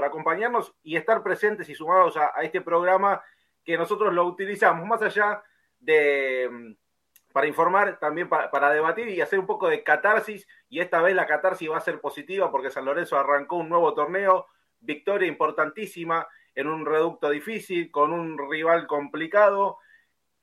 por 0.00 0.08
acompañarnos 0.08 0.74
y 0.82 0.96
estar 0.96 1.22
presentes 1.22 1.68
y 1.68 1.74
sumados 1.74 2.16
a, 2.16 2.28
este 2.40 2.62
programa 2.62 3.22
que 3.62 3.76
nosotros 3.76 4.14
lo 4.14 4.24
utilizamos 4.24 4.86
más 4.86 5.02
allá 5.02 5.42
de 5.78 6.48
mm, 6.50 6.72
para 7.34 7.46
informar, 7.46 7.98
también 7.98 8.26
para, 8.26 8.70
debatir 8.70 9.10
y 9.10 9.20
hacer 9.20 9.38
un 9.38 9.46
poco 9.46 9.68
de 9.68 9.84
catarsis. 9.84 10.48
Y 10.70 10.80
esta 10.80 11.02
vez 11.02 11.14
la 11.14 11.26
catarsis 11.26 11.70
va 11.70 11.76
a 11.76 11.82
ser 11.82 12.00
positiva 12.00 12.50
porque 12.50 12.70
San 12.70 12.86
Lorenzo 12.86 13.18
arrancó 13.18 13.56
un 13.56 13.68
nuevo 13.68 13.92
torneo, 13.92 14.46
victoria 14.80 15.28
importantísima 15.28 16.26
en 16.54 16.68
un 16.68 16.86
reducto 16.86 17.28
difícil, 17.28 17.90
con 17.90 18.14
un 18.14 18.38
rival 18.38 18.86
complicado 18.86 19.80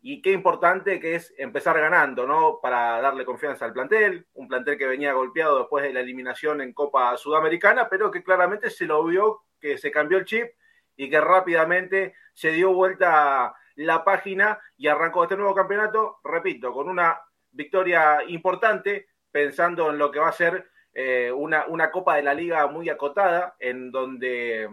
y 0.02 0.22
qué 0.22 0.34
importante 0.34 1.00
que 1.00 1.16
es 1.16 1.34
empezar 1.38 1.80
ganando, 1.80 2.28
¿no? 2.28 2.60
Para 2.62 3.02
darle 3.02 3.26
confianza 3.26 3.66
al 3.66 3.74
plantel, 3.74 4.28
un 4.34 4.48
plantel 4.48 4.78
que 4.78 4.86
venía 4.86 5.14
golpeado 5.14 5.58
después 5.58 5.84
de 5.84 5.94
la 5.94 6.02
eliminación 6.02 6.62
en 6.62 6.74
Copa 6.74 7.18
Sudamericana, 7.18 7.90
pero 7.90 8.12
que 8.12 8.24
claramente 8.24 8.70
se 8.70 8.86
lo 8.86 9.04
vio 9.04 9.47
que 9.68 9.78
se 9.78 9.92
cambió 9.92 10.18
el 10.18 10.26
chip 10.26 10.48
y 10.96 11.10
que 11.10 11.20
rápidamente 11.20 12.16
se 12.34 12.52
dio 12.52 12.74
vuelta 12.74 13.56
la 13.76 14.04
página 14.04 14.60
y 14.78 14.88
arrancó 14.88 15.24
este 15.24 15.38
nuevo 15.38 15.54
campeonato, 15.54 16.20
repito, 16.24 16.74
con 16.74 16.90
una 16.90 17.20
victoria 17.52 18.24
importante, 18.28 19.08
pensando 19.32 19.90
en 19.90 19.98
lo 19.98 20.12
que 20.12 20.20
va 20.20 20.30
a 20.30 20.34
ser 20.34 20.70
eh, 20.94 21.32
una, 21.32 21.66
una 21.68 21.92
Copa 21.92 22.16
de 22.16 22.24
la 22.24 22.34
Liga 22.34 22.66
muy 22.68 22.90
acotada, 22.90 23.56
en 23.60 23.92
donde 23.92 24.70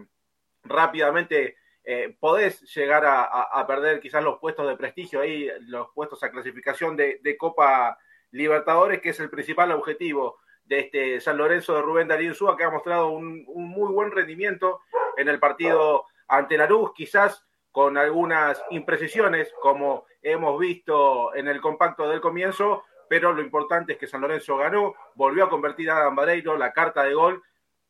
rápidamente 0.63 1.57
eh, 1.83 2.15
podés 2.19 2.61
llegar 2.73 3.03
a, 3.05 3.67
perder 3.67 3.99
quizás 3.99 4.23
los 4.23 4.39
puestos 4.39 4.67
de 4.67 4.75
prestigio 4.75 5.21
ahí, 5.21 5.47
los 5.67 5.89
puestos 5.93 6.23
a 6.23 6.31
clasificación 6.31 6.97
de, 6.97 7.37
Copa 7.37 7.99
Libertadores, 8.31 9.01
que 9.01 9.09
es 9.09 9.19
el 9.19 9.29
principal 9.29 9.71
objetivo 9.71 10.39
de 10.65 10.79
este 10.79 11.21
San 11.21 11.37
Lorenzo 11.37 11.75
de 11.75 11.81
Rubén 11.81 12.07
Darío 12.07 12.33
Súa, 12.33 12.57
que 12.57 12.63
ha 12.63 12.69
mostrado 12.69 13.09
un, 13.09 13.45
muy 13.45 13.91
buen 13.91 14.11
rendimiento 14.11 14.81
en 15.17 15.29
el 15.29 15.39
partido 15.39 16.05
ante 16.27 16.57
Laruz, 16.57 16.91
quizás 16.93 17.45
con 17.71 17.97
algunas 17.97 18.61
imprecisiones, 18.71 19.53
como 19.61 20.05
hemos 20.21 20.59
visto 20.59 21.35
en 21.35 21.47
el 21.47 21.61
compacto 21.61 22.09
del 22.09 22.21
comienzo, 22.21 22.83
pero 23.07 23.33
lo 23.33 23.41
importante 23.41 23.93
es 23.93 23.99
que 23.99 24.07
San 24.07 24.21
Lorenzo 24.21 24.57
ganó, 24.57 24.95
volvió 25.13 25.43
a 25.43 25.49
convertir 25.49 25.89
a 25.89 25.97
Adam 25.97 26.15
Bareiro 26.15 26.57
la 26.57 26.73
carta 26.73 27.03
de 27.03 27.13
gol, 27.13 27.43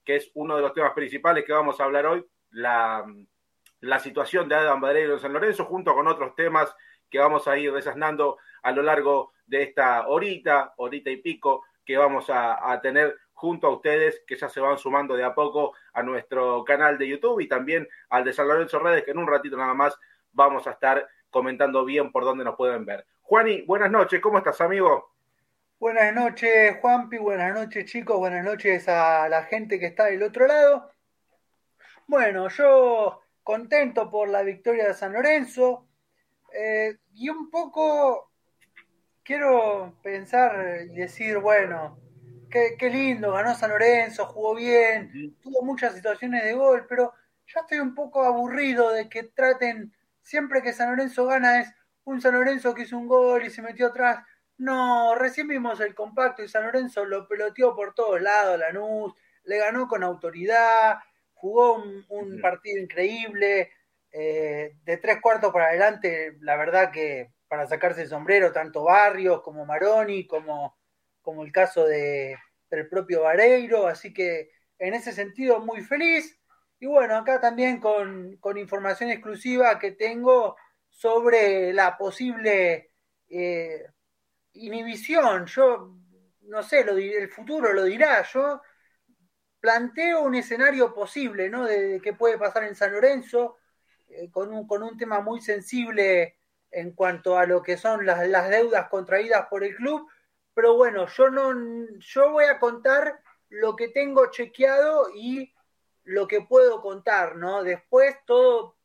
que 0.04 0.18
es 0.18 0.32
uno 0.34 0.56
de 0.56 0.62
los 0.62 0.74
temas 0.74 0.94
principales 0.94 1.46
que 1.46 1.54
vamos 1.54 1.80
a 1.80 1.86
hablar 1.86 2.06
hoy, 2.08 2.26
la, 2.50 3.06
la 3.80 4.00
situación 4.00 4.50
de 4.50 4.56
Adam 4.56 4.82
Badreiro 4.82 5.14
en 5.14 5.20
San 5.20 5.34
Lorenzo, 5.34 5.66
junto 5.66 5.94
con 5.94 6.08
otros 6.08 6.36
temas 6.36 6.76
que 7.10 7.20
vamos 7.20 7.48
a 7.48 7.58
ir 7.58 7.72
desasnando 7.72 8.38
a 8.64 8.72
lo 8.72 8.82
largo 8.82 9.34
de 9.46 9.64
esta 9.64 10.08
horita, 10.08 10.74
horita 10.78 11.10
y 11.12 11.18
pico, 11.18 11.64
que 11.86 11.98
vamos 11.98 12.26
a, 12.30 12.80
tener 12.82 13.16
junto 13.34 13.68
a 13.68 13.72
ustedes, 13.72 14.24
que 14.26 14.38
ya 14.38 14.50
se 14.50 14.60
van 14.60 14.78
sumando 14.78 15.16
de 15.16 15.24
a 15.24 15.36
poco 15.36 15.74
a 15.94 16.02
nuestro 16.02 16.64
canal 16.64 16.98
de 16.98 17.08
YouTube 17.08 17.42
y 17.42 17.48
también 17.48 17.88
al 18.10 18.24
de 18.24 18.34
San 18.34 18.48
Lorenzo 18.48 18.80
Redes, 18.80 19.04
que 19.04 19.12
en 19.12 19.20
un 19.20 19.28
ratito 19.28 19.58
nada 19.58 19.74
más 19.74 19.98
vamos 20.32 20.68
a 20.68 20.72
estar 20.72 21.08
comentando 21.30 21.86
bien 21.86 22.12
por 22.12 22.24
dónde 22.24 22.44
nos 22.44 22.56
pueden 22.56 22.86
ver. 22.86 23.06
Juani, 23.22 23.62
buenas 23.64 23.92
noches, 23.92 24.22
¿cómo 24.22 24.38
estás, 24.38 24.62
amigo? 24.62 25.14
Buenas 25.78 26.14
noches, 26.14 26.78
Juanpi, 26.82 27.18
buenas 27.18 27.54
noches, 27.54 27.86
chicos, 27.86 28.18
buenas 28.18 28.44
noches 28.44 28.88
a 28.88 29.28
la 29.30 29.44
gente 29.44 29.80
que 29.80 29.88
está 29.88 30.06
del 30.06 30.24
otro 30.24 30.48
lado. 30.48 30.90
Bueno, 32.08 32.48
yo 32.50 33.22
contento 33.44 34.10
por 34.10 34.30
la 34.30 34.42
victoria 34.42 34.88
de 34.88 34.94
San 34.94 35.14
Lorenzo 35.14 35.88
eh, 36.54 36.98
y 37.14 37.30
un 37.30 37.50
poco 37.50 38.32
quiero 39.26 39.98
pensar 40.04 40.84
y 40.84 40.96
decir, 40.96 41.40
bueno, 41.40 42.00
qué, 42.50 42.90
lindo, 42.90 43.34
ganó 43.34 43.54
San 43.56 43.72
Lorenzo, 43.72 44.28
jugó 44.28 44.56
bien, 44.56 45.36
tuvo 45.42 45.64
muchas 45.64 45.96
situaciones 45.96 46.44
de 46.44 46.54
gol, 46.54 46.86
pero 46.88 47.12
ya 47.48 47.62
estoy 47.62 47.80
un 47.80 47.94
poco 47.94 48.24
aburrido 48.24 48.92
de 48.92 49.10
que 49.10 49.24
traten, 49.24 49.94
siempre 50.22 50.62
que 50.62 50.72
San 50.72 50.92
Lorenzo 50.92 51.26
gana 51.26 51.60
es 51.60 51.74
un 52.06 52.22
San 52.22 52.36
Lorenzo 52.36 52.74
que 52.74 52.84
hizo 52.84 52.98
un 52.98 53.08
gol 53.08 53.44
y 53.44 53.50
se 53.50 53.62
metió 53.62 53.88
atrás. 53.88 54.24
No, 54.58 55.16
recién 55.16 55.48
vimos 55.48 55.82
el 55.82 55.96
compacto 55.96 56.44
y 56.44 56.48
San 56.48 56.64
Lorenzo 56.64 57.04
lo 57.04 57.28
peloteó 57.28 57.76
por 57.76 57.94
todos 57.94 58.22
lados, 58.22 58.60
Lanús, 58.60 59.14
le 59.44 59.58
ganó 59.58 59.88
con 59.88 60.04
autoridad, 60.04 61.00
jugó 61.34 61.84
un, 62.10 62.40
partido 62.42 62.82
increíble, 62.82 63.72
eh, 64.12 64.78
de 64.86 64.98
tres 64.98 65.20
cuartos 65.20 65.52
para 65.52 65.66
adelante, 65.66 66.38
la 66.40 66.56
verdad 66.56 66.92
que 66.92 67.35
para 67.48 67.68
sacarse 67.68 68.04
el 68.04 68.10
sombrero, 68.10 68.52
tanto 68.52 68.84
Barrios 68.84 69.42
como 69.42 69.66
Maroni, 69.66 70.26
como, 70.28 70.78
como 71.22 71.44
el 71.44 71.52
caso 71.52 71.86
de, 71.86 72.38
del 72.70 72.88
propio 72.90 73.24
Vareiro, 73.24 73.88
así 73.88 74.14
que 74.14 74.52
en 74.80 74.94
ese 74.94 75.12
sentido 75.12 75.60
muy 75.60 75.82
feliz. 75.82 76.40
Y 76.80 76.88
bueno, 76.88 77.18
acá 77.18 77.40
también 77.40 77.80
con, 77.80 78.38
información 78.58 79.10
exclusiva 79.10 79.80
que 79.80 79.92
tengo 79.92 80.56
sobre 80.90 81.74
la 81.74 81.98
posible 81.98 82.92
eh, 83.30 83.86
inhibición. 84.54 85.46
Yo 85.46 85.96
no 86.42 86.64
sé, 86.64 86.82
el 86.82 87.30
futuro 87.30 87.74
lo 87.74 87.84
dirá. 87.86 88.24
Yo 88.24 88.62
planteo 89.60 90.22
un 90.24 90.36
escenario 90.36 90.94
posible, 90.94 91.50
¿no? 91.50 91.66
De, 91.66 92.00
qué 92.04 92.14
puede 92.14 92.38
pasar 92.38 92.66
en 92.66 92.76
San 92.76 92.92
Lorenzo, 92.92 93.58
eh, 94.10 94.30
con, 94.30 94.54
un, 94.54 94.68
con 94.68 94.84
un 94.84 94.98
tema 94.98 95.22
muy 95.22 95.42
sensible 95.42 96.38
en 96.76 96.92
cuanto 96.92 97.38
a 97.38 97.46
lo 97.46 97.64
que 97.64 97.78
son 97.78 98.06
las, 98.06 98.28
las, 98.28 98.50
deudas 98.50 98.90
contraídas 98.90 99.48
por 99.48 99.64
el 99.64 99.76
club. 99.76 100.10
Pero 100.54 100.76
bueno, 100.76 101.08
yo 101.08 101.30
no, 101.30 101.54
yo 102.00 102.32
voy 102.32 102.46
a 102.46 102.60
contar 102.60 103.22
lo 103.50 103.76
que 103.78 103.88
tengo 103.88 104.30
chequeado 104.30 105.10
y 105.16 105.54
lo 106.04 106.28
que 106.28 106.42
puedo 106.42 106.82
contar, 106.82 107.38
¿no? 107.38 107.64
Después 107.64 108.18
todo 108.26 108.76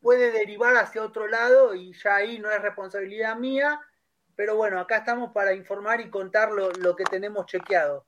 puede 0.00 0.32
derivar 0.32 0.76
hacia 0.76 1.02
otro 1.02 1.28
lado 1.28 1.74
y 1.74 1.92
ya 1.92 2.16
ahí 2.16 2.38
no 2.38 2.50
es 2.50 2.60
responsabilidad 2.60 3.36
mía, 3.36 3.80
pero 4.34 4.56
bueno, 4.56 4.80
acá 4.80 4.98
estamos 4.98 5.32
para 5.32 5.54
informar 5.54 6.00
y 6.00 6.10
contar 6.10 6.52
lo, 6.52 6.70
lo 6.72 6.96
que 6.96 7.04
tenemos 7.04 7.46
chequeado. 7.46 8.06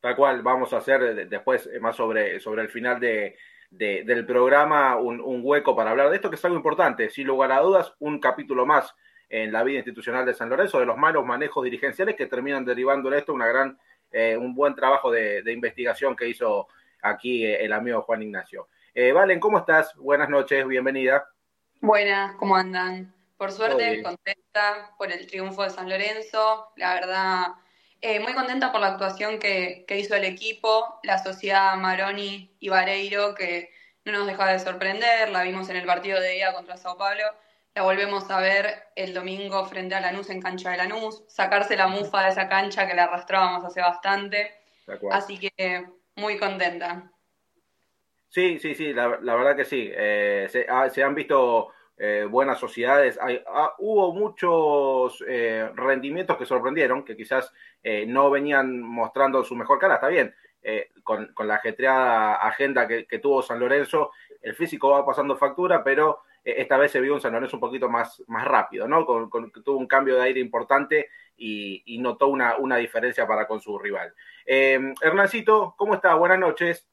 Tal 0.00 0.16
cual, 0.16 0.42
vamos 0.42 0.72
a 0.72 0.78
hacer 0.78 1.28
después 1.28 1.66
eh, 1.66 1.78
más 1.78 1.94
sobre, 1.94 2.40
sobre 2.40 2.62
el 2.62 2.70
final 2.70 2.98
de, 2.98 3.36
del 3.70 4.26
programa 4.26 4.96
un, 4.96 5.40
hueco 5.42 5.76
para 5.76 5.90
hablar 5.90 6.10
de 6.10 6.16
esto, 6.16 6.28
que 6.28 6.36
es 6.36 6.44
algo 6.44 6.56
importante. 6.56 7.08
Sin 7.10 7.26
lugar 7.26 7.52
a 7.52 7.60
dudas, 7.60 7.94
un 8.00 8.18
capítulo 8.18 8.66
más 8.66 8.94
en 9.28 9.52
la 9.52 9.62
vida 9.62 9.78
institucional 9.78 10.26
de 10.26 10.34
San 10.34 10.48
Lorenzo, 10.48 10.80
de 10.80 10.86
los 10.86 10.96
malos 10.96 11.24
manejos 11.24 11.64
dirigenciales 11.64 12.16
que 12.16 12.26
terminan 12.26 12.64
derivando 12.64 13.08
en 13.08 13.18
esto 13.18 13.32
una 13.32 13.46
gran, 13.46 13.78
eh, 14.10 14.36
un 14.36 14.54
buen 14.54 14.74
trabajo 14.74 15.10
de, 15.10 15.42
investigación 15.52 16.16
que 16.16 16.28
hizo 16.28 16.66
aquí 17.02 17.46
eh, 17.46 17.64
el 17.64 17.72
amigo 17.72 18.02
Juan 18.02 18.22
Ignacio. 18.22 18.68
Valen, 19.14 19.38
¿cómo 19.38 19.58
estás? 19.58 19.94
Buenas 19.96 20.28
noches, 20.28 20.66
bienvenida. 20.66 21.24
Buenas, 21.80 22.34
¿cómo 22.36 22.56
andan? 22.56 23.14
Por 23.40 23.52
suerte, 23.52 24.02
contenta 24.02 24.94
por 24.98 25.10
el 25.10 25.26
triunfo 25.26 25.62
de 25.62 25.70
San 25.70 25.88
Lorenzo. 25.88 26.72
La 26.76 26.92
verdad, 26.92 27.46
eh, 28.02 28.20
muy 28.20 28.32
contenta 28.34 28.72
por 28.72 28.80
la 28.80 28.88
actuación 28.88 29.38
que, 29.38 29.84
hizo 29.88 30.14
el 30.14 30.24
equipo, 30.24 31.00
la 31.02 31.18
sociedad 31.18 31.76
Maroni 31.76 32.56
y 32.58 32.68
Vareiro, 32.68 33.34
que 33.34 33.70
no 34.04 34.12
nos 34.12 34.26
deja 34.26 34.46
de 34.50 34.58
sorprender, 34.58 35.28
la 35.30 35.42
vimos 35.42 35.68
en 35.68 35.76
el 35.76 35.86
partido 35.86 36.20
de 36.20 36.32
día 36.32 36.52
contra 36.54 36.76
Sao 36.76 36.96
Paulo, 36.96 37.24
la 37.74 37.82
volvemos 37.82 38.30
a 38.30 38.40
ver 38.40 38.84
el 38.96 39.14
domingo 39.14 39.64
frente 39.66 39.94
a 39.94 40.00
Lanús 40.00 40.30
en 40.30 40.40
cancha 40.40 40.70
de 40.70 40.78
Lanús, 40.78 41.22
sacarse 41.28 41.76
la 41.76 41.86
mufa 41.86 42.24
de 42.24 42.30
esa 42.30 42.48
cancha 42.48 42.86
que 42.86 42.94
la 42.94 43.04
arrastrábamos 43.04 43.64
hace 43.64 43.80
bastante, 43.80 44.54
así 45.10 45.38
que 45.38 45.86
muy 46.16 46.38
contenta. 46.38 47.10
Sí, 48.28 48.58
sí, 48.58 48.74
sí, 48.74 48.92
la, 48.92 49.08
verdad 49.08 49.56
que 49.56 49.64
sí, 49.64 49.90
eh, 49.92 50.48
se 50.48 51.02
han 51.02 51.14
visto 51.14 51.72
eh, 52.02 52.24
buenas 52.24 52.58
sociedades. 52.58 53.18
Ah, 53.46 53.74
hubo 53.76 54.14
muchos 54.14 55.22
eh, 55.28 55.68
rendimientos 55.74 56.38
que 56.38 56.46
sorprendieron, 56.46 57.04
que 57.04 57.14
quizás 57.14 57.52
eh, 57.82 58.06
no 58.06 58.30
venían 58.30 58.80
mostrando 58.80 59.44
su 59.44 59.54
mejor 59.54 59.78
cara. 59.78 59.96
Está 59.96 60.08
bien, 60.08 60.34
con, 61.04 61.28
la 61.46 61.56
ajetreada 61.56 62.36
agenda 62.36 62.88
que, 62.88 63.18
tuvo 63.18 63.42
San 63.42 63.60
Lorenzo, 63.60 64.12
el 64.40 64.54
físico 64.54 64.88
va 64.88 65.04
pasando 65.04 65.36
factura, 65.36 65.84
pero 65.84 66.20
esta 66.42 66.78
vez 66.78 66.90
se 66.90 67.02
vio 67.02 67.12
un 67.12 67.20
San 67.20 67.34
Lorenzo 67.34 67.58
un 67.58 67.60
poquito 67.60 67.90
más, 67.90 68.22
más 68.28 68.46
rápido, 68.46 68.88
¿no? 68.88 69.04
Con, 69.04 69.52
tuvo 69.52 69.76
un 69.76 69.86
cambio 69.86 70.16
de 70.16 70.22
aire 70.22 70.40
importante 70.40 71.10
y, 71.36 71.98
notó 72.00 72.28
una, 72.28 72.56
una, 72.56 72.78
diferencia 72.78 73.26
para 73.26 73.46
con 73.46 73.60
su 73.60 73.78
rival. 73.78 74.14
Hernancito, 74.46 75.74
¿cómo 75.76 75.96
está? 75.96 76.14
Buenas 76.14 76.38
noches. 76.38 76.88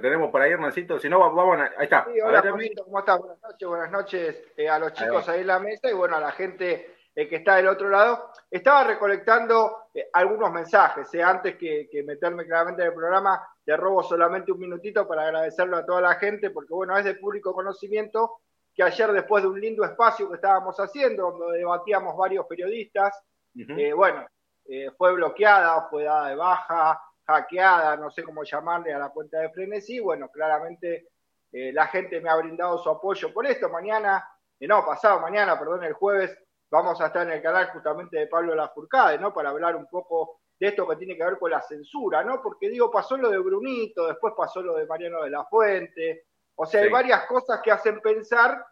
Tenemos 0.00 0.30
por 0.30 0.40
ahí, 0.40 0.52
hermancito. 0.52 0.98
Si 0.98 1.08
no, 1.08 1.18
vamos 1.18 1.58
a... 1.58 1.64
Ahí 1.78 1.84
está. 1.84 2.06
hola, 2.24 2.42
¿cómo 2.84 2.98
estás? 2.98 3.18
Buenas 3.18 3.40
noches, 3.42 3.68
buenas 3.68 3.90
noches 3.90 4.42
eh, 4.56 4.68
a 4.68 4.78
los 4.78 4.92
chicos 4.92 5.28
ahí, 5.28 5.40
en 5.40 5.46
la 5.46 5.58
mesa 5.58 5.90
y 5.90 5.94
bueno, 5.94 6.16
a 6.16 6.20
la 6.20 6.32
gente 6.32 6.96
eh, 7.14 7.28
que 7.28 7.36
está 7.36 7.56
del 7.56 7.68
otro 7.68 7.88
lado. 7.88 8.30
Estaba 8.50 8.84
recolectando 8.84 9.88
eh, 9.94 10.08
algunos 10.12 10.52
mensajes. 10.52 11.08
Antes 11.14 11.56
que, 11.56 11.88
meterme 12.06 12.46
claramente 12.46 12.82
en 12.82 12.88
el 12.88 12.94
programa, 12.94 13.46
te 13.64 13.76
robo 13.76 14.02
solamente 14.02 14.52
un 14.52 14.58
minutito 14.58 15.06
para 15.06 15.22
agradecerlo 15.22 15.76
a 15.76 15.86
toda 15.86 16.00
la 16.00 16.14
gente, 16.14 16.50
porque 16.50 16.74
bueno, 16.74 16.96
es 16.98 17.04
de 17.04 17.14
público 17.14 17.54
conocimiento 17.54 18.40
que 18.74 18.82
ayer, 18.82 19.10
después 19.12 19.42
de 19.42 19.48
un 19.48 19.60
lindo 19.60 19.84
espacio 19.84 20.28
que 20.28 20.34
estábamos 20.34 20.76
haciendo, 20.78 21.30
donde 21.30 21.58
debatíamos 21.58 22.14
varios 22.14 22.44
periodistas, 22.46 23.18
bueno, 23.94 24.26
fue 24.98 25.14
bloqueada, 25.14 25.88
fue 25.88 26.04
dada 26.04 26.28
de 26.28 26.36
baja, 26.36 27.00
hackeada, 27.26 27.96
no 27.96 28.10
sé 28.10 28.22
cómo 28.22 28.44
llamarle 28.44 28.92
a 28.92 28.98
la 28.98 29.10
cuenta 29.10 29.38
de 29.38 29.50
Frenesí. 29.50 30.00
Bueno, 30.00 30.28
claramente 30.30 31.08
eh, 31.52 31.72
la 31.72 31.86
gente 31.88 32.20
me 32.20 32.30
ha 32.30 32.36
brindado 32.36 32.78
su 32.78 32.88
apoyo 32.88 33.32
por 33.32 33.46
esto. 33.46 33.68
Mañana, 33.68 34.28
eh, 34.58 34.66
no, 34.66 34.84
pasado 34.84 35.20
mañana, 35.20 35.58
perdón, 35.58 35.84
el 35.84 35.92
jueves, 35.92 36.38
vamos 36.70 37.00
a 37.00 37.06
estar 37.06 37.26
en 37.26 37.34
el 37.34 37.42
canal 37.42 37.70
justamente 37.70 38.18
de 38.18 38.26
Pablo 38.26 38.54
Lafourcade, 38.54 39.18
¿no? 39.18 39.32
Para 39.32 39.50
hablar 39.50 39.76
un 39.76 39.86
poco 39.86 40.40
de 40.58 40.68
esto 40.68 40.88
que 40.88 40.96
tiene 40.96 41.16
que 41.16 41.24
ver 41.24 41.38
con 41.38 41.50
la 41.50 41.60
censura, 41.60 42.24
¿no? 42.24 42.42
Porque 42.42 42.70
digo, 42.70 42.90
pasó 42.90 43.16
lo 43.16 43.30
de 43.30 43.38
Brunito, 43.38 44.06
después 44.06 44.34
pasó 44.36 44.62
lo 44.62 44.74
de 44.74 44.86
Mariano 44.86 45.22
de 45.22 45.30
la 45.30 45.44
Fuente, 45.44 46.24
o 46.54 46.64
sea, 46.64 46.82
hay 46.82 46.88
varias 46.88 47.26
cosas 47.26 47.60
que 47.62 47.70
hacen 47.70 48.00
pensar 48.00 48.64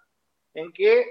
en 0.54 0.72
que 0.72 1.06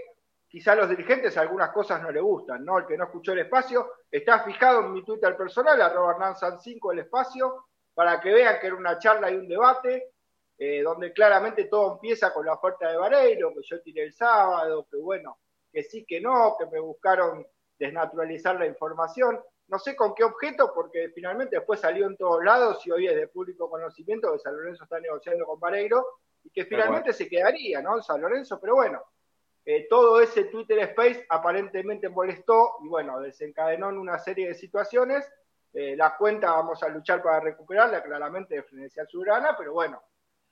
quizá 0.54 0.74
a 0.74 0.76
los 0.76 0.90
dirigentes 0.90 1.36
algunas 1.36 1.72
cosas 1.72 2.00
no 2.00 2.12
le 2.12 2.22
gustan, 2.22 2.64
¿no? 2.64 2.78
El 2.78 2.86
que 2.86 2.96
no 2.96 3.06
escuchó 3.06 3.32
el 3.32 3.40
espacio 3.40 3.90
está 4.12 4.44
fijado 4.44 4.82
en 4.82 4.94
mi 4.94 5.04
Twitter 5.04 5.36
personal, 5.36 5.82
arroba 5.82 6.16
Hernán5 6.16 6.94
el 6.94 7.00
espacio, 7.00 7.66
para 7.92 8.22
que 8.22 8.32
vean 8.32 8.60
que 8.62 8.68
era 8.68 8.76
una 8.76 9.00
charla 9.00 9.32
y 9.32 9.36
un 9.36 9.48
debate, 9.48 10.12
eh, 10.60 10.84
donde 10.84 11.12
claramente 11.12 11.66
todo 11.66 11.94
empieza 11.94 12.32
con 12.32 12.46
la 12.46 12.54
oferta 12.54 12.88
de 12.88 12.98
Vareiro, 12.98 13.52
que 13.52 13.62
yo 13.64 13.82
tiré 13.82 14.04
el 14.04 14.14
sábado, 14.14 14.86
que 14.92 14.98
bueno, 14.98 15.40
que 15.72 15.82
sí, 15.82 16.06
que 16.06 16.22
no, 16.22 16.56
que 16.60 16.68
me 16.68 16.80
buscaron 16.80 17.44
desnaturalizar 17.80 18.56
la 18.60 18.68
información 18.68 19.40
no 19.70 19.80
sé 19.80 19.96
con 19.96 20.14
qué 20.14 20.24
objeto, 20.24 20.72
porque 20.76 21.10
finalmente 21.16 21.56
después 21.56 21.80
salió 21.80 22.06
en 22.06 22.16
todos 22.16 22.44
lados 22.44 22.86
y 22.86 22.92
hoy 22.92 23.08
es 23.08 23.16
de 23.16 23.28
público 23.28 23.70
conocimiento 23.72 24.32
que 24.32 24.38
San 24.38 24.56
Lorenzo 24.56 24.84
está 24.84 25.00
negociando 25.00 25.46
con 25.46 25.60
Vareiro 25.60 26.06
y 26.44 26.52
que 26.52 26.66
finalmente 26.66 27.12
se 27.12 27.28
quedaría, 27.28 27.82
¿no? 27.82 28.00
San 28.04 28.22
Lorenzo, 28.22 28.60
pero 28.60 28.76
bueno, 28.76 29.02
eh, 29.66 29.88
todo 29.90 30.20
ese 30.20 30.46
Twitter 30.46 30.80
Space 30.80 31.26
aparentemente 31.30 32.10
molestó 32.10 32.76
y 32.84 32.88
bueno, 32.88 33.20
desencadenó 33.20 33.90
en 33.90 33.98
una 33.98 34.20
serie 34.20 34.48
de 34.48 34.56
situaciones. 34.56 35.30
Eh, 35.74 35.96
la 35.96 36.16
cuenta 36.18 36.52
vamos 36.52 36.84
a 36.84 36.90
luchar 36.90 37.24
para 37.24 37.40
recuperarla, 37.40 38.04
claramente, 38.04 38.56
de 38.56 38.64
Frenesia 38.64 39.06
Soberana, 39.06 39.56
pero 39.58 39.74
bueno, 39.74 40.02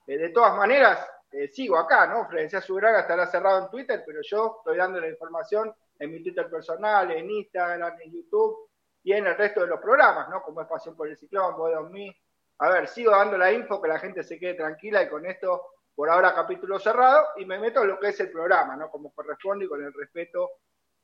eh, 0.07 0.17
de 0.17 0.29
todas 0.29 0.55
maneras, 0.55 1.07
sigo 1.53 1.77
acá, 1.77 2.07
¿no? 2.07 2.27
Frenesia 2.27 2.59
Soberana 2.59 3.01
estará 3.01 3.25
cerrado 3.27 3.63
en 3.63 3.69
Twitter, 3.69 4.03
pero 4.05 4.19
yo 4.21 4.57
estoy 4.57 4.77
dando 4.77 4.99
la 4.99 5.07
información 5.07 5.73
en 5.99 6.11
mi 6.11 6.21
Twitter 6.21 6.49
personal, 6.49 7.09
en 7.11 7.29
Instagram, 7.29 8.01
en 8.01 8.11
YouTube, 8.11 8.69
y 9.03 9.13
en 9.13 9.25
el 9.25 9.35
resto 9.35 9.61
de 9.61 9.67
los 9.67 9.79
programas, 9.79 10.29
¿no? 10.29 10.41
Como 10.41 10.61
es 10.61 10.67
Pasión 10.67 10.95
por 10.95 11.07
el 11.07 11.17
Ciclón, 11.17 11.55
Me. 11.91 12.15
A 12.59 12.69
ver, 12.69 12.87
sigo 12.87 13.11
dando 13.11 13.37
la 13.37 13.51
info, 13.51 13.81
que 13.81 13.87
la 13.87 13.99
gente 13.99 14.23
se 14.23 14.37
quede 14.37 14.53
tranquila 14.53 15.01
y 15.01 15.09
con 15.09 15.25
esto, 15.25 15.65
por 16.01 16.09
ahora, 16.09 16.33
capítulo 16.33 16.79
cerrado, 16.79 17.27
y 17.37 17.45
me 17.45 17.59
meto 17.59 17.83
en 17.83 17.89
lo 17.89 17.99
que 17.99 18.07
es 18.07 18.19
el 18.19 18.31
programa, 18.31 18.75
¿no? 18.75 18.89
Como 18.89 19.13
corresponde 19.13 19.65
y 19.65 19.67
con 19.67 19.83
el 19.83 19.93
respeto 19.93 20.49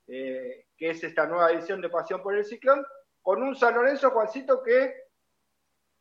eh, 0.08 0.70
que 0.76 0.90
es 0.90 1.04
esta 1.04 1.28
nueva 1.28 1.52
edición 1.52 1.80
de 1.82 1.90
Pasión 1.90 2.24
por 2.24 2.36
el 2.36 2.44
Ciclón, 2.44 2.84
con 3.22 3.44
un 3.44 3.56
San 3.56 3.76
Lorenzo, 3.76 4.10
Juancito, 4.10 4.64
que 4.64 4.96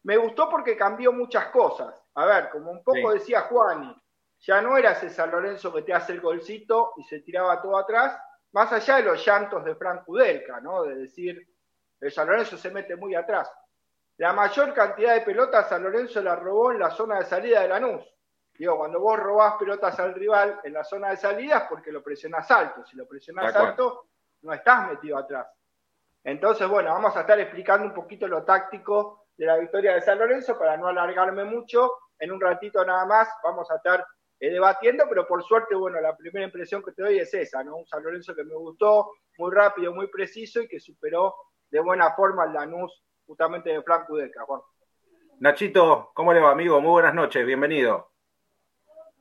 me 0.05 0.17
gustó 0.17 0.49
porque 0.49 0.79
cambió 0.79 1.13
muchas 1.13 1.49
cosas. 1.49 2.03
A 2.15 2.25
ver, 2.25 2.49
como 2.49 2.71
un 2.71 2.83
poco 2.83 3.13
decía 3.13 3.43
Juani, 3.43 3.95
ya 4.39 4.63
no 4.63 4.79
era 4.79 4.93
ese 4.93 5.11
San 5.11 5.31
Lorenzo 5.31 5.71
que 5.75 5.83
te 5.83 5.93
hace 5.93 6.15
el 6.15 6.23
golcito 6.23 6.95
y 6.97 7.05
se 7.05 7.21
tiraba 7.21 7.61
todo 7.61 7.77
atrás, 7.77 8.19
más 8.53 8.73
allá 8.73 8.97
de 8.97 9.03
los 9.03 9.23
llantos 9.23 9.63
de 9.63 9.75
Frank 9.75 10.07
Kudelka, 10.07 10.59
¿no? 10.63 10.85
De 10.85 10.95
decir, 10.95 11.47
el 12.01 12.11
San 12.11 12.29
Lorenzo 12.29 12.57
se 12.57 12.71
mete 12.71 12.97
muy 12.97 13.15
atrás. 13.15 13.53
La 14.17 14.33
mayor 14.33 14.73
cantidad 14.73 15.13
de 15.13 15.21
pelotas 15.21 15.69
San 15.69 15.83
Lorenzo 15.83 16.23
la 16.23 16.35
robó 16.35 16.73
en 16.73 16.79
la 16.79 16.91
zona 16.91 17.19
de 17.19 17.27
salida 17.27 17.61
de 17.61 17.69
Lanús. 17.69 18.16
Digo, 18.59 18.77
cuando 18.79 19.01
vos 19.01 19.19
robás 19.19 19.55
pelotas 19.59 19.99
al 20.01 20.15
rival 20.15 20.61
en 20.65 20.73
la 20.73 20.85
zona 20.85 21.11
de 21.11 21.17
salida 21.17 21.59
es 21.59 21.65
porque 21.69 21.93
lo 21.93 22.03
presionás 22.03 22.51
alto. 22.51 22.85
Si 22.85 22.97
lo 22.97 23.07
presionás 23.07 23.55
alto, 23.55 24.07
no 24.43 24.53
estás 24.53 24.89
metido 24.89 25.19
atrás. 25.19 25.47
Entonces, 26.25 26.67
bueno, 26.69 26.93
vamos 26.93 27.17
a 27.17 27.21
estar 27.21 27.39
explicando 27.39 27.87
un 27.87 27.95
poquito 27.95 28.27
lo 28.27 28.45
táctico 28.45 29.27
de 29.37 29.47
la 29.47 29.57
victoria 29.59 29.95
de 29.95 30.01
San 30.01 30.19
Lorenzo 30.19 30.59
para 30.59 30.77
no 30.77 30.89
alargarme 30.89 31.45
mucho. 31.45 31.93
En 32.19 32.33
un 32.33 32.41
ratito 32.41 32.85
nada 32.85 33.05
más 33.05 33.29
vamos 33.45 33.71
a 33.71 33.77
estar 33.77 34.05
eh, 34.41 34.51
debatiendo, 34.51 35.05
pero 35.09 35.27
por 35.27 35.43
suerte, 35.45 35.75
bueno, 35.75 36.01
la 36.01 36.17
primera 36.17 36.47
impresión 36.47 36.83
que 36.83 36.93
te 36.93 37.03
doy 37.03 37.19
es 37.19 37.33
esa, 37.35 37.63
¿no? 37.63 37.77
Un 37.77 37.87
San 37.87 38.03
Lorenzo 38.03 38.35
que 38.35 38.45
me 38.45 38.55
gustó, 38.55 39.13
muy 39.39 39.55
rápido, 39.55 39.95
muy 39.95 40.09
preciso 40.09 40.61
y 40.63 40.69
que 40.69 40.81
superó 40.81 41.35
de 41.71 41.81
buena 41.81 42.15
forma 42.15 42.45
el 42.45 42.55
Lanús 42.55 43.03
justamente 43.27 43.71
de 43.71 43.83
Frank 43.83 44.09
Udeca, 44.09 44.45
Juan. 44.45 44.63
Nachito, 45.41 46.11
¿cómo 46.15 46.33
le 46.33 46.41
va, 46.41 46.51
amigo? 46.51 46.81
Muy 46.81 46.91
buenas 46.91 47.15
noches, 47.15 47.45
bienvenido. 47.45 48.16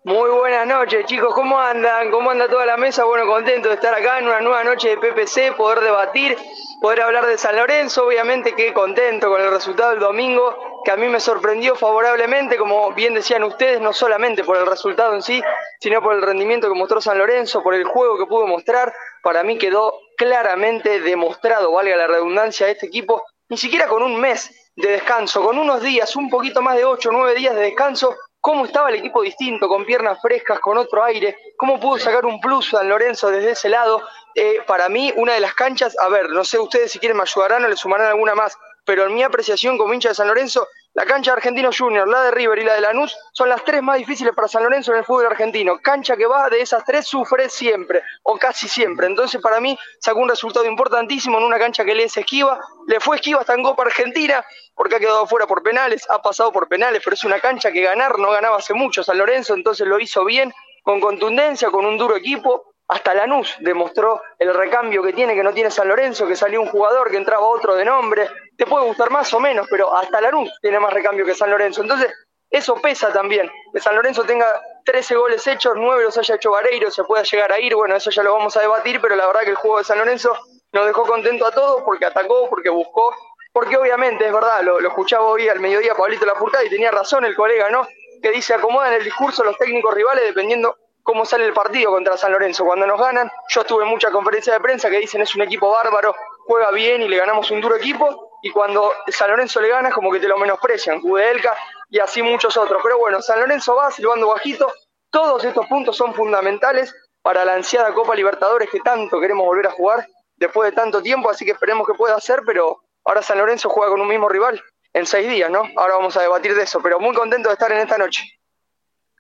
Muy 0.05 0.29
buenas 0.29 0.67
noches, 0.67 1.03
chicos. 1.07 1.33
¿Cómo 1.33 1.59
andan? 1.59 2.11
¿Cómo 2.11 2.29
anda 2.29 2.47
toda 2.47 2.63
la 2.67 2.77
mesa? 2.77 3.05
Bueno, 3.05 3.25
contento 3.25 3.69
de 3.69 3.73
estar 3.73 3.91
acá 3.91 4.19
en 4.19 4.27
una 4.27 4.39
nueva 4.39 4.63
noche 4.63 4.89
de 4.89 4.97
PPC, 4.97 5.55
poder 5.57 5.79
debatir, 5.79 6.37
poder 6.79 7.01
hablar 7.01 7.25
de 7.25 7.39
San 7.39 7.55
Lorenzo. 7.55 8.05
Obviamente 8.05 8.53
que 8.53 8.71
contento 8.71 9.29
con 9.29 9.41
el 9.41 9.49
resultado 9.49 9.89
del 9.89 9.99
domingo, 9.99 10.83
que 10.85 10.91
a 10.91 10.95
mí 10.95 11.07
me 11.07 11.19
sorprendió 11.19 11.75
favorablemente, 11.75 12.55
como 12.55 12.91
bien 12.91 13.15
decían 13.15 13.43
ustedes, 13.45 13.81
no 13.81 13.93
solamente 13.93 14.43
por 14.43 14.57
el 14.57 14.67
resultado 14.67 15.15
en 15.15 15.23
sí, 15.23 15.41
sino 15.79 16.03
por 16.03 16.13
el 16.13 16.21
rendimiento 16.21 16.69
que 16.69 16.77
mostró 16.77 17.01
San 17.01 17.17
Lorenzo, 17.17 17.63
por 17.63 17.73
el 17.73 17.83
juego 17.83 18.19
que 18.19 18.27
pudo 18.27 18.45
mostrar. 18.45 18.93
Para 19.23 19.41
mí 19.41 19.57
quedó 19.57 20.01
claramente 20.17 20.99
demostrado, 20.99 21.71
valga 21.71 21.95
la 21.95 22.05
redundancia, 22.05 22.69
este 22.69 22.85
equipo, 22.85 23.23
ni 23.49 23.57
siquiera 23.57 23.87
con 23.87 24.03
un 24.03 24.21
mes 24.21 24.51
de 24.75 24.87
descanso, 24.89 25.41
con 25.41 25.57
unos 25.57 25.81
días, 25.81 26.15
un 26.15 26.29
poquito 26.29 26.61
más 26.61 26.75
de 26.75 26.85
8 26.85 27.09
o 27.09 27.11
9 27.11 27.33
días 27.33 27.55
de 27.55 27.61
descanso, 27.61 28.15
cómo 28.45 28.67
estaba 28.67 28.89
el 28.89 28.95
equipo 28.97 29.23
distinto, 29.23 29.67
con 29.67 29.85
piernas 29.85 30.21
frescas, 30.21 30.59
con 30.59 30.77
otro 30.77 31.03
aire, 31.03 31.35
cómo 31.57 31.79
pudo 31.79 31.97
sacar 31.97 32.27
un 32.27 32.39
plus 32.39 32.69
San 32.69 32.87
Lorenzo 32.87 33.31
desde 33.31 33.53
ese 33.53 33.69
lado. 33.69 34.03
Eh, 34.35 34.59
para 34.67 34.87
mí, 34.87 35.11
una 35.15 35.33
de 35.33 35.39
las 35.39 35.55
canchas, 35.55 35.97
a 35.99 36.09
ver, 36.09 36.29
no 36.29 36.43
sé 36.43 36.59
ustedes 36.59 36.91
si 36.91 36.99
quieren 36.99 37.17
me 37.17 37.23
ayudarán 37.23 37.65
o 37.65 37.67
le 37.67 37.75
sumarán 37.75 38.05
alguna 38.05 38.35
más, 38.35 38.55
pero 38.85 39.07
en 39.07 39.15
mi 39.15 39.23
apreciación 39.23 39.79
como 39.79 39.95
hincha 39.95 40.09
de 40.09 40.15
San 40.15 40.27
Lorenzo, 40.27 40.67
la 40.95 41.05
cancha 41.05 41.31
de 41.31 41.37
Argentino 41.37 41.71
Junior, 41.77 42.07
la 42.07 42.23
de 42.23 42.31
River 42.31 42.57
y 42.59 42.63
la 42.63 42.75
de 42.75 42.79
Lanús 42.79 43.17
son 43.33 43.49
las 43.49 43.65
tres 43.65 43.83
más 43.83 43.97
difíciles 43.97 44.33
para 44.33 44.47
San 44.47 44.63
Lorenzo 44.63 44.93
en 44.93 44.99
el 44.99 45.03
fútbol 45.03 45.25
argentino. 45.25 45.77
Cancha 45.79 46.15
que 46.15 46.25
va 46.25 46.49
de 46.49 46.61
esas 46.61 46.85
tres 46.85 47.05
sufre 47.05 47.49
siempre, 47.49 48.01
o 48.23 48.37
casi 48.37 48.69
siempre. 48.69 49.05
Entonces, 49.07 49.41
para 49.41 49.59
mí, 49.59 49.77
sacó 49.99 50.19
un 50.19 50.29
resultado 50.29 50.65
importantísimo 50.65 51.37
en 51.37 51.43
una 51.43 51.59
cancha 51.59 51.83
que 51.83 51.93
le 51.93 52.05
es 52.05 52.15
esquiva. 52.15 52.61
Le 52.87 53.01
fue 53.01 53.17
esquiva 53.17 53.41
hasta 53.41 53.53
en 53.55 53.63
Copa 53.63 53.83
Argentina, 53.83 54.45
porque 54.73 54.95
ha 54.95 54.99
quedado 54.99 55.27
fuera 55.27 55.45
por 55.45 55.61
penales, 55.61 56.09
ha 56.09 56.21
pasado 56.21 56.53
por 56.53 56.69
penales, 56.69 57.01
pero 57.03 57.15
es 57.15 57.25
una 57.25 57.41
cancha 57.41 57.73
que 57.73 57.81
ganar 57.81 58.17
no 58.17 58.31
ganaba 58.31 58.55
hace 58.55 58.73
mucho 58.73 59.03
San 59.03 59.17
Lorenzo, 59.17 59.53
entonces 59.53 59.85
lo 59.85 59.99
hizo 59.99 60.23
bien, 60.23 60.53
con 60.81 61.01
contundencia, 61.01 61.71
con 61.71 61.85
un 61.85 61.97
duro 61.97 62.15
equipo 62.15 62.75
hasta 62.87 63.15
Lanús 63.15 63.55
demostró 63.61 64.21
el 64.37 64.53
recambio 64.53 65.01
que 65.01 65.13
tiene, 65.13 65.33
que 65.33 65.43
no 65.43 65.53
tiene 65.53 65.71
San 65.71 65.87
Lorenzo, 65.87 66.27
que 66.27 66.35
salió 66.35 66.61
un 66.61 66.67
jugador, 66.67 67.09
que 67.09 67.17
entraba 67.17 67.45
otro 67.47 67.75
de 67.75 67.83
nombre. 67.83 68.29
Te 68.57 68.65
puede 68.65 68.85
gustar 68.85 69.09
más 69.09 69.33
o 69.33 69.39
menos, 69.39 69.67
pero 69.69 69.95
hasta 69.95 70.21
Lanús 70.21 70.51
tiene 70.61 70.79
más 70.79 70.93
recambio 70.93 71.25
que 71.25 71.35
San 71.35 71.51
Lorenzo. 71.51 71.81
Entonces, 71.81 72.13
eso 72.49 72.75
pesa 72.75 73.11
también. 73.11 73.51
Que 73.73 73.79
San 73.79 73.95
Lorenzo 73.95 74.23
tenga 74.23 74.47
13 74.85 75.15
goles 75.15 75.45
hechos, 75.45 75.73
9 75.75 76.03
los 76.03 76.17
haya 76.17 76.35
hecho 76.35 76.51
Vareiro, 76.51 76.89
se 76.89 77.03
pueda 77.03 77.23
llegar 77.23 77.51
a 77.51 77.59
ir. 77.59 77.75
Bueno, 77.75 77.95
eso 77.95 78.11
ya 78.11 78.23
lo 78.23 78.33
vamos 78.33 78.55
a 78.55 78.61
debatir, 78.61 79.01
pero 79.01 79.15
la 79.15 79.27
verdad 79.27 79.41
que 79.41 79.49
el 79.49 79.55
juego 79.55 79.79
de 79.79 79.83
San 79.83 79.97
Lorenzo 79.97 80.37
nos 80.71 80.85
dejó 80.85 81.03
contento 81.03 81.45
a 81.45 81.51
todos 81.51 81.81
porque 81.83 82.05
atacó, 82.05 82.49
porque 82.49 82.69
buscó, 82.69 83.13
porque 83.51 83.77
obviamente 83.77 84.25
es 84.25 84.33
verdad, 84.33 84.61
lo, 84.63 84.79
escuchaba 84.79 85.23
hoy 85.25 85.47
al 85.47 85.61
mediodía 85.61 85.95
Pablito 85.95 86.25
Lafourcade 86.25 86.65
y 86.65 86.69
tenía 86.69 86.91
razón 86.91 87.23
el 87.23 87.35
colega, 87.35 87.69
¿no? 87.69 87.87
Que 88.21 88.31
dice 88.31 88.53
acomodan 88.53 88.93
el 88.93 89.03
discurso 89.03 89.43
los 89.43 89.57
técnicos 89.57 89.93
rivales 89.93 90.25
dependiendo 90.25 90.77
cómo 91.01 91.23
sale 91.23 91.45
el 91.45 91.53
partido 91.53 91.91
contra 91.91 92.17
San 92.17 92.33
Lorenzo. 92.33 92.65
Cuando 92.65 92.85
nos 92.85 92.99
ganan, 92.99 93.31
yo 93.47 93.61
estuve 93.61 93.83
en 93.83 93.89
muchas 93.89 94.11
conferencias 94.11 94.55
de 94.55 94.59
prensa 94.59 94.89
que 94.89 94.99
dicen 94.99 95.21
es 95.21 95.33
un 95.35 95.43
equipo 95.43 95.69
bárbaro, 95.71 96.13
juega 96.45 96.71
bien 96.71 97.01
y 97.03 97.07
le 97.07 97.17
ganamos 97.17 97.49
un 97.51 97.61
duro 97.61 97.75
equipo. 97.77 98.24
Y 98.45 98.51
cuando 98.51 98.91
San 99.07 99.31
Lorenzo 99.31 99.59
le 99.59 99.69
gana 99.69 99.89
es 99.89 99.95
como 99.95 100.11
que 100.11 100.19
te 100.19 100.27
lo 100.27 100.37
menosprecian, 100.37 101.01
Judelka 101.01 101.57
y 101.89 101.97
así 101.97 102.21
muchos 102.21 102.55
otros. 102.55 102.79
Pero 102.83 102.99
bueno, 102.99 103.19
San 103.19 103.39
Lorenzo 103.39 103.75
va 103.75 103.89
silbando 103.89 104.27
bajito. 104.27 104.71
Todos 105.09 105.43
estos 105.43 105.65
puntos 105.65 105.97
son 105.97 106.13
fundamentales 106.13 106.93
para 107.23 107.43
la 107.43 107.55
ansiada 107.55 107.91
Copa 107.91 108.13
Libertadores 108.13 108.69
que 108.69 108.81
tanto 108.81 109.19
queremos 109.19 109.47
volver 109.47 109.65
a 109.65 109.71
jugar 109.71 110.07
después 110.35 110.69
de 110.69 110.75
tanto 110.75 111.01
tiempo, 111.01 111.31
así 111.31 111.43
que 111.43 111.53
esperemos 111.53 111.87
que 111.87 111.95
pueda 111.95 112.13
hacer, 112.13 112.41
pero 112.45 112.83
ahora 113.03 113.23
San 113.23 113.39
Lorenzo 113.39 113.67
juega 113.67 113.89
con 113.89 114.01
un 114.01 114.07
mismo 114.07 114.29
rival 114.29 114.61
en 114.93 115.07
seis 115.07 115.27
días, 115.27 115.49
¿no? 115.49 115.63
Ahora 115.75 115.95
vamos 115.95 116.15
a 116.15 116.21
debatir 116.21 116.53
de 116.53 116.61
eso, 116.61 116.79
pero 116.83 116.99
muy 116.99 117.15
contento 117.15 117.49
de 117.49 117.53
estar 117.53 117.71
en 117.71 117.79
esta 117.79 117.97
noche. 117.97 118.21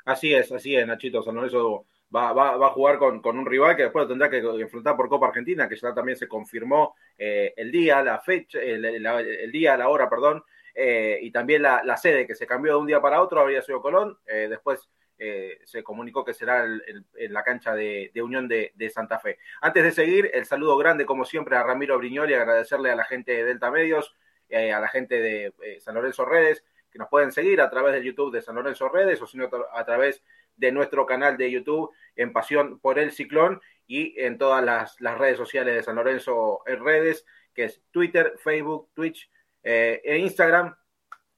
Así 0.05 0.35
es, 0.35 0.51
así 0.51 0.75
es, 0.75 0.85
Nachito. 0.85 1.23
San 1.23 1.33
Lorenzo 1.33 1.87
va, 2.15 2.31
va, 2.31 2.57
va 2.57 2.67
a 2.67 2.73
jugar 2.73 2.99
con, 2.99 3.23
con, 3.23 3.39
un 3.39 3.45
rival 3.47 3.75
que 3.75 3.83
después 3.83 4.03
lo 4.03 4.07
tendrá 4.07 4.29
que 4.29 4.37
enfrentar 4.37 4.95
por 4.95 5.09
Copa 5.09 5.29
Argentina, 5.29 5.67
que 5.67 5.77
ya 5.77 5.95
también 5.95 6.15
se 6.15 6.27
confirmó 6.27 6.93
eh, 7.17 7.53
el 7.55 7.71
día, 7.71 8.03
la 8.03 8.19
fecha, 8.19 8.59
el, 8.59 8.85
el, 8.85 9.51
día, 9.51 9.77
la 9.77 9.89
hora, 9.89 10.09
perdón, 10.09 10.43
eh, 10.73 11.19
y 11.21 11.31
también 11.31 11.61
la, 11.61 11.97
sede 11.97 12.27
que 12.27 12.35
se 12.35 12.45
cambió 12.45 12.73
de 12.73 12.79
un 12.79 12.87
día 12.87 13.01
para 13.01 13.21
otro, 13.21 13.39
habría 13.39 13.61
sido 13.61 13.81
Colón. 13.81 14.19
Eh, 14.27 14.47
después 14.49 14.89
eh, 15.17 15.59
se 15.63 15.83
comunicó 15.83 16.25
que 16.25 16.33
será 16.33 16.65
en 16.65 17.33
la 17.33 17.43
cancha 17.43 17.73
de, 17.73 18.11
Unión 18.21 18.47
de, 18.47 18.73
de, 18.75 18.89
Santa 18.89 19.19
Fe. 19.19 19.39
Antes 19.61 19.83
de 19.83 19.91
seguir, 19.91 20.29
el 20.33 20.45
saludo 20.45 20.77
grande, 20.77 21.05
como 21.05 21.23
siempre, 21.23 21.55
a 21.55 21.63
Ramiro 21.63 21.97
Brignoli, 21.97 22.33
agradecerle 22.33 22.91
a 22.91 22.95
la 22.95 23.05
gente 23.05 23.31
de 23.31 23.45
Delta 23.45 23.71
Medios, 23.71 24.13
eh, 24.49 24.73
a 24.73 24.79
la 24.81 24.89
gente 24.89 25.21
de 25.21 25.53
San 25.79 25.95
Lorenzo 25.95 26.25
Redes 26.25 26.63
que 26.91 26.99
nos 26.99 27.09
pueden 27.09 27.33
seguir 27.33 27.59
a 27.59 27.69
través 27.69 27.93
del 27.93 28.03
YouTube 28.03 28.31
de 28.31 28.41
San 28.41 28.55
Lorenzo 28.55 28.87
Redes 28.87 29.21
o 29.21 29.27
sino 29.27 29.49
a 29.73 29.85
través 29.85 30.23
de 30.55 30.71
nuestro 30.71 31.05
canal 31.05 31.35
de 31.35 31.51
YouTube 31.51 31.91
en 32.15 32.31
Pasión 32.31 32.79
por 32.79 32.99
el 32.99 33.11
Ciclón 33.11 33.59
y 33.87 34.19
en 34.19 34.37
todas 34.37 34.63
las, 34.63 34.99
las 35.01 35.17
redes 35.17 35.37
sociales 35.37 35.75
de 35.75 35.83
San 35.83 35.95
Lorenzo 35.95 36.61
en 36.65 36.83
redes, 36.83 37.25
que 37.53 37.65
es 37.65 37.81
Twitter, 37.91 38.33
Facebook, 38.37 38.89
Twitch 38.93 39.29
eh, 39.63 40.01
e 40.03 40.17
Instagram. 40.17 40.75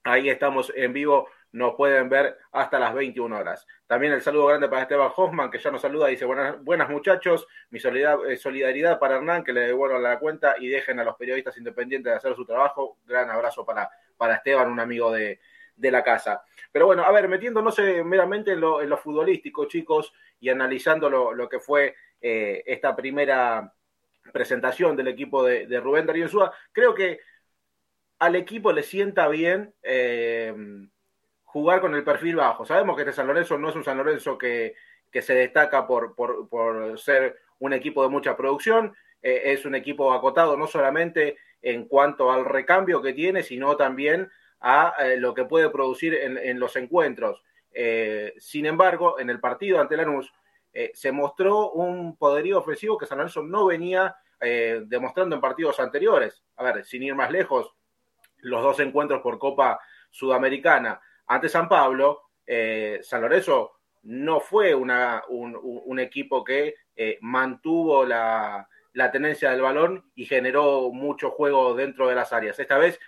Ahí 0.04 0.30
estamos 0.30 0.72
en 0.74 0.92
vivo, 0.92 1.28
nos 1.52 1.74
pueden 1.74 2.08
ver 2.08 2.38
hasta 2.52 2.78
las 2.78 2.94
21 2.94 3.36
horas. 3.36 3.66
También 3.86 4.12
el 4.12 4.22
saludo 4.22 4.46
grande 4.46 4.68
para 4.68 4.82
Esteban 4.82 5.10
Hoffman, 5.14 5.50
que 5.50 5.58
ya 5.58 5.70
nos 5.70 5.82
saluda, 5.82 6.08
dice, 6.08 6.24
buenas, 6.24 6.62
buenas 6.62 6.88
muchachos, 6.88 7.46
mi 7.70 7.78
solidaridad, 7.78 8.30
eh, 8.30 8.36
solidaridad 8.36 8.98
para 8.98 9.16
Hernán, 9.16 9.44
que 9.44 9.52
le 9.52 9.60
devuelvan 9.60 10.02
la 10.02 10.18
cuenta 10.18 10.56
y 10.58 10.68
dejen 10.68 10.98
a 11.00 11.04
los 11.04 11.16
periodistas 11.16 11.56
independientes 11.56 12.12
de 12.12 12.16
hacer 12.16 12.34
su 12.34 12.44
trabajo. 12.44 12.98
Gran 13.06 13.30
abrazo 13.30 13.64
para, 13.64 13.90
para 14.16 14.36
Esteban, 14.36 14.70
un 14.70 14.80
amigo 14.80 15.12
de, 15.12 15.40
de 15.76 15.90
la 15.90 16.02
casa. 16.02 16.42
Pero 16.70 16.86
bueno, 16.86 17.02
a 17.04 17.12
ver, 17.12 17.28
metiéndonos 17.28 17.78
meramente 18.04 18.52
en 18.52 18.60
lo, 18.60 18.82
en 18.82 18.90
lo 18.90 18.98
futbolístico, 18.98 19.66
chicos, 19.66 20.12
y 20.40 20.50
analizando 20.50 21.08
lo, 21.08 21.32
lo 21.32 21.48
que 21.48 21.60
fue 21.60 21.94
eh, 22.20 22.62
esta 22.66 22.96
primera 22.96 23.72
presentación 24.32 24.96
del 24.96 25.08
equipo 25.08 25.44
de, 25.44 25.80
Rubén 25.80 26.06
Darío 26.06 26.28
creo 26.72 26.94
que 26.94 27.20
al 28.18 28.36
equipo 28.36 28.72
le 28.72 28.82
sienta 28.82 29.28
bien 29.28 29.74
eh, 29.82 30.54
jugar 31.44 31.80
con 31.80 31.94
el 31.94 32.04
perfil 32.04 32.36
bajo. 32.36 32.64
Sabemos 32.64 32.96
que 32.96 33.02
este 33.02 33.12
San 33.12 33.26
Lorenzo 33.26 33.58
no 33.58 33.68
es 33.68 33.76
un 33.76 33.84
San 33.84 33.96
Lorenzo 33.96 34.36
que, 34.36 34.74
que 35.10 35.22
se 35.22 35.34
destaca 35.34 35.86
por, 35.86 36.14
por, 36.14 36.48
por, 36.48 36.98
ser 36.98 37.38
un 37.60 37.72
equipo 37.72 38.02
de 38.02 38.08
mucha 38.08 38.36
producción, 38.36 38.94
eh, 39.22 39.42
es 39.46 39.64
un 39.64 39.74
equipo 39.74 40.12
acotado 40.12 40.56
no 40.56 40.66
solamente 40.66 41.38
en 41.62 41.86
cuanto 41.86 42.30
al 42.30 42.44
recambio 42.44 43.02
que 43.02 43.12
tiene, 43.12 43.42
sino 43.42 43.76
también 43.76 44.30
a 44.60 44.94
eh, 45.00 45.16
lo 45.16 45.34
que 45.34 45.44
puede 45.44 45.70
producir 45.70 46.14
en, 46.14 46.38
en 46.38 46.60
los 46.60 46.76
encuentros. 46.76 47.42
Sin 48.38 48.66
embargo, 48.66 49.20
en 49.20 49.30
el 49.30 49.38
partido 49.38 49.80
ante 49.80 49.96
Lanús 49.96 50.32
eh, 50.72 50.90
se 50.94 51.12
mostró 51.12 51.70
un 51.70 52.16
poderío 52.16 52.58
ofensivo 52.58 52.98
que 52.98 53.06
San 53.06 53.18
Lorenzo 53.18 53.42
no 53.42 53.66
venía 53.66 54.16
eh, 54.40 54.82
demostrando 54.86 55.34
en 55.34 55.40
partidos 55.40 55.80
anteriores. 55.80 56.42
A 56.56 56.62
ver, 56.62 56.84
sin 56.84 57.02
ir 57.02 57.14
más 57.14 57.30
lejos, 57.30 57.74
los 58.38 58.62
dos 58.62 58.78
encuentros 58.80 59.22
por 59.22 59.38
Copa 59.38 59.80
Sudamericana 60.10 61.00
ante 61.26 61.48
San 61.48 61.68
Pablo, 61.68 62.30
eh, 62.46 63.00
San 63.02 63.22
Lorenzo 63.22 63.72
no 64.02 64.40
fue 64.40 64.74
una, 64.74 65.24
un, 65.28 65.98
equipo 65.98 66.44
que 66.44 66.76
mantuvo 67.20 68.04
la, 68.06 68.66
la, 68.92 69.10
tenencia 69.10 69.50
del 69.50 69.60
balón 69.60 70.10
y 70.14 70.24
generó 70.24 70.90
mucho 70.92 71.32
juego 71.32 71.74
dentro 71.74 72.08
de 72.08 72.14
las 72.14 72.32
áreas. 72.32 72.58
Esta 72.58 72.78
vez 72.78 72.98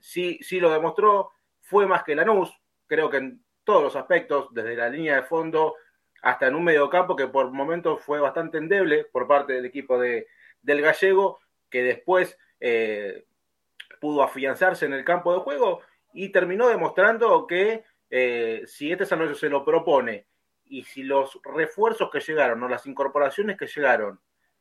sí, 0.00 0.38
sí 0.42 0.58
lo 0.58 0.72
demostró, 0.72 1.30
fue 1.60 1.86
más 1.86 2.02
que 2.02 2.16
Lanús, 2.16 2.50
creo 2.86 3.10
que 3.10 3.18
en 3.18 3.44
todos 3.62 3.82
los 3.82 3.96
aspectos, 3.96 4.48
desde 4.52 4.74
la 4.74 4.88
línea 4.88 5.16
de 5.16 5.22
fondo 5.22 5.74
hasta 6.22 6.46
en 6.46 6.54
un 6.54 6.64
mediocampo 6.64 7.16
que 7.16 7.26
por 7.26 7.50
momentos 7.50 8.02
fue 8.02 8.20
bastante 8.20 8.58
endeble 8.58 9.04
por 9.04 9.26
parte 9.26 9.52
del 9.52 9.64
equipo 9.64 9.98
de, 9.98 10.26
del 10.62 10.82
gallego, 10.82 11.40
que 11.70 11.82
después 11.82 12.38
eh, 12.60 13.24
pudo 14.00 14.22
afianzarse 14.22 14.86
en 14.86 14.92
el 14.92 15.04
campo 15.04 15.32
de 15.32 15.40
juego 15.40 15.80
y 16.12 16.30
terminó 16.30 16.68
demostrando 16.68 17.46
que 17.46 17.84
eh, 18.10 18.62
si 18.66 18.90
este 18.90 19.06
San 19.06 19.18
Lorenzo 19.18 19.40
se 19.40 19.48
lo 19.48 19.64
propone 19.64 20.26
y 20.64 20.82
si 20.84 21.02
los 21.02 21.38
refuerzos 21.44 22.10
que 22.10 22.20
llegaron 22.20 22.62
o 22.62 22.68
las 22.68 22.86
incorporaciones 22.86 23.56
que 23.56 23.66
llegaron 23.66 24.20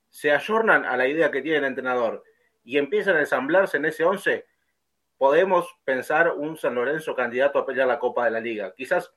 se 0.10 0.32
ayornan 0.32 0.86
a 0.86 0.98
la 0.98 1.08
idea 1.08 1.32
que 1.32 1.42
tiene 1.42 1.60
el 1.60 1.66
entrenador 1.66 2.24
y 2.64 2.78
empiezan 2.78 3.16
a 3.16 3.22
ensamblarse 3.22 3.78
en 3.78 3.86
ese 3.86 4.04
11, 4.04 4.46
podemos 5.18 5.68
pensar 5.84 6.34
un 6.34 6.58
San 6.58 6.76
Lorenzo 6.76 7.16
candidato 7.16 7.60
a 7.60 7.66
pelear 7.66 7.88
la 7.88 8.00
Copa 8.00 8.26
de 8.26 8.32
la 8.32 8.40
Liga. 8.40 8.74
Quizás, 8.76 9.14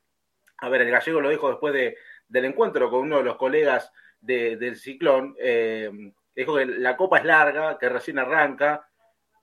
a 0.59 0.69
ver, 0.69 0.83
el 0.83 0.91
gallego 0.91 1.21
lo 1.21 1.31
dijo 1.31 1.49
después 1.49 1.75
de, 1.75 1.97
del 2.31 2.47
encuentro 2.47 2.89
con 2.89 3.01
uno 3.01 3.19
de 3.19 3.25
los 3.25 3.37
colegas 3.37 3.93
de, 4.21 4.57
del 4.57 4.77
Ciclón, 4.77 5.35
eh, 5.39 5.91
dijo 6.35 6.57
que 6.57 6.65
la 6.65 6.97
Copa 6.97 7.19
es 7.19 7.25
larga, 7.25 7.77
que 7.77 7.89
recién 7.89 8.19
arranca, 8.19 8.89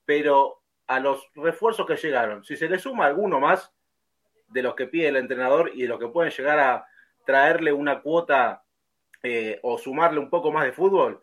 pero 0.06 0.62
a 0.88 1.00
los 1.00 1.30
refuerzos 1.36 1.86
que 1.86 1.98
llegaron, 1.98 2.44
si 2.44 2.56
se 2.56 2.70
le 2.70 2.80
suma 2.80 3.06
alguno 3.06 3.40
más 3.40 3.74
de 4.48 4.64
los 4.64 4.74
que 4.76 4.88
pide 4.88 5.10
el 5.10 5.18
entrenador 5.18 5.72
y 5.74 5.82
de 5.82 5.90
los 5.90 6.00
que 6.00 6.08
pueden 6.08 6.32
llegar 6.32 6.60
a 6.60 6.88
traerle 7.26 7.74
una 7.74 8.02
cuota 8.02 8.64
eh, 9.22 9.60
o 9.64 9.78
sumarle 9.78 10.20
un 10.20 10.30
poco 10.30 10.52
más 10.52 10.64
de 10.64 10.72
fútbol, 10.72 11.22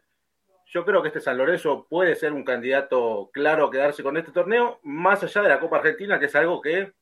yo 0.66 0.84
creo 0.84 1.00
que 1.00 1.08
este 1.08 1.20
San 1.20 1.38
Lorenzo 1.38 1.86
puede 1.88 2.14
ser 2.14 2.32
un 2.34 2.44
candidato 2.44 3.30
claro 3.32 3.66
a 3.66 3.70
quedarse 3.70 4.02
con 4.02 4.16
este 4.18 4.32
torneo, 4.32 4.80
más 4.82 5.22
allá 5.22 5.42
de 5.42 5.48
la 5.48 5.60
Copa 5.60 5.78
Argentina, 5.78 6.18
que 6.18 6.26
es 6.26 6.34
algo 6.34 6.60
que 6.60 6.92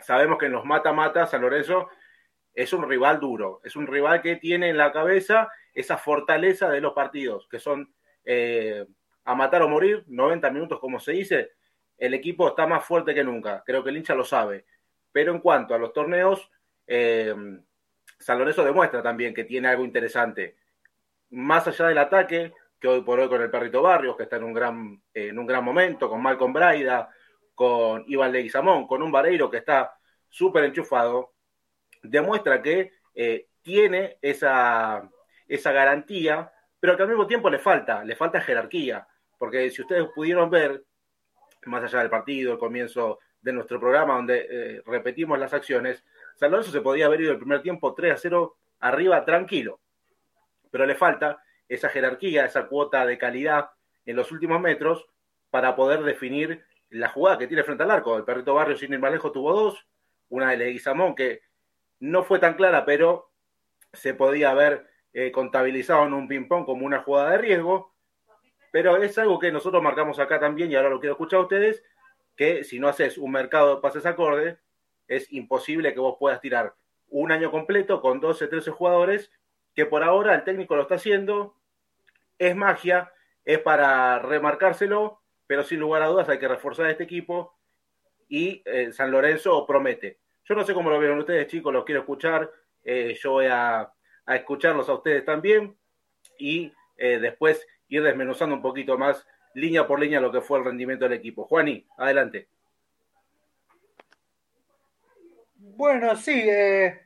sabemos 0.00 0.38
que 0.38 0.46
en 0.46 0.52
los 0.52 0.64
mata-mata 0.64 1.26
San 1.26 1.42
Lorenzo 1.42 1.88
es 2.54 2.72
un 2.72 2.88
rival 2.88 3.20
duro, 3.20 3.60
es 3.64 3.76
un 3.76 3.86
rival 3.86 4.22
que 4.22 4.36
tiene 4.36 4.68
en 4.68 4.76
la 4.76 4.92
cabeza 4.92 5.50
esa 5.74 5.96
fortaleza 5.96 6.68
de 6.68 6.80
los 6.80 6.92
partidos, 6.92 7.48
que 7.48 7.58
son 7.58 7.94
eh, 8.24 8.86
a 9.24 9.34
matar 9.34 9.62
o 9.62 9.68
morir, 9.68 10.04
90 10.06 10.50
minutos 10.50 10.80
como 10.80 11.00
se 11.00 11.12
dice, 11.12 11.52
el 11.96 12.14
equipo 12.14 12.48
está 12.48 12.66
más 12.66 12.84
fuerte 12.84 13.14
que 13.14 13.24
nunca, 13.24 13.62
creo 13.64 13.82
que 13.82 13.90
el 13.90 13.96
hincha 13.96 14.14
lo 14.14 14.24
sabe. 14.24 14.66
Pero 15.12 15.32
en 15.32 15.40
cuanto 15.40 15.74
a 15.74 15.78
los 15.78 15.92
torneos, 15.92 16.50
eh, 16.86 17.34
San 18.18 18.38
Lorenzo 18.38 18.64
demuestra 18.64 19.02
también 19.02 19.34
que 19.34 19.44
tiene 19.44 19.68
algo 19.68 19.84
interesante. 19.84 20.56
Más 21.30 21.66
allá 21.68 21.88
del 21.88 21.98
ataque, 21.98 22.52
que 22.78 22.88
hoy 22.88 23.02
por 23.02 23.20
hoy 23.20 23.28
con 23.28 23.40
el 23.40 23.50
Perrito 23.50 23.82
Barrios, 23.82 24.16
que 24.16 24.24
está 24.24 24.36
en 24.36 24.44
un 24.44 24.52
gran, 24.52 25.02
eh, 25.14 25.28
en 25.28 25.38
un 25.38 25.46
gran 25.46 25.64
momento, 25.64 26.08
con 26.08 26.22
Malcolm 26.22 26.52
Braida, 26.52 27.10
con 27.54 28.04
Iván 28.08 28.32
Leguizamón, 28.32 28.86
con 28.86 29.02
un 29.02 29.12
Vareiro 29.12 29.50
que 29.50 29.58
está 29.58 29.96
súper 30.28 30.64
enchufado, 30.64 31.31
demuestra 32.02 32.62
que 32.62 32.92
eh, 33.14 33.48
tiene 33.62 34.18
esa, 34.20 35.08
esa 35.46 35.72
garantía, 35.72 36.52
pero 36.80 36.96
que 36.96 37.02
al 37.02 37.08
mismo 37.08 37.26
tiempo 37.26 37.48
le 37.48 37.58
falta, 37.58 38.04
le 38.04 38.16
falta 38.16 38.40
jerarquía, 38.40 39.06
porque 39.38 39.70
si 39.70 39.82
ustedes 39.82 40.06
pudieron 40.14 40.50
ver, 40.50 40.84
más 41.66 41.82
allá 41.84 42.00
del 42.00 42.10
partido, 42.10 42.52
el 42.52 42.58
comienzo 42.58 43.20
de 43.40 43.52
nuestro 43.52 43.78
programa, 43.78 44.14
donde 44.14 44.46
eh, 44.50 44.82
repetimos 44.86 45.38
las 45.38 45.52
acciones, 45.52 46.04
San 46.36 46.50
Lorenzo 46.50 46.72
se 46.72 46.80
podía 46.80 47.06
haber 47.06 47.20
ido 47.20 47.32
el 47.32 47.38
primer 47.38 47.62
tiempo 47.62 47.94
3 47.94 48.14
a 48.14 48.16
0 48.16 48.56
arriba 48.80 49.24
tranquilo, 49.24 49.80
pero 50.70 50.86
le 50.86 50.94
falta 50.94 51.42
esa 51.68 51.88
jerarquía, 51.88 52.44
esa 52.44 52.66
cuota 52.66 53.06
de 53.06 53.18
calidad 53.18 53.70
en 54.04 54.16
los 54.16 54.32
últimos 54.32 54.60
metros 54.60 55.06
para 55.50 55.76
poder 55.76 56.02
definir 56.02 56.64
la 56.90 57.08
jugada 57.08 57.38
que 57.38 57.46
tiene 57.46 57.62
frente 57.62 57.82
al 57.82 57.90
arco. 57.90 58.16
El 58.16 58.24
perrito 58.24 58.54
Barrio, 58.54 58.76
sin 58.76 58.92
ir 58.92 58.98
más 58.98 59.20
tuvo 59.32 59.52
dos, 59.52 59.86
una 60.28 60.50
de 60.50 60.56
Leguizamón 60.56 61.14
que 61.14 61.42
no 62.02 62.24
fue 62.24 62.40
tan 62.40 62.54
clara, 62.54 62.84
pero 62.84 63.30
se 63.92 64.12
podía 64.12 64.50
haber 64.50 64.88
eh, 65.12 65.30
contabilizado 65.30 66.04
en 66.04 66.14
un 66.14 66.26
ping-pong 66.26 66.64
como 66.64 66.84
una 66.84 67.02
jugada 67.02 67.30
de 67.30 67.38
riesgo, 67.38 67.94
pero 68.72 68.96
es 69.00 69.16
algo 69.18 69.38
que 69.38 69.52
nosotros 69.52 69.80
marcamos 69.84 70.18
acá 70.18 70.40
también 70.40 70.68
y 70.70 70.74
ahora 70.74 70.90
lo 70.90 70.98
quiero 70.98 71.12
escuchar 71.12 71.38
a 71.38 71.42
ustedes, 71.42 71.84
que 72.36 72.64
si 72.64 72.80
no 72.80 72.88
haces 72.88 73.18
un 73.18 73.30
mercado 73.30 73.76
de 73.76 73.80
pases 73.80 74.04
acorde, 74.04 74.58
es 75.06 75.32
imposible 75.32 75.94
que 75.94 76.00
vos 76.00 76.16
puedas 76.18 76.40
tirar 76.40 76.74
un 77.06 77.30
año 77.30 77.52
completo 77.52 78.00
con 78.00 78.18
12, 78.18 78.48
13 78.48 78.72
jugadores, 78.72 79.30
que 79.72 79.86
por 79.86 80.02
ahora 80.02 80.34
el 80.34 80.42
técnico 80.42 80.74
lo 80.74 80.82
está 80.82 80.96
haciendo, 80.96 81.54
es 82.36 82.56
magia, 82.56 83.12
es 83.44 83.60
para 83.60 84.18
remarcárselo, 84.18 85.22
pero 85.46 85.62
sin 85.62 85.78
lugar 85.78 86.02
a 86.02 86.08
dudas 86.08 86.28
hay 86.28 86.40
que 86.40 86.48
reforzar 86.48 86.86
este 86.86 87.04
equipo 87.04 87.56
y 88.28 88.60
eh, 88.64 88.90
San 88.92 89.12
Lorenzo 89.12 89.64
promete. 89.68 90.18
Yo 90.44 90.54
no 90.54 90.64
sé 90.64 90.74
cómo 90.74 90.90
lo 90.90 90.98
vieron 90.98 91.18
ustedes, 91.18 91.46
chicos, 91.46 91.72
los 91.72 91.84
quiero 91.84 92.00
escuchar. 92.00 92.50
Eh, 92.84 93.16
yo 93.20 93.32
voy 93.32 93.46
a, 93.46 93.80
a, 94.26 94.36
escucharlos 94.36 94.88
a 94.88 94.94
ustedes 94.94 95.24
también 95.24 95.76
y 96.38 96.72
eh, 96.96 97.18
después 97.18 97.66
ir 97.88 98.02
desmenuzando 98.02 98.54
un 98.54 98.62
poquito 98.62 98.98
más, 98.98 99.26
línea 99.54 99.86
por 99.86 100.00
línea, 100.00 100.20
lo 100.20 100.32
que 100.32 100.40
fue 100.40 100.58
el 100.58 100.64
rendimiento 100.64 101.04
del 101.04 101.14
equipo. 101.14 101.44
Juani, 101.44 101.86
adelante. 101.96 102.48
Bueno, 105.54 106.16
sí, 106.16 106.42
eh, 106.48 107.00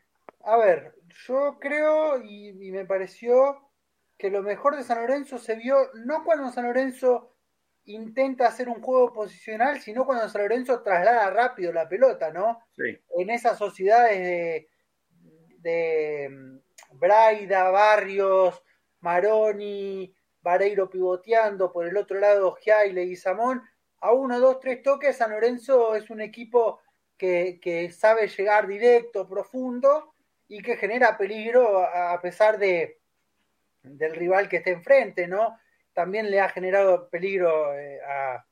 a 0.44 0.56
ver, 0.56 0.94
yo 1.26 1.58
creo 1.60 2.22
y, 2.22 2.48
y 2.48 2.70
me 2.70 2.86
pareció 2.86 3.70
que 4.16 4.30
lo 4.30 4.42
mejor 4.42 4.76
de 4.76 4.82
San 4.82 4.98
Lorenzo 4.98 5.38
se 5.38 5.56
vio 5.56 5.76
no 5.94 6.24
cuando 6.24 6.50
San 6.50 6.64
Lorenzo 6.64 7.35
intenta 7.86 8.48
hacer 8.48 8.68
un 8.68 8.82
juego 8.82 9.12
posicional, 9.12 9.80
sino 9.80 10.04
cuando 10.04 10.28
San 10.28 10.42
Lorenzo 10.42 10.82
traslada 10.82 11.30
rápido 11.30 11.72
la 11.72 11.88
pelota, 11.88 12.32
¿no? 12.32 12.60
Sí. 12.76 12.98
En 13.16 13.30
esas 13.30 13.58
sociedades 13.58 14.18
de, 14.18 14.68
de 15.58 16.60
Braida, 16.92 17.70
Barrios, 17.70 18.62
Maroni, 19.00 20.14
Vareiro 20.42 20.90
pivoteando, 20.90 21.72
por 21.72 21.86
el 21.86 21.96
otro 21.96 22.18
lado 22.18 22.56
Giaile 22.56 23.04
y 23.04 23.16
Samón, 23.16 23.62
a 24.00 24.12
uno, 24.12 24.38
dos, 24.40 24.60
tres 24.60 24.82
toques, 24.82 25.16
San 25.16 25.30
Lorenzo 25.30 25.94
es 25.94 26.10
un 26.10 26.20
equipo 26.20 26.80
que, 27.16 27.58
que 27.60 27.90
sabe 27.90 28.28
llegar 28.28 28.66
directo, 28.66 29.28
profundo 29.28 30.12
y 30.48 30.60
que 30.60 30.76
genera 30.76 31.16
peligro 31.16 31.78
a 31.82 32.20
pesar 32.20 32.58
de, 32.58 33.00
del 33.82 34.14
rival 34.14 34.48
que 34.48 34.58
esté 34.58 34.72
enfrente, 34.72 35.26
¿no? 35.26 35.58
También 35.96 36.30
le 36.30 36.42
ha 36.42 36.50
generado 36.50 37.08
peligro 37.08 37.74
eh, 37.74 37.98
a, 38.06 38.44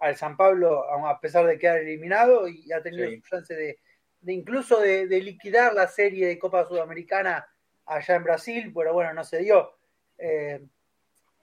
al 0.00 0.16
San 0.16 0.36
Pablo, 0.36 0.84
a 1.06 1.18
pesar 1.18 1.46
de 1.46 1.58
quedar 1.58 1.78
eliminado, 1.78 2.46
y 2.46 2.70
ha 2.72 2.82
tenido 2.82 3.08
sí. 3.08 3.16
su 3.16 3.28
chance 3.30 3.54
de, 3.54 3.78
de 4.20 4.32
incluso 4.34 4.78
de, 4.78 5.06
de, 5.06 5.22
liquidar 5.22 5.72
la 5.72 5.88
serie 5.88 6.26
de 6.26 6.38
Copa 6.38 6.66
Sudamericana 6.66 7.48
allá 7.86 8.16
en 8.16 8.24
Brasil, 8.24 8.72
pero 8.74 8.92
bueno, 8.92 9.14
no 9.14 9.24
se 9.24 9.38
dio. 9.38 9.72
Eh, 10.18 10.62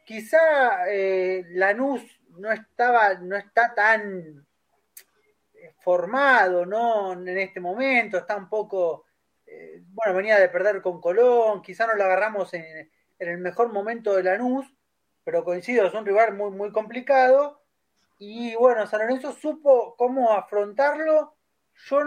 quizá 0.06 0.88
eh, 0.92 1.44
Lanús 1.50 2.04
no 2.38 2.52
estaba, 2.52 3.16
no 3.16 3.36
está 3.36 3.74
tan 3.74 4.46
formado, 5.80 6.68
¿no? 6.68 7.14
En 7.14 7.36
este 7.40 7.60
momento 7.60 8.20
está 8.20 8.36
un 8.36 8.48
poco, 8.48 9.06
eh, 9.48 9.82
bueno, 9.88 10.14
venía 10.14 10.40
de 10.40 10.50
perder 10.50 10.84
con 10.84 11.02
Colón, 11.02 11.64
quizá 11.64 11.88
no 11.88 11.96
lo 11.96 12.04
agarramos 12.04 12.54
en, 12.54 12.64
en, 13.18 13.30
el 13.30 13.40
mejor 13.40 13.74
momento 13.74 14.16
de 14.16 14.22
Lanús, 14.22 14.76
pero 15.27 15.43
coincido, 15.43 15.86
es 15.86 15.93
un 15.93 16.05
rival 16.05 16.36
muy, 16.36 16.51
muy 16.51 16.72
complicado. 16.72 17.62
Y 18.17 18.55
bueno, 18.55 18.88
San 18.88 19.01
Lorenzo 19.01 19.34
supo 19.34 19.93
cómo 19.98 20.31
afrontarlo. 20.31 21.36
Yo 21.89 22.00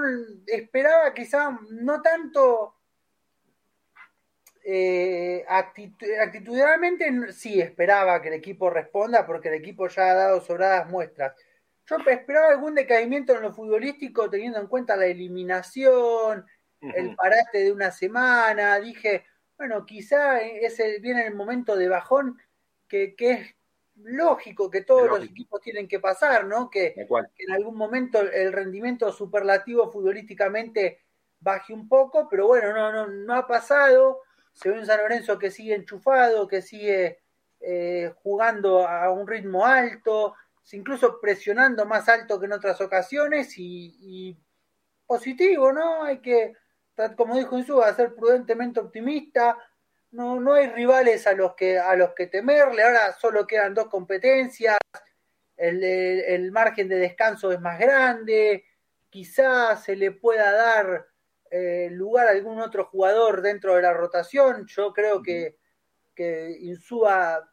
esperaba 0.46 1.12
quizá 1.12 1.50
no 1.68 2.00
tanto 2.00 2.76
eh, 4.64 5.44
actitudinalmente 5.46 7.30
sí 7.34 7.60
esperaba 7.60 8.22
que 8.22 8.28
el 8.28 8.34
equipo 8.34 8.70
responda 8.70 9.26
porque 9.26 9.48
el 9.48 9.54
equipo 9.56 9.86
ya 9.88 10.12
ha 10.12 10.14
dado 10.14 10.40
sobradas 10.40 10.88
muestras. 10.88 11.34
Yo 11.84 11.96
esperaba 12.06 12.48
algún 12.48 12.74
decaimiento 12.74 13.36
en 13.36 13.42
lo 13.42 13.52
futbolístico 13.52 14.30
teniendo 14.30 14.60
en 14.60 14.66
cuenta 14.66 14.96
la 14.96 15.04
eliminación, 15.04 16.46
el 16.80 17.14
parate 17.16 17.64
de 17.64 17.72
una 17.72 17.90
semana. 17.90 18.80
Dije, 18.80 19.26
bueno, 19.58 19.84
quizá 19.84 20.40
ese 20.40 21.00
viene 21.00 21.26
el 21.26 21.34
momento 21.34 21.76
de 21.76 21.86
bajón 21.86 22.38
que, 22.90 23.14
es 23.18 23.54
lógico 23.94 24.70
que 24.70 24.82
todos 24.82 25.09
los 25.09 25.25
equipos 25.25 25.62
tienen 25.62 25.88
que 25.88 26.00
pasar, 26.00 26.47
¿no? 26.47 26.68
Que, 26.68 26.94
que, 26.94 27.44
en 27.44 27.52
algún 27.52 27.76
momento 27.76 28.20
el 28.20 28.52
rendimiento 28.52 29.11
superlativo 29.12 29.90
futbolísticamente 29.90 31.00
baje 31.38 31.73
un 31.73 31.88
poco, 31.88 32.28
pero 32.28 32.49
bueno, 32.49 32.75
no, 32.75 32.92
no, 32.92 33.06
no 33.06 33.35
ha 33.35 33.47
pasado 33.47 34.20
se 34.52 34.70
ve 34.70 34.78
un 34.78 34.87
San 34.87 34.99
Lorenzo 34.99 35.38
que 35.38 35.50
sigue 35.50 35.75
enchufado, 35.75 36.47
que 36.47 36.62
sigue 36.62 37.20
eh, 37.61 38.12
jugando 38.23 38.87
a 38.87 39.11
un 39.11 39.26
ritmo 39.26 39.64
alto, 39.64 40.35
incluso 40.73 41.20
presionando 41.20 41.87
más 41.87 42.09
alto 42.09 42.38
que 42.38 42.47
en 42.47 42.52
otras 42.52 42.80
ocasiones 42.80 43.54
y, 43.56 44.38
positivo, 45.06 45.73
¿no? 45.73 46.04
Hay 46.04 46.20
que, 46.20 46.54
como 47.16 47.37
dijo 47.37 47.59
Insúa, 47.59 47.92
ser 47.94 48.14
prudentemente 48.14 48.78
optimista. 48.78 49.59
No, 50.12 50.40
no 50.40 50.55
hay 50.55 50.69
rivales 50.69 51.26
a 51.26 51.35
los 51.35 51.55
que 51.55 51.79
a 51.79 51.95
los 51.97 52.14
que 52.14 52.26
temerle. 52.26 52.83
Ahora 52.83 53.12
solo 53.12 53.47
quedan 53.47 53.75
dos 53.75 53.88
competencias. 53.88 54.79
El, 55.57 55.85
el 55.85 56.52
margen 56.52 56.88
de 56.88 56.97
descanso 56.97 57.52
es 57.52 57.61
más 57.61 57.79
grande. 57.79 58.64
Quizás 59.09 59.85
se 59.85 59.97
le 59.97 60.11
pueda 60.12 60.52
dar 60.52 61.07
eh, 61.50 61.88
lugar 61.90 62.29
a 62.29 62.31
algún 62.31 62.61
otro 62.61 62.85
jugador 62.85 63.43
dentro 63.43 63.75
de 63.75 63.83
la 63.83 63.93
rotación. 63.93 64.67
Yo 64.67 64.93
creo 64.93 65.21
que, 65.21 65.59
que 66.14 66.57
Insúa 66.61 67.49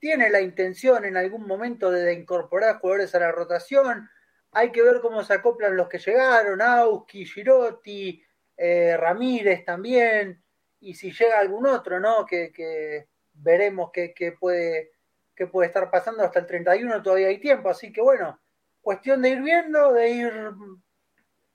tiene 0.00 0.30
la 0.30 0.40
intención 0.40 1.04
en 1.04 1.16
algún 1.16 1.46
momento 1.46 1.90
de 1.90 2.12
incorporar 2.12 2.80
jugadores 2.80 3.14
a 3.14 3.20
la 3.20 3.30
rotación. 3.30 4.08
Hay 4.52 4.72
que 4.72 4.82
ver 4.82 5.00
cómo 5.00 5.22
se 5.22 5.34
acoplan 5.34 5.76
los 5.76 5.88
que 5.88 5.98
llegaron, 5.98 6.60
Auski, 6.60 7.24
Girotti, 7.24 8.20
eh, 8.56 8.96
Ramírez 8.96 9.64
también, 9.64 10.42
y 10.80 10.94
si 10.94 11.12
llega 11.12 11.38
algún 11.38 11.66
otro, 11.66 12.00
¿no? 12.00 12.26
Que, 12.26 13.06
veremos 13.32 13.90
qué, 13.92 14.36
puede, 14.38 14.90
qué 15.34 15.46
puede 15.46 15.68
estar 15.68 15.90
pasando 15.90 16.24
hasta 16.24 16.40
el 16.40 16.46
31, 16.46 17.02
todavía 17.02 17.28
hay 17.28 17.38
tiempo, 17.38 17.70
así 17.70 17.92
que 17.92 18.02
bueno, 18.02 18.38
cuestión 18.80 19.22
de 19.22 19.30
ir 19.30 19.42
viendo, 19.42 19.92
de 19.92 20.10
ir 20.10 20.32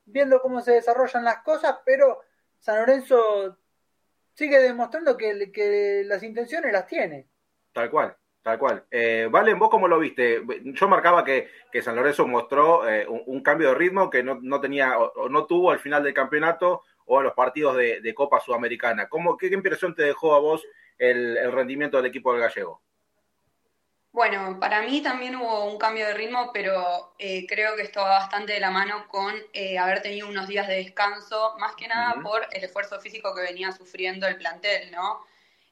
viendo 0.05 0.41
cómo 0.41 0.62
se 0.62 0.74
desarrollan 0.74 1.24
las 1.24 1.44
cosas, 1.44 1.77
pero 1.86 2.22
San 2.60 2.77
Lorenzo 2.77 3.58
sigue 4.34 4.60
demostrando 4.60 5.17
que, 5.17 5.51
que 5.51 6.03
las 6.05 6.24
intenciones 6.24 6.72
las 6.72 6.88
tiene. 6.88 7.27
Tal 7.72 7.89
cual, 7.89 8.15
tal 8.41 8.58
cual. 8.58 8.86
Eh, 8.89 9.27
Valen, 9.29 9.60
¿vos 9.60 9.70
cómo 9.70 9.88
lo 9.88 10.00
viste? 10.00 10.41
Yo 10.63 10.88
marcaba 10.88 11.24
que, 11.24 11.50
que 11.72 11.82
San 11.82 11.96
Lorenzo 11.96 12.27
mostró 12.27 12.88
eh, 12.88 13.05
un, 13.08 13.41
cambio 13.41 13.70
de 13.70 13.75
ritmo 13.75 14.10
que 14.10 14.24
no, 14.24 14.39
no 14.41 14.62
tenía 14.62 14.98
o, 14.98 15.29
no 15.29 15.46
tuvo 15.46 15.72
al 15.72 15.79
final 15.79 16.03
del 16.03 16.13
campeonato 16.13 16.84
o 17.05 17.19
en 17.19 17.25
los 17.25 17.33
partidos 17.33 17.77
de, 17.77 18.13
Copa 18.13 18.39
Sudamericana. 18.39 19.07
¿Cómo, 19.07 19.38
qué, 19.38 19.47
impresión 19.47 19.95
te 19.95 20.03
dejó 20.03 20.36
a 20.36 20.39
vos 20.39 20.63
el, 20.97 21.38
el 21.38 21.51
rendimiento 21.51 21.97
del 21.97 22.08
equipo 22.08 22.32
del 22.34 22.41
gallego? 22.41 22.82
Bueno, 24.15 24.58
para 24.62 24.82
mí 24.82 25.01
también 25.01 25.36
hubo 25.36 25.65
un 25.65 25.77
cambio 25.77 26.08
de 26.08 26.13
ritmo, 26.13 26.51
pero 26.53 27.13
eh, 27.19 27.45
creo 27.47 27.75
que 27.75 27.82
esto 27.82 27.99
va 27.99 28.19
bastante 28.19 28.53
de 28.53 28.62
la 28.62 28.71
mano 28.71 29.10
con 29.10 29.36
eh, 29.51 29.77
haber 29.77 30.01
tenido 30.01 30.30
unos 30.30 30.47
días 30.47 30.69
de 30.69 30.75
descanso, 30.75 31.56
más 31.60 31.75
que 31.75 31.89
nada 31.89 32.15
por 32.23 32.47
el 32.53 32.63
esfuerzo 32.63 32.97
físico 33.01 33.36
que 33.36 33.41
venía 33.41 33.73
sufriendo 33.73 34.25
el 34.25 34.38
plantel, 34.38 34.89
¿no? 34.89 35.25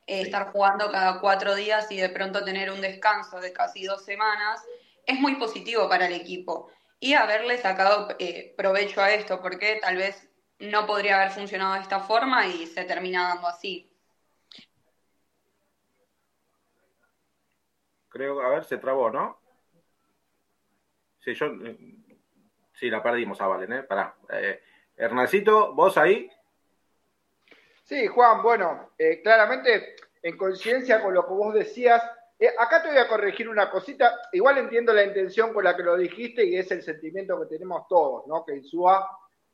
Eh, 0.08 0.24
estar 0.24 0.52
jugando 0.52 0.92
cada 0.92 1.22
cuatro 1.22 1.56
días 1.56 1.90
y 1.90 1.96
de 1.96 2.10
pronto 2.10 2.44
tener 2.44 2.70
un 2.70 2.82
descanso 2.82 3.40
de 3.40 3.54
casi 3.54 3.86
dos 3.86 4.04
semanas 4.04 4.62
es 5.06 5.18
muy 5.22 5.36
positivo 5.36 5.88
para 5.88 6.08
el 6.08 6.14
equipo. 6.14 6.70
Y 7.00 7.14
haberle 7.14 7.58
sacado 7.58 8.10
provecho 8.58 9.02
a 9.02 9.14
esto, 9.14 9.42
porque 9.42 9.80
tal 9.82 9.96
vez 9.96 10.28
no 10.60 10.86
podría 10.86 11.22
haber 11.22 11.32
funcionado 11.32 11.76
de 11.76 11.82
esta 11.82 12.00
forma 12.00 12.48
y 12.48 12.68
se 12.68 12.84
termina 12.86 13.30
dando 13.30 13.48
así. 13.48 13.94
creo, 18.14 18.42
a 18.42 18.50
ver, 18.50 18.64
se 18.64 18.78
trabó, 18.78 19.10
¿no? 19.10 19.40
Sí, 21.20 21.34
yo. 21.34 21.48
Eh, 21.48 21.78
sí, 22.74 22.90
la 22.90 23.02
perdimos 23.02 23.42
a 23.42 23.48
Valen, 23.48 23.74
¿eh? 23.74 23.84
Pará. 23.84 24.16
Eh, 24.32 24.62
Hernancito, 24.96 25.74
¿vos 25.74 25.98
ahí? 25.98 26.30
Sí, 27.84 28.08
Juan, 28.08 28.44
bueno, 28.44 28.92
eh, 28.98 29.22
claramente, 29.22 29.96
en 30.22 30.38
coincidencia 30.38 31.02
con 31.02 31.14
lo 31.14 31.26
que 31.26 31.34
vos 31.34 31.54
decías, 31.54 32.02
acá 32.60 32.84
te 32.84 32.90
voy 32.90 32.98
a 32.98 33.08
corregir 33.08 33.50
una 33.50 33.70
cosita. 33.70 34.22
Igual 34.32 34.60
entiendo 34.60 34.94
la 34.94 35.04
intención 35.04 35.52
con 35.52 35.64
la 35.64 35.76
que 35.76 35.84
lo 35.84 35.98
dijiste 35.98 36.46
y 36.46 36.56
es 36.56 36.70
el 36.72 36.84
sentimiento 36.84 37.40
que 37.40 37.48
tenemos 37.48 37.88
todos, 37.88 38.28
¿no? 38.28 38.46
Que 38.46 38.62
SUA, 38.62 39.08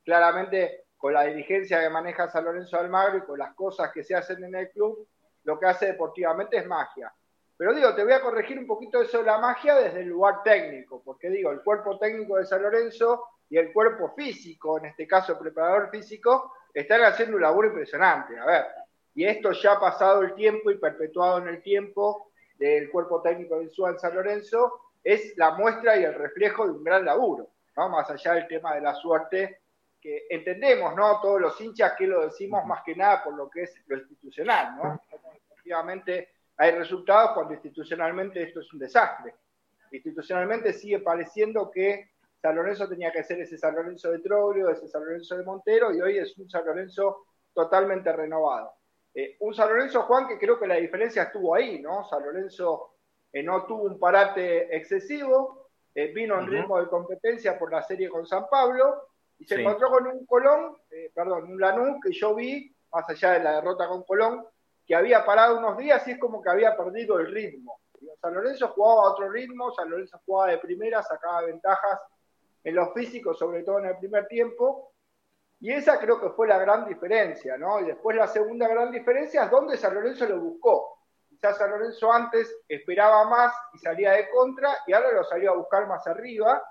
claramente, 0.04 0.88
con 1.00 1.14
la 1.14 1.24
dirigencia 1.24 1.80
que 1.80 1.90
maneja 1.90 2.30
San 2.30 2.44
Lorenzo 2.44 2.78
Almagro 2.78 3.20
y 3.20 3.22
con 3.22 3.40
las 3.40 3.54
cosas 3.56 3.90
que 3.94 4.04
se 4.04 4.16
hacen 4.16 4.44
en 4.44 4.54
el 4.54 4.70
club, 4.70 5.08
lo 5.46 5.58
que 5.58 5.66
hace 5.66 5.86
deportivamente 5.86 6.58
es 6.58 6.68
magia. 6.68 7.12
Pero 7.56 7.74
digo, 7.74 7.96
te 7.96 8.04
voy 8.04 8.12
a 8.12 8.22
corregir 8.22 8.60
un 8.60 8.68
poquito 8.68 9.02
eso 9.02 9.20
de 9.20 9.24
la 9.24 9.38
magia 9.38 9.76
desde 9.76 10.02
el 10.02 10.08
lugar 10.08 10.44
técnico, 10.44 11.02
porque 11.04 11.30
digo, 11.30 11.52
el 11.52 11.62
cuerpo 11.62 11.98
técnico 11.98 12.36
de 12.36 12.46
San 12.46 12.62
Lorenzo 12.62 13.24
y 13.50 13.58
el 13.58 13.72
cuerpo 13.72 14.14
físico, 14.14 14.78
en 14.78 14.88
este 14.88 15.08
caso 15.08 15.40
preparador 15.40 15.90
físico, 15.90 16.52
están 16.74 17.02
haciendo 17.02 17.38
un 17.38 17.44
laburo 17.44 17.70
impresionante. 17.70 18.38
A 18.38 18.46
ver, 18.46 18.66
y 19.16 19.26
esto 19.26 19.54
ya 19.54 19.74
ha 19.74 19.80
pasado 19.80 20.22
el 20.22 20.36
tiempo 20.36 20.70
y 20.70 20.78
perpetuado 20.78 21.38
en 21.38 21.48
el 21.48 21.62
tiempo 21.62 22.34
del 22.58 22.92
cuerpo 22.92 23.22
técnico 23.22 23.58
de 23.58 23.70
SUA 23.70 23.98
San 23.98 24.16
Lorenzo, 24.16 24.82
es 25.02 25.38
la 25.38 25.52
muestra 25.52 25.96
y 25.96 26.04
el 26.04 26.14
reflejo 26.14 26.66
de 26.66 26.74
un 26.74 26.84
gran 26.84 27.06
laburo, 27.06 27.48
¿no? 27.78 27.88
Más 27.88 28.10
allá 28.10 28.34
del 28.34 28.48
tema 28.48 28.76
de 28.76 28.82
la 28.82 28.94
suerte, 28.96 29.62
que 30.02 30.28
entendemos, 30.30 30.96
¿no? 30.96 31.20
Todos 31.22 31.42
los 31.42 31.60
hinchas 31.60 31.94
que 31.98 32.08
lo 32.08 32.22
decimos 32.26 32.66
más 32.66 32.84
que 32.84 32.96
nada 32.96 33.24
por 33.24 33.34
lo 33.36 33.50
que 33.50 33.64
es 33.64 33.76
lo 33.88 33.98
institucional, 33.98 34.76
¿no? 34.78 35.02
Efectivamente 35.52 36.30
hay 36.58 36.72
resultados 36.72 37.32
cuando 37.34 37.54
institucionalmente 37.54 38.44
esto 38.44 38.62
es 38.62 38.74
un 38.74 38.80
desastre. 38.80 39.36
Institucionalmente 39.92 40.74
sigue 40.74 41.00
pareciendo 41.00 41.70
que 41.72 42.12
San 42.42 42.56
Lorenzo 42.56 42.88
tenía 42.88 43.12
que 43.12 43.24
ser 43.24 43.42
ese 43.42 43.58
San 43.58 43.76
Lorenzo 43.76 44.12
de 44.12 44.20
Troglio, 44.20 44.70
ese 44.70 44.88
San 44.88 45.04
Lorenzo 45.04 45.38
de 45.38 45.44
Montero, 45.44 45.94
y 45.94 46.02
hoy 46.02 46.18
es 46.18 46.38
un 46.38 46.50
San 46.50 46.66
Lorenzo 46.66 47.26
totalmente 47.54 48.12
renovado. 48.14 48.74
Eh, 49.14 49.36
un 49.40 49.54
San 49.54 49.70
Lorenzo, 49.70 50.04
Juan, 50.04 50.28
que 50.28 50.38
creo 50.38 50.60
que 50.60 50.68
la 50.68 50.76
diferencia 50.76 51.24
estuvo 51.24 51.56
ahí, 51.56 51.82
¿no? 51.82 52.08
San 52.08 52.24
Lorenzo 52.24 52.96
eh, 53.34 53.44
no 53.44 53.66
tuvo 53.66 53.84
un 53.84 54.00
parate 54.00 54.76
excesivo, 54.76 55.70
eh, 55.94 56.08
vino 56.14 56.40
en 56.40 56.48
ritmo 56.48 56.80
de 56.80 56.88
competencia 56.88 57.58
por 57.58 57.72
la 57.72 57.82
serie 57.82 58.10
con 58.10 58.26
San 58.26 58.48
Pablo, 58.50 59.09
y 59.40 59.46
se 59.46 59.62
encontró 59.62 59.90
con 59.90 60.06
un 60.08 60.26
Colón, 60.26 60.78
perdón, 61.14 61.52
un 61.52 61.60
Lanús 61.60 61.98
que 62.04 62.12
yo 62.12 62.36
vi, 62.36 62.76
más 62.92 63.10
allá 63.10 63.32
de 63.32 63.44
la 63.44 63.56
derrota 63.56 63.88
con 63.88 64.04
Colón, 64.04 64.46
que 64.86 64.96
había 64.96 65.26
parado 65.26 65.58
unos 65.58 65.78
días 65.78 66.06
y 66.08 66.12
es 66.12 66.20
como 66.20 66.42
que 66.42 66.50
había 66.50 66.76
perdido 66.76 67.20
el 67.20 67.32
ritmo. 67.32 67.80
San 68.22 68.34
Lorenzo 68.34 68.68
jugaba 68.70 69.04
a 69.04 69.12
otro 69.12 69.30
ritmo, 69.30 69.72
San 69.72 69.90
Lorenzo 69.90 70.20
jugaba 70.26 70.52
de 70.52 70.58
primera, 70.58 71.02
sacaba 71.02 71.42
ventajas 71.42 72.00
en 72.64 72.76
los 72.76 72.94
físicos, 72.94 73.38
sobre 73.38 73.64
todo 73.64 73.80
en 73.80 73.86
el 73.86 73.98
primer 73.98 74.28
tiempo, 74.28 74.94
y 75.62 75.74
esa 75.74 76.00
creo 76.00 76.20
que 76.20 76.30
fue 76.30 76.48
la 76.48 76.58
gran 76.58 76.86
diferencia, 76.88 77.58
¿no? 77.58 77.80
Y 77.82 77.86
después 77.86 78.16
la 78.16 78.28
segunda 78.28 78.68
gran 78.68 78.92
diferencia 78.92 79.44
es 79.44 79.52
donde 79.52 79.78
San 79.78 79.94
Lorenzo 79.94 80.26
lo 80.26 80.40
buscó. 80.40 81.00
Quizás 81.30 81.58
San 81.58 81.72
Lorenzo 81.72 82.12
antes 82.12 82.54
esperaba 82.68 83.26
más 83.26 83.54
y 83.74 83.80
salía 83.80 84.12
de 84.12 84.30
contra, 84.30 84.78
y 84.88 84.94
ahora 84.94 85.12
lo 85.12 85.24
salió 85.24 85.52
a 85.52 85.58
buscar 85.58 85.88
más 85.88 86.06
arriba, 86.08 86.62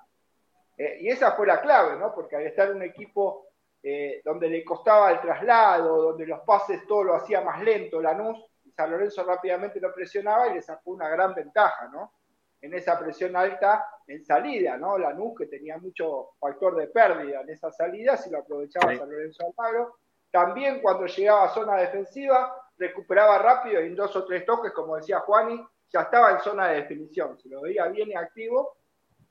eh, 0.79 0.99
y 1.01 1.09
esa 1.09 1.33
fue 1.33 1.47
la 1.47 1.61
clave, 1.61 1.99
¿no? 1.99 2.15
Porque 2.15 2.37
al 2.37 2.47
estar 2.47 2.73
un 2.73 2.83
equipo 2.83 3.49
eh, 3.83 4.23
donde 4.25 4.49
le 4.49 4.65
costaba 4.65 5.11
el 5.11 5.21
traslado, 5.21 6.03
donde 6.03 6.25
los 6.25 6.41
pases 6.41 6.87
todo 6.87 7.03
lo 7.03 7.15
hacía 7.17 7.41
más 7.41 7.61
lento 7.63 8.01
Lanús, 8.01 8.39
San 8.75 8.93
Lorenzo 8.93 9.25
rápidamente 9.25 9.81
lo 9.81 9.93
presionaba 9.93 10.49
y 10.49 10.55
le 10.55 10.63
sacó 10.63 10.93
una 10.93 11.09
gran 11.09 11.35
ventaja, 11.35 11.89
¿no? 11.89 12.13
En 12.61 12.75
esa 12.75 12.99
presión 12.99 13.35
alta 13.35 13.85
en 14.07 14.25
salida, 14.25 14.77
¿no? 14.77 14.97
Lanús 14.99 15.37
que 15.37 15.47
tenía 15.47 15.79
mucho 15.79 16.31
factor 16.39 16.77
de 16.77 16.87
pérdida 16.87 17.41
en 17.41 17.51
esa 17.51 17.73
salida, 17.73 18.17
si 18.17 18.31
lo 18.31 18.39
aprovechaba 18.39 18.95
San 18.95 19.11
Lorenzo 19.11 19.47
Almagro. 19.47 19.97
También 20.31 20.81
cuando 20.81 21.07
llegaba 21.07 21.45
a 21.45 21.55
zona 21.55 21.77
defensiva, 21.77 22.55
recuperaba 22.77 23.39
rápido 23.39 23.83
y 23.83 23.87
en 23.87 23.97
dos 23.97 24.15
o 24.15 24.25
tres 24.25 24.47
toques, 24.47 24.73
como 24.73 24.97
decía 24.97 25.21
Juani, 25.21 25.61
ya 25.91 26.03
estaba 26.03 26.33
en 26.33 26.41
zona 26.41 26.69
de 26.69 26.83
definición, 26.83 27.37
se 27.39 27.49
lo 27.49 27.63
veía 27.63 27.87
bien 27.87 28.11
y 28.11 28.15
activo. 28.15 28.78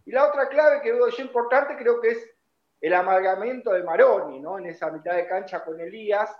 Y 0.08 0.12
la 0.12 0.26
otra 0.26 0.48
clave 0.48 0.80
que 0.82 0.93
veo 0.93 1.10
yo 1.10 1.22
importante 1.22 1.76
creo 1.76 2.00
que 2.00 2.12
es 2.12 2.34
el 2.80 2.93
amalgamiento 2.93 3.74
de 3.74 3.84
Maroni, 3.84 4.39
¿no? 4.39 4.58
En 4.58 4.67
esa 4.67 4.89
mitad 4.89 5.13
de 5.13 5.28
cancha 5.28 5.65
con 5.65 5.82
Elías, 5.82 6.34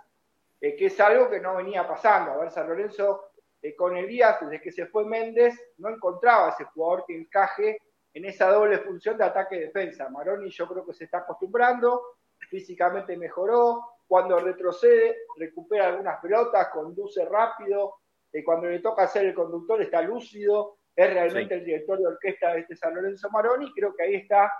eh, 0.58 0.74
que 0.74 0.86
es 0.86 0.98
algo 0.98 1.28
que 1.28 1.38
no 1.38 1.54
venía 1.54 1.86
pasando. 1.86 2.30
A 2.30 2.38
ver, 2.38 2.50
San 2.50 2.66
Lorenzo 2.66 3.28
eh, 3.60 3.76
con 3.76 3.94
Elías, 3.94 4.40
desde 4.40 4.62
que 4.62 4.72
se 4.72 4.86
fue 4.86 5.04
Méndez, 5.04 5.54
no 5.76 5.90
encontraba 5.90 6.48
ese 6.48 6.64
jugador 6.64 7.04
que 7.06 7.14
encaje 7.14 7.82
en 8.14 8.24
esa 8.24 8.48
doble 8.48 8.78
función 8.78 9.18
de 9.18 9.24
ataque-defensa. 9.24 10.08
Maroni 10.08 10.48
yo 10.48 10.66
creo 10.66 10.86
que 10.86 10.94
se 10.94 11.04
está 11.04 11.18
acostumbrando, 11.18 12.02
físicamente 12.48 13.18
mejoró, 13.18 13.84
cuando 14.06 14.38
retrocede, 14.38 15.14
recupera 15.36 15.88
algunas 15.88 16.18
pelotas, 16.22 16.68
conduce 16.68 17.22
rápido, 17.26 17.96
y 18.32 18.42
cuando 18.42 18.68
le 18.68 18.78
toca 18.78 19.06
ser 19.06 19.26
el 19.26 19.34
conductor 19.34 19.82
está 19.82 20.00
lúcido, 20.00 20.77
es 20.98 21.14
realmente 21.14 21.54
el 21.54 21.64
director 21.64 21.96
de 21.96 22.08
orquesta 22.08 22.52
de 22.52 22.60
este 22.60 22.74
San 22.74 22.92
Lorenzo 22.92 23.30
Maroni, 23.30 23.72
creo 23.72 23.94
que 23.94 24.02
ahí 24.02 24.14
está 24.16 24.52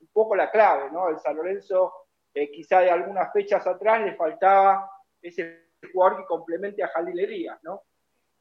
un 0.00 0.08
poco 0.08 0.34
la 0.34 0.50
clave, 0.50 0.90
¿no? 0.90 1.08
El 1.08 1.20
San 1.20 1.36
Lorenzo, 1.36 1.92
eh, 2.34 2.50
quizá 2.50 2.80
de 2.80 2.90
algunas 2.90 3.32
fechas 3.32 3.64
atrás, 3.68 4.04
le 4.04 4.16
faltaba 4.16 4.90
ese 5.22 5.68
jugador 5.92 6.18
que 6.18 6.26
complemente 6.26 6.82
a 6.82 6.88
Jalil 6.88 7.48
¿no? 7.62 7.82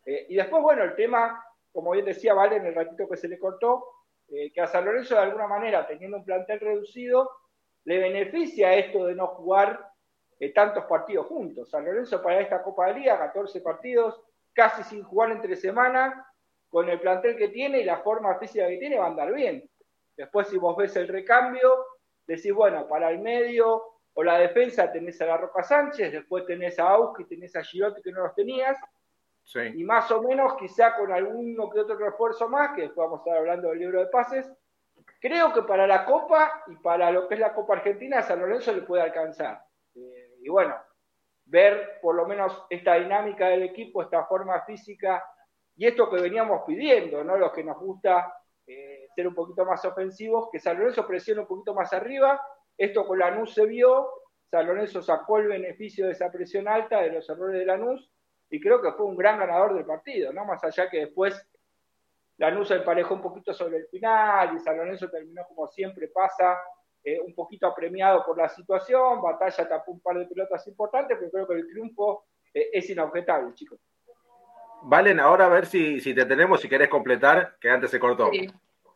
Eh, 0.08 0.26
y 0.30 0.36
después, 0.36 0.64
bueno, 0.64 0.84
el 0.84 0.96
tema, 0.96 1.46
como 1.72 1.92
bien 1.92 2.06
decía 2.06 2.34
Vale 2.34 2.56
en 2.56 2.66
el 2.66 2.74
ratito 2.74 3.08
que 3.08 3.16
se 3.16 3.28
le 3.28 3.38
cortó, 3.38 3.86
eh, 4.28 4.52
que 4.52 4.62
a 4.62 4.68
San 4.68 4.84
Lorenzo 4.84 5.14
de 5.14 5.22
alguna 5.22 5.46
manera, 5.46 5.86
teniendo 5.86 6.18
un 6.18 6.26
plantel 6.26 6.60
reducido, 6.60 7.30
le 7.84 8.00
beneficia 8.00 8.74
esto 8.74 9.06
de 9.06 9.14
no 9.14 9.28
jugar 9.28 9.88
tantos 10.56 10.86
partidos 10.86 11.28
juntos. 11.28 11.70
San 11.70 11.86
Lorenzo 11.86 12.22
para 12.24 12.42
esta 12.42 12.64
Copa 12.64 12.88
de 12.88 12.96
Liga, 12.96 13.20
14 13.20 13.62
partidos, 13.62 14.20
casi 14.54 14.84
sin 14.84 15.04
jugar 15.04 15.32
entre 15.32 15.56
semana, 15.56 16.25
con 16.76 16.90
el 16.90 17.00
plantel 17.00 17.38
que 17.38 17.48
tiene 17.48 17.80
y 17.80 17.84
la 17.86 18.00
forma 18.00 18.38
física 18.38 18.68
que 18.68 18.76
tiene, 18.76 18.98
va 18.98 19.06
a 19.06 19.08
andar 19.08 19.34
bien. 19.34 19.64
Después, 20.18 20.50
si 20.50 20.58
vos 20.58 20.76
ves 20.76 20.94
el 20.98 21.08
recambio, 21.08 21.74
decís, 22.28 22.52
bueno, 22.52 22.86
para 22.86 23.12
el 23.12 23.20
medio 23.20 23.82
o 24.14 24.22
la 24.22 24.38
defensa 24.40 24.92
tenés 24.92 25.22
a 25.22 25.26
la 25.26 25.38
Roca 25.38 25.64
Sánchez, 25.64 26.12
después 26.12 26.46
tenés 26.46 26.78
a 26.78 26.90
Auski, 26.90 27.24
tenés 27.24 27.56
a 27.56 27.64
Girotti 27.64 28.02
que 28.02 28.12
no 28.12 28.24
los 28.24 28.36
tenías, 28.36 28.78
y 29.74 29.86
más 29.86 30.12
o 30.12 30.22
menos, 30.22 30.58
quizá 30.58 30.98
con 30.98 31.14
alguno 31.14 31.70
que 31.70 31.80
otro 31.80 31.96
refuerzo 31.96 32.50
más, 32.50 32.76
que 32.76 32.82
después 32.82 33.06
vamos 33.06 33.20
a 33.20 33.24
estar 33.24 33.38
hablando 33.38 33.70
del 33.70 33.80
libro 33.80 34.02
de 34.02 34.08
pases, 34.08 34.52
creo 35.22 35.54
que 35.54 35.62
para 35.62 35.88
la 35.88 36.04
Copa 36.04 36.62
y 36.68 36.76
para 36.76 37.10
lo 37.10 37.30
que 37.30 37.36
es 37.36 37.40
la 37.40 37.54
Copa 37.54 37.76
Argentina, 37.76 38.22
San 38.22 38.42
Lorenzo 38.42 38.74
le 38.74 38.82
puede 38.82 39.02
alcanzar. 39.02 39.64
Eh, 39.96 40.40
y 40.42 40.50
bueno, 40.50 40.76
ver 41.46 42.00
por 42.02 42.16
lo 42.16 42.26
menos 42.26 42.66
esta 42.70 42.96
dinámica 42.96 43.48
del 43.48 43.64
equipo, 43.64 44.02
esta 44.02 44.26
forma 44.26 44.60
física 44.66 45.24
y 45.78 45.86
esto 45.86 46.10
que 46.10 46.22
veníamos 46.22 46.62
pidiendo, 46.66 47.24
¿no? 47.24 47.38
Los 47.38 47.52
que 47.52 47.64
nos 47.64 47.78
gusta 47.78 48.34
eh, 48.66 49.08
ser 49.16 49.28
un 49.28 49.36
poquito 49.36 49.66
más 49.66 49.84
ofensivos, 49.86 50.50
que 50.52 50.60
San 50.60 50.78
Lorenzo 50.78 51.06
presione 51.06 51.42
un 51.42 51.48
poquito 51.48 51.74
más 51.74 51.92
arriba. 51.94 52.42
Esto 52.78 53.06
con 53.06 53.20
Lanús 53.20 53.54
se 53.54 53.66
vio, 53.66 54.08
San 54.50 54.88
sacó 55.04 55.40
el 55.40 55.48
beneficio 55.48 56.06
de 56.06 56.14
esa 56.14 56.32
presión 56.32 56.68
alta, 56.68 57.02
de 57.02 57.12
los 57.12 57.30
errores 57.30 57.60
de 57.60 57.66
Lanús, 57.66 58.10
y 58.50 58.60
creo 58.60 58.82
que 58.82 58.92
fue 58.94 59.06
un 59.06 59.18
gran 59.18 59.40
ganador 59.40 59.74
del 59.76 59.86
partido, 59.86 60.32
¿no? 60.32 60.46
Más 60.46 60.64
allá 60.64 60.90
que 60.90 61.00
después 61.00 61.46
Lanús 62.38 62.72
emparejó 62.72 63.16
un 63.16 63.22
poquito 63.22 63.54
sobre 63.54 63.78
el 63.78 63.88
final 63.88 64.56
y 64.56 64.60
San 64.60 64.78
Lorenzo 64.78 65.10
terminó 65.10 65.46
como 65.48 65.68
siempre 65.68 66.08
pasa, 66.10 66.60
eh, 67.04 67.20
un 67.20 67.34
poquito 67.34 67.68
apremiado 67.68 68.26
por 68.26 68.38
la 68.38 68.50
situación, 68.50 69.22
Batalla 69.22 69.68
tapó 69.68 69.92
un 69.92 70.02
par 70.02 70.18
de 70.18 70.26
pelotas 70.26 70.66
importantes, 70.68 71.18
pero 71.20 71.32
creo 71.32 71.48
que 71.48 71.54
el 71.56 71.68
triunfo 71.68 72.26
eh, 72.54 72.70
es 72.74 72.90
inobjetable, 72.90 73.54
chicos. 73.54 73.80
Valen, 74.84 75.20
ahora 75.20 75.46
a 75.46 75.50
ver 75.50 75.66
si, 75.66 76.00
si 76.00 76.14
te 76.14 76.26
tenemos, 76.26 76.62
si 76.62 76.70
querés 76.70 76.90
completar, 76.90 77.58
que 77.60 77.70
antes 77.70 77.92
se 77.92 78.00
cortó. 78.00 78.32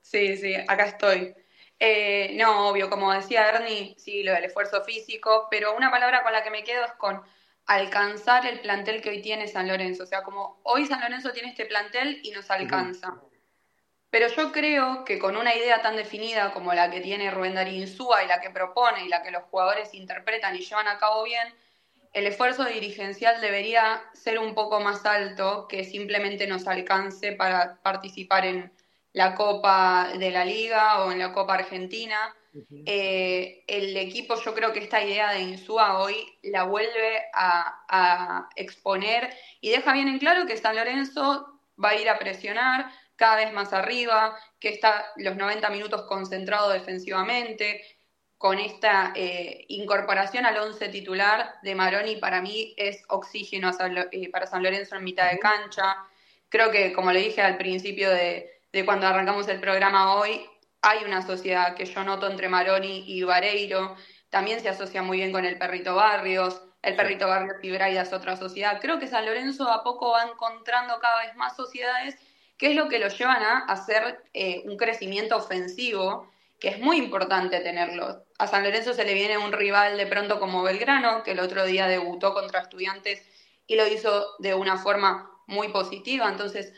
Sí, 0.01 0.37
sí, 0.37 0.55
acá 0.67 0.85
estoy. 0.85 1.35
Eh, 1.79 2.35
no, 2.35 2.69
obvio, 2.69 2.89
como 2.89 3.13
decía 3.13 3.49
Ernie, 3.49 3.95
sí, 3.97 4.23
lo 4.23 4.33
del 4.33 4.45
esfuerzo 4.45 4.83
físico, 4.83 5.47
pero 5.49 5.75
una 5.75 5.89
palabra 5.89 6.23
con 6.23 6.33
la 6.33 6.43
que 6.43 6.51
me 6.51 6.63
quedo 6.63 6.83
es 6.83 6.91
con 6.93 7.21
alcanzar 7.65 8.45
el 8.45 8.59
plantel 8.59 9.01
que 9.01 9.09
hoy 9.09 9.21
tiene 9.21 9.47
San 9.47 9.67
Lorenzo. 9.67 10.03
O 10.03 10.07
sea, 10.07 10.23
como 10.23 10.59
hoy 10.63 10.85
San 10.85 11.01
Lorenzo 11.01 11.31
tiene 11.31 11.49
este 11.49 11.65
plantel 11.65 12.19
y 12.23 12.31
nos 12.31 12.49
alcanza. 12.51 13.21
Pero 14.09 14.27
yo 14.27 14.51
creo 14.51 15.05
que 15.05 15.19
con 15.19 15.37
una 15.37 15.55
idea 15.55 15.81
tan 15.81 15.95
definida 15.95 16.51
como 16.51 16.73
la 16.73 16.89
que 16.89 16.99
tiene 16.99 17.29
Rubén 17.29 17.53
Darín 17.53 17.81
Insúa 17.81 18.23
y 18.23 18.27
la 18.27 18.41
que 18.41 18.49
propone 18.49 19.05
y 19.05 19.07
la 19.07 19.21
que 19.21 19.31
los 19.31 19.43
jugadores 19.43 19.93
interpretan 19.93 20.55
y 20.55 20.59
llevan 20.59 20.87
a 20.87 20.97
cabo 20.97 21.23
bien, 21.23 21.53
el 22.13 22.27
esfuerzo 22.27 22.65
dirigencial 22.65 23.39
debería 23.41 24.01
ser 24.13 24.39
un 24.39 24.55
poco 24.55 24.79
más 24.79 25.05
alto 25.05 25.67
que 25.67 25.83
simplemente 25.83 26.47
nos 26.47 26.67
alcance 26.67 27.33
para 27.33 27.79
participar 27.81 28.45
en 28.45 28.71
la 29.13 29.35
Copa 29.35 30.11
de 30.17 30.31
la 30.31 30.45
Liga 30.45 31.03
o 31.03 31.11
en 31.11 31.19
la 31.19 31.33
Copa 31.33 31.55
Argentina. 31.55 32.35
Eh, 32.85 33.63
el 33.67 33.95
equipo, 33.95 34.35
yo 34.41 34.55
creo 34.55 34.73
que 34.73 34.79
esta 34.79 35.03
idea 35.03 35.31
de 35.31 35.41
Insúa 35.41 35.99
hoy 35.99 36.15
la 36.41 36.63
vuelve 36.63 37.21
a, 37.33 37.85
a 37.87 38.49
exponer 38.55 39.29
y 39.61 39.69
deja 39.69 39.93
bien 39.93 40.07
en 40.07 40.19
claro 40.19 40.47
que 40.47 40.57
San 40.57 40.75
Lorenzo 40.75 41.61
va 41.81 41.89
a 41.89 41.95
ir 41.95 42.09
a 42.09 42.17
presionar, 42.17 42.91
cada 43.15 43.35
vez 43.35 43.53
más 43.53 43.73
arriba, 43.73 44.35
que 44.59 44.69
está 44.69 45.05
los 45.17 45.35
90 45.35 45.69
minutos 45.69 46.03
concentrado 46.03 46.69
defensivamente, 46.69 47.81
con 48.39 48.57
esta 48.57 49.11
eh, 49.15 49.65
incorporación 49.67 50.45
al 50.45 50.57
11 50.57 50.87
titular 50.87 51.55
de 51.61 51.75
Maroni 51.75 52.15
para 52.15 52.41
mí 52.41 52.73
es 52.77 53.03
oxígeno 53.09 53.69
eh, 54.11 54.31
para 54.31 54.47
San 54.47 54.63
Lorenzo 54.63 54.95
en 54.95 55.03
mitad 55.03 55.29
de 55.29 55.39
cancha. 55.39 55.97
Creo 56.47 56.71
que, 56.71 56.93
como 56.93 57.11
le 57.11 57.19
dije 57.19 57.41
al 57.41 57.57
principio 57.57 58.09
de, 58.09 58.49
cuando 58.85 59.07
arrancamos 59.07 59.49
el 59.49 59.59
programa 59.59 60.15
hoy, 60.15 60.45
hay 60.81 61.03
una 61.03 61.21
sociedad 61.21 61.75
que 61.75 61.85
yo 61.85 62.01
noto 62.05 62.27
entre 62.27 62.47
Maroni 62.47 63.03
y 63.05 63.23
Vareiro. 63.23 63.97
También 64.29 64.61
se 64.61 64.69
asocia 64.69 65.01
muy 65.01 65.17
bien 65.17 65.33
con 65.33 65.43
el 65.43 65.57
Perrito 65.57 65.95
Barrios. 65.95 66.61
El 66.81 66.95
Perrito 66.95 67.27
Barrios 67.27 67.57
y 67.61 67.71
Braida 67.71 68.03
es 68.03 68.13
otra 68.13 68.37
sociedad. 68.37 68.79
Creo 68.79 68.99
que 68.99 69.07
San 69.07 69.25
Lorenzo 69.25 69.69
a 69.69 69.83
poco 69.83 70.11
va 70.11 70.23
encontrando 70.23 70.97
cada 71.01 71.25
vez 71.25 71.35
más 71.35 71.57
sociedades 71.57 72.15
que 72.57 72.71
es 72.71 72.75
lo 72.75 72.87
que 72.87 72.99
lo 72.99 73.09
llevan 73.09 73.43
a 73.43 73.59
hacer 73.65 74.21
eh, 74.33 74.63
un 74.65 74.77
crecimiento 74.77 75.37
ofensivo, 75.37 76.29
que 76.59 76.69
es 76.69 76.79
muy 76.79 76.97
importante 76.97 77.59
tenerlo. 77.59 78.25
A 78.37 78.47
San 78.47 78.63
Lorenzo 78.63 78.93
se 78.93 79.05
le 79.05 79.13
viene 79.13 79.37
un 79.37 79.51
rival 79.51 79.97
de 79.97 80.07
pronto 80.07 80.39
como 80.39 80.63
Belgrano, 80.63 81.23
que 81.23 81.31
el 81.31 81.39
otro 81.39 81.65
día 81.65 81.87
debutó 81.87 82.33
contra 82.33 82.61
estudiantes 82.61 83.21
y 83.65 83.75
lo 83.75 83.87
hizo 83.87 84.35
de 84.39 84.53
una 84.53 84.77
forma 84.77 85.31
muy 85.47 85.69
positiva. 85.69 86.27
Entonces, 86.27 86.73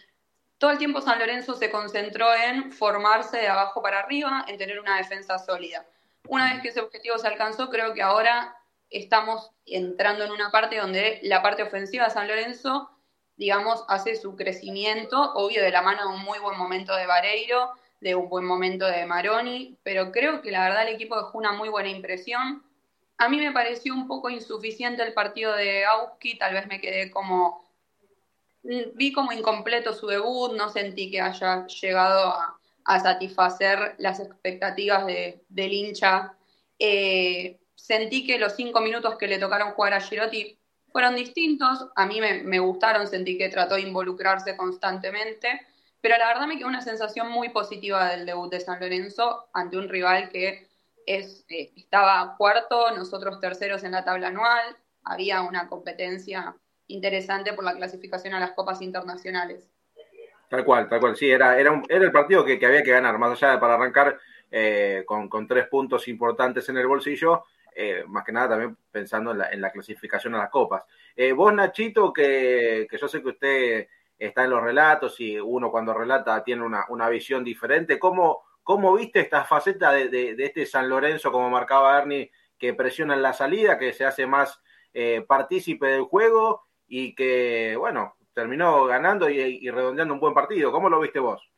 todo 0.57 0.71
el 0.71 0.77
tiempo 0.77 1.01
San 1.01 1.19
Lorenzo 1.19 1.55
se 1.55 1.71
concentró 1.71 2.33
en 2.33 2.71
formarse 2.71 3.37
de 3.37 3.47
abajo 3.47 3.81
para 3.81 3.99
arriba, 3.99 4.45
en 4.47 4.57
tener 4.57 4.79
una 4.79 4.97
defensa 4.97 5.39
sólida. 5.39 5.85
Una 6.27 6.53
vez 6.53 6.61
que 6.61 6.69
ese 6.69 6.81
objetivo 6.81 7.17
se 7.17 7.27
alcanzó, 7.27 7.69
creo 7.69 7.93
que 7.93 8.03
ahora 8.03 8.55
estamos 8.89 9.51
entrando 9.65 10.23
en 10.23 10.31
una 10.31 10.51
parte 10.51 10.77
donde 10.77 11.19
la 11.23 11.41
parte 11.41 11.63
ofensiva 11.63 12.05
de 12.05 12.11
San 12.11 12.27
Lorenzo 12.27 12.91
digamos, 13.41 13.83
hace 13.87 14.15
su 14.15 14.35
crecimiento, 14.35 15.33
obvio 15.33 15.63
de 15.63 15.71
la 15.71 15.81
mano 15.81 16.03
de 16.03 16.15
un 16.15 16.21
muy 16.21 16.37
buen 16.37 16.55
momento 16.59 16.95
de 16.95 17.07
Vareiro, 17.07 17.71
de 18.01 18.15
un 18.15 18.27
buen 18.27 18.43
momento 18.43 18.85
de 18.87 19.05
Maroni, 19.05 19.77
pero 19.83 20.11
creo 20.11 20.41
que 20.41 20.51
la 20.51 20.63
verdad 20.63 20.87
el 20.87 20.95
equipo 20.95 21.15
dejó 21.15 21.37
una 21.37 21.53
muy 21.53 21.69
buena 21.69 21.89
impresión. 21.89 22.63
A 23.17 23.29
mí 23.29 23.37
me 23.37 23.51
pareció 23.51 23.93
un 23.93 24.07
poco 24.07 24.29
insuficiente 24.29 25.03
el 25.03 25.13
partido 25.13 25.55
de 25.55 25.85
Auski, 25.85 26.37
tal 26.37 26.53
vez 26.53 26.67
me 26.67 26.81
quedé 26.81 27.11
como, 27.11 27.63
vi 28.63 29.13
como 29.13 29.31
incompleto 29.31 29.93
su 29.93 30.07
debut, 30.07 30.53
no 30.57 30.69
sentí 30.69 31.11
que 31.11 31.21
haya 31.21 31.65
llegado 31.67 32.33
a, 32.33 32.57
satisfacer 32.99 33.95
las 33.99 34.19
expectativas 34.19 35.05
de, 35.05 35.43
del 35.47 35.71
hincha. 35.71 36.33
Eh, 36.77 37.59
sentí 37.75 38.25
que 38.25 38.37
los 38.37 38.55
cinco 38.55 38.81
minutos 38.81 39.15
que 39.17 39.27
le 39.27 39.39
tocaron 39.39 39.71
jugar 39.71 39.93
a 39.93 40.01
Girotti 40.01 40.57
fueron 40.91 41.15
distintos, 41.15 41.87
a 41.95 42.05
mí 42.05 42.19
me, 42.19 42.59
gustaron, 42.59 43.07
sentí 43.07 43.37
que 43.37 43.49
trató 43.49 43.75
de 43.75 43.81
involucrarse 43.81 44.57
constantemente, 44.57 45.61
pero 46.01 46.17
la 46.17 46.27
verdad 46.27 46.47
me 46.47 46.57
quedó 46.57 46.67
una 46.67 46.81
sensación 46.81 47.29
muy 47.29 47.49
positiva 47.49 48.09
del 48.09 48.25
debut 48.25 48.51
de 48.51 48.59
San 48.59 48.79
Lorenzo 48.79 49.47
ante 49.53 49.77
un 49.77 49.87
rival 49.87 50.29
que 50.29 50.67
eh, 51.05 51.71
estaba 51.75 52.35
cuarto, 52.37 52.95
nosotros 52.95 53.39
terceros 53.39 53.83
en 53.83 53.91
la 53.91 54.03
tabla 54.03 54.27
anual, 54.27 54.77
había 55.03 55.41
una 55.41 55.67
competencia 55.67 56.55
interesante 56.87 57.53
por 57.53 57.63
la 57.63 57.75
clasificación 57.75 58.33
a 58.33 58.39
las 58.39 58.51
copas 58.51 58.81
internacionales. 58.81 59.69
Tal 60.49 60.65
cual, 60.65 60.89
tal 60.89 60.99
cual, 60.99 61.15
sí, 61.15 61.29
era, 61.29 61.57
era, 61.57 61.81
era 61.87 62.03
el 62.03 62.11
partido 62.11 62.43
que, 62.43 62.53
había 62.65 62.83
que 62.83 62.91
ganar, 62.91 63.17
más 63.17 63.31
allá 63.31 63.53
de 63.53 63.57
para 63.59 63.75
arrancar 63.75 64.19
eh, 64.49 65.03
con, 65.05 65.29
con, 65.29 65.47
tres 65.47 65.67
puntos 65.67 66.07
importantes 66.09 66.67
en 66.67 66.77
el 66.77 66.87
bolsillo, 66.87 67.45
eh, 67.73 68.03
más 68.07 68.25
que 68.25 68.33
nada 68.33 68.49
también 68.49 68.75
pensando 68.91 69.31
en 69.31 69.61
la, 69.61 69.71
clasificación 69.71 70.35
a 70.35 70.39
las 70.39 70.49
copas. 70.49 70.83
Vos, 71.35 71.53
Nachito, 71.53 72.11
que, 72.11 72.85
yo 72.91 73.07
sé 73.07 73.21
que 73.21 73.29
usted 73.29 73.87
está 74.21 74.43
en 74.43 74.51
los 74.51 74.61
relatos 74.61 75.19
y 75.19 75.39
uno 75.39 75.71
cuando 75.71 75.95
relata 75.95 76.43
tiene 76.43 76.63
una, 76.63 77.09
visión 77.09 77.43
diferente, 77.43 77.97
¿cómo, 77.97 78.43
¿cómo, 78.61 78.93
viste 78.93 79.19
esta 79.19 79.43
faceta 79.45 79.91
de, 79.91 80.35
este 80.37 80.67
San 80.67 80.87
Lorenzo, 80.87 81.31
como 81.31 81.49
marcaba 81.49 81.97
Ernie, 81.97 82.31
que 82.57 82.75
presiona 82.75 83.15
en 83.15 83.23
la 83.23 83.33
salida, 83.33 83.79
que 83.79 83.93
se 83.93 84.05
hace 84.05 84.27
más 84.27 84.61
eh, 84.93 85.25
partícipe 85.27 85.87
del 85.87 86.03
juego 86.03 86.67
y 86.87 87.15
que, 87.15 87.75
bueno, 87.77 88.15
terminó 88.33 88.85
ganando 88.85 89.27
y, 89.27 89.39
y 89.39 89.71
redondeando 89.71 90.13
un 90.13 90.19
buen 90.19 90.35
partido? 90.35 90.71
¿Cómo 90.71 90.87
lo 90.87 90.99
viste 90.99 91.19
vos? 91.19 91.51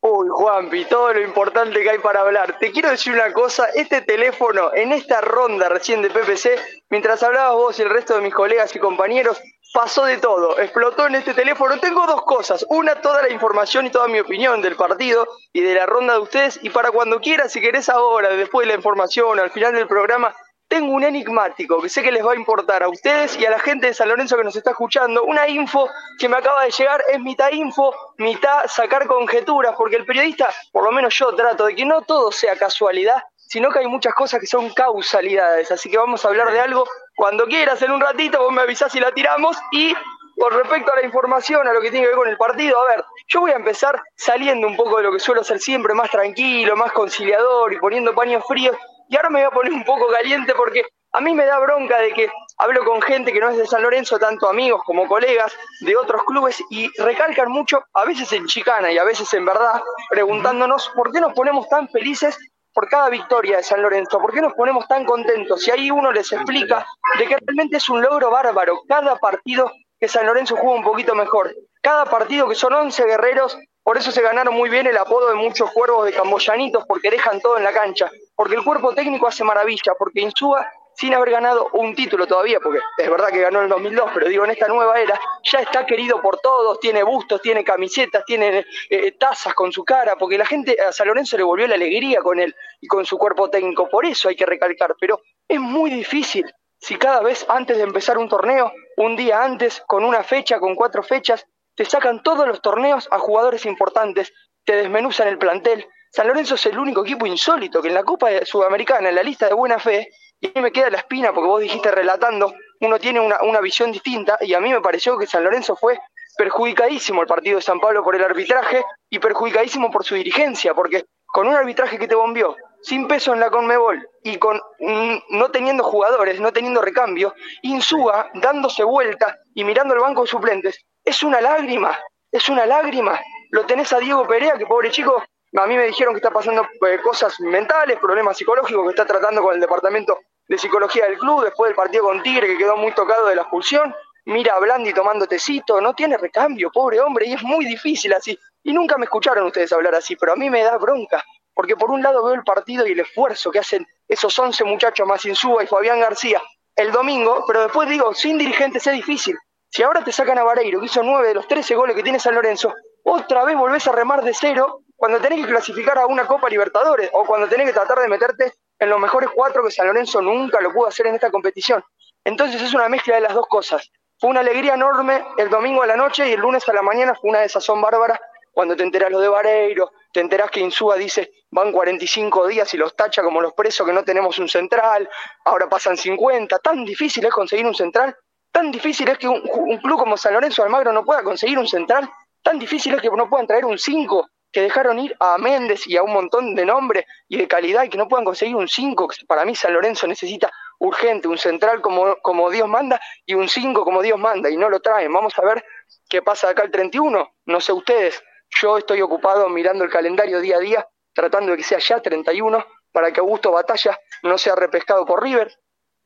Uy, 0.00 0.26
Juanpi, 0.28 0.84
todo 0.86 1.14
lo 1.14 1.22
importante 1.22 1.80
que 1.80 1.90
hay 1.90 1.98
para 2.00 2.22
hablar. 2.22 2.58
Te 2.58 2.72
quiero 2.72 2.90
decir 2.90 3.12
una 3.12 3.32
cosa, 3.32 3.66
este 3.72 4.00
teléfono 4.00 4.74
en 4.74 4.90
esta 4.90 5.20
ronda 5.20 5.68
recién 5.68 6.02
de 6.02 6.10
PPC, 6.10 6.58
mientras 6.90 7.22
hablabas 7.22 7.54
vos 7.54 7.78
y 7.78 7.82
el 7.82 7.90
resto 7.90 8.16
de 8.16 8.22
mis 8.22 8.34
colegas 8.34 8.74
y 8.74 8.80
compañeros, 8.80 9.40
pasó 9.72 10.04
de 10.04 10.18
todo, 10.18 10.58
explotó 10.58 11.06
en 11.06 11.16
este 11.16 11.34
teléfono. 11.34 11.78
Tengo 11.78 12.06
dos 12.06 12.22
cosas, 12.22 12.64
una 12.68 13.00
toda 13.00 13.22
la 13.22 13.30
información 13.30 13.86
y 13.86 13.90
toda 13.90 14.08
mi 14.08 14.20
opinión 14.20 14.60
del 14.60 14.76
partido 14.76 15.26
y 15.52 15.60
de 15.60 15.74
la 15.74 15.86
ronda 15.86 16.14
de 16.14 16.20
ustedes, 16.20 16.60
y 16.62 16.70
para 16.70 16.90
cuando 16.90 17.20
quieras, 17.20 17.52
si 17.52 17.60
querés 17.60 17.88
ahora, 17.88 18.30
después 18.30 18.66
de 18.66 18.72
la 18.72 18.76
información, 18.76 19.40
al 19.40 19.50
final 19.50 19.72
del 19.72 19.88
programa, 19.88 20.34
tengo 20.68 20.94
un 20.94 21.04
enigmático 21.04 21.82
que 21.82 21.90
sé 21.90 22.02
que 22.02 22.10
les 22.10 22.24
va 22.24 22.32
a 22.32 22.36
importar 22.36 22.82
a 22.82 22.88
ustedes 22.88 23.38
y 23.38 23.44
a 23.44 23.50
la 23.50 23.58
gente 23.58 23.88
de 23.88 23.94
San 23.94 24.08
Lorenzo 24.08 24.38
que 24.38 24.44
nos 24.44 24.56
está 24.56 24.70
escuchando. 24.70 25.22
Una 25.24 25.46
info 25.46 25.86
que 26.18 26.30
me 26.30 26.38
acaba 26.38 26.64
de 26.64 26.70
llegar 26.70 27.04
es 27.12 27.20
mitad 27.20 27.50
info, 27.52 27.94
mitad 28.16 28.66
sacar 28.68 29.06
conjeturas, 29.06 29.74
porque 29.76 29.96
el 29.96 30.06
periodista, 30.06 30.48
por 30.72 30.84
lo 30.84 30.90
menos 30.90 31.14
yo 31.14 31.34
trato 31.34 31.66
de 31.66 31.74
que 31.74 31.84
no 31.84 32.00
todo 32.00 32.32
sea 32.32 32.56
casualidad, 32.56 33.22
sino 33.36 33.70
que 33.70 33.80
hay 33.80 33.86
muchas 33.86 34.14
cosas 34.14 34.40
que 34.40 34.46
son 34.46 34.70
causalidades. 34.70 35.70
Así 35.70 35.90
que 35.90 35.98
vamos 35.98 36.24
a 36.24 36.28
hablar 36.28 36.50
de 36.50 36.60
algo 36.60 36.86
cuando 37.16 37.46
quieras, 37.46 37.80
en 37.82 37.90
un 37.90 38.00
ratito, 38.00 38.40
vos 38.40 38.52
me 38.52 38.62
avisás 38.62 38.92
si 38.92 39.00
la 39.00 39.12
tiramos 39.12 39.56
y 39.72 39.94
con 40.38 40.52
respecto 40.52 40.92
a 40.92 40.96
la 40.96 41.04
información, 41.04 41.68
a 41.68 41.72
lo 41.72 41.80
que 41.80 41.90
tiene 41.90 42.06
que 42.06 42.08
ver 42.08 42.16
con 42.16 42.28
el 42.28 42.36
partido, 42.36 42.80
a 42.80 42.86
ver, 42.86 43.04
yo 43.28 43.40
voy 43.40 43.52
a 43.52 43.56
empezar 43.56 44.02
saliendo 44.16 44.66
un 44.66 44.76
poco 44.76 44.96
de 44.96 45.04
lo 45.04 45.12
que 45.12 45.20
suelo 45.20 45.44
ser 45.44 45.60
siempre, 45.60 45.94
más 45.94 46.10
tranquilo, 46.10 46.74
más 46.74 46.92
conciliador 46.92 47.72
y 47.72 47.78
poniendo 47.78 48.14
paños 48.14 48.42
fríos 48.48 48.76
y 49.08 49.16
ahora 49.16 49.28
me 49.28 49.40
voy 49.40 49.46
a 49.46 49.50
poner 49.50 49.72
un 49.72 49.84
poco 49.84 50.08
caliente 50.08 50.54
porque 50.54 50.84
a 51.12 51.20
mí 51.20 51.34
me 51.34 51.44
da 51.44 51.58
bronca 51.58 51.98
de 51.98 52.12
que 52.12 52.30
hablo 52.56 52.82
con 52.84 53.02
gente 53.02 53.32
que 53.32 53.40
no 53.40 53.50
es 53.50 53.58
de 53.58 53.66
San 53.66 53.82
Lorenzo, 53.82 54.18
tanto 54.18 54.48
amigos 54.48 54.82
como 54.86 55.06
colegas 55.06 55.52
de 55.80 55.94
otros 55.94 56.22
clubes, 56.24 56.62
y 56.70 56.88
recalcan 56.98 57.50
mucho, 57.50 57.84
a 57.92 58.06
veces 58.06 58.32
en 58.32 58.46
chicana 58.46 58.90
y 58.90 58.96
a 58.96 59.04
veces 59.04 59.32
en 59.34 59.44
verdad, 59.44 59.82
preguntándonos 60.08 60.88
por 60.94 61.12
qué 61.12 61.20
nos 61.20 61.34
ponemos 61.34 61.68
tan 61.68 61.88
felices 61.90 62.38
por 62.72 62.88
cada 62.88 63.08
victoria 63.08 63.58
de 63.58 63.62
San 63.62 63.82
Lorenzo, 63.82 64.18
por 64.18 64.32
qué 64.32 64.40
nos 64.40 64.54
ponemos 64.54 64.86
tan 64.88 65.04
contentos. 65.04 65.66
Y 65.66 65.70
ahí 65.70 65.90
uno 65.90 66.12
les 66.12 66.32
explica 66.32 66.86
de 67.18 67.26
que 67.26 67.36
realmente 67.36 67.76
es 67.76 67.88
un 67.88 68.02
logro 68.02 68.30
bárbaro 68.30 68.82
cada 68.88 69.16
partido 69.16 69.70
que 69.98 70.08
San 70.08 70.26
Lorenzo 70.26 70.56
juega 70.56 70.76
un 70.76 70.84
poquito 70.84 71.14
mejor. 71.14 71.54
Cada 71.80 72.06
partido 72.06 72.48
que 72.48 72.54
son 72.54 72.72
11 72.72 73.04
guerreros 73.04 73.58
por 73.84 73.98
eso 73.98 74.12
se 74.12 74.22
ganaron 74.22 74.54
muy 74.54 74.70
bien 74.70 74.86
el 74.86 74.96
apodo 74.96 75.30
de 75.30 75.34
muchos 75.34 75.70
cuervos 75.72 76.04
de 76.04 76.12
camboyanitos, 76.12 76.84
porque 76.86 77.10
dejan 77.10 77.40
todo 77.40 77.58
en 77.58 77.64
la 77.64 77.72
cancha, 77.72 78.08
porque 78.36 78.54
el 78.54 78.62
cuerpo 78.62 78.94
técnico 78.94 79.26
hace 79.26 79.42
maravilla, 79.42 79.94
porque 79.98 80.20
Insúa, 80.20 80.70
sin 80.94 81.14
haber 81.14 81.30
ganado 81.30 81.68
un 81.72 81.94
título 81.94 82.26
todavía, 82.26 82.60
porque 82.60 82.80
es 82.98 83.10
verdad 83.10 83.28
que 83.30 83.40
ganó 83.40 83.58
en 83.58 83.64
el 83.64 83.70
2002, 83.70 84.10
pero 84.14 84.28
digo, 84.28 84.44
en 84.44 84.50
esta 84.50 84.68
nueva 84.68 85.00
era, 85.00 85.18
ya 85.42 85.60
está 85.60 85.86
querido 85.86 86.20
por 86.20 86.38
todos, 86.38 86.78
tiene 86.80 87.02
bustos, 87.02 87.40
tiene 87.40 87.64
camisetas, 87.64 88.24
tiene 88.24 88.64
eh, 88.90 89.12
tazas 89.12 89.54
con 89.54 89.72
su 89.72 89.84
cara, 89.84 90.16
porque 90.16 90.38
la 90.38 90.46
gente 90.46 90.76
a 90.80 90.92
San 90.92 91.08
Lorenzo 91.08 91.36
le 91.36 91.42
volvió 91.42 91.66
la 91.66 91.74
alegría 91.74 92.20
con 92.20 92.38
él 92.38 92.54
y 92.80 92.86
con 92.86 93.04
su 93.04 93.18
cuerpo 93.18 93.50
técnico, 93.50 93.88
por 93.88 94.04
eso 94.04 94.28
hay 94.28 94.36
que 94.36 94.46
recalcar, 94.46 94.94
pero 95.00 95.20
es 95.48 95.60
muy 95.60 95.90
difícil 95.90 96.52
si 96.82 96.96
cada 96.96 97.20
vez 97.20 97.46
antes 97.48 97.76
de 97.76 97.84
empezar 97.84 98.18
un 98.18 98.28
torneo, 98.28 98.72
un 98.96 99.14
día 99.14 99.44
antes, 99.44 99.84
con 99.86 100.04
una 100.04 100.24
fecha, 100.24 100.58
con 100.58 100.74
cuatro 100.74 101.04
fechas, 101.04 101.46
te 101.76 101.84
sacan 101.84 102.24
todos 102.24 102.46
los 102.46 102.60
torneos 102.60 103.08
a 103.12 103.20
jugadores 103.20 103.66
importantes, 103.66 104.32
te 104.64 104.74
desmenuzan 104.74 105.28
el 105.28 105.38
plantel. 105.38 105.86
San 106.10 106.26
Lorenzo 106.26 106.56
es 106.56 106.66
el 106.66 106.78
único 106.78 107.02
equipo 107.04 107.24
insólito 107.24 107.80
que 107.80 107.88
en 107.88 107.94
la 107.94 108.02
Copa 108.02 108.30
Sudamericana, 108.44 109.08
en 109.08 109.14
la 109.14 109.22
lista 109.22 109.46
de 109.46 109.54
buena 109.54 109.78
fe, 109.78 110.10
y 110.42 110.48
a 110.48 110.50
mí 110.56 110.60
me 110.60 110.72
queda 110.72 110.90
la 110.90 110.98
espina 110.98 111.32
porque 111.32 111.48
vos 111.48 111.60
dijiste 111.60 111.92
relatando, 111.92 112.52
uno 112.80 112.98
tiene 112.98 113.20
una, 113.20 113.40
una 113.42 113.60
visión 113.60 113.92
distinta 113.92 114.36
y 114.40 114.54
a 114.54 114.60
mí 114.60 114.70
me 114.70 114.80
pareció 114.80 115.16
que 115.16 115.28
San 115.28 115.44
Lorenzo 115.44 115.76
fue 115.76 116.00
perjudicadísimo 116.36 117.22
el 117.22 117.28
partido 117.28 117.56
de 117.56 117.62
San 117.62 117.78
Pablo 117.78 118.02
por 118.02 118.16
el 118.16 118.24
arbitraje 118.24 118.84
y 119.08 119.20
perjudicadísimo 119.20 119.88
por 119.92 120.04
su 120.04 120.16
dirigencia, 120.16 120.74
porque 120.74 121.04
con 121.26 121.46
un 121.46 121.54
arbitraje 121.54 121.96
que 121.96 122.08
te 122.08 122.16
bombió, 122.16 122.56
sin 122.82 123.06
peso 123.06 123.32
en 123.32 123.38
la 123.38 123.50
Conmebol 123.50 124.04
y 124.24 124.36
con 124.38 124.60
mm, 124.80 125.14
no 125.30 125.50
teniendo 125.52 125.84
jugadores, 125.84 126.40
no 126.40 126.52
teniendo 126.52 126.82
recambio, 126.82 127.34
Insúa 127.62 128.28
dándose 128.34 128.82
vuelta 128.82 129.38
y 129.54 129.62
mirando 129.62 129.94
el 129.94 130.00
banco 130.00 130.22
de 130.22 130.28
suplentes, 130.28 130.84
es 131.04 131.22
una 131.22 131.40
lágrima, 131.40 131.96
es 132.32 132.48
una 132.48 132.66
lágrima. 132.66 133.20
Lo 133.50 133.64
tenés 133.64 133.92
a 133.92 134.00
Diego 134.00 134.26
Perea, 134.26 134.58
que 134.58 134.66
pobre 134.66 134.90
chico, 134.90 135.22
a 135.54 135.66
mí 135.66 135.76
me 135.76 135.86
dijeron 135.86 136.14
que 136.14 136.18
está 136.18 136.32
pasando 136.32 136.66
eh, 136.88 136.98
cosas 137.00 137.38
mentales, 137.38 138.00
problemas 138.00 138.36
psicológicos, 138.36 138.84
que 138.84 138.90
está 138.90 139.06
tratando 139.06 139.42
con 139.42 139.54
el 139.54 139.60
departamento 139.60 140.18
de 140.48 140.58
psicología 140.58 141.06
del 141.06 141.18
club 141.18 141.44
después 141.44 141.68
del 141.68 141.76
partido 141.76 142.04
con 142.04 142.22
Tigre, 142.22 142.46
que 142.46 142.58
quedó 142.58 142.76
muy 142.76 142.92
tocado 142.92 143.26
de 143.26 143.36
la 143.36 143.42
expulsión. 143.42 143.94
Mira 144.24 144.54
a 144.54 144.60
Blandi 144.60 144.92
tomando 144.92 145.26
tecito, 145.26 145.80
no 145.80 145.94
tiene 145.94 146.16
recambio, 146.16 146.70
pobre 146.70 147.00
hombre, 147.00 147.26
y 147.26 147.32
es 147.34 147.42
muy 147.42 147.64
difícil 147.64 148.12
así. 148.12 148.38
Y 148.62 148.72
nunca 148.72 148.96
me 148.98 149.04
escucharon 149.04 149.46
ustedes 149.46 149.72
hablar 149.72 149.94
así, 149.94 150.16
pero 150.16 150.32
a 150.32 150.36
mí 150.36 150.48
me 150.48 150.62
da 150.62 150.76
bronca, 150.78 151.24
porque 151.54 151.76
por 151.76 151.90
un 151.90 152.02
lado 152.02 152.24
veo 152.24 152.34
el 152.34 152.44
partido 152.44 152.86
y 152.86 152.92
el 152.92 153.00
esfuerzo 153.00 153.50
que 153.50 153.58
hacen 153.58 153.86
esos 154.06 154.38
11 154.38 154.64
muchachos 154.64 155.06
más 155.06 155.24
Insúa 155.24 155.64
y 155.64 155.66
Fabián 155.66 156.00
García 156.00 156.40
el 156.76 156.90
domingo, 156.90 157.44
pero 157.46 157.62
después 157.62 157.88
digo, 157.88 158.14
sin 158.14 158.38
dirigentes 158.38 158.86
es 158.86 158.92
difícil. 158.94 159.36
Si 159.68 159.82
ahora 159.82 160.04
te 160.04 160.12
sacan 160.12 160.38
a 160.38 160.44
Vareiro, 160.44 160.80
que 160.80 160.86
hizo 160.86 161.02
nueve 161.02 161.28
de 161.28 161.34
los 161.34 161.48
13 161.48 161.74
goles 161.74 161.96
que 161.96 162.02
tiene 162.02 162.18
San 162.18 162.34
Lorenzo, 162.34 162.74
otra 163.04 163.44
vez 163.44 163.56
volvés 163.56 163.86
a 163.86 163.92
remar 163.92 164.22
de 164.22 164.34
cero 164.34 164.80
cuando 164.96 165.20
tenés 165.20 165.40
que 165.40 165.50
clasificar 165.50 165.98
a 165.98 166.06
una 166.06 166.26
Copa 166.26 166.48
Libertadores 166.48 167.10
o 167.12 167.24
cuando 167.24 167.48
tenés 167.48 167.66
que 167.66 167.72
tratar 167.72 167.98
de 167.98 168.08
meterte 168.08 168.52
en 168.84 168.90
los 168.90 169.00
mejores 169.00 169.30
cuatro 169.34 169.62
que 169.64 169.70
San 169.70 169.86
Lorenzo 169.86 170.20
nunca 170.20 170.60
lo 170.60 170.72
pudo 170.72 170.88
hacer 170.88 171.06
en 171.06 171.14
esta 171.14 171.30
competición. 171.30 171.82
Entonces 172.24 172.60
es 172.60 172.74
una 172.74 172.88
mezcla 172.88 173.14
de 173.14 173.22
las 173.22 173.34
dos 173.34 173.46
cosas. 173.46 173.90
Fue 174.18 174.30
una 174.30 174.40
alegría 174.40 174.74
enorme 174.74 175.24
el 175.38 175.50
domingo 175.50 175.82
a 175.82 175.86
la 175.86 175.96
noche 175.96 176.28
y 176.28 176.32
el 176.32 176.40
lunes 176.40 176.68
a 176.68 176.72
la 176.72 176.82
mañana 176.82 177.14
fue 177.14 177.30
una 177.30 177.40
desazón 177.40 177.80
bárbara 177.80 178.20
cuando 178.52 178.76
te 178.76 178.82
enteras 178.82 179.10
lo 179.10 179.18
de 179.18 179.28
Vareiro, 179.28 179.92
te 180.12 180.20
enterás 180.20 180.50
que 180.50 180.60
Insúa 180.60 180.96
dice 180.96 181.32
van 181.50 181.72
45 181.72 182.46
días 182.46 182.72
y 182.74 182.76
los 182.76 182.94
tacha 182.94 183.22
como 183.22 183.40
los 183.40 183.54
presos 183.54 183.86
que 183.86 183.94
no 183.94 184.04
tenemos 184.04 184.38
un 184.38 184.48
central, 184.48 185.08
ahora 185.46 185.68
pasan 185.68 185.96
50, 185.96 186.58
tan 186.58 186.84
difícil 186.84 187.24
es 187.24 187.32
conseguir 187.32 187.66
un 187.66 187.74
central 187.74 188.14
Tan 188.52 188.70
difícil 188.70 189.08
es 189.08 189.16
que 189.16 189.26
un, 189.26 189.40
club 189.78 189.98
como 189.98 190.18
San 190.18 190.34
Lorenzo 190.34 190.62
Almagro 190.62 190.92
no 190.92 191.04
pueda 191.04 191.22
conseguir 191.22 191.58
un 191.58 191.66
central. 191.66 192.08
Tan 192.42 192.58
difícil 192.58 192.92
es 192.94 193.00
que 193.00 193.08
no 193.08 193.28
puedan 193.28 193.46
traer 193.46 193.64
un 193.64 193.78
5, 193.78 194.28
que 194.52 194.60
dejaron 194.60 194.98
ir 194.98 195.16
a 195.18 195.38
Méndez 195.38 195.86
y 195.86 195.96
a 195.96 196.02
un 196.02 196.12
montón 196.12 196.54
de 196.54 196.66
nombres 196.66 197.06
y 197.28 197.38
de 197.38 197.48
calidad 197.48 197.84
y 197.84 197.88
que 197.88 197.98
no 197.98 198.06
puedan 198.06 198.24
conseguir 198.24 198.54
un 198.54 198.68
5. 198.68 199.08
Para 199.26 199.44
mí 199.44 199.56
San 199.56 199.72
Lorenzo 199.72 200.06
necesita 200.06 200.52
urgente 200.78 201.26
un 201.26 201.38
central 201.38 201.80
como, 201.80 202.16
como 202.16 202.50
Dios 202.50 202.68
manda 202.68 203.00
y 203.24 203.34
un 203.34 203.48
5 203.48 203.84
como 203.84 204.02
Dios 204.02 204.18
manda 204.18 204.50
y 204.50 204.56
no 204.56 204.68
lo 204.68 204.80
traen. 204.80 205.12
Vamos 205.12 205.32
a 205.38 205.42
ver 205.42 205.64
qué 206.08 206.22
pasa 206.22 206.50
acá 206.50 206.62
el 206.62 206.70
31. 206.70 207.34
No 207.46 207.60
sé 207.60 207.72
ustedes. 207.72 208.22
Yo 208.60 208.76
estoy 208.76 209.00
ocupado 209.00 209.48
mirando 209.48 209.84
el 209.84 209.90
calendario 209.90 210.40
día 210.40 210.56
a 210.56 210.60
día, 210.60 210.88
tratando 211.14 211.52
de 211.52 211.56
que 211.56 211.64
sea 211.64 211.78
ya 211.78 212.00
31 212.00 212.64
para 212.92 213.10
que 213.10 213.20
Augusto 213.20 213.50
Batalla 213.50 213.98
no 214.22 214.36
sea 214.36 214.54
repescado 214.54 215.06
por 215.06 215.22
River 215.22 215.50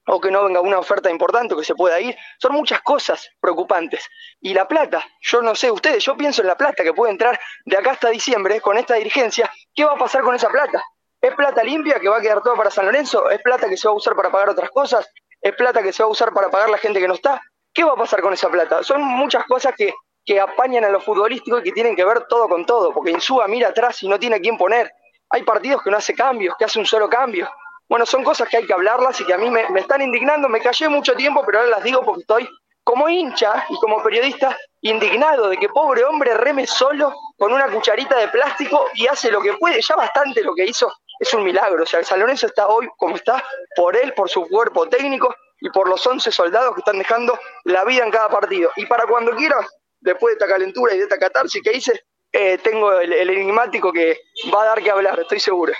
o 0.06 0.20
que 0.20 0.30
no 0.30 0.44
venga 0.44 0.60
una 0.60 0.78
oferta 0.78 1.10
importante 1.10 1.56
que 1.56 1.64
se 1.64 1.74
pueda 1.74 2.00
ir. 2.00 2.16
Son 2.38 2.52
muchas 2.52 2.80
cosas 2.82 3.28
preocupantes. 3.40 4.08
Y 4.40 4.54
la 4.54 4.66
plata, 4.68 5.04
yo 5.20 5.42
no 5.42 5.54
sé 5.54 5.70
ustedes, 5.70 6.04
yo 6.04 6.16
pienso 6.16 6.42
en 6.42 6.48
la 6.48 6.56
plata 6.56 6.82
que 6.82 6.92
puede 6.92 7.12
entrar 7.12 7.38
de 7.64 7.76
acá 7.76 7.92
hasta 7.92 8.08
diciembre 8.10 8.60
con 8.60 8.78
esta 8.78 8.94
dirigencia. 8.94 9.50
¿Qué 9.74 9.84
va 9.84 9.92
a 9.92 9.98
pasar 9.98 10.22
con 10.22 10.34
esa 10.34 10.48
plata? 10.48 10.82
¿Es 11.20 11.34
plata 11.34 11.64
limpia 11.64 11.98
que 11.98 12.08
va 12.08 12.18
a 12.18 12.20
quedar 12.20 12.42
todo 12.42 12.54
para 12.54 12.70
San 12.70 12.86
Lorenzo? 12.86 13.30
¿Es 13.30 13.42
plata 13.42 13.68
que 13.68 13.76
se 13.76 13.88
va 13.88 13.92
a 13.92 13.96
usar 13.96 14.14
para 14.14 14.30
pagar 14.30 14.50
otras 14.50 14.70
cosas? 14.70 15.10
¿Es 15.40 15.54
plata 15.54 15.82
que 15.82 15.92
se 15.92 16.02
va 16.02 16.08
a 16.08 16.12
usar 16.12 16.32
para 16.32 16.50
pagar 16.50 16.70
la 16.70 16.78
gente 16.78 17.00
que 17.00 17.08
no 17.08 17.14
está? 17.14 17.40
¿Qué 17.72 17.84
va 17.84 17.92
a 17.92 17.96
pasar 17.96 18.20
con 18.20 18.32
esa 18.32 18.48
plata? 18.48 18.82
Son 18.82 19.02
muchas 19.02 19.44
cosas 19.44 19.74
que, 19.76 19.92
que 20.24 20.40
apañan 20.40 20.84
a 20.84 20.88
lo 20.88 21.00
futbolístico 21.00 21.58
y 21.58 21.62
que 21.62 21.72
tienen 21.72 21.96
que 21.96 22.04
ver 22.04 22.26
todo 22.28 22.48
con 22.48 22.64
todo, 22.64 22.92
porque 22.92 23.10
Insúa 23.10 23.48
mira 23.48 23.68
atrás 23.68 24.02
y 24.02 24.08
no 24.08 24.18
tiene 24.18 24.36
a 24.36 24.40
quién 24.40 24.56
poner. 24.56 24.92
Hay 25.30 25.42
partidos 25.42 25.82
que 25.82 25.90
no 25.90 25.96
hace 25.96 26.14
cambios, 26.14 26.54
que 26.58 26.64
hace 26.64 26.78
un 26.78 26.86
solo 26.86 27.08
cambio. 27.08 27.50
Bueno, 27.88 28.04
son 28.04 28.24
cosas 28.24 28.48
que 28.48 28.56
hay 28.56 28.66
que 28.66 28.72
hablarlas 28.72 29.20
y 29.20 29.24
que 29.24 29.34
a 29.34 29.38
mí 29.38 29.48
me, 29.50 29.62
están 29.76 30.02
indignando. 30.02 30.48
Me 30.48 30.60
callé 30.60 30.88
mucho 30.88 31.14
tiempo, 31.14 31.42
pero 31.46 31.58
ahora 31.58 31.70
las 31.70 31.84
digo 31.84 32.02
porque 32.02 32.22
estoy 32.22 32.48
como 32.82 33.08
hincha 33.08 33.64
y 33.68 33.78
como 33.80 34.02
periodista 34.02 34.56
indignado 34.80 35.48
de 35.48 35.56
que 35.56 35.68
pobre 35.68 36.04
hombre 36.04 36.34
reme 36.34 36.66
solo 36.66 37.12
con 37.36 37.52
una 37.52 37.68
cucharita 37.68 38.16
de 38.16 38.28
plástico 38.28 38.86
y 38.94 39.06
hace 39.06 39.30
lo 39.30 39.40
que 39.40 39.54
puede. 39.54 39.80
Ya 39.80 39.94
bastante 39.96 40.42
lo 40.42 40.54
que 40.54 40.64
hizo 40.64 40.92
es 41.18 41.32
un 41.34 41.44
milagro. 41.44 41.82
O 41.82 41.86
sea, 41.86 42.00
el 42.00 42.06
San 42.06 42.28
está 42.28 42.68
hoy 42.68 42.88
como 42.96 43.16
está 43.16 43.42
por 43.76 43.96
él, 43.96 44.12
por 44.14 44.28
su 44.28 44.46
cuerpo 44.48 44.88
técnico 44.88 45.34
y 45.60 45.70
por 45.70 45.88
los 45.88 46.04
11 46.04 46.30
soldados 46.32 46.74
que 46.74 46.80
están 46.80 46.98
dejando 46.98 47.38
la 47.64 47.84
vida 47.84 48.04
en 48.04 48.10
cada 48.10 48.28
partido. 48.28 48.70
Y 48.76 48.86
para 48.86 49.06
cuando 49.06 49.34
quiera, 49.36 49.56
después 50.00 50.32
de 50.32 50.44
esta 50.44 50.52
calentura 50.52 50.94
y 50.94 50.98
de 50.98 51.04
esta 51.04 51.18
catarsis 51.18 51.62
que 51.62 51.72
hice, 51.76 52.04
eh, 52.32 52.58
tengo 52.58 52.92
el 53.00 53.30
enigmático 53.30 53.92
que 53.92 54.20
va 54.52 54.62
a 54.62 54.66
dar 54.66 54.82
que 54.82 54.90
hablar, 54.90 55.18
estoy 55.20 55.40
seguro. 55.40 55.72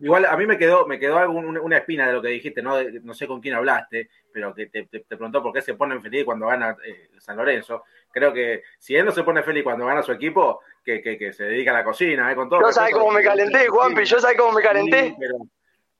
Igual 0.00 0.24
a 0.24 0.36
mí 0.36 0.46
me 0.46 0.56
quedó, 0.56 0.86
me 0.86 0.98
quedó 0.98 1.18
algún, 1.18 1.58
una 1.58 1.76
espina 1.76 2.06
de 2.06 2.14
lo 2.14 2.22
que 2.22 2.28
dijiste, 2.28 2.62
no, 2.62 2.76
no 3.02 3.12
sé 3.12 3.26
con 3.26 3.40
quién 3.40 3.54
hablaste, 3.54 4.08
pero 4.32 4.54
que 4.54 4.66
te, 4.66 4.86
te, 4.86 5.00
preguntó 5.00 5.42
por 5.42 5.52
qué 5.52 5.60
se 5.60 5.74
ponen 5.74 6.00
feliz 6.00 6.24
cuando 6.24 6.46
gana 6.46 6.74
eh, 6.86 7.10
San 7.18 7.36
Lorenzo. 7.36 7.84
Creo 8.10 8.32
que 8.32 8.62
si 8.78 8.96
él 8.96 9.04
no 9.04 9.12
se 9.12 9.22
pone 9.24 9.42
feliz 9.42 9.62
cuando 9.62 9.84
gana 9.84 10.02
su 10.02 10.12
equipo, 10.12 10.60
que, 10.82 11.02
que, 11.02 11.18
que 11.18 11.32
se 11.34 11.44
dedica 11.44 11.72
a 11.72 11.74
la 11.74 11.84
cocina, 11.84 12.32
¿eh? 12.32 12.34
con 12.34 12.48
todo. 12.48 12.62
Yo 12.62 12.72
sabes 12.72 12.94
cómo 12.94 13.10
me 13.10 13.22
calenté, 13.22 13.68
Juanpi, 13.68 14.04
yo 14.04 14.18
sabes 14.18 14.38
cómo 14.38 14.52
me 14.52 14.62
calenté. 14.62 15.14
Pero 15.18 15.36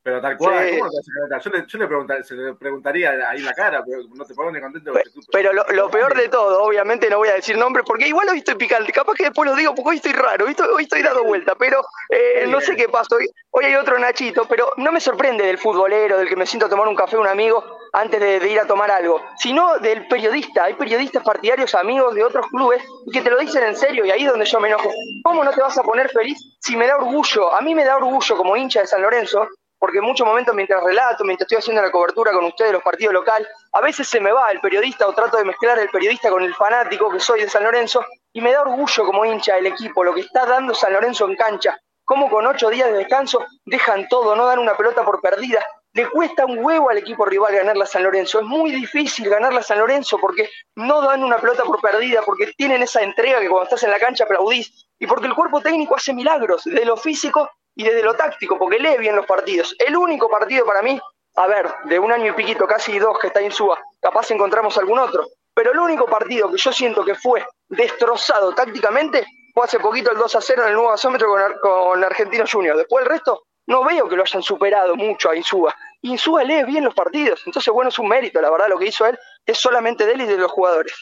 tal 0.02 0.36
cual, 0.38 0.70
¿cómo 0.70 0.84
lo 0.84 0.84
vas 0.84 1.08
a 1.08 1.12
calentar? 1.12 1.42
Yo 1.42 1.50
le, 1.50 1.66
yo 1.66 1.78
le, 1.78 1.86
preguntaría, 1.86 2.24
se 2.24 2.34
le 2.34 2.54
preguntaría 2.54 3.10
ahí 3.28 3.38
en 3.38 3.44
la 3.44 3.52
cara, 3.52 3.84
pero 3.84 4.02
no 4.14 4.24
te 4.24 4.34
pones 4.34 4.62
contento. 4.62 4.92
Pero, 4.92 5.10
pero 5.30 5.52
lo, 5.52 5.64
lo, 5.68 5.90
peor 5.90 6.14
de 6.16 6.28
todo, 6.28 6.62
obviamente 6.62 7.10
no 7.10 7.18
voy 7.18 7.28
a 7.28 7.34
decir 7.34 7.58
nombre, 7.58 7.82
porque 7.84 8.08
igual 8.08 8.28
hoy 8.30 8.38
estoy 8.38 8.54
picante, 8.54 8.92
capaz 8.92 9.14
que 9.14 9.24
después 9.24 9.48
lo 9.48 9.54
digo 9.54 9.74
porque 9.74 9.90
hoy 9.90 9.96
estoy 9.96 10.12
raro, 10.12 10.46
hoy 10.46 10.52
estoy, 10.52 10.68
hoy 10.68 10.82
estoy 10.84 11.02
dando 11.02 11.24
vuelta, 11.24 11.54
pero 11.54 11.82
eh, 12.08 12.46
no 12.48 12.60
sé 12.60 12.76
qué 12.76 12.86
hoy, 13.10 13.28
hoy 13.50 13.64
hay 13.64 13.74
otro 13.74 13.98
Nachito, 13.98 14.46
pero 14.48 14.72
no 14.78 14.90
me 14.90 15.00
sorprende 15.00 15.44
del 15.44 15.58
futbolero, 15.58 16.16
del 16.18 16.28
que 16.28 16.36
me 16.36 16.46
siento 16.46 16.66
a 16.66 16.68
tomar 16.68 16.88
un 16.88 16.96
café 16.96 17.16
un 17.16 17.26
amigo 17.26 17.62
antes 17.92 18.20
de, 18.20 18.40
de 18.40 18.48
ir 18.48 18.60
a 18.60 18.66
tomar 18.66 18.90
algo, 18.90 19.20
sino 19.36 19.78
del 19.78 20.06
periodista. 20.08 20.64
Hay 20.64 20.74
periodistas 20.74 21.22
partidarios, 21.22 21.74
amigos 21.74 22.14
de 22.14 22.24
otros 22.24 22.46
clubes, 22.46 22.82
que 23.12 23.20
te 23.20 23.30
lo 23.30 23.38
dicen 23.38 23.64
en 23.64 23.76
serio 23.76 24.04
y 24.04 24.10
ahí 24.10 24.24
es 24.24 24.30
donde 24.30 24.46
yo 24.46 24.60
me 24.60 24.68
enojo. 24.68 24.90
¿Cómo 25.24 25.44
no 25.44 25.50
te 25.52 25.60
vas 25.60 25.76
a 25.76 25.82
poner 25.82 26.08
feliz 26.08 26.38
si 26.60 26.76
me 26.76 26.86
da 26.86 26.96
orgullo? 26.96 27.52
A 27.54 27.60
mí 27.60 27.74
me 27.74 27.84
da 27.84 27.96
orgullo 27.96 28.36
como 28.36 28.56
hincha 28.56 28.80
de 28.80 28.86
San 28.86 29.02
Lorenzo 29.02 29.48
porque 29.80 29.98
en 29.98 30.04
muchos 30.04 30.26
momentos 30.26 30.54
mientras 30.54 30.84
relato, 30.84 31.24
mientras 31.24 31.46
estoy 31.46 31.58
haciendo 31.58 31.82
la 31.82 31.90
cobertura 31.90 32.32
con 32.32 32.44
ustedes, 32.44 32.72
los 32.72 32.82
partidos 32.82 33.14
locales, 33.14 33.48
a 33.72 33.80
veces 33.80 34.06
se 34.06 34.20
me 34.20 34.30
va 34.30 34.52
el 34.52 34.60
periodista 34.60 35.08
o 35.08 35.14
trato 35.14 35.38
de 35.38 35.44
mezclar 35.44 35.78
el 35.78 35.88
periodista 35.88 36.30
con 36.30 36.42
el 36.42 36.54
fanático 36.54 37.10
que 37.10 37.18
soy 37.18 37.40
de 37.40 37.48
San 37.48 37.64
Lorenzo 37.64 38.04
y 38.32 38.42
me 38.42 38.52
da 38.52 38.60
orgullo 38.60 39.06
como 39.06 39.24
hincha 39.24 39.54
del 39.54 39.66
equipo, 39.66 40.04
lo 40.04 40.14
que 40.14 40.20
está 40.20 40.44
dando 40.44 40.74
San 40.74 40.92
Lorenzo 40.92 41.24
en 41.24 41.34
cancha, 41.34 41.80
cómo 42.04 42.28
con 42.28 42.46
ocho 42.46 42.68
días 42.68 42.90
de 42.92 42.98
descanso 42.98 43.44
dejan 43.64 44.06
todo, 44.08 44.36
no 44.36 44.46
dan 44.46 44.58
una 44.58 44.76
pelota 44.76 45.02
por 45.02 45.20
perdida. 45.22 45.64
Le 45.92 46.08
cuesta 46.08 46.44
un 46.44 46.64
huevo 46.64 46.90
al 46.90 46.98
equipo 46.98 47.24
rival 47.24 47.52
ganarla 47.52 47.82
a 47.82 47.86
San 47.86 48.04
Lorenzo. 48.04 48.38
Es 48.38 48.46
muy 48.46 48.70
difícil 48.70 49.28
ganarla 49.28 49.58
a 49.58 49.62
San 49.64 49.80
Lorenzo 49.80 50.18
porque 50.18 50.48
no 50.76 51.00
dan 51.00 51.24
una 51.24 51.38
pelota 51.38 51.64
por 51.64 51.80
perdida, 51.80 52.22
porque 52.24 52.52
tienen 52.56 52.82
esa 52.82 53.02
entrega 53.02 53.40
que 53.40 53.48
cuando 53.48 53.64
estás 53.64 53.82
en 53.82 53.90
la 53.90 53.98
cancha 53.98 54.22
aplaudís 54.22 54.86
y 55.00 55.06
porque 55.08 55.26
el 55.26 55.34
cuerpo 55.34 55.60
técnico 55.60 55.96
hace 55.96 56.12
milagros 56.12 56.62
de 56.64 56.84
lo 56.84 56.96
físico 56.96 57.50
y 57.74 57.84
desde 57.84 58.02
lo 58.02 58.14
táctico, 58.14 58.58
porque 58.58 58.78
lee 58.78 58.98
bien 58.98 59.16
los 59.16 59.26
partidos. 59.26 59.74
El 59.78 59.96
único 59.96 60.28
partido 60.28 60.66
para 60.66 60.82
mí, 60.82 61.00
a 61.36 61.46
ver, 61.46 61.66
de 61.84 61.98
un 61.98 62.12
año 62.12 62.32
y 62.32 62.34
piquito, 62.34 62.66
casi 62.66 62.98
dos 62.98 63.18
que 63.18 63.28
está 63.28 63.40
en 63.40 63.52
Suba, 63.52 63.78
capaz 64.00 64.30
encontramos 64.30 64.76
algún 64.78 64.98
otro, 64.98 65.26
pero 65.54 65.72
el 65.72 65.78
único 65.78 66.06
partido 66.06 66.50
que 66.50 66.58
yo 66.58 66.72
siento 66.72 67.04
que 67.04 67.14
fue 67.14 67.44
destrozado 67.68 68.54
tácticamente 68.54 69.26
fue 69.54 69.64
hace 69.64 69.78
poquito 69.78 70.10
el 70.10 70.18
2 70.18 70.34
a 70.34 70.40
0 70.40 70.62
en 70.62 70.68
el 70.68 70.74
nuevo 70.74 70.92
asómetro 70.92 71.28
con, 71.28 71.40
con 71.60 72.04
Argentino 72.04 72.44
Junior. 72.50 72.76
Después 72.76 73.04
el 73.04 73.10
resto, 73.10 73.42
no 73.66 73.84
veo 73.84 74.08
que 74.08 74.16
lo 74.16 74.22
hayan 74.22 74.42
superado 74.42 74.96
mucho 74.96 75.30
a 75.30 75.36
Insúa. 75.36 75.74
Insúa 76.02 76.44
lee 76.44 76.64
bien 76.64 76.84
los 76.84 76.94
partidos, 76.94 77.42
entonces 77.46 77.72
bueno, 77.72 77.90
es 77.90 77.98
un 77.98 78.08
mérito, 78.08 78.40
la 78.40 78.50
verdad, 78.50 78.68
lo 78.68 78.78
que 78.78 78.86
hizo 78.86 79.06
él 79.06 79.18
es 79.46 79.58
solamente 79.58 80.06
de 80.06 80.12
él 80.12 80.22
y 80.22 80.26
de 80.26 80.38
los 80.38 80.50
jugadores. 80.50 80.94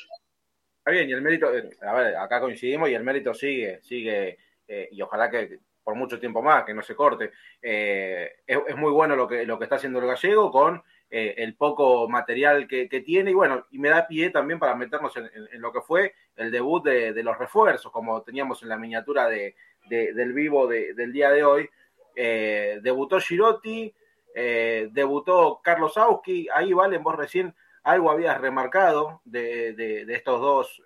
Está 0.79 0.91
bien, 0.91 1.09
y 1.09 1.13
el 1.13 1.23
mérito, 1.23 1.55
eh, 1.55 1.71
a 1.83 1.95
ver, 1.95 2.17
acá 2.17 2.41
coincidimos 2.41 2.89
y 2.89 2.95
el 2.95 3.05
mérito 3.05 3.33
sigue, 3.33 3.81
sigue, 3.83 4.39
eh, 4.67 4.89
y 4.91 5.01
ojalá 5.03 5.31
que 5.31 5.61
por 5.89 5.95
mucho 5.95 6.21
tiempo 6.21 6.43
más, 6.43 6.65
que 6.65 6.75
no 6.75 6.83
se 6.83 6.95
corte. 6.95 7.31
Eh, 7.63 8.41
es, 8.47 8.77
muy 8.77 8.93
bueno 8.93 9.17
lo 9.17 9.27
que, 9.27 9.47
lo 9.47 9.57
que 9.57 9.65
está 9.65 9.77
haciendo 9.77 9.99
el 10.01 10.07
gallego 10.07 10.51
con 10.51 10.83
eh, 11.09 11.37
el 11.39 11.57
poco 11.57 12.07
material 12.11 12.69
que, 12.69 12.89
tiene 13.07 13.31
y 13.31 13.35
bueno, 13.35 13.65
y 13.71 13.79
me 13.79 13.89
da 13.89 14.07
pie 14.07 14.29
también 14.29 14.59
para 14.59 14.75
meternos 14.75 15.17
en, 15.17 15.63
lo 15.63 15.73
que 15.73 15.81
fue 15.81 16.13
el 16.37 16.51
debut 16.51 16.85
de, 16.85 17.23
los 17.23 17.39
refuerzos, 17.39 17.91
como 17.91 18.21
teníamos 18.21 18.63
en 18.63 18.69
la 18.69 18.77
miniatura 18.77 19.29
de, 19.29 19.55
del 19.89 20.35
vivo 20.35 20.67
del 20.67 21.11
día 21.11 21.31
de 21.31 21.43
hoy. 21.43 21.71
Eh, 22.15 22.81
debutó 22.83 23.19
Girotti, 23.19 23.91
debutó 24.35 25.63
Carlos 25.65 25.97
Auski, 25.97 26.49
ahí 26.53 26.75
Valen, 26.75 27.03
vos 27.03 27.17
recién 27.17 27.55
algo 27.83 28.11
habías 28.11 28.39
remarcado 28.39 29.23
de, 29.25 30.05
estos 30.11 30.39
dos 30.39 30.83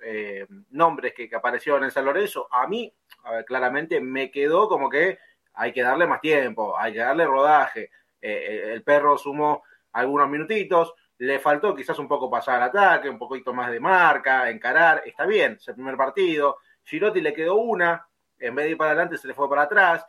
nombres 0.70 1.12
que, 1.12 1.28
que, 1.28 1.34
aparecieron 1.34 1.82
en 1.82 1.90
San 1.90 2.04
Lorenzo. 2.04 2.46
A 2.52 2.68
mí, 2.68 2.94
a 3.22 3.32
ver, 3.32 3.44
claramente 3.44 4.00
me 4.00 4.30
quedó 4.30 4.68
como 4.68 4.88
que 4.88 5.18
hay 5.54 5.72
que 5.72 5.82
darle 5.82 6.06
más 6.06 6.20
tiempo, 6.20 6.76
hay 6.78 6.92
que 6.92 6.98
darle 6.98 7.26
rodaje. 7.26 7.90
Eh, 8.20 8.70
el 8.72 8.82
perro 8.82 9.18
sumó 9.18 9.62
algunos 9.92 10.28
minutitos, 10.28 10.94
le 11.18 11.38
faltó 11.38 11.74
quizás 11.74 11.98
un 11.98 12.08
poco 12.08 12.30
pasar 12.30 12.56
al 12.56 12.68
ataque, 12.68 13.08
un 13.08 13.18
poquito 13.18 13.52
más 13.52 13.70
de 13.70 13.80
marca, 13.80 14.50
encarar, 14.50 15.02
está 15.06 15.26
bien, 15.26 15.52
es 15.60 15.68
el 15.68 15.74
primer 15.74 15.96
partido. 15.96 16.58
Girotti 16.84 17.20
le 17.20 17.32
quedó 17.32 17.56
una, 17.56 18.06
en 18.38 18.54
vez 18.54 18.64
de 18.64 18.70
ir 18.72 18.76
para 18.76 18.90
adelante 18.90 19.18
se 19.18 19.28
le 19.28 19.34
fue 19.34 19.48
para 19.48 19.62
atrás. 19.62 20.04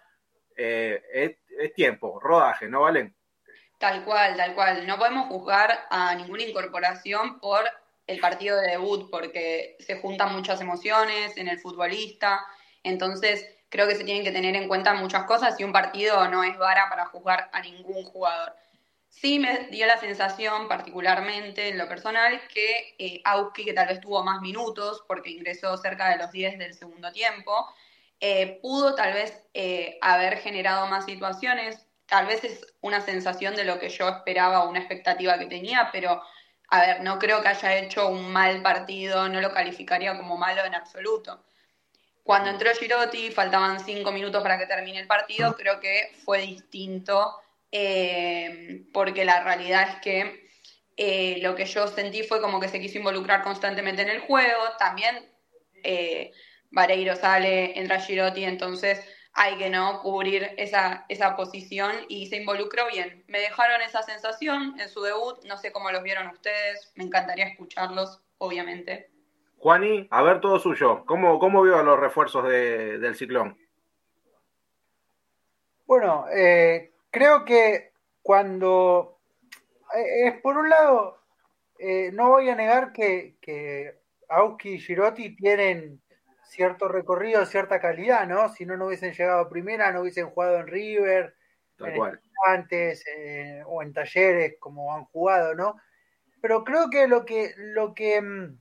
Eh, 0.56 1.38
es, 1.60 1.74
tiempo, 1.74 2.20
rodaje, 2.20 2.68
¿no, 2.68 2.82
Valen? 2.82 3.16
Tal 3.78 4.04
cual, 4.04 4.36
tal 4.36 4.56
cual. 4.56 4.88
No 4.88 4.98
podemos 4.98 5.28
juzgar 5.28 5.86
a 5.90 6.16
ninguna 6.16 6.44
incorporación 6.44 7.40
por 7.40 7.64
el 8.08 8.20
partido 8.20 8.60
de 8.60 8.72
debut, 8.72 9.10
porque 9.10 9.76
se 9.80 10.00
juntan 10.00 10.34
muchas 10.34 10.60
emociones 10.62 11.38
en 11.38 11.48
el 11.48 11.60
futbolista, 11.60 12.46
entonces 12.84 13.48
creo 13.70 13.88
que 13.88 13.96
se 13.96 14.04
tienen 14.04 14.24
que 14.24 14.32
tener 14.32 14.56
en 14.56 14.68
cuenta 14.68 14.94
muchas 14.94 15.24
cosas 15.24 15.60
y 15.60 15.64
un 15.64 15.72
partido 15.72 16.28
no 16.28 16.44
es 16.44 16.58
vara 16.58 16.90
para 16.90 17.06
juzgar 17.06 17.50
a 17.52 17.62
ningún 17.62 18.04
jugador. 18.04 18.54
Sí 19.10 19.40
me 19.40 19.68
dio 19.70 19.88
la 19.88 19.98
sensación, 19.98 20.68
particularmente 20.68 21.70
en 21.70 21.78
lo 21.78 21.88
personal, 21.88 22.40
que 22.54 22.96
eh, 23.00 23.22
Auski, 23.26 23.66
que 23.66 23.74
tal 23.74 23.88
vez 23.88 24.00
tuvo 24.00 24.24
más 24.24 24.42
minutos 24.42 25.04
porque 25.08 25.32
ingresó 25.32 25.78
cerca 25.78 26.10
de 26.10 26.18
los 26.18 26.32
10 26.32 26.60
del 26.60 26.74
segundo 26.74 27.12
tiempo, 27.12 27.68
eh, 28.20 28.60
pudo 28.62 28.96
tal 28.96 29.14
vez 29.14 29.44
eh, 29.54 29.98
haber 30.02 30.38
generado 30.38 30.88
más 30.88 31.06
situaciones. 31.06 31.88
Tal 32.06 32.28
vez 32.28 32.44
es 32.44 32.66
una 32.82 33.02
sensación 33.02 33.56
de 33.56 33.66
lo 33.66 33.80
que 33.80 33.90
yo 33.90 34.08
esperaba, 34.10 34.68
una 34.68 34.80
expectativa 34.80 35.40
que 35.40 35.46
tenía, 35.46 35.90
pero 35.92 36.22
a 36.70 36.82
ver, 36.82 37.02
no 37.02 37.20
creo 37.20 37.42
que 37.42 37.50
haya 37.50 37.78
hecho 37.78 38.08
un 38.08 38.32
mal 38.32 38.62
partido, 38.62 39.30
no 39.30 39.42
lo 39.42 39.52
calificaría 39.52 40.18
como 40.18 40.38
malo 40.38 40.64
en 40.66 40.76
absoluto. 40.76 41.44
Cuando 42.24 42.50
entró 42.50 42.72
Girotti, 42.74 43.32
faltaban 43.32 43.82
cinco 43.82 44.12
minutos 44.14 44.42
para 44.42 44.58
que 44.58 44.66
termine 44.66 45.00
el 45.00 45.08
partido, 45.08 45.56
creo 45.56 45.80
que 45.82 46.12
fue 46.24 46.40
distinto, 46.40 47.36
eh, 47.72 48.86
porque 48.94 49.26
la 49.26 49.44
realidad 49.44 49.90
es 49.90 49.96
que 50.02 50.48
eh, 50.96 51.40
lo 51.42 51.54
que 51.56 51.66
yo 51.66 51.88
sentí 51.88 52.24
fue 52.24 52.40
como 52.40 52.62
que 52.62 52.70
se 52.70 52.80
quiso 52.80 52.98
involucrar 52.98 53.44
constantemente 53.44 54.04
en 54.04 54.10
el 54.10 54.20
juego, 54.22 54.62
también 54.80 55.30
eh, 55.84 56.32
Vareiro 56.72 57.16
sale, 57.16 57.78
entra 57.78 58.00
Girotti, 58.00 58.46
entonces 58.46 59.04
hay 59.34 59.58
que 59.58 59.70
no 59.70 60.02
cubrir 60.02 60.52
esa, 60.58 61.06
esa 61.10 61.36
posición 61.36 61.92
y 62.08 62.28
se 62.28 62.38
involucró 62.38 62.88
bien. 62.88 63.24
Me 63.28 63.40
dejaron 63.40 63.82
esa 63.82 64.04
sensación 64.04 64.80
en 64.80 64.88
su 64.90 65.02
debut, 65.02 65.44
no 65.46 65.58
sé 65.58 65.72
cómo 65.72 65.92
los 65.92 66.04
vieron 66.04 66.28
ustedes, 66.28 66.92
me 66.96 67.04
encantaría 67.04 67.48
escucharlos, 67.48 68.22
obviamente. 68.38 69.13
Juani, 69.64 70.10
a 70.12 70.22
ver 70.22 70.42
todo 70.42 70.60
suyo. 70.60 71.06
¿Cómo, 71.06 71.40
cómo 71.40 71.62
vio 71.62 71.78
a 71.78 71.84
los 71.84 71.98
refuerzos 71.98 72.46
de, 72.50 73.00
del 73.00 73.16
ciclón? 73.16 73.58
Bueno, 75.86 76.26
eh, 76.36 76.92
creo 77.10 77.46
que 77.46 77.94
cuando 78.22 79.20
eh, 79.96 80.28
es 80.28 80.42
por 80.42 80.58
un 80.58 80.70
lado, 80.70 81.18
eh, 81.80 82.12
no 82.12 82.28
voy 82.28 82.50
a 82.50 82.56
negar 82.56 82.92
que, 82.92 83.38
que 83.40 84.02
Auski 84.28 84.74
y 84.74 84.80
Girotti 84.82 85.34
tienen 85.34 86.02
cierto 86.44 86.90
recorrido, 86.90 87.46
cierta 87.46 87.80
calidad, 87.80 88.28
¿no? 88.28 88.50
Si 88.50 88.66
no, 88.66 88.76
no 88.76 88.88
hubiesen 88.88 89.14
llegado 89.14 89.40
a 89.40 89.50
primera, 89.50 89.94
no 89.94 90.02
hubiesen 90.02 90.30
jugado 90.30 90.58
en 90.58 90.68
River, 90.68 91.36
antes 92.48 93.06
eh, 93.08 93.64
o 93.66 93.82
en 93.82 93.94
talleres 93.94 94.58
como 94.60 94.94
han 94.94 95.06
jugado, 95.06 95.56
¿no? 95.56 95.80
Pero 96.42 96.66
creo 96.66 96.90
que 96.90 97.08
lo 97.08 97.24
que, 97.24 97.54
lo 97.56 97.94
que 97.94 98.22
mmm, 98.22 98.58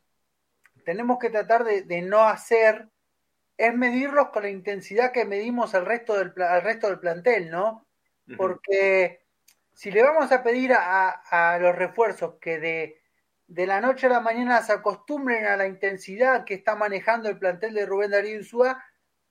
tenemos 0.85 1.19
que 1.19 1.31
tratar 1.31 1.65
de, 1.65 1.83
de, 1.83 2.03
no 2.03 2.25
hacer 2.25 2.89
es 3.57 3.75
medirlos 3.75 4.29
con 4.31 4.43
la 4.43 4.51
intensidad 4.51 5.13
que 5.13 5.25
medimos 5.25 5.75
al 5.75 5.87
resto 5.87 6.17
del, 6.19 6.33
al 6.43 6.63
resto 6.63 6.89
del 6.89 6.99
plantel, 6.99 7.51
¿no? 7.51 7.87
Porque 8.37 9.25
si 9.73 9.91
le 9.91 10.03
vamos 10.03 10.33
a 10.33 10.43
pedir 10.43 10.73
a, 10.73 11.11
a 11.11 11.59
los 11.59 11.75
refuerzos 11.75 12.37
que 12.41 12.59
de, 12.59 13.01
de, 13.47 13.67
la 13.67 13.81
noche 13.81 14.07
a 14.07 14.11
la 14.11 14.21
mañana 14.21 14.63
se 14.63 14.73
acostumbren 14.73 15.45
a 15.47 15.57
la 15.57 15.67
intensidad 15.67 16.45
que 16.45 16.55
está 16.55 16.77
manejando 16.77 17.29
el 17.29 17.39
plantel 17.39 17.75
de 17.75 17.87
Rubén 17.87 18.13
Darío 18.13 18.37
Insúa, 18.37 18.83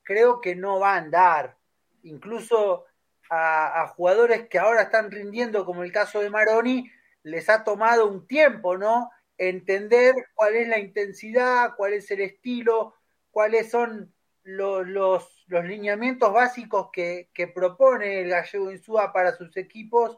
creo 0.03 0.39
que 0.41 0.55
no 0.55 0.79
va 0.79 0.93
a 0.93 0.97
andar. 0.97 1.57
Incluso 2.03 2.85
a, 3.29 3.81
a, 3.81 3.87
jugadores 3.87 4.47
que 4.47 4.59
ahora 4.59 4.83
están 4.83 5.09
rindiendo, 5.09 5.65
como 5.65 5.83
el 5.83 5.91
caso 5.91 6.19
de 6.19 6.29
Maroni, 6.29 6.91
les 7.23 7.49
ha 7.49 7.63
tomado 7.63 8.07
un 8.07 8.27
tiempo, 8.27 8.77
¿no? 8.77 9.09
Entender 9.49 10.13
cuál 10.35 10.55
es 10.55 10.67
la 10.67 10.79
intensidad, 10.79 11.73
cuál 11.75 11.93
es 11.93 12.11
el 12.11 12.21
estilo, 12.21 12.93
cuáles 13.31 13.71
son 13.71 14.13
los, 14.43 14.87
los, 14.87 15.43
los 15.47 15.65
lineamientos 15.65 16.31
básicos 16.31 16.89
que, 16.93 17.29
que, 17.33 17.47
propone 17.47 18.21
el 18.21 18.29
gallego 18.29 18.71
Insúa 18.71 19.11
para 19.11 19.35
sus 19.35 19.57
equipos 19.57 20.17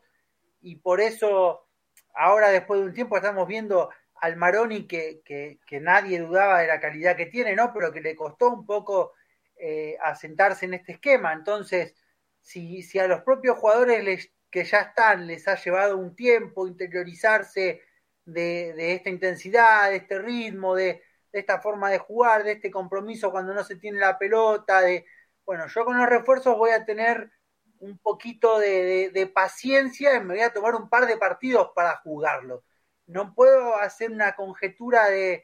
y 0.61 0.75
por 0.77 0.99
eso 0.99 1.67
ahora 2.13 2.49
después 2.49 2.81
de 2.81 2.87
un 2.87 2.93
tiempo 2.93 3.15
estamos 3.15 3.47
viendo 3.47 3.89
al 4.15 4.35
Maroni 4.35 4.87
que, 4.87 5.21
que, 5.23 5.59
que 5.65 5.79
nadie 5.79 6.19
dudaba 6.19 6.61
de 6.61 6.67
la 6.67 6.79
calidad 6.79 7.15
que 7.15 7.25
tiene, 7.25 7.55
¿no? 7.55 7.71
Pero 7.73 7.91
que 7.91 8.01
le 8.01 8.15
costó 8.15 8.49
un 8.49 8.65
poco 8.65 9.13
eh, 9.57 9.97
asentarse 10.01 10.65
en 10.65 10.73
este 10.73 10.93
esquema. 10.93 11.33
Entonces, 11.33 11.95
si, 12.41 12.83
si 12.83 12.99
a 12.99 13.07
los 13.07 13.21
propios 13.21 13.57
jugadores 13.57 14.03
les, 14.03 14.31
que 14.49 14.63
ya 14.65 14.81
están 14.81 15.27
les 15.27 15.47
ha 15.47 15.55
llevado 15.55 15.97
un 15.97 16.15
tiempo 16.15 16.67
interiorizarse, 16.67 17.81
de, 18.25 18.93
esta 18.93 19.09
intensidad, 19.09 19.89
de 19.89 19.97
este 19.97 20.19
ritmo, 20.19 20.75
de, 20.75 21.01
esta 21.31 21.59
forma 21.59 21.89
de 21.89 21.97
jugar, 21.97 22.43
de 22.43 22.53
este 22.53 22.69
compromiso 22.69 23.31
cuando 23.31 23.53
no 23.53 23.63
se 23.63 23.77
tiene 23.77 23.99
la 23.99 24.19
pelota, 24.19 24.81
de 24.81 25.05
bueno, 25.45 25.67
yo 25.67 25.83
con 25.83 25.97
los 25.97 26.07
refuerzos 26.07 26.57
voy 26.57 26.71
a 26.71 26.85
tener 26.85 27.31
un 27.79 27.97
poquito 27.97 28.59
de, 28.59 29.31
paciencia 29.33 30.15
y 30.15 30.19
me 30.21 30.35
voy 30.35 30.43
a 30.43 30.53
tomar 30.53 30.75
un 30.75 30.89
par 30.89 31.05
de 31.05 31.17
partidos 31.17 31.71
para 31.75 31.97
jugarlo. 31.97 32.63
No 33.07 33.33
puedo 33.33 33.75
hacer 33.75 34.11
una 34.11 34.35
conjetura 34.35 35.07
de, 35.09 35.43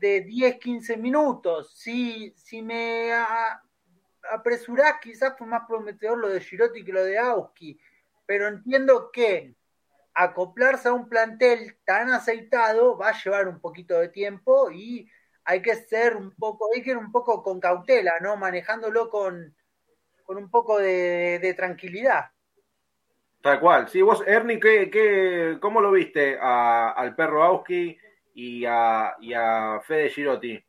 de 0.00 0.22
10, 0.22 0.58
15 0.58 0.96
minutos. 0.96 1.72
Si, 1.78 2.32
si 2.36 2.62
me 2.62 3.12
apresurás, 4.32 4.94
quizás 5.00 5.34
fue 5.38 5.46
más 5.46 5.62
prometedor 5.68 6.18
lo 6.18 6.28
de 6.28 6.40
Girotti 6.40 6.84
que 6.84 6.92
lo 6.92 7.04
de 7.04 7.18
Auski, 7.18 7.78
pero 8.26 8.48
entiendo 8.48 9.10
que 9.12 9.54
acoplarse 10.18 10.88
a 10.88 10.92
un 10.92 11.08
plantel 11.08 11.78
tan 11.84 12.10
aceitado 12.10 12.98
va 12.98 13.10
a 13.10 13.22
llevar 13.22 13.46
un 13.46 13.60
poquito 13.60 13.98
de 14.00 14.08
tiempo 14.08 14.68
y 14.72 15.08
hay 15.44 15.62
que 15.62 15.76
ser 15.76 16.16
un 16.16 16.34
poco, 16.34 16.68
hay 16.74 16.82
que 16.82 16.90
ir 16.90 16.96
un 16.96 17.12
poco 17.12 17.40
con 17.42 17.60
cautela, 17.60 18.14
¿no? 18.20 18.36
Manejándolo 18.36 19.08
con, 19.10 19.54
con 20.24 20.36
un 20.36 20.50
poco 20.50 20.78
de, 20.78 21.54
tranquilidad. 21.56 22.32
Tal 23.40 23.60
cual. 23.60 23.88
Sí, 23.88 24.02
vos, 24.02 24.24
Ernie, 24.26 24.58
¿qué, 24.58 24.90
qué, 24.90 25.58
cómo 25.60 25.80
lo 25.80 25.92
viste 25.92 26.36
al 26.40 27.14
perro 27.14 27.44
Auski 27.44 27.96
y 28.34 28.64
a, 28.66 29.14
y 29.20 29.32
a 29.34 29.80
Fede 29.86 30.10
Girotti? 30.10 30.64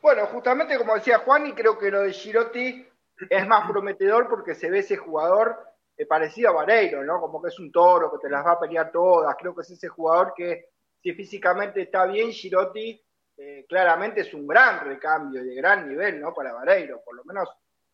Bueno, 0.00 0.26
justamente 0.26 0.78
como 0.78 0.94
decía 0.94 1.18
Juan, 1.18 1.46
y 1.46 1.52
creo 1.52 1.78
que 1.78 1.90
lo 1.90 2.00
de 2.00 2.12
Girotti 2.12 2.88
es 3.28 3.46
más 3.46 3.70
prometedor 3.70 4.28
porque 4.28 4.54
se 4.54 4.70
ve 4.70 4.78
ese 4.78 4.96
jugador 4.96 5.73
eh, 5.96 6.06
parecido 6.06 6.50
a 6.50 6.54
Vareiro, 6.54 7.04
¿no? 7.04 7.20
Como 7.20 7.40
que 7.40 7.48
es 7.48 7.58
un 7.60 7.70
toro 7.70 8.10
que 8.10 8.18
te 8.18 8.28
las 8.28 8.44
va 8.44 8.52
a 8.52 8.60
pelear 8.60 8.90
todas. 8.90 9.36
Creo 9.38 9.54
que 9.54 9.62
es 9.62 9.70
ese 9.70 9.88
jugador 9.88 10.34
que, 10.34 10.70
si 11.00 11.12
físicamente 11.12 11.82
está 11.82 12.04
bien, 12.06 12.32
Girotti 12.32 13.00
eh, 13.36 13.64
claramente 13.68 14.22
es 14.22 14.34
un 14.34 14.46
gran 14.46 14.84
recambio 14.84 15.44
de 15.44 15.54
gran 15.54 15.88
nivel, 15.88 16.20
¿no? 16.20 16.34
Para 16.34 16.52
Vareiro, 16.52 17.00
por 17.04 17.14
lo 17.14 17.24
menos 17.24 17.48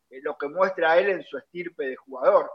eh, 0.08 0.20
lo 0.22 0.38
que 0.38 0.48
muestra 0.48 0.98
él 0.98 1.10
en 1.10 1.22
su 1.22 1.36
estirpe 1.36 1.88
de 1.88 1.96
jugador. 1.96 2.50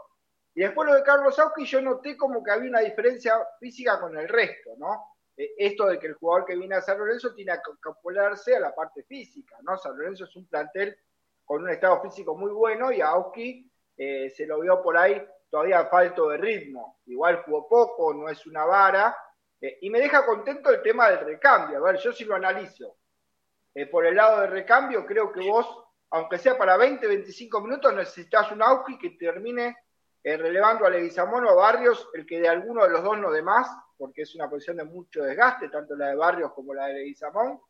Y 0.52 0.62
después 0.62 0.88
lo 0.88 0.94
de 0.94 1.04
Carlos 1.04 1.38
Auski, 1.38 1.64
yo 1.64 1.80
noté 1.80 2.16
como 2.16 2.42
que 2.42 2.50
había 2.50 2.70
una 2.70 2.80
diferencia 2.80 3.36
física 3.60 4.00
con 4.00 4.16
el 4.18 4.28
resto, 4.28 4.70
¿no? 4.78 5.12
esto 5.36 5.84
de 5.84 5.98
que 5.98 6.06
el 6.06 6.14
jugador 6.14 6.46
que 6.46 6.56
viene 6.56 6.76
a 6.76 6.80
San 6.80 6.96
Lorenzo 6.96 7.34
tiene 7.34 7.52
que 7.52 7.90
acoplarse 7.90 8.56
a 8.56 8.60
la 8.60 8.74
parte 8.74 9.02
física, 9.02 9.58
¿no? 9.60 9.76
San 9.76 9.94
Lorenzo 9.94 10.24
es 10.24 10.34
un 10.34 10.46
plantel 10.46 10.96
con 11.44 11.62
un 11.62 11.68
estado 11.68 12.00
físico 12.00 12.34
muy 12.34 12.50
bueno 12.52 12.90
y 12.90 13.02
a 13.02 13.08
Auski 13.08 13.70
se 13.98 14.46
lo 14.46 14.60
vio 14.60 14.82
por 14.82 14.96
ahí 14.96 15.22
todavía 15.50 15.86
falto 15.86 16.28
de 16.28 16.38
ritmo. 16.38 17.00
Igual 17.06 17.42
jugó 17.44 17.68
poco, 17.68 18.14
no 18.14 18.28
es 18.28 18.46
una 18.46 18.64
vara. 18.64 19.16
Eh, 19.60 19.78
y 19.82 19.90
me 19.90 20.00
deja 20.00 20.24
contento 20.24 20.70
el 20.70 20.82
tema 20.82 21.08
del 21.10 21.20
recambio. 21.20 21.78
A 21.78 21.92
ver, 21.92 22.00
yo 22.00 22.12
si 22.12 22.24
lo 22.24 22.34
analizo. 22.34 22.96
Eh, 23.74 23.86
por 23.86 24.06
el 24.06 24.16
lado 24.16 24.40
del 24.40 24.50
recambio, 24.50 25.04
creo 25.04 25.32
que 25.32 25.40
vos, 25.40 25.66
aunque 26.10 26.38
sea 26.38 26.56
para 26.56 26.76
20, 26.76 27.06
25 27.06 27.60
minutos, 27.60 27.94
necesitas 27.94 28.50
un 28.50 28.62
Auki 28.62 28.98
que 28.98 29.10
termine 29.10 29.76
eh, 30.22 30.36
relevando 30.36 30.86
a 30.86 30.90
Leguizamón 30.90 31.44
o 31.44 31.50
a 31.50 31.54
Barrios, 31.54 32.08
el 32.14 32.26
que 32.26 32.40
de 32.40 32.48
alguno 32.48 32.84
de 32.84 32.90
los 32.90 33.02
dos 33.02 33.18
no 33.18 33.30
de 33.30 33.42
más, 33.42 33.68
porque 33.96 34.22
es 34.22 34.34
una 34.34 34.48
posición 34.48 34.78
de 34.78 34.84
mucho 34.84 35.22
desgaste, 35.22 35.68
tanto 35.68 35.94
la 35.94 36.08
de 36.08 36.16
Barrios 36.16 36.52
como 36.52 36.74
la 36.74 36.86
de 36.86 36.94
Leguizamón. 36.94 37.60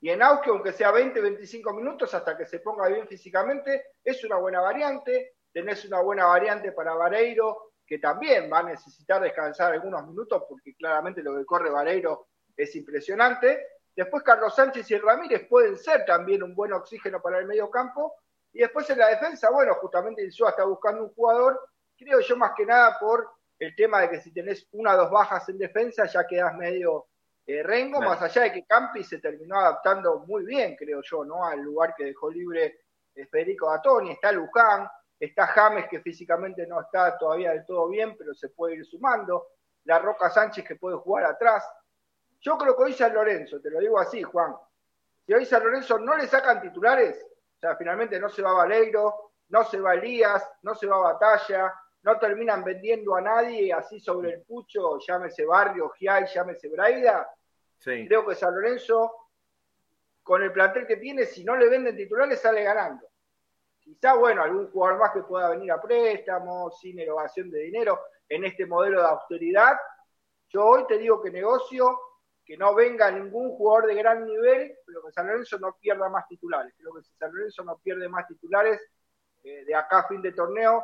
Y 0.00 0.10
en 0.10 0.22
Auki, 0.22 0.50
aunque 0.50 0.72
sea 0.72 0.90
20, 0.90 1.20
25 1.20 1.72
minutos, 1.72 2.12
hasta 2.12 2.36
que 2.36 2.44
se 2.44 2.60
ponga 2.60 2.88
bien 2.88 3.06
físicamente, 3.08 3.86
es 4.04 4.22
una 4.24 4.36
buena 4.36 4.60
variante 4.60 5.35
tenés 5.56 5.86
una 5.86 6.02
buena 6.02 6.26
variante 6.26 6.70
para 6.72 6.92
Vareiro, 6.92 7.72
que 7.86 7.98
también 7.98 8.52
va 8.52 8.58
a 8.58 8.64
necesitar 8.64 9.22
descansar 9.22 9.72
algunos 9.72 10.06
minutos, 10.06 10.42
porque 10.46 10.76
claramente 10.76 11.22
lo 11.22 11.34
que 11.34 11.46
corre 11.46 11.70
Vareiro 11.70 12.26
es 12.54 12.76
impresionante. 12.76 13.66
Después 13.96 14.22
Carlos 14.22 14.54
Sánchez 14.54 14.90
y 14.90 14.98
Ramírez 14.98 15.48
pueden 15.48 15.78
ser 15.78 16.04
también 16.04 16.42
un 16.42 16.54
buen 16.54 16.74
oxígeno 16.74 17.22
para 17.22 17.38
el 17.38 17.46
medio 17.46 17.70
campo. 17.70 18.16
Y 18.52 18.58
después 18.58 18.90
en 18.90 18.98
la 18.98 19.08
defensa, 19.08 19.48
bueno, 19.50 19.72
justamente 19.76 20.22
Insúa 20.22 20.50
está 20.50 20.66
buscando 20.66 21.04
un 21.04 21.14
jugador, 21.14 21.58
creo 21.96 22.20
yo 22.20 22.36
más 22.36 22.52
que 22.54 22.66
nada 22.66 22.98
por 23.00 23.26
el 23.58 23.74
tema 23.74 24.02
de 24.02 24.10
que 24.10 24.20
si 24.20 24.34
tenés 24.34 24.68
una 24.72 24.92
o 24.92 24.98
dos 24.98 25.10
bajas 25.10 25.48
en 25.48 25.56
defensa 25.56 26.04
ya 26.04 26.26
quedas 26.26 26.54
medio 26.54 27.06
eh, 27.46 27.62
rengo, 27.62 28.02
más 28.02 28.20
allá 28.20 28.42
de 28.42 28.52
que 28.52 28.66
Campi 28.66 29.02
se 29.04 29.20
terminó 29.20 29.58
adaptando 29.58 30.18
muy 30.26 30.44
bien, 30.44 30.76
creo 30.76 31.00
yo, 31.02 31.24
¿no? 31.24 31.46
Al 31.46 31.60
lugar 31.60 31.94
que 31.96 32.04
dejó 32.04 32.30
libre 32.30 32.80
eh, 33.14 33.24
Federico 33.24 33.70
Gatoni, 33.70 34.10
está 34.10 34.32
Luján, 34.32 34.86
Está 35.18 35.46
James, 35.46 35.86
que 35.88 36.00
físicamente 36.00 36.66
no 36.66 36.80
está 36.80 37.16
todavía 37.16 37.52
del 37.52 37.64
todo 37.64 37.88
bien, 37.88 38.16
pero 38.16 38.34
se 38.34 38.48
puede 38.50 38.76
ir 38.76 38.84
sumando. 38.84 39.48
La 39.84 39.98
Roca 39.98 40.30
Sánchez, 40.30 40.66
que 40.66 40.76
puede 40.76 40.96
jugar 40.96 41.24
atrás. 41.24 41.64
Yo 42.40 42.58
creo 42.58 42.76
que 42.76 42.82
hoy 42.82 42.92
San 42.92 43.14
Lorenzo, 43.14 43.60
te 43.60 43.70
lo 43.70 43.80
digo 43.80 43.98
así, 43.98 44.22
Juan. 44.22 44.54
Si 45.24 45.32
hoy 45.32 45.46
San 45.46 45.64
Lorenzo 45.64 45.98
no 45.98 46.16
le 46.16 46.26
sacan 46.26 46.60
titulares, 46.60 47.24
o 47.56 47.58
sea, 47.58 47.76
finalmente 47.76 48.20
no 48.20 48.28
se 48.28 48.42
va 48.42 48.52
Valeiro, 48.52 49.32
no 49.48 49.64
se 49.64 49.80
va 49.80 49.94
Elías, 49.94 50.48
no 50.62 50.74
se 50.74 50.86
va 50.86 50.98
Batalla, 50.98 51.72
no 52.02 52.18
terminan 52.18 52.62
vendiendo 52.62 53.16
a 53.16 53.20
nadie 53.20 53.72
así 53.72 53.98
sobre 53.98 54.34
el 54.34 54.42
pucho, 54.42 54.98
llámese 54.98 55.44
Barrio, 55.44 55.90
Giai, 55.90 56.26
llámese 56.26 56.68
Braida. 56.68 57.28
Creo 57.82 58.26
que 58.26 58.34
San 58.34 58.54
Lorenzo, 58.54 59.28
con 60.22 60.42
el 60.42 60.52
plantel 60.52 60.86
que 60.86 60.96
tiene, 60.96 61.24
si 61.24 61.44
no 61.44 61.56
le 61.56 61.68
venden 61.68 61.96
titulares, 61.96 62.40
sale 62.40 62.62
ganando. 62.62 63.05
Quizá, 63.86 64.14
bueno, 64.14 64.42
algún 64.42 64.68
jugador 64.72 64.98
más 64.98 65.12
que 65.12 65.22
pueda 65.22 65.50
venir 65.50 65.70
a 65.70 65.80
préstamo, 65.80 66.72
sin 66.72 66.98
erogación 66.98 67.48
de 67.52 67.60
dinero, 67.60 68.00
en 68.28 68.44
este 68.44 68.66
modelo 68.66 69.00
de 69.00 69.06
austeridad. 69.06 69.76
Yo 70.48 70.64
hoy 70.64 70.86
te 70.88 70.98
digo 70.98 71.22
que 71.22 71.30
negocio, 71.30 71.96
que 72.44 72.56
no 72.56 72.74
venga 72.74 73.08
ningún 73.12 73.50
jugador 73.50 73.86
de 73.86 73.94
gran 73.94 74.26
nivel, 74.26 74.76
pero 74.84 75.02
que 75.04 75.12
San 75.12 75.28
Lorenzo 75.28 75.60
no 75.60 75.76
pierda 75.80 76.08
más 76.08 76.26
titulares. 76.26 76.74
Creo 76.76 76.94
que 76.94 77.02
si 77.02 77.14
San 77.14 77.32
Lorenzo 77.32 77.62
no 77.62 77.78
pierde 77.78 78.08
más 78.08 78.26
titulares 78.26 78.80
eh, 79.44 79.64
de 79.64 79.74
acá 79.76 80.00
a 80.00 80.08
fin 80.08 80.20
de 80.20 80.32
torneo, 80.32 80.82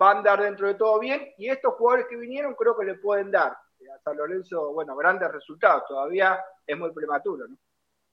va 0.00 0.12
a 0.12 0.18
andar 0.18 0.40
dentro 0.40 0.68
de 0.68 0.74
todo 0.74 1.00
bien. 1.00 1.34
Y 1.38 1.50
estos 1.50 1.74
jugadores 1.74 2.06
que 2.08 2.14
vinieron 2.14 2.54
creo 2.54 2.78
que 2.78 2.84
le 2.84 2.94
pueden 2.94 3.32
dar 3.32 3.50
a 3.50 3.98
San 3.98 4.16
Lorenzo, 4.16 4.72
bueno, 4.72 4.94
grandes 4.94 5.28
resultados. 5.32 5.82
Todavía 5.88 6.38
es 6.64 6.78
muy 6.78 6.92
prematuro, 6.92 7.48
¿no? 7.48 7.56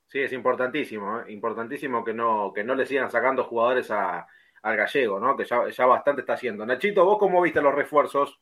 Sí, 0.07 0.21
es 0.21 0.31
importantísimo, 0.33 1.19
¿eh? 1.19 1.31
importantísimo 1.31 2.03
que 2.03 2.13
no, 2.13 2.51
que 2.53 2.63
no 2.63 2.75
le 2.75 2.85
sigan 2.85 3.11
sacando 3.11 3.43
jugadores 3.43 3.89
a, 3.91 4.27
al 4.61 4.77
gallego, 4.77 5.19
¿no? 5.19 5.35
Que 5.35 5.45
ya, 5.45 5.67
ya 5.69 5.85
bastante 5.85 6.21
está 6.21 6.33
haciendo. 6.33 6.65
Nachito, 6.65 7.05
¿vos 7.05 7.17
cómo 7.17 7.41
viste 7.41 7.61
los 7.61 7.73
refuerzos? 7.73 8.39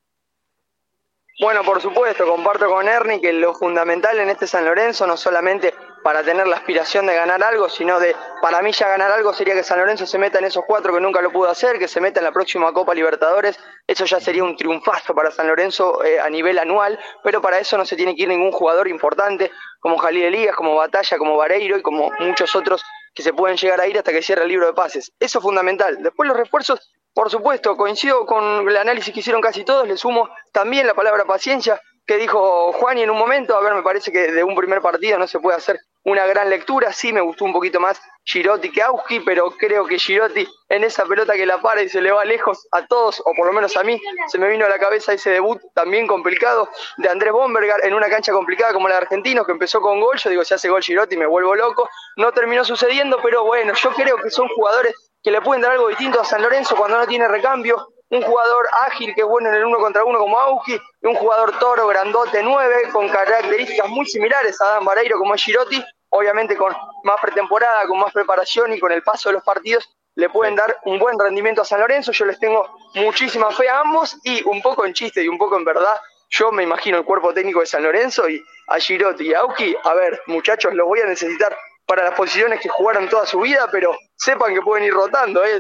Bueno, 1.40 1.64
por 1.64 1.82
supuesto, 1.82 2.28
comparto 2.28 2.68
con 2.68 2.88
Ernie 2.88 3.20
que 3.20 3.34
lo 3.34 3.56
fundamental 3.56 4.20
en 4.20 4.30
este 4.30 4.46
San 4.46 4.66
Lorenzo, 4.66 5.08
no 5.08 5.18
solamente 5.18 5.74
para 6.04 6.24
tener 6.24 6.46
la 6.48 6.58
aspiración 6.58 7.06
de 7.06 7.16
ganar 7.16 7.42
algo, 7.44 7.70
sino 7.70 8.00
de, 8.00 8.16
para 8.42 8.62
mí 8.62 8.72
ya 8.72 8.90
ganar 8.90 9.12
algo 9.12 9.34
sería 9.34 9.54
que 9.56 9.64
San 9.64 9.80
Lorenzo 9.80 10.06
se 10.06 10.18
meta 10.18 10.40
en 10.40 10.46
esos 10.46 10.64
cuatro 10.68 10.94
que 10.94 11.00
nunca 11.00 11.22
lo 11.22 11.32
pudo 11.32 11.50
hacer, 11.50 11.80
que 11.80 11.88
se 11.88 12.02
meta 12.02 12.20
en 12.20 12.26
la 12.26 12.32
próxima 12.32 12.72
Copa 12.74 12.94
Libertadores, 12.94 13.58
eso 13.88 14.06
ya 14.06 14.20
sería 14.20 14.44
un 14.44 14.56
triunfazo 14.56 15.16
para 15.16 15.32
San 15.32 15.48
Lorenzo 15.48 16.04
eh, 16.04 16.20
a 16.20 16.30
nivel 16.30 16.60
anual, 16.60 17.00
pero 17.24 17.42
para 17.42 17.60
eso 17.60 17.78
no 17.78 17.86
se 17.86 17.96
tiene 17.96 18.16
que 18.16 18.24
ir 18.24 18.30
ningún 18.30 18.52
jugador 18.52 18.88
importante 18.88 19.52
como 19.80 19.98
Jalil 19.98 20.24
Elías, 20.24 20.56
como 20.56 20.76
Batalla, 20.76 21.18
como 21.18 21.38
Vareiro 21.38 21.78
y 21.78 21.82
como 21.82 22.12
muchos 22.20 22.56
otros 22.56 22.84
que 23.14 23.24
se 23.24 23.34
pueden 23.34 23.58
llegar 23.58 23.80
a 23.80 23.88
ir 23.88 23.98
hasta 23.98 24.12
que 24.12 24.22
cierre 24.22 24.44
el 24.44 24.50
libro 24.50 24.66
de 24.66 24.74
pases. 24.74 25.12
Eso 25.20 25.40
es 25.40 25.44
fundamental. 25.44 26.02
Después 26.02 26.28
los 26.28 26.38
refuerzos, 26.38 26.92
por 27.14 27.30
supuesto, 27.30 27.78
coincido 27.78 28.26
con 28.26 28.68
el 28.68 28.78
análisis 28.78 29.14
que 29.14 29.20
hicieron 29.20 29.42
casi 29.42 29.64
todos, 29.64 29.88
le 29.88 29.98
sumo 29.98 30.30
también 30.52 30.88
la 30.88 30.94
palabra 30.94 31.26
paciencia 31.26 31.80
que 32.06 32.18
dijo 32.18 32.74
Juan 32.74 32.98
y 32.98 33.04
en 33.04 33.10
un 33.10 33.18
momento, 33.18 33.56
a 33.56 33.62
ver, 33.62 33.74
me 33.74 33.82
parece 33.82 34.12
que 34.12 34.32
de 34.32 34.44
un 34.44 34.56
primer 34.56 34.82
partido 34.82 35.18
no 35.18 35.28
se 35.28 35.40
puede 35.40 35.58
hacer 35.58 35.80
una 36.06 36.26
gran 36.26 36.50
lectura, 36.50 36.92
sí 36.92 37.14
me 37.14 37.22
gustó 37.22 37.46
un 37.46 37.54
poquito 37.54 37.80
más 37.80 38.02
Girotti 38.26 38.72
que 38.72 38.82
Auski, 38.82 39.22
pero 39.22 39.52
creo 39.52 39.86
que 39.86 39.98
Girotti 39.98 40.46
en 40.68 40.84
esa 40.84 41.06
pelota 41.06 41.34
que 41.34 41.46
la 41.46 41.62
para 41.62 41.82
y 41.82 41.88
se 41.88 42.02
le 42.02 42.12
va 42.12 42.26
lejos 42.26 42.68
a 42.72 42.86
todos, 42.88 43.22
o 43.22 43.34
por 43.34 43.48
lo 43.48 43.54
menos 43.54 43.78
a 43.78 43.84
mí, 43.84 44.02
se 44.28 44.38
me 44.38 44.50
vino 44.50 44.66
a 44.66 44.70
la 44.70 44.80
cabeza 44.80 45.14
ese 45.14 45.30
debut 45.30 45.62
también 45.74 46.06
complicado 46.06 46.70
de 46.98 47.08
Andrés 47.08 47.32
Bombergar 47.32 47.86
en 47.86 47.94
una 47.94 48.10
cancha 48.10 48.34
complicada 48.34 48.74
como 48.74 48.90
la 48.90 48.96
de 48.96 49.02
Argentinos, 49.02 49.46
que 49.46 49.54
empezó 49.54 49.80
con 49.80 50.02
gol, 50.02 50.18
yo 50.18 50.30
digo, 50.30 50.44
si 50.44 50.54
hace 50.54 50.70
gol 50.70 50.84
Girotti 50.84 51.16
me 51.16 51.26
vuelvo 51.26 51.56
loco, 51.56 51.90
no 52.18 52.34
terminó 52.34 52.66
sucediendo, 52.66 53.20
pero 53.24 53.46
bueno, 53.46 53.74
yo 53.74 53.92
creo 53.92 54.18
que 54.18 54.30
son 54.30 54.50
jugadores 54.50 54.94
que 55.24 55.32
le 55.32 55.42
pueden 55.42 55.62
dar 55.62 55.72
algo 55.72 55.88
distinto 55.88 56.20
a 56.20 56.26
San 56.26 56.42
Lorenzo 56.42 56.76
cuando 56.76 56.98
no 56.98 57.08
tiene 57.08 57.30
recambio, 57.30 57.93
un 58.14 58.22
jugador 58.22 58.68
ágil 58.86 59.14
que 59.16 59.22
es 59.22 59.28
bueno 59.28 59.50
en 59.50 59.56
el 59.56 59.66
uno 59.66 59.78
contra 59.80 60.04
uno 60.04 60.20
como 60.20 60.40
Auski, 60.40 60.80
y 61.02 61.08
un 61.08 61.16
jugador 61.16 61.58
toro, 61.58 61.88
grandote, 61.88 62.44
nueve, 62.44 62.90
con 62.92 63.10
características 63.10 63.90
muy 63.90 64.06
similares 64.06 64.62
a 64.62 64.66
Dan 64.66 64.86
Vareiro 64.86 65.18
como 65.18 65.34
es 65.34 65.44
Girotti, 65.44 65.84
obviamente 66.10 66.56
con 66.56 66.72
más 67.04 67.20
pretemporada, 67.20 67.88
con 67.88 68.00
más 68.00 68.14
preparación 68.14 68.72
y 68.72 68.80
con 68.80 68.92
el 68.92 69.02
paso 69.02 69.30
de 69.30 69.34
los 69.34 69.44
partidos 69.44 69.90
le 70.16 70.30
pueden 70.30 70.56
dar 70.56 70.78
un 70.86 71.00
buen 71.00 71.18
rendimiento 71.18 71.64
a 71.64 71.66
San 71.66 71.80
Lorenzo. 71.80 72.12
Yo 72.12 72.26
les 72.26 72.40
tengo 72.40 72.70
muchísima 72.94 73.50
fe 73.50 73.68
a 73.68 73.80
ambos 73.80 74.16
y 74.24 74.44
un 74.48 74.62
poco 74.62 74.86
en 74.86 74.94
chiste 74.94 75.24
y 75.24 75.28
un 75.28 75.40
poco 75.40 75.58
en 75.58 75.66
verdad. 75.66 76.00
Yo 76.30 76.52
me 76.52 76.62
imagino 76.62 77.00
el 77.00 77.06
cuerpo 77.06 77.34
técnico 77.34 77.62
de 77.62 77.66
San 77.66 77.82
Lorenzo 77.82 78.30
y 78.30 78.44
a 78.68 78.78
Girotti 78.78 79.30
y 79.30 79.34
a 79.34 79.40
Auki. 79.40 79.76
A 79.84 79.96
ver, 79.96 80.22
muchachos, 80.28 80.76
lo 80.76 80.86
voy 80.86 81.00
a 81.00 81.06
necesitar 81.06 81.58
para 81.88 82.04
las 82.04 82.14
posiciones 82.14 82.62
que 82.62 82.70
jugaron 82.70 83.10
toda 83.10 83.26
su 83.26 83.40
vida, 83.40 83.68
pero 83.72 83.98
sepan 84.24 84.54
que 84.54 84.62
pueden 84.62 84.86
ir 84.86 84.94
rotando, 84.94 85.44
¿eh? 85.44 85.60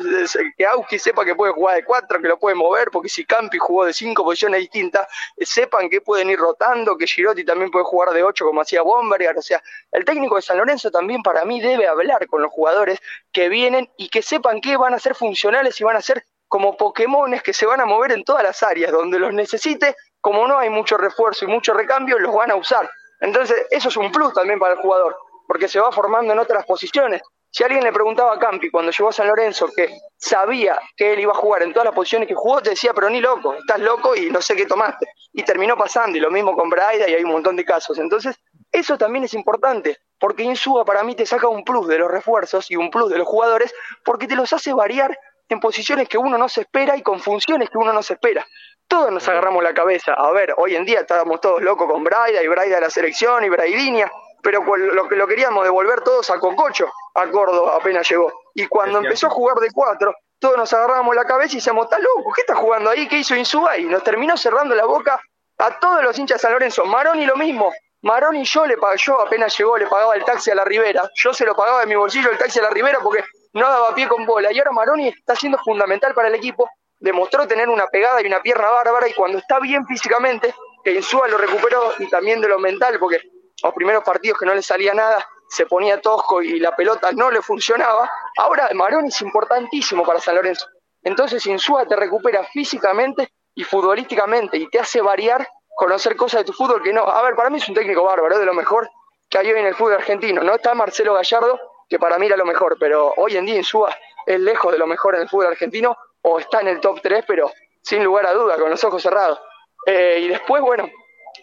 que 0.57 0.65
Auski 0.65 0.97
sepa 0.97 1.25
que 1.25 1.35
puede 1.35 1.51
jugar 1.51 1.75
de 1.75 1.83
cuatro, 1.83 2.21
que 2.21 2.27
lo 2.29 2.39
puede 2.39 2.55
mover, 2.55 2.89
porque 2.91 3.09
si 3.09 3.25
Campi 3.25 3.57
jugó 3.57 3.83
de 3.83 3.93
cinco 3.93 4.23
posiciones 4.23 4.61
distintas, 4.61 5.05
eh, 5.35 5.45
sepan 5.45 5.89
que 5.89 5.99
pueden 5.99 6.29
ir 6.29 6.39
rotando, 6.39 6.97
que 6.97 7.05
Girotti 7.05 7.43
también 7.43 7.69
puede 7.71 7.83
jugar 7.83 8.11
de 8.11 8.23
ocho 8.23 8.45
como 8.45 8.61
hacía 8.61 8.81
Bombergar, 8.81 9.37
o 9.37 9.41
sea, 9.41 9.61
el 9.91 10.05
técnico 10.05 10.37
de 10.37 10.41
San 10.41 10.57
Lorenzo 10.57 10.89
también 10.91 11.21
para 11.21 11.43
mí 11.43 11.59
debe 11.59 11.87
hablar 11.87 12.25
con 12.27 12.41
los 12.41 12.51
jugadores 12.51 12.99
que 13.33 13.49
vienen 13.49 13.91
y 13.97 14.07
que 14.07 14.21
sepan 14.21 14.61
que 14.61 14.77
van 14.77 14.93
a 14.93 14.99
ser 14.99 15.13
funcionales 15.13 15.79
y 15.81 15.83
van 15.83 15.97
a 15.97 16.01
ser 16.01 16.23
como 16.47 16.77
Pokémones 16.77 17.43
que 17.43 17.51
se 17.51 17.65
van 17.65 17.81
a 17.81 17.85
mover 17.85 18.13
en 18.13 18.23
todas 18.23 18.43
las 18.43 18.63
áreas, 18.63 18.93
donde 18.93 19.19
los 19.19 19.33
necesite, 19.33 19.97
como 20.21 20.47
no 20.47 20.57
hay 20.57 20.69
mucho 20.69 20.97
refuerzo 20.97 21.43
y 21.43 21.49
mucho 21.49 21.73
recambio, 21.73 22.17
los 22.17 22.33
van 22.33 22.51
a 22.51 22.55
usar. 22.55 22.89
Entonces, 23.19 23.65
eso 23.71 23.89
es 23.89 23.97
un 23.97 24.11
plus 24.11 24.33
también 24.33 24.59
para 24.59 24.75
el 24.75 24.79
jugador, 24.79 25.17
porque 25.47 25.67
se 25.67 25.81
va 25.81 25.91
formando 25.91 26.31
en 26.31 26.39
otras 26.39 26.65
posiciones. 26.65 27.21
Si 27.55 27.63
alguien 27.63 27.83
le 27.83 27.93
preguntaba 27.93 28.33
a 28.33 28.39
Campi 28.39 28.71
cuando 28.71 28.91
llegó 28.91 29.09
a 29.09 29.13
San 29.13 29.27
Lorenzo 29.27 29.67
que 29.75 29.87
sabía 30.17 30.79
que 30.97 31.13
él 31.13 31.19
iba 31.19 31.33
a 31.33 31.35
jugar 31.35 31.61
en 31.61 31.71
todas 31.71 31.85
las 31.85 31.93
posiciones 31.93 32.27
que 32.27 32.33
jugó, 32.33 32.63
te 32.63 32.71
decía, 32.71 32.95
pero 32.95 33.11
ni 33.11 33.21
loco, 33.21 33.53
estás 33.53 33.79
loco 33.79 34.15
y 34.15 34.31
no 34.31 34.41
sé 34.41 34.55
qué 34.55 34.65
tomaste. 34.65 35.05
Y 35.33 35.43
terminó 35.43 35.77
pasando, 35.77 36.17
y 36.17 36.19
lo 36.19 36.31
mismo 36.31 36.55
con 36.55 36.67
Braida, 36.67 37.07
y 37.07 37.13
hay 37.13 37.23
un 37.23 37.29
montón 37.29 37.55
de 37.55 37.63
casos. 37.63 37.99
Entonces, 37.99 38.39
eso 38.71 38.97
también 38.97 39.25
es 39.25 39.35
importante, 39.35 39.99
porque 40.17 40.41
Insúa 40.41 40.83
para 40.83 41.03
mí 41.03 41.13
te 41.13 41.27
saca 41.27 41.47
un 41.47 41.63
plus 41.63 41.87
de 41.87 41.99
los 41.99 42.09
refuerzos 42.09 42.71
y 42.71 42.75
un 42.75 42.89
plus 42.89 43.11
de 43.11 43.19
los 43.19 43.27
jugadores, 43.27 43.71
porque 44.03 44.25
te 44.25 44.35
los 44.35 44.51
hace 44.51 44.73
variar 44.73 45.15
en 45.47 45.59
posiciones 45.59 46.09
que 46.09 46.17
uno 46.17 46.39
no 46.39 46.49
se 46.49 46.61
espera 46.61 46.97
y 46.97 47.03
con 47.03 47.19
funciones 47.19 47.69
que 47.69 47.77
uno 47.77 47.93
no 47.93 48.01
se 48.01 48.13
espera. 48.13 48.47
Todos 48.87 49.11
nos 49.11 49.27
agarramos 49.29 49.63
la 49.63 49.75
cabeza. 49.75 50.15
A 50.15 50.31
ver, 50.31 50.55
hoy 50.57 50.75
en 50.75 50.85
día 50.85 51.01
estábamos 51.01 51.39
todos 51.39 51.61
locos 51.61 51.87
con 51.87 52.03
Braida 52.03 52.41
y 52.41 52.47
Braida 52.47 52.75
de 52.75 52.81
la 52.81 52.89
selección 52.89 53.45
y 53.45 53.49
Braidinia 53.49 54.11
pero 54.43 54.61
lo 54.75 55.07
que 55.07 55.15
lo 55.15 55.25
queríamos 55.25 55.63
devolver 55.63 56.01
todos 56.01 56.29
a 56.29 56.37
Cococho, 56.37 56.91
a 57.13 57.29
Córdoba, 57.29 57.77
apenas 57.77 58.07
llegó. 58.09 58.31
Y 58.53 58.67
cuando 58.67 58.99
empezó 58.99 59.27
a 59.27 59.29
jugar 59.29 59.57
de 59.57 59.69
cuatro, 59.71 60.13
todos 60.39 60.57
nos 60.57 60.73
agarrábamos 60.73 61.15
la 61.15 61.25
cabeza 61.25 61.53
y 61.53 61.55
decíamos, 61.57 61.85
está 61.85 61.99
loco, 61.99 62.33
¿qué 62.35 62.41
está 62.41 62.55
jugando 62.55 62.89
ahí? 62.89 63.07
¿Qué 63.07 63.17
hizo 63.17 63.35
Insúa? 63.35 63.77
Y 63.77 63.85
nos 63.85 64.03
terminó 64.03 64.35
cerrando 64.35 64.75
la 64.75 64.85
boca 64.85 65.21
a 65.57 65.79
todos 65.79 66.03
los 66.03 66.17
hinchas 66.17 66.37
de 66.37 66.41
San 66.41 66.51
Lorenzo. 66.51 66.85
Maroni 66.85 67.25
lo 67.25 67.35
mismo. 67.35 67.71
Maroni 68.01 68.43
yo 68.43 68.65
le 68.65 68.77
pagó, 68.77 68.95
yo 68.95 69.21
apenas 69.21 69.57
llegó, 69.57 69.77
le 69.77 69.87
pagaba 69.87 70.15
el 70.15 70.25
taxi 70.25 70.51
a 70.51 70.55
la 70.55 70.65
Ribera. 70.65 71.09
Yo 71.15 71.33
se 71.33 71.45
lo 71.45 71.55
pagaba 71.55 71.79
de 71.79 71.85
mi 71.85 71.95
bolsillo 71.95 72.29
el 72.29 72.37
taxi 72.37 72.59
a 72.59 72.63
la 72.63 72.69
Ribera 72.69 72.99
porque 73.01 73.23
no 73.53 73.69
daba 73.69 73.95
pie 73.95 74.07
con 74.09 74.25
bola. 74.25 74.51
Y 74.51 74.59
ahora 74.59 74.71
Maroni 74.71 75.07
está 75.07 75.35
siendo 75.35 75.57
fundamental 75.59 76.13
para 76.13 76.27
el 76.27 76.35
equipo. 76.35 76.69
Demostró 76.99 77.47
tener 77.47 77.69
una 77.69 77.87
pegada 77.87 78.21
y 78.21 78.25
una 78.25 78.41
pierna 78.41 78.69
bárbara. 78.69 79.07
Y 79.07 79.13
cuando 79.13 79.37
está 79.37 79.59
bien 79.59 79.85
físicamente, 79.87 80.53
que 80.83 80.91
Insúa 80.91 81.29
lo 81.29 81.37
recuperó 81.37 81.93
y 81.99 82.09
también 82.09 82.41
de 82.41 82.49
lo 82.49 82.59
mental, 82.59 82.99
porque 82.99 83.21
los 83.63 83.73
primeros 83.73 84.03
partidos 84.03 84.37
que 84.37 84.45
no 84.45 84.53
le 84.53 84.61
salía 84.61 84.93
nada, 84.93 85.25
se 85.53 85.67
ponía 85.67 86.01
tosco 86.01 86.41
y 86.41 86.59
la 86.59 86.75
pelota 86.75 87.11
no 87.11 87.29
le 87.29 87.41
funcionaba. 87.41 88.09
Ahora 88.37 88.69
Maroni 88.73 89.09
es 89.09 89.21
importantísimo 89.21 90.03
para 90.03 90.19
San 90.19 90.33
Lorenzo. 90.35 90.67
Entonces 91.03 91.45
Insúa 91.45 91.85
te 91.85 91.95
recupera 91.95 92.43
físicamente 92.43 93.31
y 93.53 93.63
futbolísticamente 93.63 94.57
y 94.57 94.67
te 94.67 94.79
hace 94.79 94.99
variar, 95.01 95.47
conocer 95.75 96.15
cosas 96.15 96.41
de 96.41 96.45
tu 96.45 96.53
fútbol 96.53 96.81
que 96.81 96.91
no. 96.91 97.03
A 97.03 97.21
ver, 97.21 97.35
para 97.35 97.51
mí 97.51 97.59
es 97.59 97.69
un 97.69 97.75
técnico 97.75 98.03
bárbaro, 98.03 98.39
de 98.39 98.45
lo 98.45 98.53
mejor 98.55 98.89
que 99.29 99.37
hay 99.37 99.51
hoy 99.51 99.59
en 99.59 99.67
el 99.67 99.75
fútbol 99.75 99.93
argentino. 99.93 100.41
No 100.41 100.55
está 100.55 100.73
Marcelo 100.73 101.13
Gallardo, 101.13 101.59
que 101.87 101.99
para 101.99 102.17
mí 102.17 102.25
era 102.25 102.35
lo 102.37 102.45
mejor, 102.45 102.77
pero 102.79 103.13
hoy 103.17 103.37
en 103.37 103.45
día 103.45 103.57
Insúa 103.57 103.95
es 104.25 104.39
lejos 104.39 104.71
de 104.71 104.79
lo 104.79 104.87
mejor 104.87 105.13
en 105.13 105.21
el 105.21 105.29
fútbol 105.29 105.47
argentino 105.47 105.95
o 106.23 106.39
está 106.39 106.61
en 106.61 106.69
el 106.69 106.79
top 106.79 106.99
3, 106.99 107.25
pero 107.27 107.51
sin 107.79 108.03
lugar 108.03 108.25
a 108.25 108.33
duda, 108.33 108.57
con 108.57 108.71
los 108.71 108.83
ojos 108.83 109.03
cerrados. 109.03 109.39
Eh, 109.85 110.19
y 110.21 110.27
después, 110.29 110.63
bueno, 110.63 110.89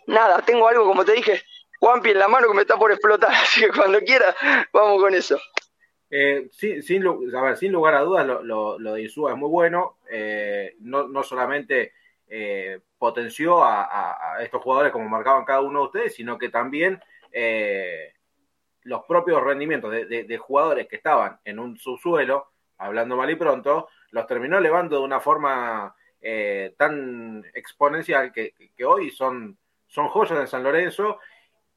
nada, 0.06 0.42
tengo 0.42 0.66
algo, 0.66 0.84
como 0.84 1.04
te 1.04 1.12
dije, 1.12 1.44
Juanpi 1.81 2.11
en 2.11 2.18
la 2.18 2.28
mano 2.28 2.47
que 2.47 2.55
me 2.55 2.62
está 2.62 2.76
por 2.76 2.93
explotar, 2.93 3.33
así 3.43 3.62
que 3.62 3.70
cuando 3.70 3.99
quiera, 4.01 4.37
vamos 4.72 5.03
con 5.03 5.14
eso. 5.14 5.39
Eh, 6.12 6.49
sin, 6.51 7.03
lugar 7.03 7.95
a 7.95 8.01
dudas, 8.01 8.26
lo, 8.26 8.78
de 8.78 9.03
Insúa 9.03 9.33
es 9.33 9.37
muy 9.39 9.49
bueno. 9.49 9.97
Eh, 10.11 10.76
no, 10.81 11.22
solamente 11.22 11.93
eh, 12.28 12.81
potenció 12.99 13.64
a, 13.64 14.37
estos 14.41 14.62
jugadores 14.62 14.93
como 14.93 15.09
marcaban 15.09 15.45
cada 15.45 15.61
uno 15.62 15.81
de 15.81 15.87
ustedes, 15.87 16.14
sino 16.14 16.37
que 16.37 16.51
también 16.51 17.01
los 18.83 19.05
propios 19.05 19.43
rendimientos 19.43 19.91
de, 19.91 20.39
jugadores 20.39 20.87
que 20.87 20.97
estaban 20.97 21.39
en 21.45 21.59
un 21.59 21.78
subsuelo, 21.78 22.51
hablando 22.76 23.16
mal 23.16 23.31
y 23.31 23.37
pronto, 23.37 23.89
los 24.11 24.26
terminó 24.26 24.59
elevando 24.59 24.99
de 24.99 25.05
una 25.05 25.20
forma 25.20 25.95
tan 26.76 27.43
exponencial 27.55 28.33
que, 28.33 28.53
hoy 28.85 29.11
son, 29.11 29.57
son 29.87 30.09
joyas 30.09 30.41
de 30.41 30.47
San 30.47 30.62
Lorenzo 30.62 31.20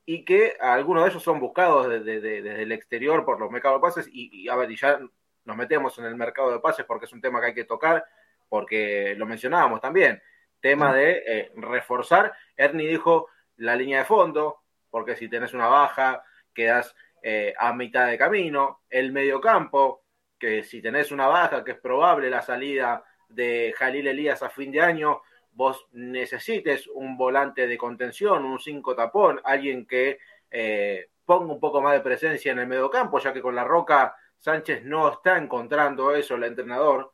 y 0.05 0.25
que 0.25 0.57
algunos 0.59 1.03
de 1.03 1.09
ellos 1.11 1.23
son 1.23 1.39
buscados 1.39 1.89
desde, 1.89 2.61
el 2.61 2.71
exterior 2.71 3.23
por 3.23 3.39
los 3.39 3.49
mercados 3.49 3.77
de 3.77 3.81
pases 3.81 4.09
y, 4.11 4.49
a 4.49 4.55
ver, 4.55 4.69
y 4.71 4.75
ya 4.75 4.99
nos 5.45 5.57
metemos 5.57 5.97
en 5.99 6.05
el 6.05 6.15
mercado 6.15 6.51
de 6.51 6.59
pases 6.59 6.85
porque 6.85 7.05
es 7.05 7.13
un 7.13 7.21
tema 7.21 7.39
que 7.39 7.47
hay 7.47 7.53
que 7.53 7.63
tocar, 7.63 8.05
porque 8.49 9.15
lo 9.17 9.25
mencionábamos 9.25 9.79
también, 9.79 10.21
tema 10.59 10.93
de 10.93 11.23
eh, 11.25 11.51
reforzar. 11.55 12.33
Ernie 12.55 12.87
dijo 12.87 13.27
la 13.57 13.75
línea 13.75 13.99
de 13.99 14.05
fondo, 14.05 14.63
porque 14.89 15.15
si 15.15 15.29
tenés 15.29 15.53
una 15.53 15.67
baja, 15.67 16.23
quedas 16.53 16.95
eh, 17.21 17.53
a 17.57 17.73
mitad 17.73 18.07
de 18.07 18.17
camino, 18.17 18.81
el 18.89 19.11
medio 19.11 19.39
campo, 19.39 20.03
que 20.37 20.63
si 20.63 20.81
tenés 20.81 21.11
una 21.11 21.27
baja, 21.27 21.63
que 21.63 21.71
es 21.71 21.79
probable 21.79 22.29
la 22.29 22.41
salida 22.41 23.03
de 23.29 23.73
Jalil 23.77 24.07
Elías 24.07 24.43
a 24.43 24.49
fin 24.49 24.71
de 24.71 24.81
año, 24.81 25.21
vos 25.55 25.87
necesites 25.91 26.87
un 26.87 27.17
volante 27.17 27.67
de 27.67 27.77
contención, 27.77 28.45
un 28.45 28.59
cinco 28.59 28.95
tapón, 28.95 29.39
alguien 29.43 29.85
que 29.85 30.19
eh, 30.49 31.09
ponga 31.25 31.53
un 31.53 31.59
poco 31.59 31.81
más 31.81 31.93
de 31.93 32.01
presencia 32.01 32.51
en 32.51 32.59
el 32.59 32.67
medio 32.67 32.89
campo, 32.89 33.19
ya 33.19 33.33
que 33.33 33.41
con 33.41 33.55
la 33.55 33.63
Roca 33.63 34.15
Sánchez 34.37 34.83
no 34.83 35.11
está 35.11 35.37
encontrando 35.37 36.15
eso 36.15 36.35
el 36.35 36.43
entrenador, 36.43 37.13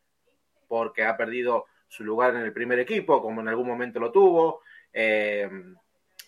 porque 0.67 1.03
ha 1.03 1.17
perdido 1.17 1.65
su 1.87 2.03
lugar 2.03 2.35
en 2.35 2.41
el 2.41 2.53
primer 2.53 2.79
equipo, 2.79 3.21
como 3.21 3.41
en 3.41 3.47
algún 3.47 3.67
momento 3.67 3.99
lo 3.99 4.11
tuvo. 4.11 4.61
Eh, 4.93 5.49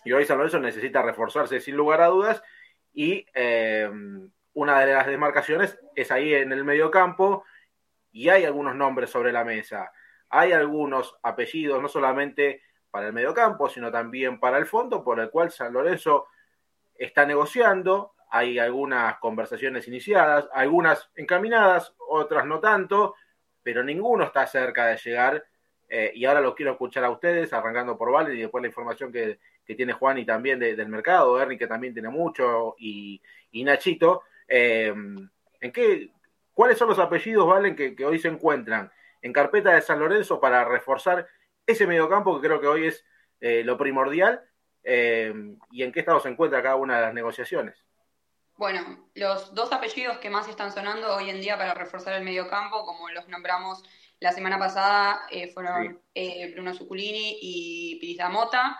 y 0.04 0.12
hoy 0.12 0.24
San 0.24 0.36
Lorenzo 0.36 0.58
necesita 0.58 1.02
reforzarse 1.02 1.60
sin 1.60 1.76
lugar 1.76 2.00
a 2.00 2.08
dudas. 2.08 2.42
Y 2.92 3.24
eh, 3.34 3.88
una 4.54 4.80
de 4.80 4.92
las 4.92 5.06
demarcaciones 5.06 5.78
es 5.94 6.10
ahí 6.10 6.34
en 6.34 6.52
el 6.52 6.64
medio 6.64 6.90
campo. 6.90 7.44
Y 8.10 8.28
hay 8.28 8.44
algunos 8.44 8.74
nombres 8.74 9.10
sobre 9.10 9.32
la 9.32 9.44
mesa 9.44 9.90
hay 10.32 10.52
algunos 10.52 11.14
apellidos, 11.22 11.80
no 11.82 11.88
solamente 11.88 12.62
para 12.90 13.06
el 13.06 13.12
mediocampo, 13.12 13.68
sino 13.68 13.92
también 13.92 14.40
para 14.40 14.56
el 14.56 14.64
fondo, 14.64 15.04
por 15.04 15.20
el 15.20 15.28
cual 15.30 15.50
San 15.50 15.74
Lorenzo 15.74 16.26
está 16.94 17.26
negociando. 17.26 18.14
Hay 18.30 18.58
algunas 18.58 19.18
conversaciones 19.18 19.86
iniciadas, 19.88 20.48
algunas 20.54 21.10
encaminadas, 21.16 21.94
otras 22.08 22.46
no 22.46 22.60
tanto, 22.60 23.14
pero 23.62 23.84
ninguno 23.84 24.24
está 24.24 24.46
cerca 24.46 24.86
de 24.86 24.96
llegar. 24.96 25.44
Eh, 25.86 26.12
y 26.14 26.24
ahora 26.24 26.40
lo 26.40 26.54
quiero 26.54 26.72
escuchar 26.72 27.04
a 27.04 27.10
ustedes, 27.10 27.52
arrancando 27.52 27.98
por 27.98 28.10
Valen 28.10 28.34
y 28.34 28.40
después 28.40 28.62
la 28.62 28.68
información 28.68 29.12
que, 29.12 29.38
tiene 29.76 29.92
Juan 29.92 30.18
y 30.18 30.26
también 30.26 30.58
del 30.58 30.88
mercado, 30.88 31.40
Ernie 31.40 31.56
que 31.56 31.66
también 31.66 31.94
tiene 31.94 32.10
mucho, 32.10 32.74
y, 32.78 33.20
Nachito. 33.52 34.22
Eh, 34.48 34.94
¿en 35.60 35.72
qué, 35.72 36.10
¿Cuáles 36.52 36.76
son 36.76 36.88
los 36.88 36.98
apellidos, 36.98 37.46
Valen, 37.46 37.76
que 37.76 38.04
hoy 38.04 38.18
se 38.18 38.28
encuentran 38.28 38.90
en 39.22 39.32
carpeta 39.32 39.72
de 39.72 39.80
San 39.80 40.00
Lorenzo 40.00 40.40
para 40.40 40.64
reforzar 40.64 41.26
ese 41.66 41.86
mediocampo 41.86 42.40
que 42.40 42.46
creo 42.46 42.60
que 42.60 42.66
hoy 42.66 42.86
es 42.88 43.04
eh, 43.40 43.62
lo 43.64 43.78
primordial 43.78 44.42
eh, 44.82 45.32
y 45.70 45.82
en 45.82 45.92
qué 45.92 46.00
estado 46.00 46.20
se 46.20 46.28
encuentra 46.28 46.62
cada 46.62 46.76
una 46.76 46.96
de 46.96 47.02
las 47.02 47.14
negociaciones. 47.14 47.84
Bueno, 48.56 49.08
los 49.14 49.54
dos 49.54 49.72
apellidos 49.72 50.18
que 50.18 50.28
más 50.28 50.48
están 50.48 50.72
sonando 50.72 51.14
hoy 51.16 51.30
en 51.30 51.40
día 51.40 51.56
para 51.56 51.74
reforzar 51.74 52.14
el 52.14 52.24
mediocampo, 52.24 52.84
como 52.84 53.08
los 53.08 53.28
nombramos 53.28 53.82
la 54.20 54.32
semana 54.32 54.58
pasada, 54.58 55.22
eh, 55.30 55.48
fueron 55.52 56.00
Bruno 56.52 56.74
Zuculini 56.74 57.38
y 57.40 57.98
Piris 58.00 58.18
Damota. 58.18 58.78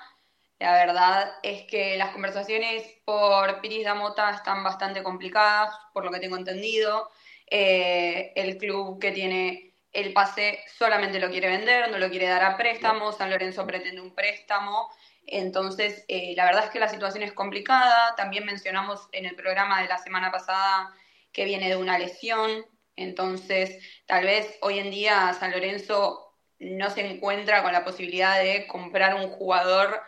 La 0.61 0.74
verdad 0.74 1.32
es 1.43 1.62
que 1.64 1.97
las 1.97 2.11
conversaciones 2.11 2.84
por 3.05 3.61
Piris 3.61 3.84
Damota 3.84 4.30
están 4.30 4.62
bastante 4.62 5.03
complicadas, 5.03 5.74
por 5.93 6.05
lo 6.05 6.12
que 6.12 6.20
tengo 6.20 6.36
entendido. 6.36 7.11
el 7.49 8.57
club 8.59 9.01
que 9.01 9.11
tiene 9.11 9.72
el 9.93 10.12
pase 10.12 10.64
solamente 10.78 11.20
lo 11.20 11.30
quiere 11.30 11.49
vender, 11.49 11.90
no 11.90 11.99
lo 11.99 12.09
quiere 12.11 12.26
dar 12.26 12.43
a 12.43 12.57
préstamo, 12.57 13.12
San 13.12 13.30
Lorenzo 13.30 13.66
pretende 13.66 14.01
un 14.01 14.14
préstamo. 14.14 14.90
Entonces, 15.26 16.05
eh, 16.09 16.34
la 16.36 16.47
verdad 16.47 16.64
es 16.64 16.70
que 16.70 16.80
la 16.80 16.88
situación 16.88 17.22
es 17.22 17.32
complicada. 17.32 18.14
También 18.16 18.45
mencionamos 18.45 19.09
en 19.12 19.26
el 19.26 19.36
programa 19.36 19.82
de 19.82 19.88
la 19.88 19.99
semana 19.99 20.32
pasada 20.32 20.93
que 21.32 21.45
viene 21.45 21.68
de 21.68 21.76
una 21.76 21.99
lesión. 21.99 22.66
Entonces, 22.97 23.78
tal 24.07 24.24
vez 24.24 24.59
hoy 24.62 24.78
en 24.78 24.90
día 24.90 25.34
San 25.38 25.53
Lorenzo 25.53 26.34
no 26.59 26.90
se 26.90 27.07
encuentra 27.07 27.62
con 27.62 27.72
la 27.72 27.84
posibilidad 27.84 28.40
de 28.43 28.66
comprar 28.66 29.14
un 29.14 29.28
jugador 29.30 30.01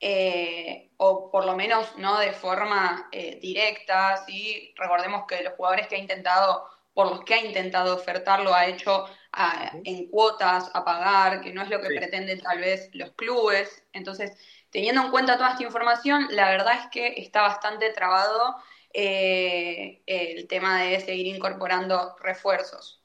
eh, 0.00 0.90
o 0.96 1.30
por 1.30 1.46
lo 1.46 1.56
menos 1.56 1.96
no 1.98 2.18
de 2.18 2.32
forma 2.32 3.08
eh, 3.12 3.38
directa. 3.40 4.24
¿sí? 4.26 4.72
Recordemos 4.76 5.24
que 5.26 5.42
los 5.42 5.54
jugadores 5.54 5.88
que 5.88 5.96
ha 5.96 5.98
intentado 5.98 6.66
por 6.94 7.08
los 7.10 7.24
que 7.24 7.34
ha 7.34 7.44
intentado 7.44 7.94
ofertar 7.96 8.40
lo 8.40 8.54
ha 8.54 8.66
hecho 8.66 9.06
en 9.84 10.08
cuotas 10.08 10.70
a 10.74 10.84
pagar, 10.84 11.40
que 11.40 11.52
no 11.52 11.62
es 11.62 11.70
lo 11.70 11.80
que 11.80 11.88
pretenden 11.88 12.40
tal 12.40 12.60
vez 12.60 12.90
los 12.94 13.12
clubes. 13.12 13.84
Entonces, 13.92 14.36
teniendo 14.70 15.02
en 15.02 15.10
cuenta 15.10 15.36
toda 15.36 15.52
esta 15.52 15.62
información, 15.62 16.26
la 16.30 16.50
verdad 16.50 16.74
es 16.80 16.86
que 16.90 17.14
está 17.20 17.42
bastante 17.42 17.90
trabado 17.92 18.56
eh, 18.92 20.02
el 20.06 20.46
tema 20.48 20.82
de 20.82 21.00
seguir 21.00 21.26
incorporando 21.34 22.16
refuerzos. 22.20 23.02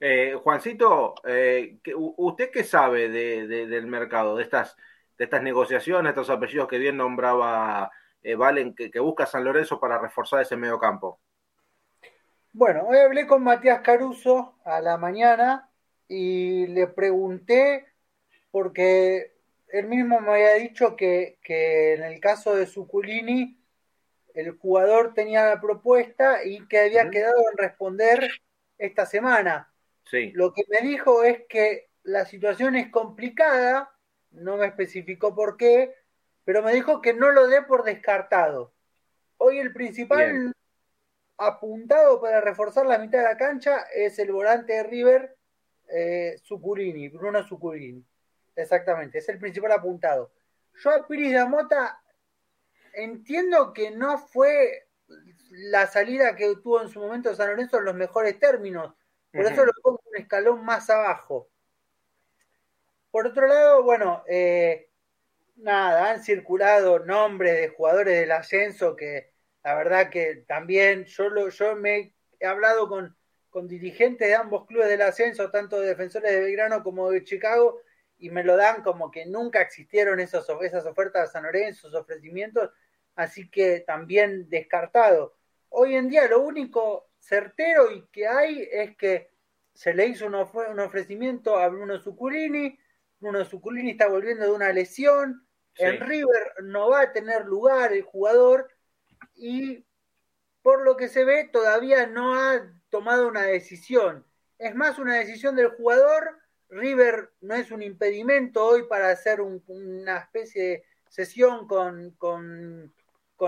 Eh, 0.00 0.36
Juancito, 0.42 1.14
eh, 1.24 1.78
¿usted 1.94 2.50
qué 2.52 2.64
sabe 2.64 3.08
del 3.08 3.86
mercado, 3.86 4.36
de 4.36 4.42
estas, 4.44 4.76
de 5.16 5.24
estas 5.24 5.42
negociaciones, 5.42 6.10
estos 6.10 6.30
apellidos 6.30 6.68
que 6.68 6.78
bien 6.78 6.96
nombraba 6.96 7.90
Valen, 8.36 8.74
que, 8.74 8.90
que 8.90 9.00
busca 9.00 9.26
San 9.26 9.44
Lorenzo 9.44 9.80
para 9.80 9.98
reforzar 9.98 10.42
ese 10.42 10.56
medio 10.56 10.78
campo? 10.78 11.20
Bueno, 12.52 12.84
hoy 12.86 12.98
hablé 12.98 13.26
con 13.26 13.42
Matías 13.42 13.80
Caruso 13.82 14.58
a 14.64 14.80
la 14.80 14.96
mañana 14.96 15.70
y 16.08 16.66
le 16.68 16.86
pregunté 16.86 17.86
porque 18.50 19.34
él 19.68 19.86
mismo 19.86 20.20
me 20.20 20.32
había 20.32 20.54
dicho 20.54 20.96
que, 20.96 21.38
que 21.42 21.94
en 21.94 22.02
el 22.02 22.20
caso 22.20 22.56
de 22.56 22.66
Suculini 22.66 23.58
el 24.34 24.52
jugador 24.52 25.14
tenía 25.14 25.46
la 25.46 25.60
propuesta 25.60 26.44
y 26.44 26.66
que 26.68 26.78
había 26.78 27.10
quedado 27.10 27.38
en 27.50 27.58
responder 27.58 28.28
esta 28.78 29.04
semana. 29.04 29.72
Sí. 30.04 30.32
Lo 30.34 30.52
que 30.52 30.62
me 30.68 30.86
dijo 30.86 31.24
es 31.24 31.42
que 31.48 31.90
la 32.02 32.24
situación 32.24 32.76
es 32.76 32.90
complicada, 32.90 33.90
no 34.30 34.56
me 34.56 34.66
especificó 34.66 35.34
por 35.34 35.56
qué, 35.56 35.94
pero 36.44 36.62
me 36.62 36.72
dijo 36.72 37.02
que 37.02 37.12
no 37.12 37.30
lo 37.30 37.46
dé 37.48 37.62
por 37.62 37.84
descartado. 37.84 38.72
Hoy 39.36 39.58
el 39.58 39.72
principal 39.72 40.52
apuntado 41.38 42.20
para 42.20 42.40
reforzar 42.40 42.84
la 42.86 42.98
mitad 42.98 43.18
de 43.18 43.24
la 43.24 43.36
cancha 43.36 43.86
es 43.94 44.18
el 44.18 44.32
volante 44.32 44.74
de 44.74 44.82
River, 44.82 45.36
eh, 45.88 46.36
Bruno 47.12 47.42
Sucurini. 47.42 48.04
Exactamente, 48.56 49.18
es 49.18 49.28
el 49.28 49.38
principal 49.38 49.72
apuntado. 49.72 50.32
Yo 50.82 50.90
a 50.90 51.06
Piris 51.06 51.32
de 51.32 51.44
Mota 51.44 52.02
entiendo 52.92 53.72
que 53.72 53.92
no 53.92 54.18
fue 54.18 54.88
la 55.50 55.86
salida 55.86 56.34
que 56.34 56.56
tuvo 56.56 56.82
en 56.82 56.88
su 56.88 57.00
momento 57.00 57.34
San 57.34 57.48
Lorenzo 57.48 57.78
en 57.78 57.84
los 57.84 57.94
mejores 57.94 58.38
términos, 58.38 58.94
por 59.32 59.46
eso 59.46 59.64
lo 59.64 59.72
pongo 59.82 60.00
un 60.04 60.16
escalón 60.16 60.64
más 60.64 60.90
abajo. 60.90 61.48
Por 63.10 63.26
otro 63.26 63.46
lado, 63.46 63.82
bueno, 63.82 64.24
eh, 64.26 64.90
nada, 65.56 66.10
han 66.10 66.22
circulado 66.22 66.98
nombres 67.00 67.60
de 67.60 67.68
jugadores 67.68 68.20
del 68.20 68.32
ascenso 68.32 68.96
que 68.96 69.32
la 69.68 69.74
verdad 69.74 70.08
que 70.08 70.44
también 70.48 71.04
yo, 71.04 71.28
lo, 71.28 71.50
yo 71.50 71.76
me 71.76 72.14
he 72.40 72.46
hablado 72.46 72.88
con, 72.88 73.14
con 73.50 73.68
dirigentes 73.68 74.26
de 74.26 74.34
ambos 74.34 74.66
clubes 74.66 74.88
del 74.88 75.02
ascenso, 75.02 75.50
tanto 75.50 75.78
de 75.78 75.88
defensores 75.88 76.32
de 76.32 76.40
Belgrano 76.40 76.82
como 76.82 77.10
de 77.10 77.22
Chicago, 77.22 77.82
y 78.16 78.30
me 78.30 78.44
lo 78.44 78.56
dan 78.56 78.82
como 78.82 79.10
que 79.10 79.26
nunca 79.26 79.60
existieron 79.60 80.20
esos, 80.20 80.48
esas 80.62 80.86
ofertas 80.86 81.28
de 81.28 81.32
San 81.32 81.42
Lorenzo, 81.42 81.88
esos 81.88 82.00
ofrecimientos, 82.00 82.70
así 83.14 83.50
que 83.50 83.80
también 83.80 84.48
descartado. 84.48 85.36
Hoy 85.68 85.96
en 85.96 86.08
día 86.08 86.26
lo 86.28 86.40
único 86.40 87.10
certero 87.18 87.92
y 87.92 88.06
que 88.06 88.26
hay 88.26 88.66
es 88.72 88.96
que 88.96 89.28
se 89.74 89.92
le 89.92 90.06
hizo 90.06 90.28
un, 90.28 90.34
ofrecimiento 90.80 91.58
a 91.58 91.68
Bruno 91.68 92.00
Zuculini, 92.00 92.78
Bruno 93.20 93.44
Zuculini 93.44 93.90
está 93.90 94.08
volviendo 94.08 94.46
de 94.46 94.52
una 94.52 94.72
lesión, 94.72 95.46
en 95.74 96.00
River 96.00 96.54
no 96.62 96.88
va 96.88 97.02
a 97.02 97.12
tener 97.12 97.44
lugar 97.44 97.92
el 97.92 98.00
jugador 98.00 98.70
y 99.34 99.84
por 100.62 100.84
lo 100.84 100.96
que 100.96 101.08
se 101.08 101.24
ve 101.24 101.48
todavía 101.52 102.06
no 102.06 102.34
ha 102.34 102.60
tomado 102.90 103.28
una 103.28 103.42
decisión. 103.42 104.24
Es 104.58 104.74
más 104.74 104.98
una 104.98 105.16
decisión 105.16 105.56
del 105.56 105.68
jugador 105.68 106.38
River 106.70 107.30
no 107.40 107.54
es 107.54 107.70
un 107.70 107.82
impedimento 107.82 108.64
hoy 108.64 108.84
para 108.84 109.10
hacer 109.10 109.40
una 109.40 110.18
especie 110.18 110.62
de 110.62 110.84
sesión 111.08 111.66
con, 111.66 112.10
con, 112.18 112.92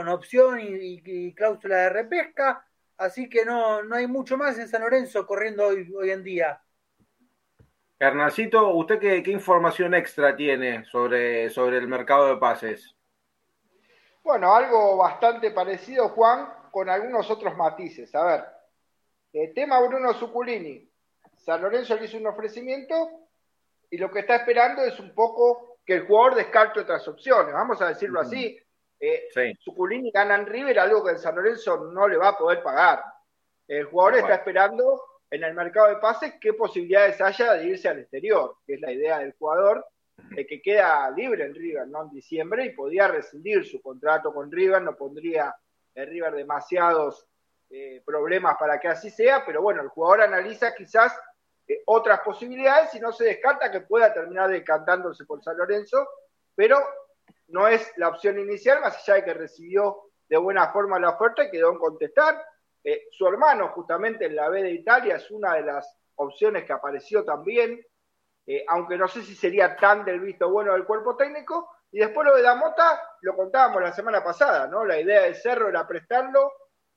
opción 0.08 0.58
y, 0.60 1.34
cláusula 1.34 1.76
de 1.76 1.90
repesca, 1.90 2.66
así 2.96 3.28
que 3.28 3.44
no, 3.44 3.82
no 3.82 3.96
hay 3.96 4.06
mucho 4.06 4.38
más 4.38 4.58
en 4.58 4.68
San 4.68 4.82
Lorenzo 4.82 5.26
corriendo 5.26 5.66
hoy, 5.66 5.92
hoy 5.94 6.10
en 6.10 6.22
día. 6.22 6.62
Hernacito, 7.98 8.74
¿usted 8.74 8.98
qué, 8.98 9.22
qué, 9.22 9.30
información 9.30 9.92
extra 9.92 10.34
tiene 10.34 10.84
sobre, 10.86 11.50
sobre 11.50 11.76
el 11.76 11.86
mercado 11.86 12.28
de 12.28 12.38
pases? 12.38 12.96
Bueno, 14.22 14.54
algo 14.54 14.96
bastante 14.96 15.50
parecido, 15.50 16.10
Juan, 16.10 16.52
con 16.70 16.88
algunos 16.88 17.30
otros 17.30 17.56
matices. 17.56 18.14
A 18.14 18.24
ver, 18.24 18.44
el 19.32 19.54
tema 19.54 19.80
Bruno 19.80 20.12
Suculini. 20.14 20.88
San 21.36 21.62
Lorenzo 21.62 21.96
le 21.96 22.04
hizo 22.04 22.18
un 22.18 22.26
ofrecimiento 22.26 22.94
y 23.90 23.96
lo 23.96 24.10
que 24.10 24.20
está 24.20 24.36
esperando 24.36 24.82
es 24.82 25.00
un 25.00 25.14
poco 25.14 25.78
que 25.84 25.94
el 25.94 26.06
jugador 26.06 26.34
descarte 26.34 26.80
otras 26.80 27.06
opciones, 27.08 27.52
vamos 27.52 27.80
a 27.80 27.88
decirlo 27.88 28.20
así. 28.20 28.58
Eh, 29.00 29.28
Suculini 29.58 30.10
gana 30.10 30.34
en 30.34 30.46
River, 30.46 30.78
algo 30.78 31.02
que 31.02 31.12
el 31.12 31.18
San 31.18 31.34
Lorenzo 31.34 31.78
no 31.86 32.06
le 32.06 32.18
va 32.18 32.28
a 32.28 32.38
poder 32.38 32.62
pagar. 32.62 33.02
El 33.66 33.86
jugador 33.86 34.16
está 34.16 34.34
esperando 34.34 35.02
en 35.30 35.42
el 35.42 35.54
mercado 35.54 35.88
de 35.88 35.96
pases 35.96 36.34
qué 36.40 36.52
posibilidades 36.52 37.20
haya 37.20 37.54
de 37.54 37.66
irse 37.66 37.88
al 37.88 38.00
exterior, 38.00 38.56
que 38.66 38.74
es 38.74 38.80
la 38.80 38.92
idea 38.92 39.18
del 39.20 39.32
jugador, 39.38 39.86
de 40.30 40.46
que 40.46 40.60
queda 40.60 41.10
libre 41.10 41.44
en 41.44 41.54
River, 41.54 41.88
¿no? 41.88 42.02
En 42.02 42.10
diciembre 42.10 42.64
y 42.64 42.70
podía 42.70 43.08
rescindir 43.08 43.64
su 43.66 43.80
contrato 43.80 44.32
con 44.32 44.50
River, 44.50 44.82
no 44.82 44.96
pondría 44.96 45.54
en 45.94 46.08
River 46.08 46.34
demasiados 46.34 47.26
eh, 47.70 48.02
problemas 48.04 48.56
para 48.58 48.78
que 48.78 48.88
así 48.88 49.10
sea, 49.10 49.44
pero 49.46 49.62
bueno, 49.62 49.82
el 49.82 49.88
jugador 49.88 50.22
analiza 50.22 50.74
quizás 50.74 51.16
eh, 51.68 51.82
otras 51.86 52.20
posibilidades 52.20 52.94
y 52.94 53.00
no 53.00 53.12
se 53.12 53.24
descarta 53.24 53.70
que 53.70 53.82
pueda 53.82 54.12
terminar 54.12 54.50
decantándose 54.50 55.24
por 55.24 55.42
San 55.42 55.56
Lorenzo, 55.56 56.08
pero 56.54 56.78
no 57.48 57.68
es 57.68 57.92
la 57.96 58.08
opción 58.08 58.38
inicial, 58.38 58.80
más 58.80 58.96
allá 58.96 59.14
de 59.14 59.24
que 59.24 59.34
recibió 59.34 60.10
de 60.28 60.36
buena 60.36 60.72
forma 60.72 60.98
la 60.98 61.10
oferta 61.10 61.44
y 61.44 61.50
quedó 61.50 61.72
en 61.72 61.78
contestar. 61.78 62.44
Eh, 62.82 63.08
su 63.10 63.26
hermano, 63.26 63.68
justamente 63.68 64.26
en 64.26 64.36
la 64.36 64.48
B 64.48 64.62
de 64.62 64.72
Italia, 64.72 65.16
es 65.16 65.30
una 65.30 65.54
de 65.54 65.62
las 65.62 65.96
opciones 66.16 66.64
que 66.64 66.72
apareció 66.72 67.24
también, 67.24 67.80
eh, 68.52 68.64
aunque 68.66 68.98
no 68.98 69.06
sé 69.06 69.22
si 69.22 69.36
sería 69.36 69.76
tan 69.76 70.04
del 70.04 70.18
visto 70.18 70.50
bueno 70.50 70.72
del 70.72 70.84
cuerpo 70.84 71.14
técnico. 71.14 71.70
Y 71.92 72.00
después 72.00 72.26
lo 72.26 72.34
de 72.34 72.42
Damota, 72.42 73.00
lo 73.20 73.36
contábamos 73.36 73.80
la 73.80 73.92
semana 73.92 74.24
pasada, 74.24 74.66
¿no? 74.66 74.84
La 74.84 74.98
idea 74.98 75.22
de 75.22 75.34
Cerro 75.34 75.68
era 75.68 75.86
prestarlo 75.86 76.50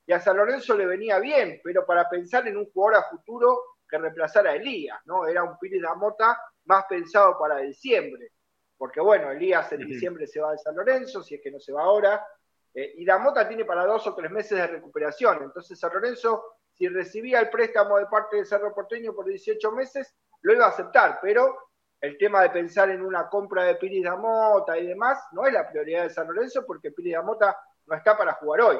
y 0.04 0.12
a 0.12 0.18
San 0.18 0.36
Lorenzo 0.36 0.76
le 0.76 0.84
venía 0.84 1.20
bien, 1.20 1.60
pero 1.62 1.86
para 1.86 2.08
pensar 2.08 2.48
en 2.48 2.56
un 2.56 2.68
jugador 2.72 3.00
a 3.00 3.08
futuro 3.08 3.76
que 3.88 3.98
reemplazara 3.98 4.50
a 4.50 4.56
Elías, 4.56 4.98
¿no? 5.04 5.28
Era 5.28 5.44
un 5.44 5.56
Pires 5.56 5.80
de 5.80 5.88
Mota 5.96 6.36
más 6.64 6.86
pensado 6.88 7.38
para 7.38 7.58
diciembre, 7.58 8.32
porque 8.76 9.00
bueno, 9.00 9.30
Elías 9.30 9.70
en 9.72 9.86
diciembre 9.86 10.26
se 10.26 10.40
va 10.40 10.50
de 10.50 10.58
San 10.58 10.74
Lorenzo, 10.74 11.22
si 11.22 11.36
es 11.36 11.40
que 11.40 11.52
no 11.52 11.60
se 11.60 11.72
va 11.72 11.84
ahora, 11.84 12.26
eh, 12.74 12.94
y 12.96 13.04
Damota 13.04 13.46
tiene 13.46 13.64
para 13.64 13.86
dos 13.86 14.04
o 14.08 14.14
tres 14.16 14.30
meses 14.32 14.58
de 14.58 14.66
recuperación, 14.66 15.44
entonces 15.44 15.78
San 15.78 15.92
Lorenzo, 15.92 16.56
si 16.72 16.88
recibía 16.88 17.38
el 17.38 17.48
préstamo 17.48 17.98
de 17.98 18.06
parte 18.06 18.38
de 18.38 18.44
Cerro 18.44 18.74
Porteño 18.74 19.14
por 19.14 19.26
18 19.26 19.70
meses, 19.70 20.16
lo 20.44 20.52
iba 20.52 20.66
a 20.66 20.68
aceptar, 20.68 21.18
pero 21.20 21.58
el 22.00 22.16
tema 22.18 22.42
de 22.42 22.50
pensar 22.50 22.90
en 22.90 23.02
una 23.02 23.28
compra 23.28 23.64
de 23.64 23.74
Piris 23.76 24.04
Damota 24.04 24.78
y 24.78 24.86
demás 24.86 25.18
no 25.32 25.46
es 25.46 25.52
la 25.52 25.68
prioridad 25.68 26.04
de 26.04 26.10
San 26.10 26.28
Lorenzo 26.28 26.64
porque 26.66 26.92
Piris 26.92 27.14
Damota 27.14 27.56
no 27.86 27.96
está 27.96 28.16
para 28.16 28.34
jugar 28.34 28.60
hoy. 28.60 28.78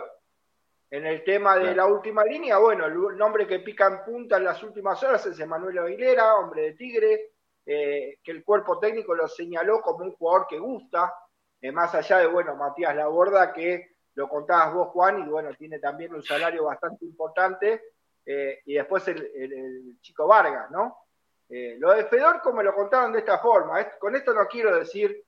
En 0.91 1.07
el 1.07 1.25
tema 1.25 1.57
de 1.57 1.75
la 1.75 1.87
última 1.87 2.23
línea, 2.23 2.59
bueno, 2.59 2.87
el 2.87 3.17
nombre 3.17 3.47
que 3.47 3.61
pica 3.61 3.87
en 3.87 4.05
punta 4.05 4.37
en 4.37 4.45
las 4.45 4.63
últimas 4.63 5.03
horas 5.03 5.25
es 5.27 5.41
Emanuel 5.41 5.79
Aguilera, 5.79 6.37
hombre 6.37 6.63
de 6.63 6.73
Tigre, 6.75 7.33
eh, 7.67 8.19
que 8.23 8.31
el 8.31 8.45
cuerpo 8.45 8.79
técnico 8.79 9.15
lo 9.15 9.27
señaló 9.27 9.81
como 9.81 10.05
un 10.05 10.13
jugador 10.13 10.47
que 10.47 10.59
gusta, 10.59 11.13
eh, 11.61 11.73
más 11.73 11.95
allá 11.95 12.19
de, 12.19 12.27
bueno, 12.27 12.55
Matías 12.57 12.95
Laborda, 12.95 13.53
que 13.53 13.97
lo 14.15 14.29
contabas 14.29 14.75
vos, 14.75 14.89
Juan, 14.89 15.19
y 15.21 15.29
bueno, 15.29 15.51
tiene 15.59 15.79
también 15.79 16.15
un 16.15 16.23
salario 16.23 16.65
bastante 16.65 17.07
importante, 17.07 17.83
eh, 18.27 18.61
y 18.67 18.75
después 18.75 19.09
el, 19.09 19.99
chico 20.01 20.27
Vargas, 20.27 20.71
¿no? 20.71 21.04
Lo 21.49 21.93
de 21.93 22.05
Fedor, 22.07 22.41
como 22.41 22.59
me 22.59 22.65
lo 22.65 22.75
contaron 22.75 23.13
de 23.13 23.21
esta 23.21 23.39
forma, 23.39 23.89
con 23.99 24.17
esto 24.17 24.33
no 24.33 24.47
quiero 24.47 24.77
decir 24.79 25.25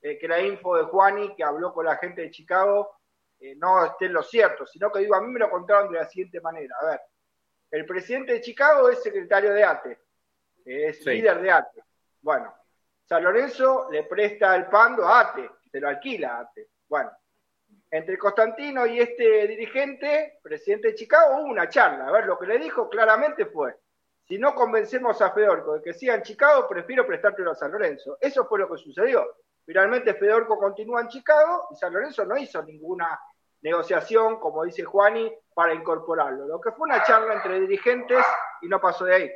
que 0.00 0.28
la 0.28 0.40
info 0.40 0.76
de 0.76 0.84
Juani, 0.84 1.34
que 1.34 1.44
habló 1.44 1.72
con 1.72 1.84
la 1.84 1.96
gente 1.96 2.22
de 2.22 2.30
Chicago, 2.30 3.00
eh, 3.40 3.54
no 3.56 3.84
esté 3.86 4.04
en 4.06 4.12
lo 4.12 4.22
cierto, 4.22 4.66
sino 4.66 4.92
que 4.92 4.98
digo, 4.98 5.14
a 5.14 5.22
mí 5.22 5.32
me 5.32 5.40
lo 5.40 5.48
contaron 5.48 5.90
de 5.90 5.98
la 5.98 6.06
siguiente 6.06 6.42
manera. 6.42 6.76
A 6.82 6.86
ver, 6.86 7.00
el 7.70 7.86
presidente 7.86 8.34
de 8.34 8.40
Chicago 8.42 8.90
es 8.90 9.02
secretario 9.02 9.54
de 9.54 9.64
ATE, 9.64 9.98
es 10.66 11.04
líder 11.06 11.40
de 11.40 11.50
ATE. 11.50 11.82
Bueno, 12.20 12.54
San 13.02 13.24
Lorenzo 13.24 13.88
le 13.90 14.04
presta 14.04 14.54
el 14.56 14.66
pando 14.66 15.06
a 15.06 15.20
ATE, 15.20 15.50
se 15.70 15.80
lo 15.80 15.88
alquila 15.88 16.36
a 16.36 16.40
ATE. 16.40 16.68
Bueno, 16.86 17.10
entre 17.90 18.18
Constantino 18.18 18.86
y 18.86 19.00
este 19.00 19.48
dirigente, 19.48 20.38
presidente 20.42 20.88
de 20.88 20.94
Chicago, 20.94 21.36
hubo 21.36 21.50
una 21.50 21.68
charla. 21.70 22.08
A 22.08 22.12
ver, 22.12 22.26
lo 22.26 22.38
que 22.38 22.46
le 22.46 22.58
dijo 22.58 22.90
claramente 22.90 23.46
fue, 23.46 23.74
si 24.30 24.38
no 24.38 24.54
convencemos 24.54 25.20
a 25.22 25.32
Fedorco 25.32 25.74
de 25.74 25.82
que 25.82 25.92
siga 25.92 26.14
en 26.14 26.22
Chicago, 26.22 26.68
prefiero 26.68 27.04
prestártelo 27.04 27.50
a 27.50 27.56
San 27.56 27.72
Lorenzo. 27.72 28.16
Eso 28.20 28.44
fue 28.44 28.60
lo 28.60 28.70
que 28.70 28.78
sucedió. 28.78 29.26
Finalmente 29.66 30.14
Fedorco 30.14 30.56
continúa 30.56 31.00
en 31.00 31.08
Chicago 31.08 31.66
y 31.72 31.74
San 31.74 31.92
Lorenzo 31.92 32.24
no 32.24 32.38
hizo 32.38 32.62
ninguna 32.62 33.20
negociación, 33.60 34.38
como 34.38 34.62
dice 34.62 34.84
Juani, 34.84 35.32
para 35.52 35.74
incorporarlo. 35.74 36.46
Lo 36.46 36.60
que 36.60 36.70
fue 36.70 36.88
una 36.88 37.02
charla 37.02 37.34
entre 37.34 37.58
dirigentes 37.58 38.24
y 38.62 38.68
no 38.68 38.80
pasó 38.80 39.04
de 39.04 39.16
ahí. 39.16 39.30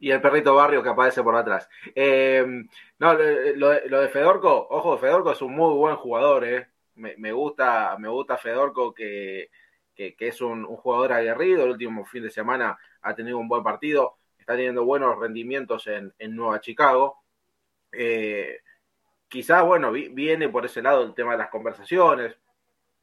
Y 0.00 0.10
el 0.10 0.20
perrito 0.20 0.54
barrio 0.54 0.82
que 0.82 0.90
aparece 0.90 1.22
por 1.22 1.34
atrás. 1.34 1.66
Eh, 1.94 2.44
no, 2.98 3.14
lo, 3.14 3.70
de 3.70 4.08
Fedorco, 4.10 4.66
ojo, 4.68 4.98
Fedorco 4.98 5.32
es 5.32 5.40
un 5.40 5.56
muy 5.56 5.74
buen 5.76 5.96
jugador, 5.96 6.44
eh. 6.44 6.66
me, 6.96 7.32
gusta, 7.32 7.96
me 7.98 8.10
gusta 8.10 8.36
Fedorco 8.36 8.92
que, 8.92 9.48
es 9.96 10.40
un, 10.40 10.64
jugador 10.66 11.12
aguerrido. 11.12 11.64
El 11.64 11.70
último 11.70 12.04
fin 12.04 12.22
de 12.22 12.30
semana 12.30 12.78
ha 13.02 13.14
tenido 13.14 13.38
un 13.38 13.48
buen 13.48 13.62
partido, 13.62 14.18
está 14.38 14.54
teniendo 14.54 14.84
buenos 14.84 15.18
rendimientos 15.18 15.86
en, 15.86 16.12
Nueva 16.34 16.60
Chicago. 16.60 17.22
Eh, 17.92 18.60
quizás, 19.28 19.64
bueno, 19.64 19.92
viene 19.92 20.48
por 20.48 20.64
ese 20.64 20.82
lado 20.82 21.04
el 21.04 21.14
tema 21.14 21.32
de 21.32 21.38
las 21.38 21.50
conversaciones, 21.50 22.36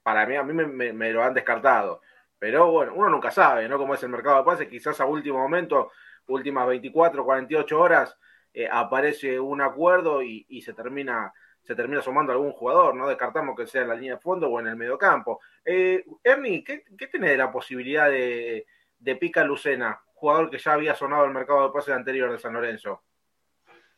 para 0.04 0.26
mí, 0.26 0.36
a 0.36 0.44
mí 0.44 0.54
me, 0.54 1.14
lo 1.14 1.24
han 1.24 1.34
descartado. 1.34 2.02
Pero 2.40 2.72
bueno, 2.72 2.94
uno 2.96 3.10
nunca 3.10 3.32
sabe, 3.32 3.70
¿no? 3.70 3.78
Cómo 3.78 3.94
es 3.94 4.04
el 4.04 4.10
mercado 4.10 4.38
de 4.38 4.44
pases, 4.44 4.68
quizás 4.68 5.00
a 5.00 5.06
último 5.06 5.38
momento 5.40 5.92
últimas 6.28 6.68
24, 6.68 7.24
48 7.24 7.80
horas 7.80 8.18
eh, 8.54 8.68
aparece 8.72 9.40
un 9.40 9.62
acuerdo 9.62 10.22
y, 10.24 10.62
se 10.62 10.74
termina 10.74 11.34
se 11.64 11.76
termina 11.76 12.02
sumando 12.02 12.32
algún 12.32 12.52
jugador, 12.52 12.96
no 12.96 13.08
descartamos 13.08 13.56
que 13.56 13.68
sea 13.68 13.84
en 13.84 13.90
la 13.90 13.96
línea 13.96 14.16
de 14.16 14.22
fondo 14.22 14.50
o 14.50 14.60
en 14.60 14.68
el 14.68 14.76
medio 14.76 14.98
campo. 14.98 15.40
Eh, 15.64 16.04
Ernie, 16.24 16.64
¿qué, 16.64 16.84
¿qué 16.98 17.08
de 17.08 17.38
la 17.38 17.52
posibilidad 17.52 18.10
de, 18.10 18.66
de 18.98 19.16
Pica 19.16 19.44
Lucena, 19.44 20.02
jugador 20.14 20.50
que 20.50 20.58
ya 20.58 20.74
había 20.74 20.96
sonado 20.96 21.26
el 21.26 21.32
mercado 21.32 21.68
de 21.68 21.74
pases 21.74 21.94
anterior 21.94 22.32
de 22.32 22.40
San 22.40 22.54
Lorenzo? 22.54 23.04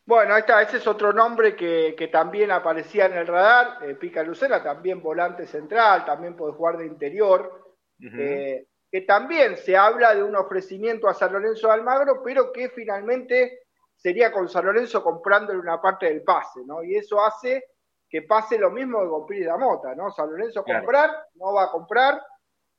Bueno, 0.05 0.33
ahí 0.33 0.41
está, 0.41 0.61
ese 0.61 0.77
es 0.77 0.87
otro 0.87 1.13
nombre 1.13 1.55
que, 1.55 2.09
también 2.11 2.51
aparecía 2.51 3.05
en 3.05 3.13
el 3.13 3.27
radar, 3.27 3.77
eh, 3.83 3.95
Pica 3.95 4.21
Lucena, 4.21 4.61
también 4.61 5.01
volante 5.01 5.47
central, 5.47 6.03
también 6.03 6.35
puede 6.35 6.53
jugar 6.53 6.77
de 6.77 6.85
interior, 6.85 7.75
eh, 8.01 8.67
que 8.91 9.01
también 9.01 9.55
se 9.55 9.77
habla 9.77 10.13
de 10.13 10.21
un 10.21 10.35
ofrecimiento 10.35 11.07
a 11.07 11.13
San 11.13 11.31
Lorenzo 11.31 11.67
de 11.67 11.73
Almagro, 11.73 12.21
pero 12.21 12.51
que 12.51 12.69
finalmente 12.69 13.62
sería 14.03 14.33
con 14.33 14.49
San 14.49 14.65
Lorenzo 14.65 15.01
comprándole 15.01 15.57
una 15.57 15.81
parte 15.81 16.07
del 16.07 16.23
pase, 16.23 16.59
¿no? 16.65 16.83
Y 16.83 16.97
eso 16.97 17.23
hace 17.23 17.63
que 18.09 18.23
pase 18.23 18.57
lo 18.57 18.69
mismo 18.69 19.01
que 19.01 19.07
con 19.07 19.25
Piri 19.25 19.47
Mota, 19.57 19.95
¿no? 19.95 20.11
San 20.11 20.29
Lorenzo 20.29 20.65
comprar, 20.65 21.09
no 21.35 21.53
va 21.53 21.63
a 21.63 21.71
comprar, 21.71 22.21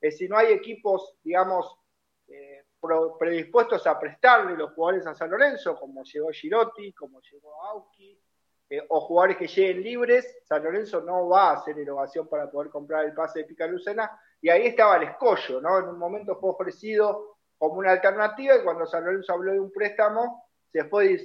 eh, 0.02 0.10
si 0.10 0.28
no 0.28 0.36
hay 0.36 0.52
equipos, 0.52 1.16
digamos, 1.24 1.78
predispuestos 3.18 3.86
a 3.86 3.98
prestarle 3.98 4.54
los 4.54 4.74
jugadores 4.74 5.06
a 5.06 5.14
San 5.14 5.30
Lorenzo, 5.30 5.80
como 5.80 6.04
llegó 6.04 6.28
Girotti, 6.30 6.92
como 6.92 7.22
llegó 7.22 7.64
Auski, 7.64 8.20
eh, 8.68 8.84
o 8.90 9.00
jugadores 9.00 9.38
que 9.38 9.46
lleguen 9.46 9.82
libres, 9.82 10.38
San 10.44 10.62
Lorenzo 10.62 11.00
no 11.00 11.26
va 11.30 11.50
a 11.50 11.52
hacer 11.54 11.78
erogación 11.78 12.28
para 12.28 12.50
poder 12.50 12.70
comprar 12.70 13.06
el 13.06 13.14
pase 13.14 13.38
de 13.38 13.44
Picalucena, 13.46 14.10
y 14.42 14.50
ahí 14.50 14.66
estaba 14.66 14.98
el 14.98 15.04
escollo, 15.04 15.62
¿no? 15.62 15.78
En 15.78 15.88
un 15.88 15.98
momento 15.98 16.36
fue 16.36 16.50
ofrecido 16.50 17.38
como 17.56 17.76
una 17.78 17.92
alternativa, 17.92 18.56
y 18.56 18.62
cuando 18.62 18.84
San 18.84 19.04
Lorenzo 19.04 19.32
habló 19.32 19.52
de 19.52 19.60
un 19.60 19.72
préstamo, 19.72 20.43
se 20.74 20.84
fue 20.86 21.16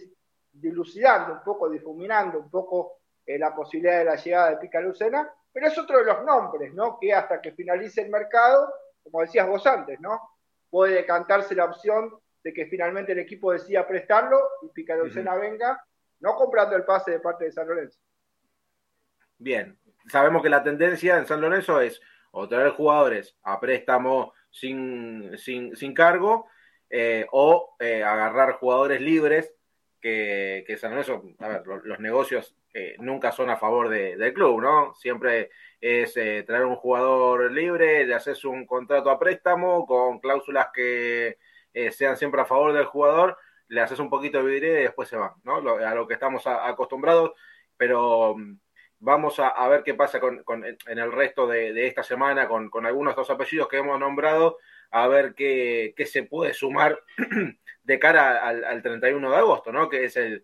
dilucidando 0.53 1.33
un 1.33 1.43
poco, 1.43 1.67
difuminando 1.67 2.37
un 2.37 2.51
poco 2.51 2.99
eh, 3.25 3.39
la 3.39 3.55
posibilidad 3.55 3.97
de 3.97 4.05
la 4.05 4.15
llegada 4.15 4.51
de 4.51 4.57
Picalucena, 4.57 5.27
pero 5.51 5.65
es 5.65 5.75
otro 5.75 5.97
de 5.97 6.05
los 6.05 6.23
nombres, 6.23 6.71
¿no? 6.75 6.99
Que 7.01 7.11
hasta 7.11 7.41
que 7.41 7.53
finalice 7.53 8.01
el 8.01 8.11
mercado, 8.11 8.71
como 9.01 9.21
decías 9.21 9.47
vos 9.47 9.65
antes, 9.65 9.99
¿no? 9.99 10.21
puede 10.69 10.93
decantarse 10.97 11.55
la 11.55 11.65
opción 11.65 12.13
de 12.43 12.53
que 12.53 12.67
finalmente 12.67 13.13
el 13.13 13.19
equipo 13.19 13.51
decida 13.51 13.87
prestarlo 13.87 14.39
y 14.61 14.67
Picarucena 14.69 15.35
venga, 15.35 15.83
no 16.19 16.35
comprando 16.35 16.75
el 16.75 16.85
pase 16.85 17.09
de 17.09 17.19
parte 17.19 17.45
de 17.45 17.51
San 17.51 17.67
Lorenzo. 17.67 17.99
Bien, 19.39 19.79
sabemos 20.11 20.43
que 20.43 20.49
la 20.49 20.61
tendencia 20.61 21.17
en 21.17 21.25
San 21.25 21.41
Lorenzo 21.41 21.81
es 21.81 21.99
o 22.31 22.47
traer 22.47 22.69
jugadores 22.69 23.35
a 23.41 23.59
préstamo 23.59 24.33
sin, 24.51 25.35
sin, 25.39 25.93
cargo 25.95 26.47
eh, 26.89 27.27
o 27.31 27.75
eh, 27.79 28.03
agarrar 28.03 28.53
jugadores 28.53 29.01
libres 29.01 29.53
que, 30.01 30.63
que, 30.65 30.77
San 30.77 30.91
Lorenzo, 30.91 31.23
los, 31.83 31.99
negocios 31.99 32.55
eh, 32.73 32.95
nunca 32.99 33.31
son 33.31 33.49
a 33.49 33.57
favor 33.57 33.89
del 33.89 34.33
club, 34.33 34.61
¿no? 34.61 34.93
Siempre 34.95 35.51
es 35.81 36.15
eh, 36.17 36.43
traer 36.47 36.65
un 36.65 36.75
jugador 36.75 37.51
libre, 37.51 38.05
le 38.05 38.15
haces 38.15 38.45
un 38.45 38.65
contrato 38.65 39.09
a 39.09 39.19
préstamo 39.19 39.85
con 39.85 40.19
cláusulas 40.19 40.69
que 40.73 41.37
sean 41.91 42.17
siempre 42.17 42.41
a 42.41 42.45
favor 42.45 42.73
del 42.73 42.85
jugador, 42.85 43.37
le 43.67 43.81
haces 43.81 43.99
un 43.99 44.09
poquito 44.09 44.39
de 44.39 44.51
vidrio 44.51 44.79
y 44.79 44.83
después 44.83 45.07
se 45.07 45.17
va, 45.17 45.35
¿no? 45.43 45.57
a 45.57 45.95
lo 45.95 46.07
que 46.07 46.15
estamos 46.15 46.45
acostumbrados, 46.47 47.33
pero 47.77 48.35
mm, 48.35 48.57
vamos 48.99 49.39
a, 49.39 49.67
ver 49.69 49.83
qué 49.83 49.93
pasa 49.93 50.19
con, 50.19 50.43
en 50.65 50.99
el 50.99 51.11
resto 51.11 51.47
de, 51.47 51.87
esta 51.87 52.03
semana 52.03 52.47
con, 52.47 52.69
algunos 52.85 53.15
de 53.15 53.21
los 53.21 53.29
apellidos 53.29 53.67
que 53.67 53.77
hemos 53.77 53.99
nombrado, 53.99 54.57
a 54.91 55.07
ver 55.07 55.33
qué, 55.35 55.93
se 56.05 56.23
puede 56.23 56.53
sumar 56.53 56.99
de 57.83 57.99
cara 57.99 58.47
al, 58.47 58.81
31 58.81 59.31
de 59.31 59.37
agosto, 59.37 59.71
¿no? 59.71 59.89
Que 59.89 60.05
es 60.05 60.17
el, 60.17 60.43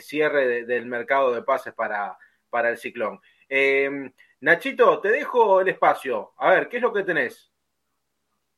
cierre 0.00 0.64
del 0.64 0.86
mercado 0.86 1.32
de 1.34 1.42
pases 1.42 1.72
para, 1.72 2.16
para 2.50 2.70
el 2.70 2.78
ciclón. 2.78 3.20
Eh, 3.48 4.10
Nachito, 4.40 5.00
te 5.00 5.10
dejo 5.10 5.60
el 5.60 5.68
espacio. 5.68 6.32
A 6.38 6.50
ver, 6.50 6.68
¿qué 6.68 6.76
es 6.76 6.82
lo 6.82 6.92
que 6.92 7.02
tenés? 7.02 7.50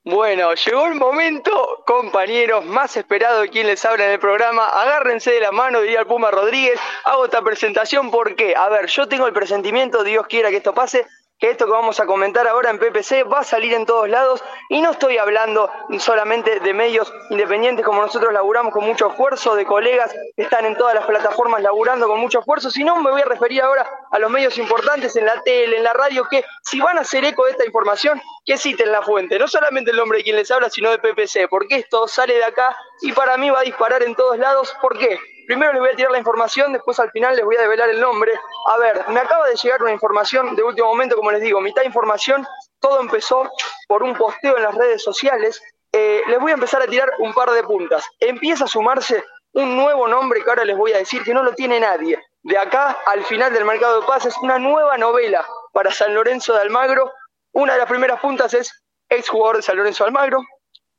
Bueno, 0.05 0.53
llegó 0.55 0.87
el 0.87 0.97
momento, 0.97 1.85
compañeros, 1.87 2.65
más 2.65 2.97
esperado 2.97 3.43
de 3.43 3.49
quien 3.51 3.69
les 3.69 3.85
habla 3.85 4.07
en 4.07 4.11
el 4.13 4.19
programa. 4.19 4.67
Agárrense 4.67 5.31
de 5.31 5.41
la 5.41 5.53
mano, 5.53 5.81
diría 5.81 6.01
el 6.01 6.07
Puma 6.07 6.33
Rodríguez. 6.33 6.81
Hago 7.05 7.25
esta 7.25 7.41
presentación 7.43 8.11
porque, 8.11 8.57
a 8.57 8.69
ver, 8.69 8.87
yo 8.87 9.07
tengo 9.07 9.29
el 9.29 9.33
presentimiento, 9.33 10.03
Dios 10.03 10.27
quiera 10.27 10.51
que 10.51 10.57
esto 10.57 10.75
pase, 10.75 11.07
que 11.43 11.51
esto 11.51 11.67
que 11.67 11.73
vamos 11.73 11.99
a 11.99 12.07
comentar 12.07 12.47
ahora 12.47 12.71
en 12.71 12.79
PPC 12.79 13.25
va 13.29 13.41
a 13.41 13.43
salir 13.43 13.75
en 13.75 13.85
todos 13.85 14.09
lados 14.09 14.45
y 14.69 14.81
no 14.81 14.93
estoy 14.93 15.19
hablando 15.19 15.69
solamente 15.99 16.61
de 16.61 16.73
medios 16.73 17.13
independientes 17.31 17.85
como 17.85 18.01
nosotros 18.01 18.33
laburamos 18.33 18.73
con 18.73 18.85
mucho 18.85 19.11
esfuerzo, 19.11 19.57
de 19.57 19.67
colegas 19.67 20.15
que 20.37 20.43
están 20.45 20.67
en 20.67 20.77
todas 20.77 20.95
las 20.95 21.05
plataformas 21.05 21.61
laburando 21.61 22.07
con 22.07 22.21
mucho 22.21 22.39
esfuerzo, 22.39 22.71
sino 22.71 22.95
me 23.03 23.11
voy 23.11 23.23
a 23.23 23.25
referir 23.25 23.61
ahora 23.61 23.91
a 24.13 24.21
los 24.21 24.31
medios 24.31 24.57
importantes 24.57 25.17
en 25.17 25.27
la 25.27 25.43
tele, 25.43 25.79
en 25.79 25.83
la 25.83 25.93
radio, 25.93 26.29
que 26.31 26.45
si 26.63 26.79
van 26.79 26.97
a 26.97 27.01
hacer 27.01 27.25
eco 27.25 27.45
de 27.47 27.51
esta 27.51 27.67
información, 27.67 28.23
que 28.47 28.57
citen 28.57 28.93
la 28.93 29.03
fuente, 29.03 29.37
no 29.37 29.49
solamente 29.49 29.91
el 29.91 29.97
nombre 29.97 30.19
de 30.19 30.25
quien 30.25 30.37
les 30.37 30.49
habla, 30.53 30.71
sino 30.71 30.93
de 30.93 31.01
PPC, 31.01 31.49
porque 31.51 31.75
esto 31.75 32.07
sale 32.07 32.35
de 32.35 32.45
acá 32.45 32.77
y 33.01 33.11
para 33.11 33.37
mí 33.37 33.51
va 33.51 33.59
a 33.59 33.65
disparar 33.65 34.05
en 34.05 34.15
todos 34.15 34.39
lados. 34.39 34.77
¿Por 34.81 34.97
qué? 34.97 35.19
Primero 35.47 35.73
les 35.73 35.81
voy 35.81 35.91
a 35.91 35.97
tirar 35.97 36.13
la 36.13 36.19
información, 36.19 36.73
después 36.73 36.99
al 37.01 37.11
final 37.11 37.37
les 37.37 37.45
voy 37.45 37.57
a 37.57 37.63
develar 37.63 37.89
el 37.89 38.01
nombre. 38.01 38.33
A 38.69 38.79
ver, 38.79 39.05
me 39.09 39.21
acaba 39.21 39.49
de 39.49 39.57
llegar 39.57 39.83
una 39.83 39.93
información 39.93 40.55
de 40.55 40.63
último 40.63 40.89
momento, 40.89 41.17
como 41.17 41.31
les 41.31 41.41
digo, 41.41 41.61
mitad 41.61 41.83
información, 41.83 42.47
todo 42.81 43.01
empezó 43.01 43.51
por 43.89 44.03
un 44.03 44.15
posteo 44.15 44.57
en 44.57 44.63
las 44.63 44.75
redes 44.75 45.03
sociales. 45.03 45.63
Eh, 45.93 46.23
les 46.27 46.39
voy 46.41 46.51
a 46.51 46.55
empezar 46.55 46.83
a 46.83 46.87
tirar 46.87 47.13
un 47.19 47.33
par 47.33 47.51
de 47.51 47.63
puntas. 47.63 48.05
Empieza 48.19 48.65
a 48.65 48.69
sumarse 48.69 49.25
un 49.53 49.77
nuevo 49.77 50.09
nombre 50.09 50.43
que 50.43 50.51
ahora 50.51 50.65
les 50.65 50.77
voy 50.77 50.93
a 50.93 50.99
decir 50.99 51.23
que 51.23 51.35
no 51.35 51.43
lo 51.43 51.55
tiene 51.55 51.79
nadie. 51.79 52.19
De 52.43 52.59
acá 52.59 52.99
al 53.07 53.25
final 53.25 53.53
del 53.53 53.65
mercado 53.65 54.01
de 54.01 54.07
pases, 54.07 54.35
una 54.43 54.59
nueva 54.59 54.97
novela 54.97 55.47
para 55.73 55.91
San 55.93 56.15
Lorenzo 56.15 56.55
de 56.55 56.61
Almagro. 56.61 57.13
Una 57.53 57.75
de 57.75 57.81
las 57.81 57.89
primeras 57.89 58.21
puntas 58.21 58.55
es 58.55 58.83
exjugador 59.09 59.57
de 59.57 59.63
San 59.63 59.77
Lorenzo 59.77 60.05
de 60.05 60.09
Almagro, 60.09 60.43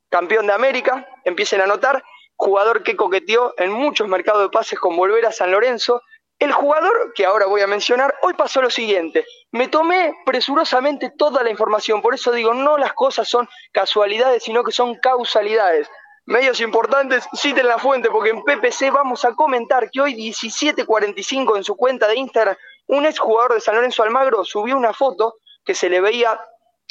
campeón 0.09 0.45
de 0.45 0.53
América, 0.53 1.07
empiecen 1.23 1.61
a 1.61 1.65
notar 1.65 2.03
jugador 2.35 2.83
que 2.83 2.95
coqueteó 2.95 3.53
en 3.57 3.71
muchos 3.71 4.07
mercados 4.07 4.43
de 4.43 4.49
pases 4.49 4.79
con 4.79 4.95
volver 4.95 5.25
a 5.25 5.31
San 5.31 5.51
Lorenzo. 5.51 6.01
El 6.39 6.51
jugador 6.51 7.13
que 7.13 7.25
ahora 7.25 7.45
voy 7.45 7.61
a 7.61 7.67
mencionar, 7.67 8.15
hoy 8.21 8.33
pasó 8.33 8.61
lo 8.61 8.69
siguiente. 8.69 9.25
Me 9.51 9.67
tomé 9.67 10.13
presurosamente 10.25 11.11
toda 11.17 11.43
la 11.43 11.49
información, 11.49 12.01
por 12.01 12.13
eso 12.13 12.31
digo, 12.31 12.53
no 12.53 12.77
las 12.77 12.93
cosas 12.93 13.27
son 13.29 13.47
casualidades, 13.71 14.43
sino 14.43 14.63
que 14.63 14.71
son 14.71 14.95
causalidades. 14.95 15.89
Medios 16.25 16.61
importantes, 16.61 17.27
citen 17.35 17.67
la 17.67 17.77
fuente, 17.77 18.09
porque 18.09 18.31
en 18.31 18.43
PPC 18.43 18.91
vamos 18.91 19.25
a 19.25 19.33
comentar 19.33 19.91
que 19.91 20.01
hoy 20.01 20.15
17.45 20.15 21.57
en 21.57 21.63
su 21.63 21.75
cuenta 21.75 22.07
de 22.07 22.15
Instagram, 22.15 22.55
un 22.87 23.05
ex 23.05 23.19
jugador 23.19 23.53
de 23.53 23.61
San 23.61 23.75
Lorenzo 23.75 24.03
Almagro 24.03 24.43
subió 24.43 24.75
una 24.75 24.93
foto 24.93 25.35
que 25.65 25.75
se 25.75 25.89
le 25.89 26.01
veía 26.01 26.39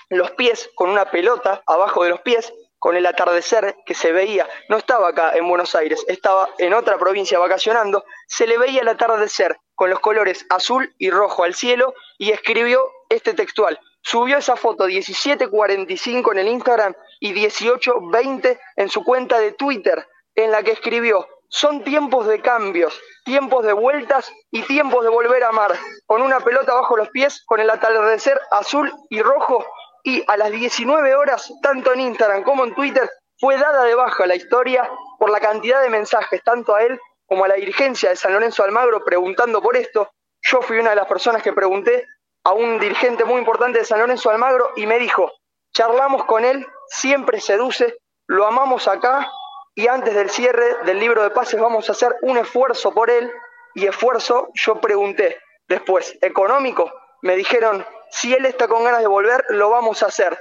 los 0.08 0.30
pies 0.32 0.70
con 0.74 0.90
una 0.90 1.10
pelota 1.10 1.62
abajo 1.66 2.04
de 2.04 2.10
los 2.10 2.20
pies 2.20 2.52
con 2.82 2.96
el 2.96 3.06
atardecer 3.06 3.76
que 3.86 3.94
se 3.94 4.10
veía, 4.10 4.48
no 4.68 4.76
estaba 4.76 5.10
acá 5.10 5.36
en 5.36 5.46
Buenos 5.48 5.76
Aires, 5.76 6.04
estaba 6.08 6.48
en 6.58 6.74
otra 6.74 6.98
provincia 6.98 7.38
vacacionando, 7.38 8.04
se 8.26 8.44
le 8.48 8.58
veía 8.58 8.80
el 8.80 8.88
atardecer 8.88 9.56
con 9.76 9.88
los 9.88 10.00
colores 10.00 10.44
azul 10.50 10.92
y 10.98 11.08
rojo 11.10 11.44
al 11.44 11.54
cielo 11.54 11.94
y 12.18 12.32
escribió 12.32 12.90
este 13.08 13.34
textual. 13.34 13.78
Subió 14.00 14.36
esa 14.36 14.56
foto 14.56 14.86
1745 14.86 16.32
en 16.32 16.38
el 16.38 16.48
Instagram 16.48 16.92
y 17.20 17.32
1820 17.32 18.58
en 18.74 18.88
su 18.88 19.04
cuenta 19.04 19.38
de 19.38 19.52
Twitter, 19.52 20.04
en 20.34 20.50
la 20.50 20.64
que 20.64 20.72
escribió, 20.72 21.28
son 21.46 21.84
tiempos 21.84 22.26
de 22.26 22.40
cambios, 22.40 23.00
tiempos 23.24 23.64
de 23.64 23.74
vueltas 23.74 24.32
y 24.50 24.62
tiempos 24.62 25.04
de 25.04 25.10
volver 25.10 25.44
a 25.44 25.50
amar, 25.50 25.72
con 26.04 26.20
una 26.20 26.40
pelota 26.40 26.74
bajo 26.74 26.96
los 26.96 27.10
pies, 27.10 27.44
con 27.46 27.60
el 27.60 27.70
atardecer 27.70 28.40
azul 28.50 28.92
y 29.08 29.22
rojo 29.22 29.64
y 30.02 30.24
a 30.26 30.36
las 30.36 30.50
19 30.50 31.14
horas, 31.14 31.52
tanto 31.62 31.92
en 31.92 32.00
Instagram 32.00 32.42
como 32.42 32.64
en 32.64 32.74
Twitter, 32.74 33.08
fue 33.38 33.56
dada 33.56 33.84
de 33.84 33.94
baja 33.94 34.26
la 34.26 34.34
historia 34.34 34.88
por 35.18 35.30
la 35.30 35.40
cantidad 35.40 35.82
de 35.82 35.90
mensajes, 35.90 36.42
tanto 36.44 36.74
a 36.74 36.82
él 36.82 37.00
como 37.26 37.44
a 37.44 37.48
la 37.48 37.54
dirigencia 37.54 38.10
de 38.10 38.16
San 38.16 38.32
Lorenzo 38.32 38.62
Almagro, 38.62 39.04
preguntando 39.04 39.62
por 39.62 39.76
esto. 39.76 40.10
Yo 40.42 40.60
fui 40.60 40.78
una 40.78 40.90
de 40.90 40.96
las 40.96 41.06
personas 41.06 41.42
que 41.42 41.52
pregunté 41.52 42.06
a 42.44 42.52
un 42.52 42.78
dirigente 42.78 43.24
muy 43.24 43.38
importante 43.38 43.78
de 43.78 43.84
San 43.84 44.00
Lorenzo 44.00 44.30
Almagro 44.30 44.70
y 44.76 44.86
me 44.86 44.98
dijo, 44.98 45.32
charlamos 45.72 46.24
con 46.24 46.44
él, 46.44 46.66
siempre 46.88 47.40
seduce, 47.40 47.96
lo 48.26 48.46
amamos 48.46 48.88
acá 48.88 49.30
y 49.74 49.86
antes 49.86 50.14
del 50.14 50.30
cierre 50.30 50.84
del 50.84 50.98
libro 50.98 51.22
de 51.22 51.30
pases 51.30 51.60
vamos 51.60 51.88
a 51.88 51.92
hacer 51.92 52.14
un 52.22 52.36
esfuerzo 52.38 52.92
por 52.92 53.10
él 53.10 53.32
y 53.74 53.86
esfuerzo 53.86 54.50
yo 54.54 54.80
pregunté. 54.80 55.38
Después, 55.68 56.18
económico, 56.20 56.92
me 57.22 57.36
dijeron, 57.36 57.84
si 58.12 58.34
él 58.34 58.44
está 58.44 58.68
con 58.68 58.84
ganas 58.84 59.00
de 59.00 59.06
volver, 59.06 59.42
lo 59.48 59.70
vamos 59.70 60.02
a 60.02 60.06
hacer. 60.06 60.38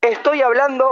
Estoy 0.00 0.42
hablando 0.42 0.90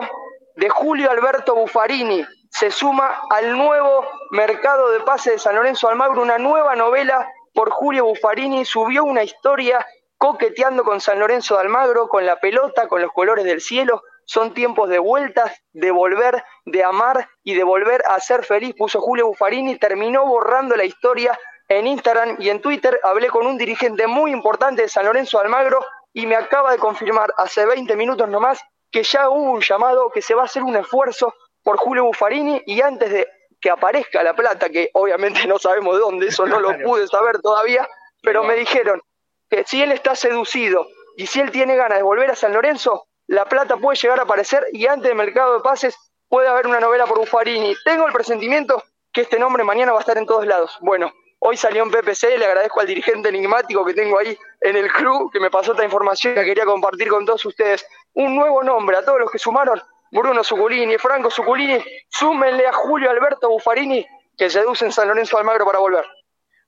de 0.55 0.69
Julio 0.69 1.11
Alberto 1.11 1.57
Buffarini. 1.57 2.25
Se 2.49 2.71
suma 2.71 3.23
al 3.29 3.59
nuevo 3.59 4.07
mercado 4.31 4.93
de 4.93 5.01
pase 5.01 5.33
de 5.33 5.39
San 5.41 5.57
Lorenzo 5.57 5.89
Almagro, 5.89 6.23
una 6.23 6.39
nueva 6.39 6.77
novela 6.77 7.29
por 7.53 7.71
Julio 7.71 8.05
Buffarini. 8.05 8.65
Subió 8.65 9.03
una 9.03 9.25
historia 9.25 9.85
coqueteando 10.17 10.85
con 10.85 11.01
San 11.01 11.19
Lorenzo 11.19 11.57
de 11.57 11.63
Almagro, 11.63 12.09
con 12.09 12.25
la 12.25 12.39
pelota, 12.39 12.87
con 12.87 13.03
los 13.03 13.11
colores 13.11 13.45
del 13.45 13.61
cielo. 13.61 14.03
son 14.25 14.55
tiempos 14.55 14.89
de 14.89 15.01
vueltas, 15.01 15.61
de 15.73 15.91
volver, 15.91 16.45
de 16.65 16.85
amar 16.85 17.29
y 17.43 17.55
de 17.55 17.65
volver 17.65 18.05
a 18.07 18.21
ser 18.21 18.45
feliz, 18.45 18.77
puso 18.79 19.01
Julio 19.01 19.27
Buffarini, 19.27 19.77
terminó 19.77 20.25
borrando 20.25 20.77
la 20.77 20.85
historia 20.85 21.37
en 21.67 21.89
Instagram 21.89 22.37
y 22.39 22.49
en 22.49 22.61
Twitter. 22.61 23.01
Hablé 23.03 23.29
con 23.29 23.45
un 23.45 23.59
dirigente 23.59 24.07
muy 24.07 24.31
importante 24.31 24.83
de 24.83 24.89
San 24.89 25.05
Lorenzo 25.05 25.41
Almagro 25.41 25.85
y 26.13 26.27
me 26.27 26.37
acaba 26.37 26.73
de 26.73 26.79
confirmar 26.79 27.33
hace 27.37 27.65
20 27.67 27.97
minutos 27.97 28.29
nomás 28.29 28.61
que 28.91 29.03
ya 29.03 29.31
hubo 29.31 29.51
un 29.53 29.61
llamado, 29.61 30.11
que 30.11 30.21
se 30.21 30.35
va 30.35 30.43
a 30.43 30.45
hacer 30.45 30.63
un 30.63 30.77
esfuerzo 30.77 31.35
por 31.63 31.79
Julio 31.79 32.05
Buffarini 32.05 32.63
y 32.67 32.81
antes 32.83 33.11
de 33.11 33.27
que 33.61 33.71
aparezca 33.71 34.23
la 34.23 34.35
plata, 34.35 34.69
que 34.69 34.91
obviamente 34.93 35.47
no 35.49 35.59
sabemos 35.59 35.95
de 35.95 36.01
dónde, 36.01 36.27
eso 36.29 36.47
no 36.47 36.61
lo 36.61 36.79
pude 36.81 37.07
saber 37.07 37.41
todavía, 37.41 37.89
pero 38.23 38.45
me 38.45 38.55
dijeron 38.55 39.01
que 39.49 39.65
si 39.65 39.83
él 39.83 39.93
está 39.93 40.15
seducido 40.15 40.87
y 41.17 41.27
si 41.27 41.41
él 41.41 41.51
tiene 41.51 41.77
ganas 41.77 41.99
de 41.99 42.05
volver 42.05 42.31
a 42.31 42.37
San 42.37 42.53
Lorenzo, 42.53 43.07
la 43.27 43.47
plata 43.47 43.77
puede 43.77 43.97
llegar 43.97 44.19
a 44.19 44.25
aparecer 44.25 44.67
y 44.73 44.87
antes 44.87 45.09
del 45.09 45.17
mercado 45.17 45.55
de 45.55 45.61
pases 45.61 45.97
puede 46.29 46.49
haber 46.49 46.67
una 46.67 46.81
novela 46.81 47.07
por 47.07 47.19
Buffarini. 47.19 47.75
Tengo 47.85 48.07
el 48.07 48.13
presentimiento 48.13 48.83
que 49.13 49.23
este 49.23 49.39
nombre 49.39 49.65
mañana 49.65 49.93
va 49.93 49.99
a 49.99 50.01
estar 50.01 50.19
en 50.19 50.27
todos 50.27 50.47
lados. 50.47 50.77
Bueno, 50.81 51.13
hoy 51.45 51.57
salió 51.57 51.83
en 51.83 51.91
PPC, 51.91 52.39
le 52.39 52.47
agradezco 52.47 52.81
al 52.81 52.87
dirigente 52.87 53.29
enigmático 53.29 53.85
que 53.85 53.95
tengo 53.95 54.19
ahí 54.19 54.37
en 54.61 54.77
el 54.77 54.91
club 54.93 55.33
que 55.33 55.41
me 55.41 55.51
pasó 55.51 55.73
esta 55.73 55.85
información 55.85 56.35
que 56.35 56.45
quería 56.45 56.65
compartir 56.65 57.09
con 57.09 57.27
todos 57.27 57.45
ustedes. 57.45 57.87
Un 58.15 58.37
nuevo 58.37 58.63
nombre 58.63 58.97
a 58.97 59.05
todos 59.05 59.19
los 59.19 59.31
que 59.31 59.39
sumaron, 59.39 59.81
Bruno 60.13 60.45
Zuculini, 60.45 60.99
Franco 60.99 61.31
Zuculini, 61.31 61.83
súmenle 62.09 62.67
a 62.67 62.73
Julio 62.73 63.11
Alberto 63.11 63.49
Buffarini 63.49 64.07
que 64.37 64.51
seducen 64.51 64.93
San 64.93 65.09
Lorenzo 65.09 65.37
Almagro 65.37 65.65
para 65.65 65.81
volver. 65.81 66.05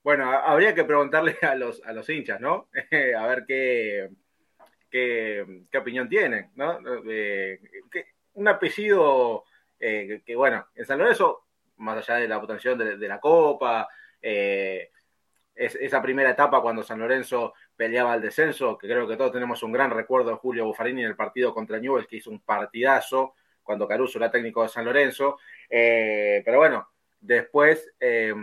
Bueno, 0.02 0.30
habría 0.30 0.74
que 0.74 0.84
preguntarle 0.84 1.38
a 1.42 1.54
los, 1.54 1.80
a 1.84 1.92
los 1.92 2.08
hinchas, 2.08 2.40
¿no? 2.40 2.68
a 3.18 3.26
ver 3.26 3.44
qué, 3.46 4.10
qué, 4.90 5.78
opinión 5.78 6.08
tienen, 6.08 6.50
¿no? 6.56 6.78
Eh, 7.08 7.60
un 8.34 8.48
apellido 8.48 9.44
eh, 9.78 10.22
que, 10.26 10.34
bueno, 10.34 10.66
en 10.74 10.84
San 10.84 10.98
Lorenzo, 10.98 11.44
más 11.76 11.96
allá 11.96 12.20
de 12.20 12.28
la 12.28 12.38
obtención 12.38 12.76
de, 12.76 13.08
la 13.08 13.20
Copa, 13.20 13.88
eh, 14.26 14.90
esa 15.54 16.02
primera 16.02 16.30
etapa 16.30 16.60
cuando 16.60 16.82
San 16.82 16.98
Lorenzo 16.98 17.54
peleaba 17.76 18.14
el 18.14 18.22
descenso, 18.22 18.78
que 18.78 18.88
creo 18.88 19.06
que 19.06 19.16
todos 19.16 19.32
tenemos 19.32 19.62
un 19.62 19.72
gran 19.72 19.90
recuerdo 19.90 20.30
de 20.30 20.36
Julio 20.36 20.66
Buffarini 20.66 21.02
en 21.02 21.08
el 21.08 21.16
partido 21.16 21.54
contra 21.54 21.78
Newell's, 21.78 22.08
que 22.08 22.16
hizo 22.16 22.30
un 22.30 22.40
partidazo 22.40 23.34
cuando 23.62 23.86
Caruso 23.86 24.18
era 24.18 24.30
técnico 24.30 24.62
de 24.62 24.68
San 24.68 24.84
Lorenzo, 24.84 25.38
pero 25.68 26.58
bueno, 26.58 26.88
después 27.20 27.92
eh, 28.00 28.34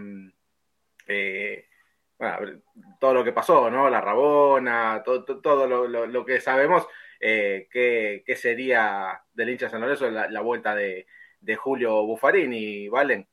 todo 2.99 3.13
lo 3.13 3.23
que 3.23 3.33
pasó, 3.33 3.69
¿no? 3.69 3.89
La 3.89 4.01
Rabona, 4.01 5.01
todo, 5.03 5.23
todo 5.25 5.67
lo, 5.67 6.25
que 6.25 6.39
sabemos, 6.39 6.87
eh, 7.19 7.67
que, 7.71 8.23
sería 8.35 9.21
del 9.33 9.49
hincha 9.49 9.69
San 9.69 9.81
Lorenzo 9.81 10.09
la, 10.09 10.41
vuelta 10.41 10.75
de, 10.75 11.05
Julio 11.57 12.05
Buffarini, 12.05 12.87
¿valen? 12.89 13.27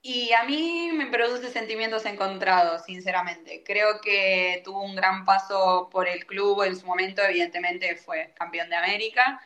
Y 0.00 0.32
a 0.32 0.44
mí 0.44 0.90
me 0.94 1.06
produce 1.06 1.50
sentimientos 1.50 2.06
encontrados, 2.06 2.84
sinceramente. 2.84 3.64
Creo 3.64 4.00
que 4.00 4.62
tuvo 4.64 4.82
un 4.82 4.94
gran 4.94 5.24
paso 5.24 5.88
por 5.90 6.06
el 6.08 6.24
club 6.24 6.62
en 6.62 6.76
su 6.76 6.86
momento, 6.86 7.22
evidentemente 7.22 7.96
fue 7.96 8.32
campeón 8.36 8.70
de 8.70 8.76
América 8.76 9.40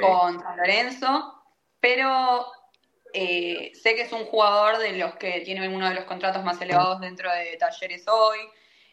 con 0.00 0.40
San 0.40 0.56
Lorenzo, 0.56 1.42
pero 1.80 2.46
eh, 3.12 3.72
sé 3.74 3.94
que 3.94 4.02
es 4.02 4.12
un 4.12 4.24
jugador 4.24 4.78
de 4.78 4.92
los 4.92 5.16
que 5.16 5.40
tiene 5.40 5.68
uno 5.68 5.88
de 5.88 5.94
los 5.94 6.04
contratos 6.04 6.44
más 6.44 6.60
elevados 6.62 7.00
dentro 7.00 7.30
de 7.32 7.56
Talleres 7.58 8.06
hoy. 8.08 8.38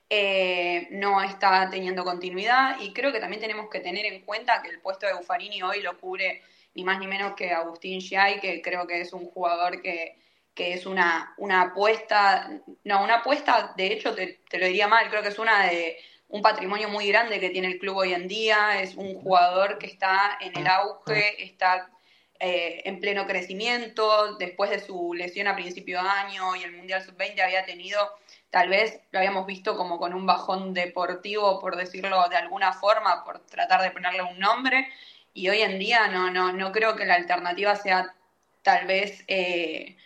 Eh, 0.09 0.87
no 0.91 1.21
está 1.21 1.69
teniendo 1.69 2.03
continuidad 2.03 2.79
y 2.79 2.93
creo 2.93 3.11
que 3.11 3.19
también 3.19 3.41
tenemos 3.41 3.69
que 3.69 3.81
tener 3.81 4.05
en 4.05 4.23
cuenta 4.23 4.61
que 4.61 4.69
el 4.69 4.79
puesto 4.79 5.05
de 5.05 5.13
Buffarini 5.13 5.61
hoy 5.61 5.81
lo 5.81 5.99
cubre 5.99 6.43
ni 6.75 6.85
más 6.85 6.99
ni 6.99 7.07
menos 7.07 7.33
que 7.35 7.51
Agustín 7.51 7.99
Giai, 7.99 8.39
que 8.39 8.61
creo 8.61 8.87
que 8.87 9.01
es 9.01 9.11
un 9.11 9.25
jugador 9.25 9.81
que, 9.81 10.15
es 10.59 10.85
una, 10.85 11.33
una 11.37 11.61
apuesta, 11.61 12.49
no, 12.83 13.03
una 13.03 13.15
apuesta, 13.15 13.73
de 13.77 13.87
hecho 13.87 14.15
te, 14.15 14.41
te, 14.49 14.57
lo 14.57 14.65
diría 14.65 14.87
mal, 14.87 15.09
creo 15.09 15.21
que 15.21 15.29
es 15.29 15.39
una 15.39 15.67
de 15.67 15.97
un 16.29 16.41
patrimonio 16.41 16.89
muy 16.89 17.07
grande 17.07 17.39
que 17.39 17.49
tiene 17.49 17.67
el 17.67 17.79
club 17.79 17.97
hoy 17.97 18.13
en 18.13 18.27
día, 18.27 18.81
es 18.81 18.95
un 18.95 19.15
jugador 19.15 19.77
que 19.77 19.87
está 19.87 20.37
en 20.41 20.57
el 20.57 20.67
auge, 20.67 21.43
está 21.43 21.89
eh, 22.39 22.81
en 22.85 22.99
pleno 22.99 23.25
crecimiento, 23.25 24.35
después 24.35 24.69
de 24.69 24.79
su 24.79 25.13
lesión 25.13 25.47
a 25.47 25.55
principio 25.55 26.01
de 26.03 26.09
año 26.09 26.55
y 26.55 26.63
el 26.63 26.73
Mundial 26.73 27.01
Sub-20 27.01 27.41
había 27.41 27.65
tenido, 27.65 27.99
tal 28.51 28.69
vez 28.69 28.99
lo 29.11 29.19
habíamos 29.19 29.47
visto 29.47 29.75
como 29.75 29.97
con 29.97 30.13
un 30.13 30.25
bajón 30.25 30.73
deportivo, 30.73 31.59
por 31.59 31.75
decirlo 31.75 32.27
de 32.29 32.35
alguna 32.35 32.73
forma, 32.73 33.23
por 33.23 33.39
tratar 33.47 33.81
de 33.81 33.91
ponerle 33.91 34.21
un 34.21 34.37
nombre, 34.37 34.87
y 35.33 35.49
hoy 35.49 35.61
en 35.61 35.79
día 35.79 36.07
no, 36.09 36.29
no, 36.29 36.51
no 36.51 36.71
creo 36.71 36.95
que 36.95 37.05
la 37.05 37.15
alternativa 37.15 37.75
sea 37.75 38.13
tal 38.61 38.85
vez 38.85 39.23
eh, 39.27 39.97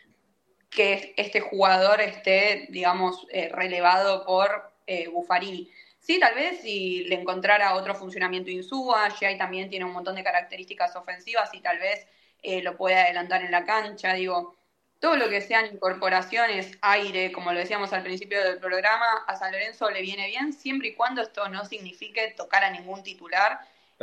que 0.71 1.13
este 1.17 1.41
jugador 1.41 2.01
esté, 2.01 2.65
digamos, 2.69 3.27
eh, 3.29 3.49
relevado 3.49 4.25
por 4.25 4.71
Buffarini. 5.13 5.71
Sí, 6.01 6.19
tal 6.19 6.33
vez 6.33 6.61
si 6.61 7.03
le 7.05 7.15
encontrara 7.15 7.75
otro 7.75 7.93
funcionamiento 7.93 8.49
Insúa, 8.49 9.07
ahí 9.21 9.37
también 9.37 9.69
tiene 9.69 9.85
un 9.85 9.93
montón 9.93 10.15
de 10.15 10.23
características 10.23 10.95
ofensivas 10.95 11.53
y 11.53 11.61
tal 11.61 11.77
vez 11.77 12.07
eh, 12.41 12.63
lo 12.63 12.75
puede 12.75 12.95
adelantar 12.95 13.43
en 13.43 13.51
la 13.51 13.65
cancha, 13.65 14.13
digo, 14.13 14.55
todo 14.99 15.15
lo 15.15 15.29
que 15.29 15.41
sean 15.41 15.67
incorporaciones, 15.67 16.77
aire, 16.81 17.31
como 17.31 17.53
lo 17.53 17.59
decíamos 17.59 17.93
al 17.93 18.01
principio 18.01 18.43
del 18.43 18.57
programa, 18.57 19.23
a 19.27 19.35
San 19.35 19.51
Lorenzo 19.51 19.91
le 19.91 20.01
viene 20.01 20.27
bien, 20.27 20.53
siempre 20.53 20.89
y 20.89 20.95
cuando 20.95 21.21
esto 21.21 21.47
no 21.49 21.65
signifique 21.65 22.33
tocar 22.35 22.63
a 22.63 22.71
ningún 22.71 23.03
titular, 23.03 23.59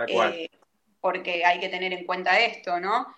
eh, 0.06 0.48
porque 1.00 1.44
hay 1.44 1.58
que 1.58 1.68
tener 1.68 1.92
en 1.92 2.04
cuenta 2.04 2.38
esto, 2.38 2.78
¿no? 2.78 3.12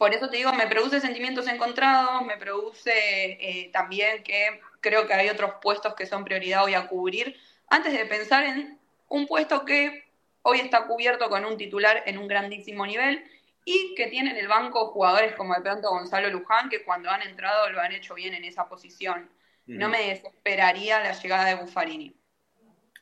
Por 0.00 0.14
eso 0.14 0.30
te 0.30 0.38
digo, 0.38 0.50
me 0.54 0.66
produce 0.66 0.98
sentimientos 0.98 1.46
encontrados, 1.46 2.24
me 2.24 2.38
produce 2.38 2.90
eh, 2.90 3.68
también 3.70 4.22
que 4.22 4.58
creo 4.80 5.06
que 5.06 5.12
hay 5.12 5.28
otros 5.28 5.56
puestos 5.60 5.94
que 5.94 6.06
son 6.06 6.24
prioridad 6.24 6.64
hoy 6.64 6.72
a 6.72 6.86
cubrir, 6.86 7.36
antes 7.68 7.92
de 7.92 8.06
pensar 8.06 8.44
en 8.44 8.78
un 9.08 9.26
puesto 9.26 9.66
que 9.66 10.04
hoy 10.40 10.60
está 10.60 10.86
cubierto 10.86 11.28
con 11.28 11.44
un 11.44 11.58
titular 11.58 12.02
en 12.06 12.16
un 12.16 12.28
grandísimo 12.28 12.86
nivel 12.86 13.22
y 13.66 13.94
que 13.94 14.06
tienen 14.06 14.38
el 14.38 14.48
banco 14.48 14.86
jugadores 14.86 15.34
como 15.34 15.54
de 15.54 15.60
pronto 15.60 15.90
Gonzalo 15.90 16.30
Luján, 16.30 16.70
que 16.70 16.82
cuando 16.82 17.10
han 17.10 17.20
entrado 17.20 17.68
lo 17.68 17.78
han 17.78 17.92
hecho 17.92 18.14
bien 18.14 18.32
en 18.32 18.44
esa 18.44 18.70
posición. 18.70 19.28
No 19.66 19.90
me 19.90 20.08
desesperaría 20.08 21.00
la 21.00 21.12
llegada 21.12 21.44
de 21.44 21.56
Buffarini. 21.56 22.16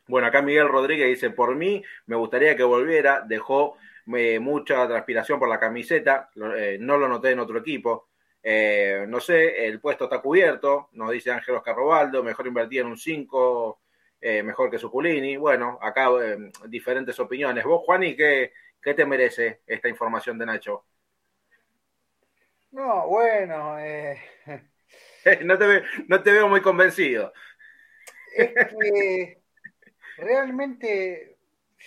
Bueno, 0.09 0.27
acá 0.27 0.43
Miguel 0.43 0.67
Rodríguez 0.67 1.07
dice, 1.07 1.31
por 1.31 1.55
mí 1.55 1.85
me 2.07 2.17
gustaría 2.17 2.57
que 2.57 2.65
volviera, 2.65 3.21
dejó 3.25 3.77
eh, 4.17 4.39
mucha 4.39 4.87
transpiración 4.87 5.39
por 5.39 5.49
la 5.49 5.61
camiseta, 5.61 6.31
eh, 6.57 6.79
no 6.81 6.97
lo 6.97 7.09
noté 7.09 7.31
en 7.31 7.41
otro 7.41 7.59
equipo. 7.59 8.09
Eh, 8.43 9.05
no 9.09 9.21
sé, 9.21 9.67
el 9.67 9.81
puesto 9.81 10.05
está 10.05 10.21
cubierto, 10.21 10.89
nos 10.93 11.11
dice 11.11 11.31
Ángel 11.31 11.57
Oscar 11.57 11.77
Robaldo, 11.77 12.23
mejor 12.23 12.47
invertir 12.47 12.81
en 12.81 12.87
un 12.87 12.99
5, 12.99 13.81
mejor 14.21 14.71
que 14.71 14.79
Suculini. 14.79 15.37
Bueno, 15.37 15.79
acá 15.81 16.09
diferentes 16.67 17.19
opiniones. 17.21 17.65
Vos, 17.65 17.83
Juani, 17.85 18.17
¿qué, 18.17 18.53
¿Qué 18.83 18.95
te 18.95 19.05
merece 19.05 19.61
esta 19.67 19.89
información 19.89 20.39
de 20.39 20.47
Nacho? 20.47 20.85
No, 22.71 23.09
bueno. 23.09 23.79
Eh... 23.79 24.19
no, 25.45 25.59
te 25.59 25.83
no 26.07 26.23
te 26.23 26.33
veo 26.33 26.49
muy 26.49 26.61
convencido. 26.61 27.33
Es 28.35 28.53
que 28.53 29.43
realmente 30.17 31.39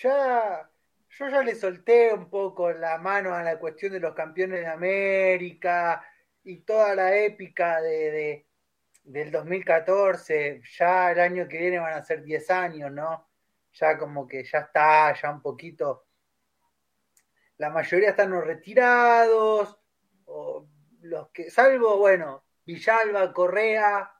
ya 0.01 0.69
yo 1.12 1.30
ya 1.30 1.43
le 1.43 1.55
solté 1.55 2.14
un 2.14 2.30
poco 2.30 2.72
la 2.72 2.97
mano 2.97 3.34
a 3.34 3.43
la 3.43 3.59
cuestión 3.59 3.93
de 3.93 3.99
los 3.99 4.14
campeones 4.14 4.62
de 4.62 4.68
América 4.68 6.03
y 6.43 6.57
toda 6.62 6.95
la 6.95 7.16
épica 7.16 7.82
de, 7.82 8.47
del 9.03 9.32
2014. 9.32 10.62
Ya 10.78 11.12
el 11.12 11.20
año 11.20 11.47
que 11.47 11.57
viene 11.57 11.80
van 11.80 11.93
a 11.93 12.03
ser 12.03 12.24
10 12.24 12.49
años, 12.51 12.91
¿no? 12.91 13.30
Ya 13.74 13.97
como 13.97 14.28
que 14.28 14.43
ya 14.43 14.59
está, 14.59 15.14
ya 15.14 15.32
un 15.32 15.41
poquito 15.41 16.07
la 17.62 17.70
mayoría 17.70 18.09
están 18.09 18.32
retirados, 18.41 19.78
o 20.26 20.68
los 21.01 21.30
que, 21.30 21.51
salvo, 21.51 21.95
bueno, 21.99 22.43
Villalba, 22.66 23.32
Correa, 23.34 24.12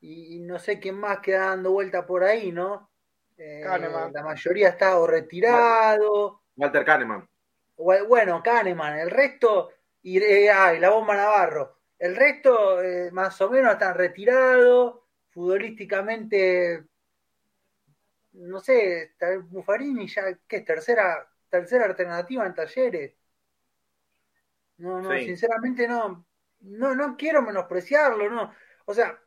y, 0.00 0.40
no 0.40 0.58
sé 0.58 0.80
quién 0.80 0.96
más 0.96 1.20
queda 1.20 1.50
dando 1.50 1.70
vuelta 1.70 2.04
por 2.04 2.24
ahí, 2.24 2.50
¿no? 2.50 2.89
Eh, 3.42 3.64
la 3.64 4.22
mayoría 4.22 4.68
está 4.68 4.98
o 4.98 5.06
retirado. 5.06 6.42
Walter 6.56 6.84
Kahneman. 6.84 7.26
Bueno, 7.74 8.42
Kahneman, 8.42 8.98
el 8.98 9.10
resto, 9.10 9.70
y, 10.02 10.18
eh, 10.18 10.50
la 10.78 10.90
bomba 10.90 11.16
Navarro. 11.16 11.78
El 11.98 12.16
resto, 12.16 12.82
eh, 12.82 13.10
más 13.12 13.40
o 13.40 13.48
menos, 13.48 13.72
están 13.72 13.94
retirados, 13.94 15.00
futbolísticamente, 15.30 16.84
no 18.32 18.60
sé, 18.60 19.14
Buffarini 19.48 20.06
ya, 20.06 20.34
que 20.46 20.56
es 20.56 20.64
tercera, 20.66 21.26
tercera 21.48 21.86
alternativa 21.86 22.44
en 22.44 22.54
talleres. 22.54 23.14
No, 24.76 25.00
no, 25.00 25.18
sinceramente 25.18 25.88
no, 25.88 26.26
no, 26.60 26.94
no 26.94 27.16
quiero 27.16 27.40
menospreciarlo, 27.40 28.28
no. 28.28 28.52
O 28.84 28.92
sea, 28.92 29.18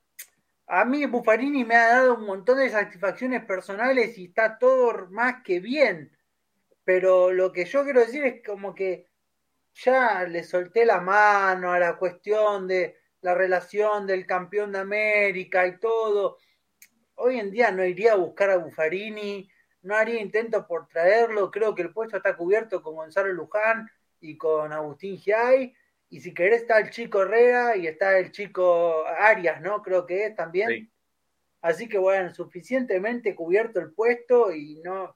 a 0.67 0.85
mí 0.85 1.05
Buffarini 1.05 1.65
me 1.65 1.75
ha 1.75 1.87
dado 1.89 2.15
un 2.15 2.25
montón 2.25 2.57
de 2.59 2.69
satisfacciones 2.69 3.45
personales 3.45 4.17
y 4.17 4.25
está 4.25 4.57
todo 4.57 5.07
más 5.09 5.43
que 5.43 5.59
bien. 5.59 6.11
pero 6.85 7.31
lo 7.31 7.51
que 7.53 7.65
yo 7.65 7.83
quiero 7.83 8.01
decir 8.01 8.25
es 8.25 8.43
como 8.45 8.75
que 8.75 9.07
ya 9.75 10.23
le 10.25 10.43
solté 10.43 10.85
la 10.85 11.01
mano 11.01 11.71
a 11.71 11.79
la 11.79 11.97
cuestión 11.97 12.67
de 12.67 12.97
la 13.21 13.33
relación 13.33 14.05
del 14.07 14.25
campeón 14.25 14.73
de 14.73 14.79
América 14.79 15.65
y 15.67 15.79
todo. 15.79 16.37
Hoy 17.15 17.39
en 17.39 17.51
día 17.51 17.71
no 17.71 17.85
iría 17.85 18.13
a 18.13 18.17
buscar 18.17 18.49
a 18.51 18.57
Buffarini, 18.57 19.49
no 19.83 19.95
haría 19.95 20.21
intento 20.21 20.67
por 20.67 20.87
traerlo, 20.87 21.51
creo 21.51 21.75
que 21.75 21.83
el 21.83 21.93
puesto 21.93 22.17
está 22.17 22.35
cubierto 22.35 22.81
con 22.81 22.95
Gonzalo 22.95 23.31
Luján 23.33 23.89
y 24.19 24.37
con 24.37 24.73
Agustín 24.73 25.17
Giai, 25.17 25.73
y 26.13 26.19
si 26.19 26.31
querés 26.31 26.61
está 26.61 26.77
el 26.77 26.91
chico 26.91 27.23
Herrera 27.23 27.75
y 27.75 27.87
está 27.87 28.19
el 28.19 28.31
chico 28.31 29.03
Arias, 29.17 29.59
¿no? 29.61 29.81
Creo 29.81 30.05
que 30.05 30.27
es 30.27 30.35
también. 30.35 30.91
Así 31.59 31.89
que 31.89 31.97
bueno, 31.97 32.31
suficientemente 32.31 33.33
cubierto 33.33 33.79
el 33.79 33.93
puesto 33.93 34.53
y 34.53 34.79
no, 34.83 35.15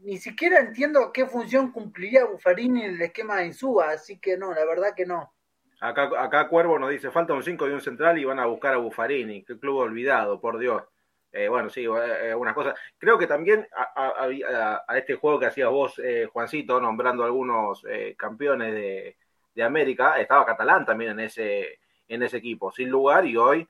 ni 0.00 0.18
siquiera 0.18 0.58
entiendo 0.58 1.12
qué 1.12 1.26
función 1.26 1.70
cumpliría 1.70 2.24
Buffarini 2.24 2.86
en 2.86 2.94
el 2.96 3.02
esquema 3.02 3.36
de 3.36 3.46
Insúa, 3.46 3.90
así 3.90 4.18
que 4.18 4.36
no, 4.36 4.52
la 4.52 4.64
verdad 4.64 4.94
que 4.96 5.06
no. 5.06 5.32
Acá, 5.80 6.10
acá 6.24 6.48
Cuervo 6.48 6.76
nos 6.76 6.90
dice, 6.90 7.12
falta 7.12 7.34
un 7.34 7.44
5 7.44 7.68
y 7.68 7.70
un 7.70 7.80
central 7.80 8.18
y 8.18 8.24
van 8.24 8.40
a 8.40 8.46
buscar 8.46 8.74
a 8.74 8.78
Buffarini, 8.78 9.44
qué 9.44 9.60
club 9.60 9.76
olvidado, 9.76 10.40
por 10.40 10.58
Dios. 10.58 10.82
Eh, 11.30 11.46
bueno, 11.46 11.70
sí, 11.70 11.84
eh, 11.84 12.30
algunas 12.30 12.54
cosas. 12.54 12.74
Creo 12.98 13.16
que 13.16 13.28
también 13.28 13.68
a, 13.76 14.96
este 14.96 15.14
juego 15.14 15.38
que 15.38 15.46
hacías 15.46 15.70
vos, 15.70 16.00
eh, 16.02 16.28
Juancito, 16.32 16.80
nombrando 16.80 17.22
algunos 17.22 17.84
campeones 18.16 18.74
de, 18.74 19.16
América, 19.62 20.20
estaba 20.20 20.46
Catalán 20.46 20.84
también 20.86 21.12
en 21.12 21.20
ese, 21.20 21.80
en 22.06 22.22
ese 22.22 22.38
equipo, 22.38 22.70
sin 22.72 22.88
lugar, 22.88 23.26
y 23.26 23.36
hoy 23.36 23.68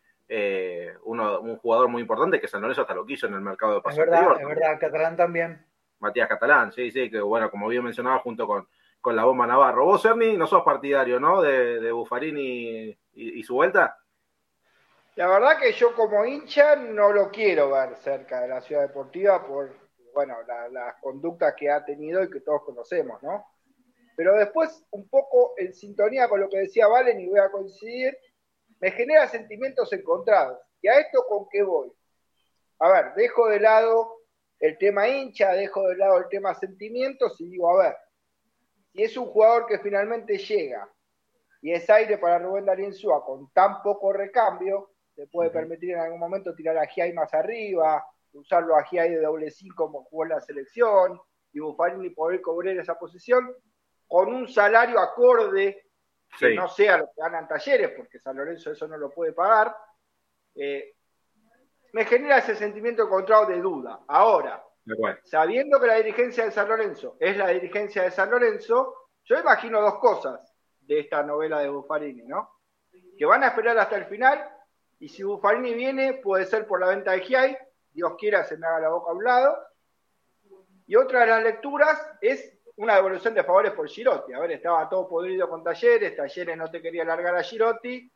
uno, 1.05 1.41
un 1.41 1.57
jugador 1.57 1.89
muy 1.89 2.03
importante 2.03 2.41
que 2.41 2.49
San 2.49 2.61
Lorenzo 2.61 2.83
hasta 2.83 2.95
lo 2.95 3.07
quiso 3.07 3.27
en 3.27 3.35
el 3.35 3.41
mercado 3.41 3.75
de 3.75 3.81
pases. 3.81 3.99
Es 3.99 4.11
verdad, 4.11 4.41
es 4.41 4.47
verdad, 4.47 4.79
Catalán 4.79 5.17
también. 5.17 5.65
Matías 6.01 6.29
Catalán, 6.29 6.71
sí, 6.73 6.91
sí, 6.91 7.11
que 7.11 7.21
bueno, 7.21 7.51
como 7.51 7.67
bien 7.69 7.83
mencionaba, 7.83 8.19
junto 8.19 8.47
con, 8.47 8.69
con 9.01 9.17
la 9.17 9.25
bomba 9.25 9.47
Navarro. 9.47 9.85
Vos, 9.85 10.05
Ernie, 10.05 10.37
no 10.37 10.47
sos 10.47 10.63
partidario, 10.63 11.19
¿no? 11.19 11.41
De, 11.41 11.81
de 11.81 11.91
Buffarini 11.93 12.97
y 13.15 13.43
su 13.43 13.55
vuelta. 13.55 13.99
La 15.17 15.27
verdad 15.27 15.59
que 15.59 15.73
yo 15.73 15.95
como 15.97 16.25
hincha 16.25 16.77
no 16.77 17.13
lo 17.13 17.29
quiero 17.29 17.73
ver 17.73 17.97
cerca 17.97 18.41
de 18.43 18.47
la 18.47 18.61
ciudad 18.61 18.83
deportiva 18.83 19.45
por, 19.45 19.69
bueno, 20.15 20.37
las 20.71 20.95
conductas 21.01 21.55
que 21.57 21.69
ha 21.69 21.85
tenido 21.85 22.23
y 22.23 22.31
que 22.31 22.39
todos 22.39 22.63
conocemos, 22.63 23.21
¿no? 23.25 23.45
Pero 24.19 24.35
después, 24.35 24.85
un 24.91 25.09
poco 25.09 25.55
en 25.59 25.73
sintonía 25.73 26.29
con 26.29 26.41
lo 26.41 26.49
que 26.49 26.59
decía 26.59 26.89
Valen, 26.89 27.21
y 27.21 27.29
voy 27.29 27.39
a 27.39 27.53
coincidir, 27.53 28.19
me 28.81 28.91
genera 28.91 29.29
sentimientos 29.29 29.93
encontrados. 29.93 30.59
¿Y 30.83 30.89
a 30.89 30.99
esto 30.99 31.25
con 31.29 31.49
qué 31.49 31.63
voy? 31.63 31.93
A 32.81 32.91
ver, 32.91 33.15
dejo 33.15 33.47
de 33.47 33.61
lado 33.61 34.17
el 34.59 34.77
tema 34.77 35.09
hincha, 35.09 35.53
dejo 35.53 35.87
de 35.87 35.97
lado 35.99 36.19
el 36.19 36.29
tema 36.29 36.53
sentimientos 36.57 37.41
y 37.41 37.49
digo, 37.49 37.71
a 37.71 37.85
ver, 37.85 37.97
si 38.93 39.05
es 39.05 39.17
un 39.17 39.27
jugador 39.27 39.67
que 39.67 39.79
finalmente 39.79 40.37
llega 40.37 40.93
y 41.63 41.71
es 41.71 41.89
aire 41.89 42.19
para 42.19 42.41
Rubén 42.41 42.65
Darín 42.65 42.93
Súa 42.93 43.25
con 43.25 43.53
tan 43.53 43.83
poco 43.83 44.13
recambio, 44.13 44.91
se 45.15 45.29
puede 45.29 45.51
permitir 45.51 45.93
en 45.93 46.01
algún 46.01 46.19
momento 46.19 46.57
tirar 46.57 46.77
a 46.77 46.89
Giai 46.89 47.13
más 47.13 47.33
arriba, 47.35 48.05
usarlo 48.33 48.75
a 48.75 48.83
Giai 48.83 49.11
de 49.11 49.21
doble 49.21 49.49
5 49.49 49.77
como 49.77 50.03
jugó 50.07 50.25
en 50.25 50.31
la 50.31 50.41
selección, 50.41 51.21
y 51.53 51.61
Buffarini 51.61 52.11
poder 52.11 52.43
cubrir 52.43 52.81
esa 52.81 52.99
posición 52.99 53.55
con 54.09 54.35
un 54.35 54.49
salario 54.49 54.99
acorde 54.99 55.85
que 56.39 56.55
no 56.55 56.69
sea 56.69 56.99
lo 56.99 57.07
que 57.07 57.21
ganan 57.21 57.47
talleres, 57.47 57.93
porque 57.97 58.19
San 58.19 58.37
Lorenzo 58.37 58.73
eso 58.73 58.89
no 58.89 58.97
lo 58.97 59.11
puede 59.11 59.33
pagar, 59.33 59.75
eh, 60.55 60.95
me 61.93 62.05
genera 62.05 62.39
ese 62.39 62.55
sentimiento 62.55 63.05
encontrado 63.05 63.47
de 63.47 63.61
duda. 63.61 64.01
Ahora, 64.09 64.65
sabiendo 65.25 65.81
que 65.81 65.87
la 65.87 65.97
dirigencia 65.97 66.45
de 66.45 66.51
San 66.51 66.69
Lorenzo 66.69 67.17
es 67.21 67.37
la 67.37 67.49
dirigencia 67.49 68.03
de 68.03 68.11
San 68.11 68.31
Lorenzo, 68.31 69.11
yo 69.25 69.39
imagino 69.39 69.81
dos 69.81 69.99
cosas 69.99 70.55
de 70.81 71.01
esta 71.01 71.23
novela 71.23 71.61
de 71.61 71.69
Buffarini, 71.69 72.25
¿no? 72.25 72.51
Que 73.17 73.27
van 73.27 73.43
a 73.43 73.49
esperar 73.49 73.79
hasta 73.79 73.97
el 73.97 74.07
final 74.07 74.51
y 74.99 75.09
si 75.09 75.23
Buffarini 75.23 75.75
viene, 75.75 76.15
puede 76.15 76.45
ser 76.47 76.67
por 76.67 76.81
la 76.81 76.89
venta 76.89 77.13
de 77.13 77.21
Giai, 77.21 77.57
Dios 77.93 78.15
quiera 78.19 78.45
se 78.45 78.57
me 78.57 78.67
haga 78.67 78.81
la 78.81 78.89
boca 78.91 79.11
a 79.11 79.15
un 79.15 79.25
lado. 79.25 79.57
Y 80.87 80.97
otra 80.97 81.21
de 81.21 81.27
las 81.27 81.43
lecturas 81.43 82.01
es 82.21 82.58
una 82.79 82.95
devolución 82.95 83.35
de 83.35 83.45
favores 83.45 83.73
por 83.73 83.89
Girotti. 83.89 84.33
A 84.33 84.41
ver, 84.41 84.53
estaba 84.53 84.89
todo 84.89 85.09
podrido 85.09 85.49
con 85.49 85.65
Talleres, 85.65 86.17
Talleres 86.17 86.57
no 86.57 86.71
te 86.71 86.81
quería 86.81 87.05
largar 87.05 87.37
a 87.37 87.43
Girotti, 87.43 88.11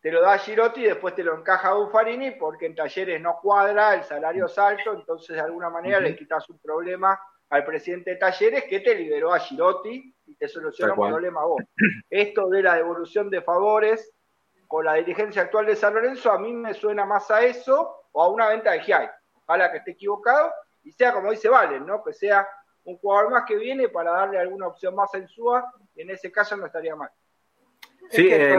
te 0.00 0.10
lo 0.10 0.20
da 0.20 0.38
Girotti 0.38 0.82
y 0.82 0.88
después 0.88 1.14
te 1.14 1.22
lo 1.22 1.36
encaja 1.36 1.68
a 1.68 1.74
Buffarini 1.74 2.32
porque 2.32 2.66
en 2.66 2.74
Talleres 2.74 3.20
no 3.20 3.38
cuadra, 3.40 3.94
el 3.94 4.02
salario 4.02 4.46
es 4.46 4.58
alto, 4.58 4.92
entonces 4.92 5.36
de 5.36 5.42
alguna 5.42 5.70
manera 5.70 6.00
le 6.00 6.16
quitas 6.16 6.48
un 6.50 6.58
problema 6.58 7.18
al 7.48 7.64
presidente 7.64 8.10
de 8.10 8.16
Talleres 8.16 8.64
que 8.64 8.80
te 8.80 8.94
liberó 8.94 9.32
a 9.32 9.38
Girotti 9.38 10.14
y 10.26 10.34
te 10.34 10.48
soluciona 10.48 10.94
un 10.94 11.08
problema 11.08 11.44
vos. 11.44 11.62
Esto 12.10 12.48
de 12.48 12.62
la 12.64 12.74
devolución 12.74 13.30
de 13.30 13.40
favores 13.42 14.12
con 14.66 14.84
la 14.84 14.94
dirigencia 14.94 15.42
actual 15.42 15.66
de 15.66 15.76
San 15.76 15.94
Lorenzo, 15.94 16.32
a 16.32 16.40
mí 16.40 16.52
me 16.52 16.74
suena 16.74 17.04
más 17.04 17.30
a 17.30 17.44
eso 17.44 18.08
o 18.10 18.22
a 18.22 18.28
una 18.28 18.48
venta 18.48 18.72
de 18.72 18.80
Giai. 18.80 19.08
Ojalá 19.32 19.70
que 19.70 19.78
esté 19.78 19.92
equivocado 19.92 20.52
y 20.82 20.90
sea 20.90 21.12
como 21.12 21.30
dice 21.30 21.48
Valen, 21.48 21.86
¿no? 21.86 22.02
Que 22.02 22.12
sea 22.12 22.48
un 22.86 22.96
jugador 22.98 23.30
más 23.30 23.44
que 23.46 23.56
viene 23.56 23.88
para 23.88 24.12
darle 24.12 24.38
alguna 24.38 24.68
opción 24.68 24.94
más 24.94 25.12
en 25.14 25.28
SUA, 25.28 25.72
y 25.94 26.02
en 26.02 26.10
ese 26.10 26.32
caso 26.32 26.56
no 26.56 26.66
estaría 26.66 26.96
mal. 26.96 27.10
Sí, 28.10 28.28
eh, 28.30 28.56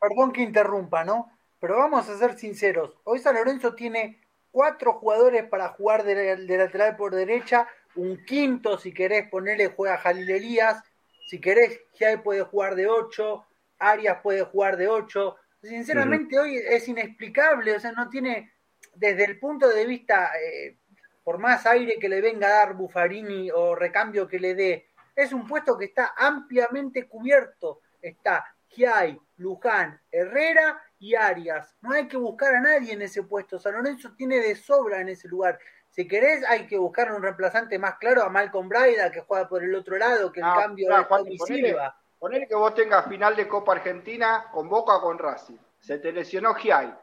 perdón, 0.00 0.32
que, 0.32 0.42
interrumpa, 0.42 1.04
¿no? 1.04 1.30
Pero 1.58 1.78
vamos 1.78 2.08
a 2.08 2.18
ser 2.18 2.36
sinceros. 2.38 2.98
Hoy 3.04 3.20
San 3.20 3.36
Lorenzo 3.36 3.74
tiene 3.74 4.20
cuatro 4.50 4.94
jugadores 4.94 5.44
para 5.44 5.68
jugar 5.68 6.04
de, 6.04 6.36
lateral 6.36 6.96
por 6.96 7.14
derecha, 7.14 7.68
un 7.94 8.24
quinto, 8.24 8.78
si 8.78 8.92
querés 8.92 9.28
ponerle, 9.30 9.68
juega 9.68 9.98
Jalil 9.98 10.28
Elías, 10.28 10.82
si 11.26 11.40
querés, 11.40 11.80
Giai 11.94 12.22
puede 12.22 12.42
jugar 12.42 12.74
de 12.74 12.88
ocho, 12.88 13.46
Arias 13.80 14.18
puede 14.22 14.42
jugar 14.44 14.76
de 14.76 14.88
8. 14.88 15.36
Sinceramente, 15.62 16.38
hoy 16.38 16.56
es 16.56 16.86
inexplicable, 16.88 17.74
o 17.74 17.80
sea, 17.80 17.92
no 17.92 18.08
tiene, 18.08 18.52
desde 18.94 19.24
el 19.24 19.38
punto 19.38 19.68
de 19.68 19.86
vista, 19.86 20.30
eh, 20.38 20.76
por 21.22 21.38
más 21.38 21.66
aire 21.66 21.98
que 22.00 22.08
le 22.08 22.20
venga 22.20 22.46
a 22.46 22.66
dar 22.66 22.74
Buffarini 22.74 23.50
o 23.50 23.74
recambio 23.74 24.26
que 24.26 24.38
le 24.38 24.54
dé, 24.54 24.86
es 25.14 25.32
un 25.32 25.46
puesto 25.46 25.76
que 25.76 25.86
está 25.86 26.14
ampliamente 26.16 27.06
cubierto. 27.06 27.80
Está 28.00 28.44
Giai, 28.68 29.20
Luján, 29.36 30.00
Herrera 30.10 30.80
y 30.98 31.14
Arias. 31.14 31.76
No 31.82 31.92
hay 31.92 32.08
que 32.08 32.16
buscar 32.16 32.54
a 32.54 32.60
nadie 32.60 32.92
en 32.92 33.02
ese 33.02 33.22
puesto. 33.22 33.58
San 33.58 33.74
Lorenzo 33.74 34.12
tiene 34.16 34.38
de 34.38 34.54
sobra 34.54 35.00
en 35.00 35.08
ese 35.08 35.28
lugar. 35.28 35.58
Si 35.90 36.06
querés, 36.06 36.44
hay 36.48 36.66
que 36.66 36.78
buscar 36.78 37.12
un 37.12 37.22
reemplazante 37.22 37.78
más 37.78 37.96
claro 37.96 38.22
a 38.22 38.28
Malcolm 38.28 38.68
Braida, 38.68 39.10
que 39.10 39.22
juega 39.22 39.48
por 39.48 39.64
el 39.64 39.74
otro 39.74 39.98
lado, 39.98 40.30
que 40.30 40.40
ah, 40.42 40.54
cambio 40.56 40.96
es 40.96 41.08
Tommy 41.08 41.38
Silva. 41.38 41.96
Poner 42.18 42.46
que 42.46 42.54
vos 42.54 42.74
tengas 42.74 43.06
final 43.08 43.34
de 43.34 43.48
Copa 43.48 43.72
Argentina 43.72 44.46
con 44.52 44.68
Boca 44.68 44.96
o 44.96 45.00
con 45.00 45.18
Racing. 45.18 45.56
Se 45.80 45.98
te 45.98 46.12
lesionó 46.12 46.54
Giai. 46.54 46.94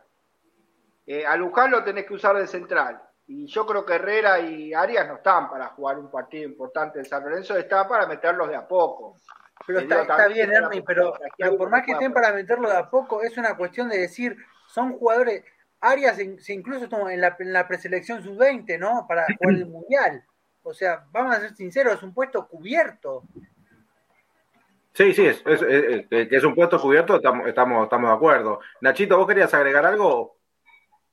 Eh, 1.05 1.26
a 1.26 1.36
Luján 1.36 1.72
lo 1.72 1.84
tenés 1.84 2.05
que 2.05 2.13
usar 2.13 2.38
de 2.38 2.47
central. 2.47 3.01
Y 3.28 3.45
yo 3.45 3.65
creo 3.65 3.86
que 3.86 3.95
Herrera 3.95 4.39
y 4.39 4.73
Arias 4.73 5.07
no 5.07 5.15
están 5.15 5.49
para 5.49 5.67
jugar 5.67 5.99
un 5.99 6.09
partido 6.09 6.47
importante 6.47 6.99
en 6.99 7.05
San 7.05 7.23
Lorenzo, 7.23 7.57
están 7.57 7.88
para 7.88 8.07
meterlos 8.07 8.47
de 8.47 8.55
a 8.55 8.65
poco. 8.65 9.17
Pero 9.65 9.80
está, 9.80 10.28
bien, 10.28 10.51
Ernie, 10.51 10.82
pero, 10.82 11.13
por 11.57 11.69
más 11.69 11.84
que 11.84 11.91
estén 11.91 12.13
para 12.13 12.32
meterlo 12.32 12.69
de 12.69 12.78
a 12.78 12.89
poco, 12.89 13.21
es 13.21 13.38
una 13.38 13.57
cuestión 13.57 13.89
de 13.89 13.97
decir, 13.97 14.38
son 14.67 14.93
jugadores. 14.93 15.43
Arias 15.82 16.15
se 16.15 16.53
incluso 16.53 16.88
en 17.09 17.21
la, 17.21 17.36
en 17.38 17.53
la 17.53 17.67
preselección 17.67 18.23
sub-20, 18.23 18.80
¿no? 18.80 19.05
Para 19.07 19.25
jugar 19.25 19.55
el 19.55 19.65
mundial. 19.65 20.23
O 20.63 20.73
sea, 20.73 21.05
vamos 21.11 21.36
a 21.36 21.41
ser 21.41 21.55
sinceros, 21.55 21.95
es 21.95 22.03
un 22.03 22.13
puesto 22.13 22.47
cubierto. 22.47 23.23
Sí, 24.93 25.13
sí, 25.13 25.28
es, 25.28 25.43
que 25.43 26.28
es 26.32 26.43
un 26.43 26.55
puesto 26.55 26.80
cubierto, 26.82 27.17
estamos, 27.17 27.47
estamos, 27.47 27.84
estamos 27.84 28.09
de 28.09 28.15
acuerdo. 28.15 28.59
Nachito, 28.82 29.17
¿vos 29.17 29.28
querías 29.28 29.53
agregar 29.53 29.86
algo? 29.86 30.36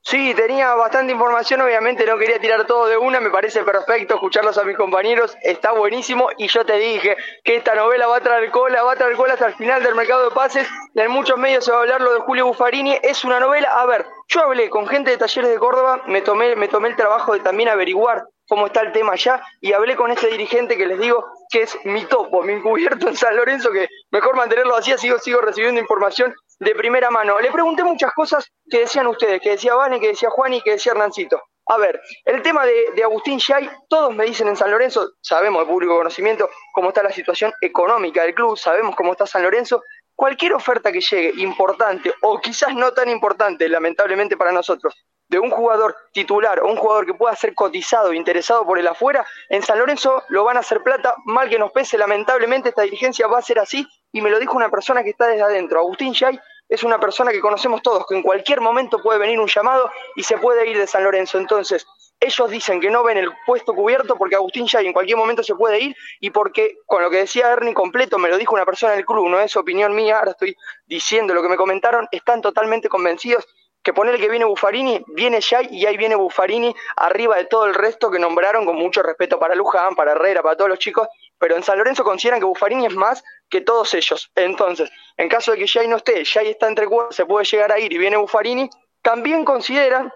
Sí, 0.07 0.35
tenía 0.35 0.75
bastante 0.75 1.15
información, 1.15 1.63
obviamente 1.63 2.05
no 2.05 2.19
quería 2.19 2.39
tirar 2.39 2.67
todo 2.67 2.89
de 2.89 2.99
una, 2.99 3.21
me 3.21 3.31
parece 3.31 3.65
perfecto 3.65 4.17
escucharlos 4.17 4.59
a 4.59 4.65
mis 4.65 4.77
compañeros, 4.77 5.35
está 5.41 5.73
buenísimo 5.73 6.29
y 6.37 6.47
yo 6.49 6.63
te 6.67 6.77
dije 6.77 7.17
que 7.43 7.57
esta 7.57 7.75
novela 7.75 8.07
va 8.07 8.19
a 8.19 8.21
traer 8.21 8.51
cola, 8.51 8.83
va 8.83 8.93
a 8.93 8.97
traer 8.97 9.17
cola 9.17 9.33
hasta 9.33 9.47
el 9.47 9.55
final 9.55 9.83
del 9.83 9.95
mercado 9.95 10.29
de 10.29 10.35
pases, 10.35 10.69
en 10.95 11.11
muchos 11.11 11.39
medios 11.39 11.65
se 11.65 11.73
va 11.73 11.79
a 11.79 11.81
hablar 11.81 12.03
lo 12.03 12.13
de 12.13 12.21
Julio 12.21 12.45
Buffarini, 12.45 12.99
es 13.03 13.25
una 13.25 13.41
novela, 13.41 13.69
a 13.81 13.87
ver, 13.87 14.05
yo 14.29 14.43
hablé 14.43 14.69
con 14.69 14.87
gente 14.87 15.11
de 15.11 15.17
talleres 15.17 15.51
de 15.51 15.59
Córdoba, 15.59 16.03
me 16.07 16.21
tomé, 16.21 16.55
me 16.55 16.69
tomé 16.69 16.89
el 16.89 16.97
trabajo 16.97 17.33
de 17.33 17.41
también 17.41 17.71
averiguar 17.71 18.25
cómo 18.47 18.67
está 18.67 18.83
el 18.83 18.93
tema 18.93 19.15
allá 19.15 19.43
y 19.63 19.73
hablé 19.73 19.97
con 19.97 20.11
este 20.11 20.27
dirigente 20.27 20.77
que 20.77 20.87
les 20.87 20.99
digo 20.99 21.25
que 21.51 21.63
es 21.63 21.79
mi 21.85 22.05
topo, 22.05 22.43
mi 22.43 22.53
encubierto 22.53 23.09
en 23.09 23.17
San 23.17 23.37
Lorenzo, 23.37 23.71
que 23.71 23.89
mejor 24.11 24.37
mantenerlo 24.37 24.77
así, 24.77 24.93
sigo, 24.99 25.19
sigo 25.19 25.41
recibiendo 25.41 25.81
información 25.81 26.35
de 26.59 26.75
primera 26.75 27.11
mano. 27.11 27.41
Le 27.41 27.51
pregunté 27.51 27.85
muchas 27.85 28.13
cosas 28.13 28.51
que 28.69 28.81
decían 28.81 29.07
ustedes, 29.07 29.41
que 29.41 29.51
decía 29.51 29.75
Vane, 29.75 30.01
que 30.01 30.09
decía 30.09 30.31
Juan 30.31 30.55
y 30.55 30.63
que 30.63 30.73
decía 30.73 30.93
Hernancito. 30.93 31.43
A 31.67 31.79
ver, 31.79 32.01
el 32.27 32.43
tema 32.43 32.67
de, 32.67 33.03
Agustín 33.03 33.39
Yay, 33.39 33.71
todos 33.89 34.15
me 34.15 34.27
dicen 34.27 34.49
en 34.49 34.57
San 34.57 34.71
Lorenzo, 34.71 35.13
sabemos 35.23 35.63
de 35.63 35.67
público 35.67 35.97
conocimiento 35.97 36.51
cómo 36.75 36.89
está 36.89 37.03
la 37.03 37.11
situación 37.11 37.55
económica 37.61 38.23
del 38.23 38.35
club, 38.35 38.59
sabemos 38.59 38.95
cómo 38.95 39.13
está 39.13 39.27
San 39.27 39.43
Lorenzo. 39.43 39.83
Cualquier 40.15 40.53
oferta 40.53 40.93
que 40.93 41.01
llegue, 41.01 41.33
importante 41.43 42.13
o 42.21 42.39
quizás 42.39 42.75
no 42.75 42.93
tan 42.93 43.09
importante, 43.09 43.69
lamentablemente 43.69 44.37
para 44.37 44.53
nosotros, 44.53 44.95
de 45.29 45.39
un 45.39 45.51
jugador 45.51 45.97
titular 46.13 46.61
o 46.61 46.69
un 46.69 46.77
jugador 46.77 47.07
que 47.07 47.15
pueda 47.15 47.35
ser 47.35 47.55
cotizado 47.55 48.13
interesado 48.13 48.67
por 48.67 48.79
el 48.79 48.87
afuera, 48.87 49.27
en 49.49 49.63
San 49.63 49.79
Lorenzo 49.79 50.23
lo 50.29 50.45
van 50.45 50.59
a 50.59 50.61
hacer 50.61 50.83
plata, 50.83 51.15
mal 51.25 51.49
que 51.49 51.59
nos 51.59 51.73
pese, 51.73 51.97
lamentablemente 51.97 52.69
esta 52.69 52.83
dirigencia 52.83 53.27
va 53.27 53.39
a 53.39 53.43
ser 53.43 53.59
así, 53.59 53.87
y 54.15 54.21
me 54.21 54.31
lo 54.31 54.39
dijo 54.39 54.57
una 54.57 54.71
persona 54.71 55.03
que 55.03 55.11
está 55.11 55.27
desde 55.27 55.43
adentro, 55.43 55.81
Agustín 55.81 56.15
Yay, 56.15 56.39
es 56.69 56.85
una 56.85 57.01
persona 57.01 57.33
que 57.33 57.41
conocemos 57.41 57.83
todos, 57.83 58.07
que 58.07 58.15
en 58.15 58.23
cualquier 58.23 58.61
momento 58.61 59.03
puede 59.03 59.19
venir 59.19 59.41
un 59.41 59.49
llamado 59.49 59.91
y 60.15 60.23
se 60.23 60.39
puede 60.39 60.71
ir 60.71 60.79
de 60.79 60.87
San 60.87 61.03
Lorenzo. 61.03 61.37
Entonces, 61.37 61.85
ellos 62.21 62.49
dicen 62.49 62.81
que 62.81 62.91
no 62.91 63.03
ven 63.03 63.19
el 63.19 63.33
puesto 63.45 63.75
cubierto 63.75 64.15
porque 64.15 64.37
Agustín 64.37 64.69
Yay 64.69 64.87
en 64.87 64.93
cualquier 64.93 65.19
momento 65.19 65.43
se 65.43 65.57
puede 65.57 65.81
ir 65.81 65.97
y 66.21 66.31
porque, 66.31 66.77
con 66.87 67.03
lo 67.03 67.11
que 67.11 67.17
decía 67.17 67.51
Ernie 67.51 67.75
completo, 67.75 68.21
me 68.21 68.29
lo 68.29 68.39
dijo 68.39 68.55
una 68.55 68.65
persona 68.65 68.93
del 68.93 69.05
club, 69.05 69.29
no 69.29 69.41
es 69.41 69.57
opinión 69.57 69.93
mía, 69.97 70.21
ahora 70.21 70.31
estoy 70.31 70.57
diciendo 70.87 71.35
lo 71.35 71.43
que 71.43 71.49
me 71.49 71.57
comentaron, 71.57 72.07
están 72.13 72.41
totalmente 72.41 72.89
convencidos 72.89 73.49
que 73.83 73.93
ponerle 73.93 74.19
que 74.19 74.31
viene 74.31 74.47
Buffarini, 74.47 75.05
viene 75.09 75.41
Yay 75.41 75.69
y 75.73 75.87
ahí 75.87 75.97
viene 75.97 76.15
Buffarini 76.15 76.75
arriba 76.97 77.37
de 77.37 77.45
todo 77.47 77.67
el 77.67 77.75
resto 77.75 78.13
que 78.13 78.21
nombraron 78.21 78.65
con 78.65 78.77
mucho 78.77 79.03
respeto 79.03 79.41
para 79.41 79.57
Luján, 79.57 79.97
para 79.97 80.13
Herrera, 80.13 80.43
para 80.43 80.57
todos 80.57 80.71
los 80.71 80.79
chicos, 80.79 81.09
pero 81.39 81.57
en 81.57 81.63
San 81.63 81.79
Lorenzo 81.79 82.05
consideran 82.05 82.41
que 82.41 82.47
Buffarini 82.47 82.87
es 82.87 82.95
más 82.95 83.23
que 83.49 83.61
todos 83.61 83.93
ellos. 83.95 84.31
Entonces, 84.35 84.91
en 85.17 85.29
caso 85.29 85.53
de 85.53 85.59
que 85.59 85.69
Jay 85.69 85.89
no 85.89 85.97
esté, 85.97 86.25
Jay 86.25 86.49
está 86.49 86.69
entre 86.69 86.87
cuatro, 86.87 87.13
se 87.13 87.27
puede 87.27 87.45
llegar 87.45 87.73
a 87.73 87.79
ir 87.79 87.93
y 87.93 87.99
viene 87.99 88.17
Buffarini, 88.17 88.69
también 89.03 89.45
consideran, 89.45 90.13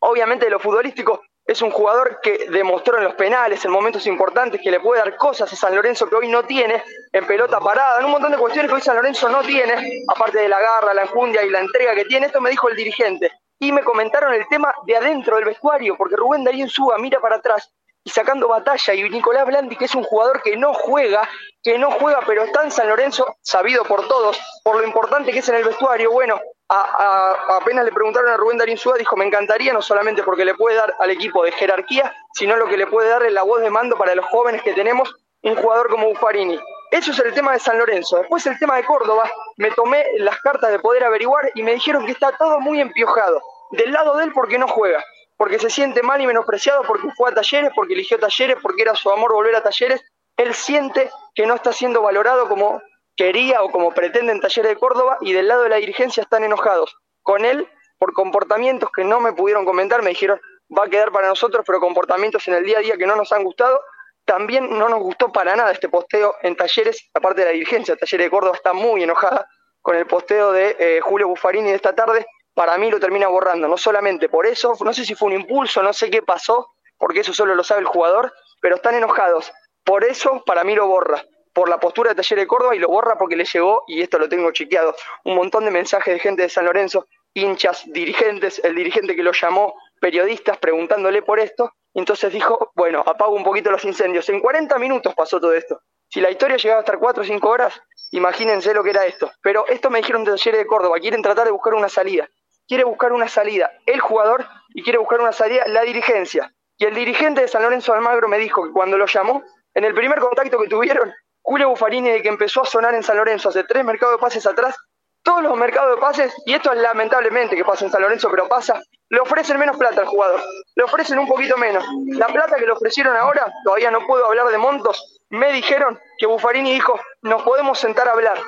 obviamente 0.00 0.48
lo 0.48 0.60
futbolístico, 0.60 1.22
es 1.48 1.62
un 1.62 1.70
jugador 1.70 2.20
que 2.22 2.46
demostró 2.50 2.98
en 2.98 3.04
los 3.04 3.14
penales, 3.14 3.64
en 3.64 3.70
momentos 3.70 4.06
importantes, 4.06 4.60
que 4.60 4.70
le 4.70 4.80
puede 4.80 5.00
dar 5.00 5.16
cosas 5.16 5.50
a 5.50 5.56
San 5.56 5.74
Lorenzo 5.74 6.06
que 6.06 6.14
hoy 6.14 6.28
no 6.28 6.44
tiene, 6.44 6.84
en 7.10 7.26
pelota 7.26 7.58
parada, 7.58 7.98
en 7.98 8.04
un 8.04 8.10
montón 8.10 8.32
de 8.32 8.36
cuestiones 8.36 8.70
que 8.70 8.74
hoy 8.74 8.82
San 8.82 8.96
Lorenzo 8.96 9.30
no 9.30 9.40
tiene, 9.40 10.04
aparte 10.08 10.40
de 10.40 10.48
la 10.48 10.60
garra, 10.60 10.92
la 10.92 11.02
enjundia 11.02 11.42
y 11.42 11.48
la 11.48 11.60
entrega 11.60 11.94
que 11.94 12.04
tiene. 12.04 12.26
Esto 12.26 12.42
me 12.42 12.50
dijo 12.50 12.68
el 12.68 12.76
dirigente. 12.76 13.32
Y 13.58 13.72
me 13.72 13.82
comentaron 13.82 14.34
el 14.34 14.46
tema 14.48 14.74
de 14.86 14.98
adentro 14.98 15.36
del 15.36 15.46
vestuario, 15.46 15.96
porque 15.96 16.16
Rubén 16.16 16.44
Darío 16.44 16.68
Suba 16.68 16.98
mira 16.98 17.18
para 17.18 17.36
atrás 17.36 17.72
y 18.08 18.10
sacando 18.10 18.48
batalla, 18.48 18.94
y 18.94 19.02
Nicolás 19.10 19.44
Blandi, 19.44 19.76
que 19.76 19.84
es 19.84 19.94
un 19.94 20.02
jugador 20.02 20.40
que 20.40 20.56
no 20.56 20.72
juega, 20.72 21.28
que 21.62 21.76
no 21.76 21.90
juega, 21.90 22.20
pero 22.26 22.42
está 22.42 22.62
en 22.62 22.70
San 22.70 22.88
Lorenzo, 22.88 23.36
sabido 23.42 23.84
por 23.84 24.08
todos, 24.08 24.40
por 24.64 24.76
lo 24.76 24.84
importante 24.86 25.30
que 25.30 25.40
es 25.40 25.48
en 25.50 25.56
el 25.56 25.64
vestuario. 25.64 26.10
Bueno, 26.10 26.40
apenas 26.70 27.84
le 27.84 27.92
preguntaron 27.92 28.30
a 28.30 28.38
Rubén 28.38 28.56
Darín 28.56 28.78
Suárez, 28.78 29.00
dijo, 29.00 29.14
me 29.16 29.26
encantaría, 29.26 29.74
no 29.74 29.82
solamente 29.82 30.22
porque 30.22 30.46
le 30.46 30.54
puede 30.54 30.76
dar 30.76 30.94
al 30.98 31.10
equipo 31.10 31.44
de 31.44 31.52
jerarquía, 31.52 32.10
sino 32.32 32.56
lo 32.56 32.66
que 32.66 32.78
le 32.78 32.86
puede 32.86 33.10
dar 33.10 33.24
en 33.24 33.34
la 33.34 33.42
voz 33.42 33.60
de 33.60 33.68
mando 33.68 33.98
para 33.98 34.14
los 34.14 34.24
jóvenes 34.24 34.62
que 34.62 34.72
tenemos, 34.72 35.14
un 35.42 35.54
jugador 35.56 35.90
como 35.90 36.08
Buffarini. 36.08 36.58
Eso 36.90 37.10
es 37.10 37.18
el 37.18 37.34
tema 37.34 37.52
de 37.52 37.58
San 37.58 37.78
Lorenzo. 37.78 38.20
Después 38.20 38.46
el 38.46 38.58
tema 38.58 38.76
de 38.76 38.86
Córdoba, 38.86 39.30
me 39.58 39.70
tomé 39.72 40.06
las 40.16 40.40
cartas 40.40 40.70
de 40.70 40.78
poder 40.78 41.04
averiguar 41.04 41.50
y 41.54 41.62
me 41.62 41.74
dijeron 41.74 42.06
que 42.06 42.12
está 42.12 42.32
todo 42.38 42.58
muy 42.58 42.80
empiojado. 42.80 43.42
Del 43.72 43.92
lado 43.92 44.16
de 44.16 44.24
él 44.24 44.32
porque 44.32 44.58
no 44.58 44.66
juega, 44.66 45.04
porque 45.38 45.58
se 45.58 45.70
siente 45.70 46.02
mal 46.02 46.20
y 46.20 46.26
menospreciado, 46.26 46.82
porque 46.82 47.08
fue 47.16 47.30
a 47.30 47.34
talleres, 47.34 47.70
porque 47.74 47.94
eligió 47.94 48.18
talleres, 48.18 48.56
porque 48.60 48.82
era 48.82 48.94
su 48.94 49.10
amor 49.10 49.32
volver 49.32 49.54
a 49.54 49.62
talleres. 49.62 50.04
Él 50.36 50.52
siente 50.52 51.10
que 51.34 51.46
no 51.46 51.54
está 51.54 51.72
siendo 51.72 52.02
valorado 52.02 52.48
como 52.48 52.82
quería 53.16 53.62
o 53.62 53.70
como 53.70 53.92
pretende 53.92 54.32
en 54.32 54.40
Talleres 54.40 54.70
de 54.70 54.78
Córdoba 54.78 55.18
y 55.20 55.32
del 55.32 55.48
lado 55.48 55.62
de 55.62 55.70
la 55.70 55.76
dirigencia 55.76 56.22
están 56.22 56.44
enojados 56.44 56.96
con 57.22 57.44
él 57.44 57.68
por 57.98 58.12
comportamientos 58.12 58.90
que 58.94 59.04
no 59.04 59.20
me 59.20 59.32
pudieron 59.32 59.64
comentar, 59.64 60.02
me 60.02 60.10
dijeron 60.10 60.40
va 60.76 60.84
a 60.84 60.88
quedar 60.88 61.10
para 61.12 61.28
nosotros, 61.28 61.64
pero 61.66 61.80
comportamientos 61.80 62.46
en 62.48 62.54
el 62.54 62.64
día 62.64 62.78
a 62.78 62.80
día 62.80 62.96
que 62.96 63.06
no 63.06 63.16
nos 63.16 63.32
han 63.32 63.42
gustado. 63.42 63.80
También 64.24 64.78
no 64.78 64.88
nos 64.88 65.00
gustó 65.00 65.32
para 65.32 65.56
nada 65.56 65.72
este 65.72 65.88
posteo 65.88 66.34
en 66.42 66.54
Talleres, 66.56 67.08
aparte 67.14 67.40
de 67.40 67.46
la 67.46 67.52
dirigencia, 67.52 67.96
Talleres 67.96 68.26
de 68.26 68.30
Córdoba 68.30 68.56
está 68.56 68.72
muy 68.72 69.02
enojada 69.02 69.48
con 69.80 69.96
el 69.96 70.06
posteo 70.06 70.52
de 70.52 70.76
eh, 70.78 71.00
Julio 71.00 71.28
Buffarini 71.28 71.70
de 71.70 71.76
esta 71.76 71.94
tarde, 71.94 72.26
para 72.58 72.76
mí 72.76 72.90
lo 72.90 72.98
termina 72.98 73.28
borrando, 73.28 73.68
no 73.68 73.78
solamente 73.78 74.28
por 74.28 74.44
eso, 74.44 74.76
no 74.80 74.92
sé 74.92 75.04
si 75.04 75.14
fue 75.14 75.28
un 75.28 75.34
impulso, 75.34 75.80
no 75.80 75.92
sé 75.92 76.10
qué 76.10 76.22
pasó, 76.22 76.72
porque 76.96 77.20
eso 77.20 77.32
solo 77.32 77.54
lo 77.54 77.62
sabe 77.62 77.82
el 77.82 77.86
jugador, 77.86 78.34
pero 78.60 78.74
están 78.74 78.96
enojados. 78.96 79.52
Por 79.84 80.02
eso, 80.02 80.42
para 80.44 80.64
mí 80.64 80.74
lo 80.74 80.88
borra 80.88 81.24
por 81.52 81.68
la 81.68 81.78
postura 81.78 82.10
de 82.10 82.16
Taller 82.16 82.40
de 82.40 82.48
Córdoba 82.48 82.74
y 82.74 82.80
lo 82.80 82.88
borra 82.88 83.16
porque 83.16 83.36
le 83.36 83.44
llegó, 83.44 83.84
y 83.86 84.02
esto 84.02 84.18
lo 84.18 84.28
tengo 84.28 84.50
chequeado, 84.50 84.92
un 85.22 85.36
montón 85.36 85.66
de 85.66 85.70
mensajes 85.70 86.12
de 86.12 86.18
gente 86.18 86.42
de 86.42 86.48
San 86.48 86.64
Lorenzo, 86.64 87.06
hinchas, 87.32 87.84
dirigentes, 87.86 88.60
el 88.64 88.74
dirigente 88.74 89.14
que 89.14 89.22
lo 89.22 89.30
llamó, 89.30 89.74
periodistas 90.00 90.58
preguntándole 90.58 91.22
por 91.22 91.38
esto, 91.38 91.74
entonces 91.94 92.32
dijo, 92.32 92.72
bueno, 92.74 93.04
apago 93.06 93.36
un 93.36 93.44
poquito 93.44 93.70
los 93.70 93.84
incendios. 93.84 94.28
En 94.30 94.40
40 94.40 94.76
minutos 94.80 95.14
pasó 95.14 95.40
todo 95.40 95.54
esto. 95.54 95.80
Si 96.08 96.20
la 96.20 96.32
historia 96.32 96.56
llegaba 96.56 96.80
a 96.80 96.82
estar 96.82 96.98
4 96.98 97.22
o 97.22 97.24
5 97.24 97.48
horas, 97.48 97.80
imagínense 98.10 98.74
lo 98.74 98.82
que 98.82 98.90
era 98.90 99.06
esto. 99.06 99.30
Pero 99.42 99.64
esto 99.68 99.90
me 99.90 99.98
dijeron 99.98 100.24
de 100.24 100.32
Taller 100.32 100.56
de 100.56 100.66
Córdoba, 100.66 100.98
quieren 100.98 101.22
tratar 101.22 101.44
de 101.44 101.52
buscar 101.52 101.74
una 101.74 101.88
salida. 101.88 102.28
Quiere 102.68 102.84
buscar 102.84 103.12
una 103.12 103.28
salida 103.28 103.72
el 103.86 104.00
jugador 104.00 104.46
y 104.74 104.82
quiere 104.82 104.98
buscar 104.98 105.20
una 105.20 105.32
salida 105.32 105.64
la 105.66 105.82
dirigencia. 105.82 106.52
Y 106.76 106.84
el 106.84 106.94
dirigente 106.94 107.40
de 107.40 107.48
San 107.48 107.62
Lorenzo 107.62 107.92
Almagro 107.92 108.28
me 108.28 108.38
dijo 108.38 108.64
que 108.64 108.70
cuando 108.70 108.96
lo 108.96 109.06
llamó, 109.06 109.42
en 109.74 109.84
el 109.84 109.94
primer 109.94 110.20
contacto 110.20 110.58
que 110.58 110.68
tuvieron, 110.68 111.12
Julio 111.42 111.70
Buffarini, 111.70 112.10
de 112.10 112.22
que 112.22 112.28
empezó 112.28 112.62
a 112.62 112.66
sonar 112.66 112.94
en 112.94 113.02
San 113.02 113.16
Lorenzo 113.16 113.48
hace 113.48 113.64
tres 113.64 113.84
mercados 113.84 114.16
de 114.16 114.20
pases 114.20 114.46
atrás, 114.46 114.76
todos 115.22 115.42
los 115.42 115.56
mercados 115.56 115.96
de 115.96 116.00
pases, 116.00 116.34
y 116.46 116.54
esto 116.54 116.72
es 116.72 116.80
lamentablemente 116.80 117.56
que 117.56 117.64
pasa 117.64 117.84
en 117.84 117.90
San 117.90 118.02
Lorenzo, 118.02 118.30
pero 118.30 118.48
pasa, 118.48 118.80
le 119.08 119.20
ofrecen 119.20 119.58
menos 119.58 119.76
plata 119.76 120.02
al 120.02 120.06
jugador, 120.06 120.40
le 120.74 120.84
ofrecen 120.84 121.18
un 121.18 121.26
poquito 121.26 121.56
menos. 121.56 121.84
La 122.06 122.26
plata 122.28 122.56
que 122.56 122.66
le 122.66 122.72
ofrecieron 122.72 123.16
ahora, 123.16 123.50
todavía 123.64 123.90
no 123.90 124.06
puedo 124.06 124.26
hablar 124.26 124.48
de 124.48 124.58
montos, 124.58 125.18
me 125.30 125.52
dijeron 125.52 125.98
que 126.18 126.26
Buffarini 126.26 126.72
dijo, 126.72 126.98
nos 127.22 127.42
podemos 127.42 127.78
sentar 127.78 128.08
a 128.08 128.12
hablar. 128.12 128.38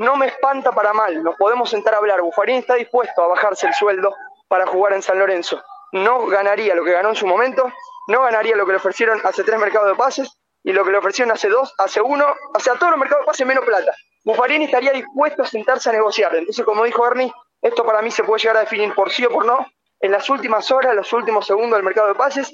No 0.00 0.16
me 0.16 0.28
espanta 0.28 0.72
para 0.72 0.94
mal, 0.94 1.22
nos 1.22 1.36
podemos 1.36 1.68
sentar 1.68 1.92
a 1.92 1.98
hablar. 1.98 2.22
Buffarini 2.22 2.60
está 2.60 2.74
dispuesto 2.74 3.22
a 3.22 3.28
bajarse 3.28 3.66
el 3.66 3.74
sueldo 3.74 4.14
para 4.48 4.66
jugar 4.66 4.94
en 4.94 5.02
San 5.02 5.18
Lorenzo. 5.18 5.62
No 5.92 6.26
ganaría 6.26 6.74
lo 6.74 6.82
que 6.84 6.92
ganó 6.92 7.10
en 7.10 7.16
su 7.16 7.26
momento, 7.26 7.70
no 8.08 8.22
ganaría 8.22 8.56
lo 8.56 8.64
que 8.64 8.72
le 8.72 8.78
ofrecieron 8.78 9.20
hace 9.24 9.44
tres 9.44 9.60
mercados 9.60 9.88
de 9.88 9.94
pases, 9.96 10.38
y 10.62 10.72
lo 10.72 10.86
que 10.86 10.90
le 10.92 10.96
ofrecieron 10.96 11.32
hace 11.32 11.50
dos, 11.50 11.74
hace 11.76 12.00
uno, 12.00 12.24
o 12.54 12.60
sea, 12.60 12.76
todos 12.76 12.92
los 12.92 12.98
mercados 12.98 13.26
pasen 13.26 13.46
menos 13.46 13.62
plata. 13.66 13.92
Buffarini 14.24 14.64
estaría 14.64 14.92
dispuesto 14.92 15.42
a 15.42 15.46
sentarse 15.46 15.90
a 15.90 15.92
negociar. 15.92 16.34
Entonces, 16.34 16.64
como 16.64 16.84
dijo 16.84 17.06
Ernie, 17.06 17.30
esto 17.60 17.84
para 17.84 18.00
mí 18.00 18.10
se 18.10 18.24
puede 18.24 18.40
llegar 18.40 18.56
a 18.56 18.60
definir 18.60 18.94
por 18.94 19.10
sí 19.10 19.26
o 19.26 19.30
por 19.30 19.44
no. 19.44 19.66
En 20.00 20.12
las 20.12 20.30
últimas 20.30 20.70
horas, 20.70 20.94
los 20.94 21.12
últimos 21.12 21.46
segundos 21.46 21.76
del 21.76 21.84
mercado 21.84 22.08
de 22.08 22.14
pases, 22.14 22.50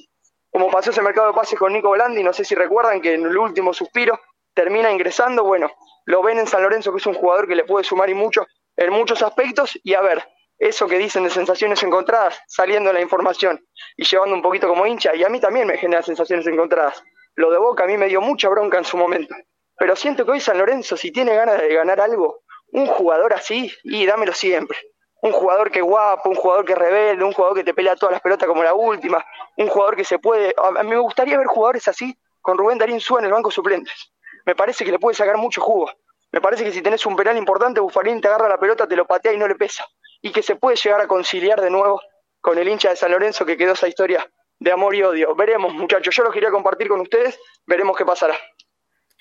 como 0.51 0.69
pasó 0.69 0.91
ese 0.91 1.01
mercado 1.01 1.29
de 1.29 1.35
pases 1.35 1.57
con 1.57 1.73
Nico 1.73 1.87
Volandi, 1.87 2.25
no 2.25 2.33
sé 2.33 2.45
si 2.45 2.57
recuerdan 2.57 3.01
que 3.01 3.15
en 3.15 3.25
el 3.25 3.39
último 3.39 3.73
suspiro 3.73 4.19
termina 4.53 4.91
ingresando, 4.91 5.45
bueno, 5.45 5.71
lo 6.07 6.23
ven 6.23 6.39
en 6.39 6.47
San 6.47 6.63
Lorenzo 6.63 6.93
que 6.93 6.99
es 6.99 7.07
un 7.07 7.15
jugador 7.15 7.47
que 7.47 7.55
le 7.55 7.65
puede 7.65 7.85
sumar 7.85 8.09
y 8.09 8.15
mucho 8.15 8.47
en 8.77 8.93
muchos 8.93 9.23
aspectos 9.23 9.79
y 9.83 9.95
a 9.95 10.01
ver, 10.01 10.23
eso 10.59 10.87
que 10.87 10.99
dicen 10.99 11.25
de 11.25 11.31
sensaciones 11.31 11.83
encontradas, 11.83 12.41
saliendo 12.47 12.93
la 12.93 13.01
información 13.01 13.63
y 13.97 14.05
llevando 14.05 14.35
un 14.35 14.43
poquito 14.43 14.69
como 14.69 14.87
hincha, 14.87 15.15
y 15.15 15.23
a 15.23 15.29
mí 15.29 15.39
también 15.41 15.67
me 15.67 15.77
genera 15.77 16.03
sensaciones 16.03 16.47
encontradas. 16.47 17.03
Lo 17.35 17.51
de 17.51 17.59
Boca 17.59 17.85
a 17.85 17.87
mí 17.87 17.97
me 17.99 18.07
dio 18.07 18.21
mucha 18.21 18.49
bronca 18.49 18.79
en 18.79 18.85
su 18.85 18.97
momento. 18.97 19.35
Pero 19.79 19.95
siento 19.95 20.25
que 20.25 20.33
hoy 20.33 20.41
San 20.41 20.57
Lorenzo, 20.57 20.97
si 20.97 21.13
tiene 21.13 21.35
ganas 21.35 21.61
de 21.61 21.75
ganar 21.75 22.01
algo, 22.01 22.41
un 22.73 22.87
jugador 22.87 23.35
así, 23.35 23.71
y 23.85 24.07
dámelo 24.07 24.33
siempre. 24.33 24.79
Un 25.21 25.33
jugador 25.33 25.71
que 25.71 25.83
guapo, 25.83 26.31
un 26.31 26.37
jugador 26.37 26.65
que 26.65 26.75
rebelde, 26.75 27.25
un 27.25 27.33
jugador 27.33 27.57
que 27.57 27.65
te 27.65 27.75
pelea 27.75 27.97
todas 27.97 28.13
las 28.13 28.23
pelotas 28.23 28.49
como 28.49 28.63
la 28.63 28.73
última, 28.73 29.25
un 29.59 29.69
jugador 29.69 29.97
que 29.97 30.05
se 30.05 30.19
puede. 30.19 30.55
A 30.57 30.83
mí 30.83 30.91
me 30.91 30.99
gustaría 30.99 31.37
ver 31.37 31.47
jugadores 31.47 31.89
así 31.89 32.17
con 32.41 32.57
Rubén 32.57 32.79
Darín 32.79 33.01
Súa 33.01 33.19
en 33.19 33.27
el 33.27 33.33
banco 33.33 33.51
suplentes. 33.51 34.13
Me 34.47 34.55
parece 34.55 34.85
que 34.85 34.93
le 34.93 34.99
puede 34.99 35.15
sacar 35.15 35.37
mucho 35.37 35.61
jugo. 35.61 35.91
Me 36.33 36.41
parece 36.41 36.65
que 36.65 36.73
si 36.73 36.81
tenés 36.81 37.05
un 37.05 37.17
penal 37.17 37.37
importante, 37.37 37.81
Bufarín 37.81 38.21
te 38.21 38.29
agarra 38.29 38.49
la 38.49 38.59
pelota, 38.59 38.87
te 38.87 38.97
lo 38.97 39.07
patea 39.07 39.33
y 39.33 39.39
no 39.39 39.47
le 39.47 39.57
pesa. 39.57 39.85
Y 40.23 40.33
que 40.33 40.43
se 40.43 40.57
puede 40.57 40.77
llegar 40.77 41.01
a 41.01 41.07
conciliar 41.07 41.61
de 41.61 41.71
nuevo 41.71 42.01
con 42.41 42.57
el 42.59 42.69
hincha 42.69 42.91
de 42.91 42.97
San 42.97 43.11
Lorenzo 43.11 43.45
que 43.45 43.57
quedó 43.57 43.73
esa 43.73 43.89
historia 43.89 44.27
de 44.59 44.73
amor 44.73 44.95
y 44.95 45.03
odio. 45.03 45.35
Veremos, 45.35 45.75
muchachos, 45.75 46.15
yo 46.15 46.23
lo 46.23 46.31
quería 46.31 46.51
compartir 46.51 46.89
con 46.89 47.01
ustedes, 47.01 47.39
veremos 47.67 47.97
qué 47.97 48.05
pasará. 48.05 48.35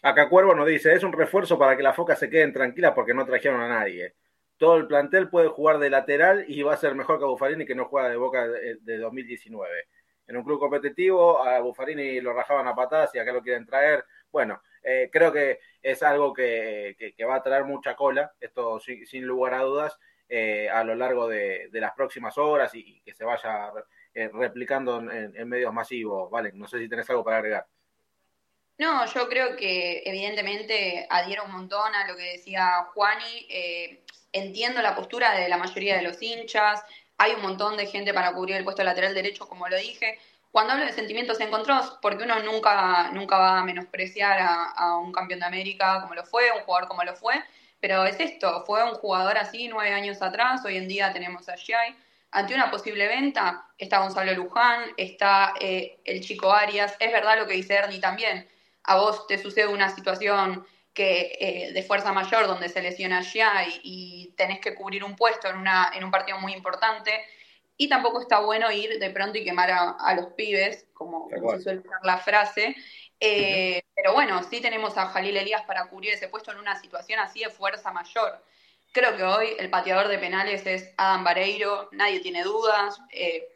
Acá 0.03 0.29
Cuervo 0.29 0.53
nos 0.53 0.67
dice, 0.67 0.93
es 0.93 1.03
un 1.03 1.11
refuerzo 1.11 1.57
para 1.57 1.75
que 1.75 1.83
las 1.83 1.95
focas 1.95 2.19
se 2.19 2.29
queden 2.29 2.53
tranquilas 2.53 2.93
porque 2.93 3.13
no 3.13 3.25
trajeron 3.25 3.61
a 3.61 3.67
nadie. 3.67 4.13
Todo 4.57 4.77
el 4.77 4.87
plantel 4.87 5.29
puede 5.29 5.47
jugar 5.47 5.79
de 5.79 5.89
lateral 5.89 6.45
y 6.47 6.61
va 6.61 6.73
a 6.73 6.77
ser 6.77 6.95
mejor 6.95 7.17
que 7.19 7.25
Buffarini 7.25 7.65
que 7.65 7.75
no 7.75 7.85
juega 7.85 8.09
de 8.09 8.15
boca 8.15 8.47
de, 8.47 8.97
2019. 8.99 9.69
En 10.27 10.37
un 10.37 10.43
club 10.43 10.59
competitivo 10.59 11.43
a 11.43 11.59
Buffarini 11.59 12.21
lo 12.21 12.33
rajaban 12.33 12.67
a 12.67 12.75
patadas 12.75 13.13
y 13.15 13.19
acá 13.19 13.33
lo 13.33 13.41
quieren 13.41 13.65
traer. 13.65 14.05
Bueno, 14.31 14.61
eh, 14.87 15.09
creo 15.11 15.33
que 15.33 15.59
es 15.81 16.03
algo 16.03 16.31
que, 16.31 16.95
va 17.27 17.35
a 17.35 17.43
traer 17.43 17.63
mucha 17.63 17.95
cola, 17.95 18.31
esto 18.39 18.79
sin, 18.79 19.25
lugar 19.25 19.55
a 19.55 19.63
dudas, 19.63 19.97
eh, 20.29 20.69
a 20.69 20.83
lo 20.83 20.93
largo 20.93 21.27
de, 21.27 21.69
las 21.71 21.93
próximas 21.93 22.37
horas 22.37 22.73
y, 22.75 23.01
que 23.01 23.13
se 23.15 23.25
vaya 23.25 23.71
eh, 24.13 24.29
replicando 24.31 24.99
en, 24.99 25.49
medios 25.49 25.73
masivos. 25.73 26.29
Vale, 26.29 26.51
no 26.53 26.67
sé 26.67 26.77
si 26.79 26.87
tenés 26.87 27.09
algo 27.09 27.23
para 27.23 27.37
agregar. 27.37 27.65
No, 28.77 29.05
yo 29.07 29.27
creo 29.27 29.55
que 29.55 30.03
evidentemente 30.05 31.07
adhiero 31.09 31.45
un 31.45 31.51
montón 31.51 31.95
a 31.95 32.07
lo 32.07 32.15
que 32.15 32.33
decía 32.33 32.87
Juani. 32.93 33.47
Entiendo 34.33 34.81
la 34.81 34.95
postura 34.95 35.31
de 35.31 35.47
la 35.49 35.57
mayoría 35.57 35.95
de 35.95 36.03
los 36.03 36.21
hinchas. 36.21 36.83
Hay 37.17 37.31
un 37.31 37.41
montón 37.41 37.77
de 37.77 37.87
gente 37.87 38.13
para 38.13 38.33
cubrir 38.33 38.57
el 38.57 38.65
puesto 38.65 38.83
lateral 38.83 39.15
derecho, 39.15 39.47
como 39.47 39.67
lo 39.69 39.77
dije. 39.77 40.19
Cuando 40.55 40.71
hablo 40.71 40.85
de 40.85 40.93
sentimientos 40.93 41.37
encontrados, 41.41 41.97
porque 42.01 42.23
uno 42.23 42.39
nunca, 42.39 43.11
nunca 43.11 43.37
va 43.37 43.59
a 43.59 43.65
menospreciar 43.65 44.39
a, 44.39 44.95
un 44.99 45.11
campeón 45.11 45.41
de 45.41 45.47
América 45.47 45.99
como 45.99 46.15
lo 46.15 46.23
fue, 46.23 46.49
un 46.49 46.61
jugador 46.61 46.87
como 46.87 47.03
lo 47.03 47.13
fue, 47.13 47.43
pero 47.81 48.05
es 48.05 48.17
esto, 48.21 48.63
fue 48.65 48.81
un 48.85 48.93
jugador 48.93 49.37
así 49.37 49.67
nueve 49.67 49.93
años 49.93 50.21
atrás, 50.21 50.63
hoy 50.63 50.77
en 50.77 50.87
día 50.87 51.11
tenemos 51.11 51.49
a 51.49 51.57
Shai, 51.57 51.93
ante 52.31 52.55
una 52.55 52.71
posible 52.71 53.05
venta 53.05 53.67
está 53.77 53.99
Gonzalo 53.99 54.31
Luján, 54.31 54.93
está 54.95 55.55
eh, 55.59 55.99
el 56.05 56.21
chico 56.21 56.53
Arias. 56.53 56.95
Es 56.99 57.11
verdad 57.11 57.37
lo 57.37 57.47
que 57.47 57.55
dice 57.55 57.73
Ernie 57.73 57.99
también. 57.99 58.47
A 58.83 58.95
vos 58.95 59.27
te 59.27 59.37
sucede 59.37 59.67
una 59.67 59.93
situación 59.93 60.65
que 60.93 61.37
eh, 61.37 61.73
de 61.73 61.83
fuerza 61.83 62.13
mayor 62.13 62.47
donde 62.47 62.69
se 62.69 62.81
lesiona 62.81 63.21
y, 63.67 63.81
y, 63.83 64.33
tenés 64.37 64.61
que 64.61 64.73
cubrir 64.73 65.03
un 65.03 65.17
puesto 65.17 65.49
en, 65.49 65.57
una, 65.57 65.91
en 65.93 66.05
un 66.05 66.11
partido 66.11 66.39
muy 66.39 66.53
importante. 66.53 67.11
Y 67.77 67.89
tampoco 67.89 68.21
está 68.21 68.39
bueno 68.39 68.71
ir 68.71 68.99
de 68.99 69.09
pronto 69.09 69.37
y 69.37 69.43
quemar 69.43 69.69
a, 69.71 70.15
los 70.15 70.27
pibes, 70.33 70.87
como, 70.93 71.29
se 71.29 71.61
suele 71.61 71.79
usar 71.79 71.99
la 72.03 72.17
frase. 72.17 72.75
Eh, 73.19 73.81
pero 73.95 74.13
bueno, 74.13 74.43
sí 74.43 74.61
tenemos 74.61 74.97
a 74.97 75.07
Jalil 75.07 75.37
Elías 75.37 75.63
para 75.63 75.87
cubrir 75.87 76.13
ese 76.13 76.27
puesto 76.27 76.51
en 76.51 76.57
una 76.57 76.79
situación 76.79 77.19
así 77.19 77.41
de 77.41 77.49
fuerza 77.49 77.91
mayor. 77.91 78.43
Creo 78.91 79.17
que 79.17 79.23
hoy 79.23 79.47
el 79.59 79.69
pateador 79.69 80.07
de 80.07 80.17
penales 80.17 80.65
es 80.65 80.93
Adam 80.97 81.23
Vareiro, 81.23 81.89
nadie 81.91 82.21
tiene 82.21 82.43
dudas. 82.43 82.97
Eh, 83.11 83.47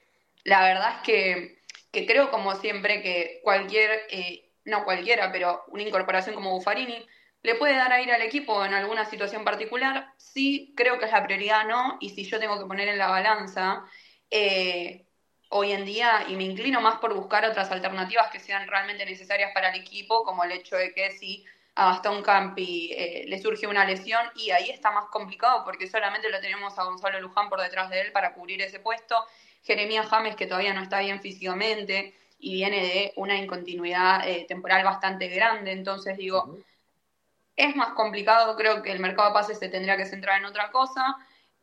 la 0.43 0.63
verdad 0.63 0.95
es 0.97 1.01
que, 1.03 1.61
que, 1.91 2.05
creo, 2.05 2.29
como 2.29 2.55
siempre, 2.55 3.01
que 3.01 3.39
cualquier, 3.43 4.01
eh, 4.09 4.49
no 4.65 4.83
cualquiera, 4.83 5.31
pero 5.31 5.63
una 5.67 5.83
incorporación 5.83 6.35
como 6.35 6.51
Buffarini 6.51 7.05
le 7.41 7.55
puede 7.55 7.75
dar 7.75 7.93
aire 7.93 8.13
al 8.13 8.21
equipo 8.21 8.65
en 8.65 8.73
alguna 8.73 9.05
situación 9.05 9.45
particular. 9.45 10.13
Sí, 10.17 10.73
creo 10.75 10.99
que 10.99 11.05
es 11.05 11.11
la 11.11 11.23
prioridad, 11.23 11.65
¿no? 11.65 11.97
Y 12.01 12.09
si 12.09 12.25
yo 12.25 12.39
tengo 12.39 12.59
que 12.59 12.65
poner 12.65 12.89
en 12.89 12.97
la 12.97 13.07
balanza 13.07 13.85
eh, 14.31 15.05
hoy 15.49 15.71
en 15.71 15.85
día, 15.85 16.25
y 16.27 16.35
me 16.35 16.43
inclino 16.43 16.81
más 16.81 16.99
por 16.99 17.13
buscar 17.13 17.45
otras 17.45 17.71
alternativas 17.71 18.29
que 18.31 18.39
sean 18.39 18.67
realmente 18.67 19.05
necesarias 19.05 19.51
para 19.53 19.69
el 19.69 19.81
equipo, 19.81 20.23
como 20.23 20.43
el 20.43 20.51
hecho 20.51 20.75
de 20.75 20.93
que 20.93 21.11
si 21.11 21.45
a 21.75 21.91
Gastón 21.91 22.21
Campi 22.21 22.91
eh, 22.91 23.25
le 23.27 23.41
surge 23.41 23.65
una 23.65 23.85
lesión 23.85 24.21
y 24.35 24.51
ahí 24.51 24.69
está 24.69 24.91
más 24.91 25.05
complicado 25.05 25.63
porque 25.63 25.87
solamente 25.87 26.29
lo 26.29 26.41
tenemos 26.41 26.77
a 26.77 26.83
Gonzalo 26.83 27.21
Luján 27.21 27.47
por 27.47 27.61
detrás 27.61 27.89
de 27.89 28.01
él 28.01 28.11
para 28.11 28.33
cubrir 28.33 28.61
ese 28.61 28.79
puesto. 28.79 29.15
Jeremías 29.63 30.07
James 30.07 30.35
que 30.35 30.45
todavía 30.45 30.73
no 30.73 30.83
está 30.83 30.99
bien 30.99 31.21
físicamente 31.21 32.13
y 32.37 32.55
viene 32.55 32.81
de 32.81 33.13
una 33.15 33.37
incontinuidad 33.37 34.27
eh, 34.27 34.45
temporal 34.47 34.83
bastante 34.83 35.27
grande, 35.29 35.71
entonces 35.71 36.17
digo, 36.17 36.57
es 37.55 37.75
más 37.75 37.93
complicado, 37.93 38.55
creo 38.55 38.81
que 38.81 38.91
el 38.91 38.99
mercado 38.99 39.29
de 39.29 39.33
pases 39.33 39.59
se 39.59 39.69
tendría 39.69 39.97
que 39.97 40.05
centrar 40.05 40.39
en 40.39 40.45
otra 40.45 40.71
cosa. 40.71 41.17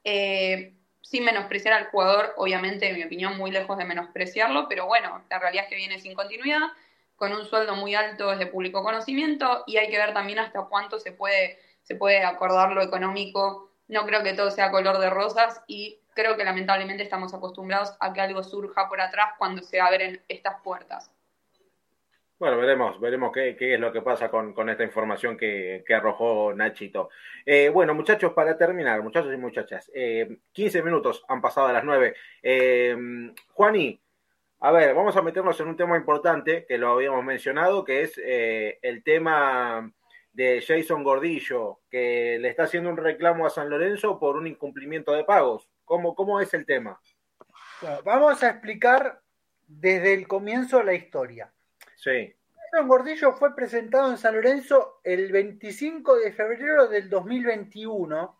Eh, 0.05 0.76
sin 1.09 1.25
menospreciar 1.25 1.73
al 1.73 1.87
jugador, 1.87 2.35
obviamente, 2.37 2.89
en 2.89 2.97
mi 2.97 3.05
opinión, 3.05 3.37
muy 3.39 3.53
lejos 3.53 3.79
de 3.79 3.85
menospreciarlo, 3.85 4.69
pero 4.69 4.87
bueno, 4.87 5.25
la 5.31 5.39
realidad 5.39 5.65
es 5.65 5.71
que 5.71 5.77
viene 5.77 6.01
sin 6.01 6.15
continuidad 6.15 6.63
con 7.15 7.33
un 7.33 7.45
sueldo 7.47 7.77
muy 7.77 7.95
alto 7.95 8.31
desde 8.31 8.47
público 8.47 8.83
conocimiento 8.83 9.63
y 9.69 9.77
hay 9.77 9.89
que 9.89 9.99
ver 9.99 10.13
también 10.13 10.41
hasta 10.41 10.63
cuánto 10.63 10.99
se 10.99 11.13
puede, 11.13 11.61
se 11.85 11.95
puede 11.95 12.25
acordar 12.25 12.73
lo 12.73 12.83
económico. 12.83 13.71
No 13.87 14.05
creo 14.05 14.25
que 14.25 14.35
todo 14.35 14.51
sea 14.51 14.73
color 14.73 14.99
de 14.99 15.09
rosas 15.09 15.63
y 15.69 16.01
creo 16.15 16.37
que 16.37 16.45
lamentablemente 16.45 17.05
estamos 17.05 17.33
acostumbrados 17.33 17.95
a 18.01 18.13
que 18.13 18.21
algo 18.21 18.43
surja 18.43 18.89
por 18.89 19.01
atrás 19.01 19.35
cuando 19.39 19.63
se 19.63 19.81
abren 19.81 20.21
estas 20.29 20.61
puertas. 20.63 21.13
Bueno, 22.39 22.59
veremos, 22.59 23.01
veremos 23.01 23.33
qué, 23.33 23.57
es 23.59 23.81
lo 23.81 23.91
que 23.91 24.03
pasa 24.03 24.29
con, 24.29 24.69
esta 24.69 24.85
información 24.85 25.39
que, 25.39 25.83
arrojó 25.89 26.53
Nachito. 26.53 27.09
Eh, 27.47 27.71
bueno, 27.71 27.95
muchachos, 27.95 28.35
para 28.35 28.59
terminar, 28.59 29.03
muchachos 29.03 29.33
y 29.33 29.39
muchachas, 29.39 29.91
eh, 29.95 30.41
15 30.53 30.83
minutos 30.83 31.25
han 31.29 31.41
pasado 31.41 31.69
a 31.69 31.73
las 31.73 31.85
9. 31.85 32.15
Eh, 32.43 33.33
Juani, 33.55 33.99
a 34.61 34.71
ver, 34.71 34.95
vamos 34.95 35.17
a 35.17 35.23
meternos 35.23 35.59
en 35.61 35.69
un 35.69 35.77
tema 35.77 35.97
importante 35.97 36.67
que 36.67 36.77
lo 36.77 36.91
habíamos 36.91 37.25
mencionado, 37.25 37.85
que 37.85 38.03
es 38.03 38.21
eh, 38.23 38.79
el 38.83 39.03
tema 39.03 39.91
de 40.33 40.63
Jason 40.67 41.05
Gordillo, 41.05 41.81
que 41.91 42.39
le 42.39 42.49
está 42.49 42.65
haciendo 42.65 42.91
un 42.91 42.99
reclamo 42.99 43.47
a 43.47 43.51
San 43.51 43.71
Lorenzo 43.71 44.19
por 44.19 44.37
un 44.37 44.47
incumplimiento 44.47 45.13
de 45.13 45.25
pagos. 45.25 45.71
¿Cómo, 45.87 46.15
cómo 46.15 46.39
es 46.41 46.53
el 46.53 46.67
tema? 46.67 47.01
Vamos 48.05 48.43
a 48.43 48.51
explicar 48.51 49.23
desde 49.67 50.13
el 50.13 50.29
comienzo 50.29 50.83
la 50.83 50.93
historia. 50.93 51.51
Sí. 51.97 52.35
Jason 52.55 52.89
Gordillo 52.89 53.33
fue 53.33 53.55
presentado 53.55 54.11
en 54.11 54.19
San 54.19 54.35
Lorenzo 54.35 55.01
el 55.05 55.33
25 55.33 56.17
de 56.17 56.33
febrero 56.33 56.89
del 56.89 57.11
2021 57.11 58.37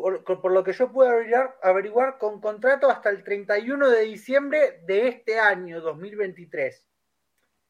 por, 0.00 0.52
lo 0.52 0.64
que 0.64 0.72
yo 0.72 0.90
pude 0.90 1.08
averiguar, 1.08 1.58
averiguar, 1.62 2.18
con 2.18 2.40
contrato 2.40 2.90
hasta 2.90 3.10
el 3.10 3.22
31 3.22 3.90
de 3.90 4.02
diciembre 4.02 4.80
de 4.86 5.08
este 5.08 5.38
año, 5.38 5.80
2023. 5.80 6.86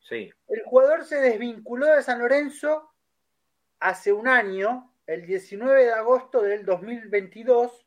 Sí. 0.00 0.32
El 0.48 0.62
jugador 0.64 1.04
se 1.04 1.16
desvinculó 1.16 1.86
de 1.86 2.02
San 2.02 2.20
Lorenzo 2.20 2.90
hace 3.80 4.12
un 4.12 4.28
año, 4.28 4.92
el 5.06 5.26
19 5.26 5.84
de 5.84 5.92
agosto 5.92 6.42
del 6.42 6.64
2022, 6.64 7.86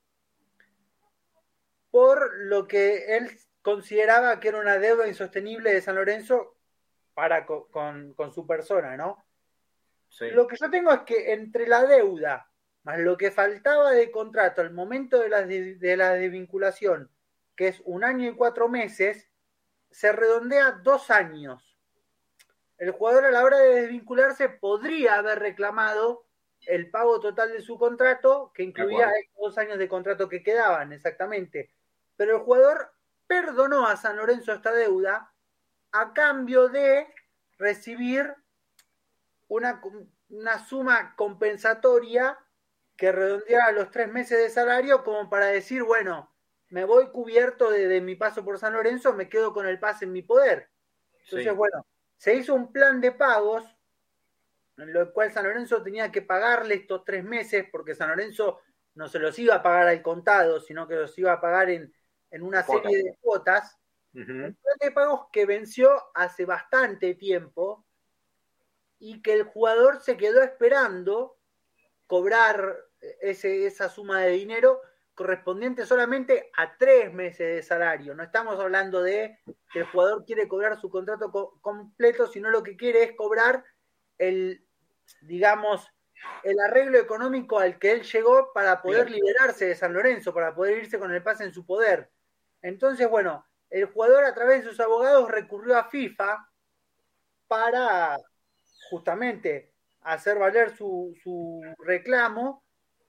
por 1.92 2.38
lo 2.38 2.68
que 2.68 3.18
él 3.18 3.30
consideraba 3.64 4.40
que 4.40 4.50
era 4.50 4.60
una 4.60 4.78
deuda 4.78 5.08
insostenible 5.08 5.74
de 5.74 5.82
San 5.82 5.96
Lorenzo 5.96 6.56
para 7.16 7.48
con, 7.48 8.14
con 8.14 8.32
su 8.32 8.46
persona, 8.46 8.96
¿no? 8.96 9.26
Sí. 10.10 10.30
Lo 10.30 10.46
que 10.46 10.58
yo 10.58 10.70
tengo 10.70 10.92
es 10.92 11.02
que 11.02 11.34
entre 11.34 11.68
la 11.68 11.84
deuda 11.86 12.54
más 12.84 13.00
lo 13.00 13.18
que 13.18 13.32
faltaba 13.32 13.92
de 13.92 14.12
contrato 14.12 14.62
al 14.62 14.74
momento 14.74 15.20
de 15.20 15.30
la, 15.30 15.44
de, 15.44 15.98
la 15.98 16.14
desvinculación, 16.14 17.10
que 17.56 17.70
es 17.70 17.82
un 17.86 18.04
año 18.04 18.30
y 18.30 18.36
cuatro 18.36 18.68
meses, 18.68 19.30
se 19.90 20.12
redondea 20.12 20.72
dos 20.84 21.10
años. 21.10 21.78
El 22.78 22.92
jugador 22.92 23.26
a 23.26 23.32
la 23.32 23.44
hora 23.44 23.58
de 23.60 23.82
desvincularse 23.82 24.50
podría 24.50 25.16
haber 25.16 25.40
reclamado 25.40 26.26
el 26.68 26.90
pago 26.90 27.20
total 27.20 27.54
de 27.54 27.62
su 27.62 27.78
contrato, 27.78 28.52
que 28.54 28.64
incluía 28.64 29.12
estos 29.12 29.38
dos 29.40 29.58
años 29.58 29.78
de 29.78 29.88
contrato 29.88 30.28
que 30.28 30.44
quedaban, 30.44 30.92
exactamente. 30.92 31.74
Pero 32.18 32.38
el 32.38 32.44
jugador 32.44 32.92
perdonó 33.28 33.88
a 33.88 33.98
San 33.98 34.18
Lorenzo 34.18 34.54
esta 34.54 34.72
deuda 34.72 35.34
a 35.92 36.14
cambio 36.14 36.70
de 36.70 37.08
recibir 37.58 38.34
una, 39.48 39.82
una 40.30 40.66
suma 40.66 41.16
compensatoria 41.16 42.38
que 42.96 43.12
redondeara 43.12 43.72
los 43.72 43.92
tres 43.92 44.12
meses 44.12 44.38
de 44.38 44.50
salario 44.50 45.04
como 45.04 45.30
para 45.30 45.48
decir, 45.48 45.84
bueno, 45.84 46.34
me 46.70 46.86
voy 46.86 47.08
cubierto 47.10 47.70
de, 47.70 48.02
mi 48.02 48.16
paso 48.16 48.44
por 48.44 48.58
San 48.58 48.74
Lorenzo, 48.74 49.14
me 49.14 49.30
quedo 49.30 49.54
con 49.54 49.68
el 49.68 49.80
pase 49.80 50.06
en 50.06 50.12
mi 50.12 50.24
poder. 50.24 50.70
Entonces, 51.26 51.56
bueno, 51.56 51.86
se 52.18 52.36
hizo 52.36 52.56
un 52.56 52.72
plan 52.72 53.00
de 53.00 53.12
pagos, 53.12 53.64
en 54.78 54.92
lo 54.92 55.14
cual 55.14 55.32
San 55.32 55.46
Lorenzo 55.46 55.84
tenía 55.84 56.12
que 56.12 56.24
pagarle 56.24 56.76
estos 56.76 57.06
tres 57.06 57.24
meses, 57.24 57.68
porque 57.72 57.94
San 57.94 58.10
Lorenzo 58.10 58.60
no 58.96 59.08
se 59.08 59.20
los 59.20 59.38
iba 59.38 59.56
a 59.56 59.62
pagar 59.62 59.88
al 59.88 60.02
contado, 60.02 60.60
sino 60.60 60.88
que 60.88 60.96
los 60.96 61.18
iba 61.20 61.32
a 61.34 61.42
pagar 61.42 61.70
en, 61.70 61.94
en 62.34 62.42
una 62.42 62.64
serie 62.64 63.04
de 63.04 63.18
cuotas. 63.22 63.80
Un 64.14 64.26
plan 64.26 64.78
de 64.80 64.92
pagos 64.92 65.28
que 65.32 65.46
venció 65.46 65.90
hace 66.14 66.46
bastante 66.46 67.16
tiempo 67.16 67.86
y 69.00 69.22
que 69.22 69.34
el 69.34 69.44
jugador 69.44 70.02
se 70.02 70.18
quedó 70.18 70.44
esperando 70.44 71.38
cobrar 72.06 72.76
ese, 73.22 73.66
esa 73.66 73.90
suma 73.90 74.22
de 74.22 74.32
dinero 74.32 74.82
correspondiente 75.16 75.86
solamente 75.86 76.52
a 76.58 76.76
tres 76.78 77.14
meses 77.14 77.56
de 77.56 77.64
salario. 77.64 78.16
No 78.16 78.24
estamos 78.24 78.60
hablando 78.60 79.02
de 79.02 79.40
que 79.72 79.80
el 79.80 79.86
jugador 79.86 80.26
quiere 80.26 80.48
cobrar 80.48 80.80
su 80.80 80.90
contrato 80.90 81.32
completo, 81.62 82.28
sino 82.28 82.50
lo 82.50 82.64
que 82.64 82.76
quiere 82.76 83.04
es 83.04 83.12
cobrar 83.16 83.64
el, 84.18 84.66
digamos, 85.22 85.88
el 86.44 86.60
arreglo 86.60 86.98
económico 86.98 87.60
al 87.60 87.78
que 87.78 87.92
él 87.92 88.04
llegó 88.04 88.52
para 88.54 88.82
poder 88.82 89.12
liberarse 89.12 89.66
de 89.66 89.76
San 89.76 89.94
Lorenzo, 89.94 90.34
para 90.34 90.56
poder 90.56 90.80
irse 90.80 90.98
con 90.98 91.14
el 91.14 91.22
pase 91.22 91.44
en 91.44 91.54
su 91.54 91.66
poder. 91.66 92.10
Entonces, 92.64 93.08
bueno, 93.10 93.46
el 93.70 93.86
jugador 93.86 94.24
a 94.24 94.34
través 94.34 94.64
de 94.64 94.70
sus 94.70 94.80
abogados 94.80 95.30
recurrió 95.30 95.78
a 95.78 95.90
FIFA 95.90 96.50
para 97.48 98.18
justamente 98.90 99.74
hacer 100.02 100.40
valer 100.40 100.76
su, 100.76 101.14
reclamo, 101.80 102.64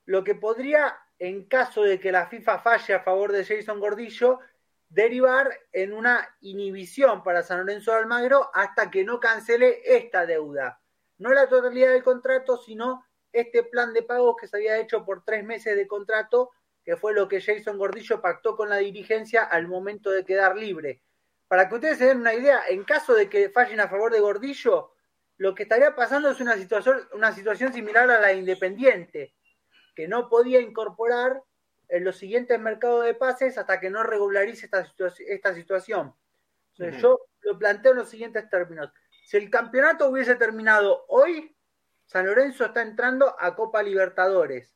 lo 0.05 0.23
que 0.25 0.35
podría, 0.35 0.97
en 1.19 1.47
caso 1.49 1.83
de 1.83 1.99
que 1.99 2.13
la 2.13 2.27
FIFA 2.27 2.59
falle 2.59 2.95
a 2.95 3.03
favor 3.03 3.33
de 3.33 3.45
Jason 3.45 3.81
Gordillo, 3.81 4.41
derivar 4.89 5.51
en 5.73 5.93
una 5.93 6.37
inhibición 6.41 7.23
para 7.23 7.43
San 7.43 7.61
Lorenzo 7.61 7.93
de 7.93 7.99
Almagro 7.99 8.51
hasta 8.53 8.91
que 8.91 9.05
no 9.05 9.21
cancele 9.21 9.83
esta 9.85 10.27
deuda. 10.27 10.81
No 11.19 11.33
la 11.33 11.49
totalidad 11.49 11.93
del 11.93 12.03
contrato, 12.03 12.57
sino 12.57 13.05
este 13.33 13.63
plan 13.63 13.93
de 13.93 14.03
pagos 14.03 14.37
que 14.41 14.47
se 14.47 14.57
había 14.57 14.79
hecho 14.79 15.05
por 15.05 15.25
tres 15.25 15.45
meses 15.45 15.77
de 15.77 15.87
contrato, 15.87 16.51
que 16.85 16.97
fue 16.97 17.15
lo 17.15 17.29
que 17.29 17.41
Jason 17.41 17.79
Gordillo 17.79 18.21
pactó 18.21 18.57
con 18.57 18.69
la 18.69 18.77
dirigencia 18.77 19.43
al 19.43 19.67
momento 19.69 20.11
de 20.11 20.25
quedar 20.25 20.57
libre. 20.57 21.03
Para 21.49 21.69
que 21.69 21.77
ustedes 21.77 21.99
se 21.99 22.07
den 22.07 22.21
una 22.21 22.35
idea, 22.35 22.63
en 22.69 22.85
caso 22.85 23.15
de 23.15 23.29
que 23.29 23.51
fallen 23.51 23.81
a 23.81 23.89
favor 23.89 24.13
de 24.13 24.21
Gordillo, 24.21 24.93
lo 25.37 25.55
que 25.55 25.65
estaría 25.65 25.95
pasando 25.95 26.31
es 26.31 26.41
una 26.41 26.57
situación, 26.57 27.09
una 27.13 27.33
situación 27.33 27.73
similar 27.73 28.11
a 28.11 28.21
la 28.21 28.33
Independiente, 28.33 29.35
que 29.95 30.09
no 30.09 30.29
podía 30.29 30.61
incorporar 30.61 31.43
en 31.89 32.05
los 32.05 32.17
siguientes 32.17 32.59
mercados 32.59 33.05
de 33.05 33.15
pases 33.15 33.57
hasta 33.59 33.81
que 33.81 33.91
no 33.91 34.03
regularice 34.03 34.67
esta, 34.67 34.87
esta 35.27 35.55
situación. 35.55 36.15
Yo 36.77 37.27
lo 37.41 37.59
planteo 37.59 37.93
en 37.93 37.99
los 37.99 38.09
siguientes 38.09 38.49
términos. 38.49 38.93
Si 39.25 39.37
el 39.37 39.49
campeonato 39.49 40.09
hubiese 40.09 40.35
terminado 40.35 41.05
hoy, 41.09 41.57
San 42.05 42.27
Lorenzo 42.27 42.67
está 42.67 42.83
entrando 42.83 43.37
a 43.39 43.55
Copa 43.55 43.83
Libertadores. 43.83 44.75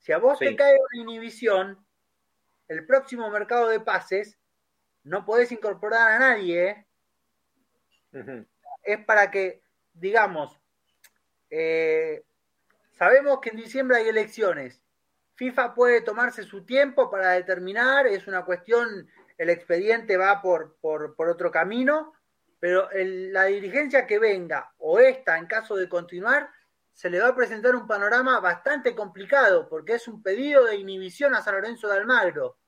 Si 0.00 0.12
a 0.12 0.18
vos 0.18 0.38
te 0.38 0.56
cae 0.56 0.74
una 0.74 1.02
inhibición, 1.02 1.78
el 2.68 2.86
próximo 2.86 3.30
mercado 3.30 3.68
de 3.68 3.80
pases 3.80 4.38
no 5.04 5.24
podés 5.24 5.52
incorporar 5.52 6.12
a 6.12 6.18
nadie. 6.18 6.86
¿eh? 8.12 8.46
Es 8.82 9.04
para 9.04 9.30
que, 9.30 9.62
digamos, 9.92 10.58
eh, 11.50 12.24
sabemos 12.92 13.40
que 13.40 13.50
en 13.50 13.56
diciembre 13.56 13.98
hay 13.98 14.08
elecciones. 14.08 14.82
FIFA 15.34 15.74
puede 15.74 16.00
tomarse 16.00 16.44
su 16.44 16.64
tiempo 16.64 17.10
para 17.10 17.32
determinar, 17.32 18.06
es 18.06 18.26
una 18.26 18.44
cuestión, 18.44 19.08
el 19.36 19.50
expediente 19.50 20.16
va 20.16 20.40
por, 20.40 20.76
por, 20.80 21.28
otro 21.28 21.50
camino, 21.50 22.12
pero 22.58 22.88
la 22.92 23.44
dirigencia 23.44 24.06
que 24.06 24.18
venga 24.18 24.72
o 24.78 24.98
esta, 24.98 25.38
en 25.38 25.46
caso 25.46 25.76
de 25.76 25.88
continuar, 25.88 26.50
se 27.00 27.08
le 27.08 27.18
va 27.18 27.28
a 27.28 27.34
presentar 27.34 27.74
un 27.74 27.86
panorama 27.86 28.40
bastante 28.40 28.94
complicado, 28.94 29.70
porque 29.70 29.94
es 29.94 30.06
un 30.06 30.22
pedido 30.22 30.66
de 30.66 30.76
inhibición 30.76 31.34
a 31.34 31.40
San 31.40 31.54
Lorenzo 31.54 31.88
de 31.88 31.96
Almagro. 31.96 32.58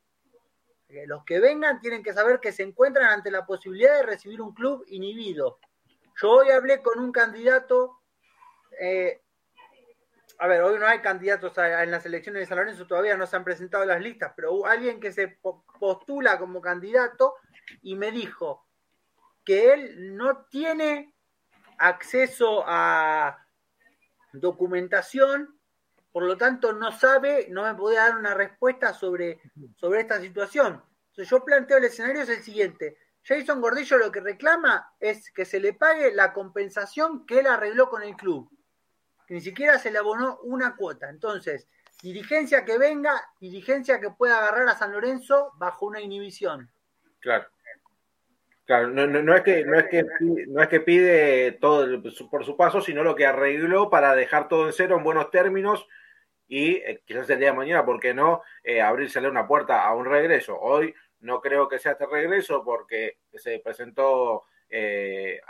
Los 1.07 1.23
que 1.27 1.39
vengan 1.39 1.83
tienen 1.83 2.03
que 2.03 2.15
saber 2.15 2.41
que 2.41 2.51
se 2.51 2.63
encuentran 2.63 3.11
ante 3.11 3.31
la 3.31 3.45
posibilidad 3.45 3.95
de 3.97 4.05
recibir 4.05 4.41
un 4.41 4.55
club 4.55 4.87
inhibido. 4.89 5.59
Yo 6.19 6.31
hoy 6.31 6.49
hablé 6.49 6.81
con 6.81 6.99
un 6.99 7.13
candidato, 7.13 8.01
eh, 8.81 9.21
a 10.39 10.47
ver, 10.47 10.63
hoy 10.63 10.79
no 10.79 10.87
hay 10.87 11.01
candidatos 11.01 11.53
en 11.59 11.91
las 11.91 12.07
elecciones 12.07 12.41
de 12.41 12.47
San 12.47 12.57
Lorenzo, 12.57 12.87
todavía 12.87 13.19
no 13.19 13.27
se 13.27 13.37
han 13.37 13.45
presentado 13.45 13.85
las 13.85 14.01
listas, 14.01 14.33
pero 14.35 14.65
alguien 14.65 14.99
que 14.99 15.13
se 15.13 15.29
postula 15.79 16.39
como 16.39 16.63
candidato 16.63 17.35
y 17.83 17.97
me 17.97 18.11
dijo 18.11 18.67
que 19.45 19.75
él 19.75 20.17
no 20.17 20.47
tiene 20.47 21.15
acceso 21.77 22.65
a 22.67 23.42
documentación, 24.33 25.59
por 26.13 26.25
lo 26.25 26.37
tanto 26.37 26.73
no 26.73 26.93
sabe, 26.93 27.47
no 27.51 27.65
me 27.65 27.75
podía 27.75 28.03
dar 28.03 28.17
una 28.17 28.35
respuesta 28.35 28.93
sobre, 28.93 29.41
sobre 29.77 30.01
esta 30.01 30.21
situación. 30.21 30.83
Entonces 31.11 31.31
yo 31.31 31.45
planteo 31.45 31.79
el 31.79 31.85
escenario 31.85 32.23
es 32.23 32.29
el 32.29 32.43
siguiente. 32.43 32.99
Jason 33.25 33.61
Gordillo 33.61 33.99
lo 33.99 34.11
que 34.11 34.21
reclama 34.21 34.95
es 34.99 35.31
que 35.31 35.45
se 35.45 35.61
le 35.61 35.75
pague 35.75 36.13
la 36.13 36.33
compensación 36.33 37.25
que 37.25 37.41
él 37.41 37.47
arregló 37.47 37.89
con 37.89 38.03
el 38.03 38.17
club. 38.17 38.51
Que 39.27 39.35
ni 39.35 39.41
siquiera 39.41 39.79
se 39.79 39.91
le 39.91 39.99
abonó 39.99 40.39
una 40.43 40.75
cuota. 40.77 41.09
Entonces, 41.09 41.69
dirigencia 42.03 42.65
que 42.65 42.79
venga, 42.79 43.23
dirigencia 43.41 44.01
que 44.01 44.11
pueda 44.11 44.39
agarrar 44.39 44.69
a 44.69 44.77
San 44.77 44.93
Lorenzo 44.93 45.53
bajo 45.57 45.87
una 45.87 46.01
inhibición. 46.01 46.71
Claro. 47.21 47.47
Claro, 48.65 48.89
no, 48.89 49.35
es 49.35 49.43
que, 49.43 49.65
no, 49.65 49.77
es 49.77 49.87
que, 49.89 50.05
no 50.49 50.63
es 50.63 50.69
que 50.69 50.81
pide 50.81 51.53
todo 51.53 52.01
por 52.31 52.45
su 52.45 52.57
paso, 52.57 52.81
sino 52.81 53.03
lo 53.03 53.15
que 53.15 53.27
arregló 53.27 53.91
para 53.91 54.15
dejar 54.15 54.49
todo 54.49 54.67
en 54.67 54.73
cero 54.73 54.97
en 54.97 55.05
buenos 55.05 55.31
términos 55.31 55.87
y 56.47 56.77
eh, 56.77 57.03
quizás 57.07 57.31
el 57.31 57.39
día 57.39 57.51
de 57.51 57.57
mañana, 57.57 57.85
¿por 57.85 57.99
qué 57.99 58.13
no? 58.13 58.43
Eh, 58.63 58.83
abrírsele 58.83 59.27
una 59.29 59.47
puerta 59.47 59.85
a 59.87 59.95
un 59.95 60.05
regreso. 60.05 60.59
Hoy 60.61 60.95
no 61.21 61.41
creo 61.41 61.67
que 61.67 61.79
sea 61.79 61.93
este 61.93 62.05
regreso 62.05 62.63
porque 62.63 63.19
se 63.33 63.59
presentó 63.61 64.45
eh, 64.69 65.41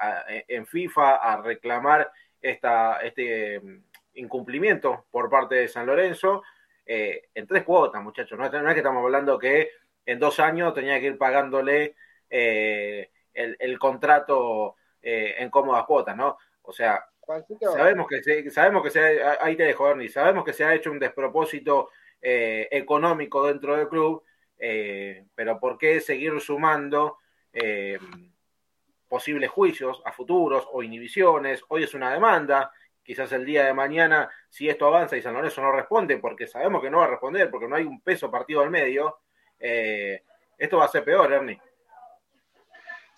en 0.47 0.65
FIFA 0.65 1.17
a 1.17 1.43
reclamar 1.43 2.11
esta, 2.41 3.01
este 3.03 3.59
mm, 3.59 3.85
incumplimiento 4.15 5.07
por 5.11 5.29
parte 5.29 5.57
de 5.57 5.69
San 5.69 5.87
Lorenzo 5.87 6.45
en 6.87 7.47
tres 7.49 7.65
cuotas, 7.65 8.01
muchachos. 8.01 8.39
No, 8.39 8.49
no, 8.49 8.69
es 8.69 8.75
que 8.75 8.81
estamos 8.81 9.03
hablando 9.03 9.39
que 9.39 9.71
en 10.07 10.21
dos 10.21 10.39
años 10.39 10.73
tenía 10.73 11.01
que 11.01 11.07
ir 11.07 11.19
pagándole 11.19 11.97
el, 12.33 13.57
el, 13.59 13.79
contrato 13.79 14.77
en 15.03 15.51
cómodas 15.51 15.85
cuotas, 15.85 16.17
¿no? 16.17 16.39
O 16.63 16.73
sea, 16.73 17.05
Sabemos 17.61 18.09
que 18.09 18.23
se, 18.23 18.51
sabemos 18.51 18.83
que 18.83 18.91
se, 18.91 19.23
ahí 19.41 19.57
te 19.57 19.63
dejo, 19.65 19.89
Ernie, 19.89 20.09
sabemos 20.09 20.45
que 20.45 20.53
se 20.53 20.65
ha 20.65 20.75
hecho 20.75 20.91
un 20.91 20.99
despropósito 20.99 21.91
eh, 22.21 22.69
económico 22.71 23.47
dentro 23.47 23.77
del 23.77 23.89
club, 23.89 24.25
eh, 24.59 25.27
pero 25.35 25.59
¿por 25.61 25.79
qué 25.79 26.01
seguir 26.01 26.41
sumando 26.41 27.19
eh, 27.53 27.99
posibles 29.09 29.51
juicios 29.51 30.03
a 30.05 30.13
futuros 30.13 30.67
o 30.73 30.83
inhibiciones? 30.83 31.63
Hoy 31.69 31.85
es 31.85 31.95
una 31.95 32.13
demanda, 32.13 32.73
quizás 33.05 33.31
el 33.33 33.47
día 33.47 33.67
de 33.67 33.75
mañana, 33.75 34.29
si 34.49 34.69
esto 34.69 34.87
avanza 34.87 35.17
y 35.17 35.23
San 35.23 35.35
Lorenzo 35.35 35.63
no 35.63 35.71
responde, 35.71 36.19
porque 36.19 36.49
sabemos 36.49 36.83
que 36.83 36.91
no 36.91 36.99
va 36.99 37.05
a 37.05 37.11
responder, 37.11 37.51
porque 37.51 37.69
no 37.69 37.77
hay 37.77 37.85
un 37.85 38.01
peso 38.01 38.31
partido 38.31 38.63
al 38.63 38.71
medio, 38.71 39.21
esto 39.59 40.79
va 40.79 40.87
a 40.87 40.89
ser 40.89 41.05
peor, 41.05 41.33
Ernie. 41.33 41.61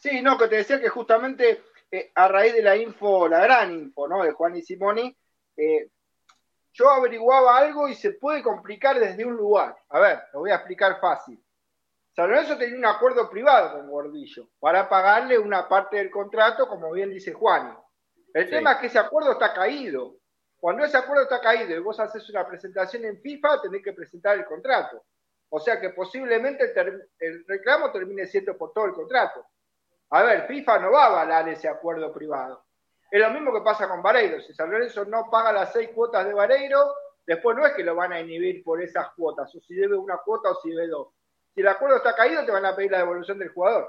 Sí, 0.05 0.21
no, 0.21 0.37
que 0.37 0.49
te 0.49 0.57
decía 0.57 0.79
que 0.79 0.91
justamente 0.91 1.65
eh, 1.91 2.13
a 2.15 2.29
raíz 2.29 2.53
de 2.53 2.61
la 2.61 2.77
info, 2.77 3.27
la 3.27 3.41
gran 3.41 3.73
info, 3.73 4.07
¿no? 4.07 4.23
De 4.23 4.33
Juan 4.33 4.55
y 4.55 4.61
Simoni, 4.61 5.17
eh, 5.57 5.89
yo 6.75 6.91
averiguaba 6.91 7.57
algo 7.57 7.89
y 7.89 7.95
se 7.95 8.11
puede 8.11 8.43
complicar 8.43 9.01
desde 9.01 9.25
un 9.25 9.35
lugar. 9.35 9.75
A 9.89 10.01
ver, 10.01 10.21
lo 10.35 10.41
voy 10.41 10.51
a 10.51 10.57
explicar 10.57 11.01
fácil. 11.01 11.43
San 12.13 12.29
Lorenzo 12.29 12.59
tenía 12.59 12.77
un 12.77 12.85
acuerdo 12.85 13.31
privado 13.31 13.79
con 13.79 13.89
Gordillo 13.89 14.51
para 14.61 14.91
pagarle 14.91 15.39
una 15.39 15.67
parte 15.67 15.97
del 15.97 16.11
contrato, 16.11 16.69
como 16.69 16.93
bien 16.93 17.09
dice 17.09 17.33
Juan. 17.33 17.75
El 18.35 18.51
tema 18.51 18.73
es 18.73 18.79
que 18.81 18.87
ese 18.89 18.99
acuerdo 18.99 19.33
está 19.33 19.55
caído. 19.55 20.19
Cuando 20.59 20.85
ese 20.85 20.99
acuerdo 20.99 21.23
está 21.23 21.41
caído 21.41 21.75
y 21.75 21.81
vos 21.81 21.99
haces 21.99 22.29
una 22.29 22.47
presentación 22.47 23.07
en 23.07 23.23
FIFA, 23.23 23.63
tenés 23.63 23.83
que 23.83 23.95
presentar 23.95 24.37
el 24.37 24.45
contrato. 24.45 25.03
O 25.49 25.59
sea 25.61 25.81
que 25.81 25.91
posiblemente 25.91 26.75
el 27.21 27.47
reclamo 27.47 27.91
termine 27.91 28.27
siendo 28.27 28.55
por 28.59 28.75
todo 28.75 28.85
el 28.85 28.93
contrato. 28.93 29.47
A 30.11 30.23
ver, 30.23 30.47
FIFA 30.47 30.79
no 30.79 30.93
va 30.93 31.05
a 31.05 31.07
avalar 31.07 31.49
ese 31.49 31.69
acuerdo 31.69 32.13
privado. 32.13 32.65
Es 33.11 33.21
lo 33.21 33.31
mismo 33.31 33.53
que 33.53 33.61
pasa 33.61 33.89
con 33.89 34.03
Vareiro. 34.03 34.41
Si 34.41 34.53
San 34.55 34.71
Lorenzo 34.71 35.05
no 35.05 35.29
paga 35.31 35.53
las 35.53 35.73
seis 35.73 35.91
cuotas 35.95 36.27
de 36.27 36.35
Vareiro, 36.35 36.95
después 37.27 37.57
no 37.57 37.67
es 37.67 37.73
que 37.73 37.85
lo 37.85 37.95
van 37.95 38.13
a 38.13 38.21
inhibir 38.21 38.63
por 38.63 38.83
esas 38.83 39.13
cuotas, 39.15 39.55
o 39.55 39.61
si 39.61 39.75
debe 39.75 39.97
una 39.97 40.19
cuota 40.19 40.51
o 40.51 40.61
si 40.61 40.71
debe 40.71 40.89
dos. 40.89 41.09
Si 41.55 41.61
el 41.61 41.69
acuerdo 41.69 41.97
está 41.97 42.15
caído, 42.15 42.45
te 42.45 42.53
van 42.53 42.67
a 42.67 42.75
pedir 42.75 42.91
la 42.91 42.99
devolución 42.99 43.39
del 43.39 43.51
jugador. 43.51 43.89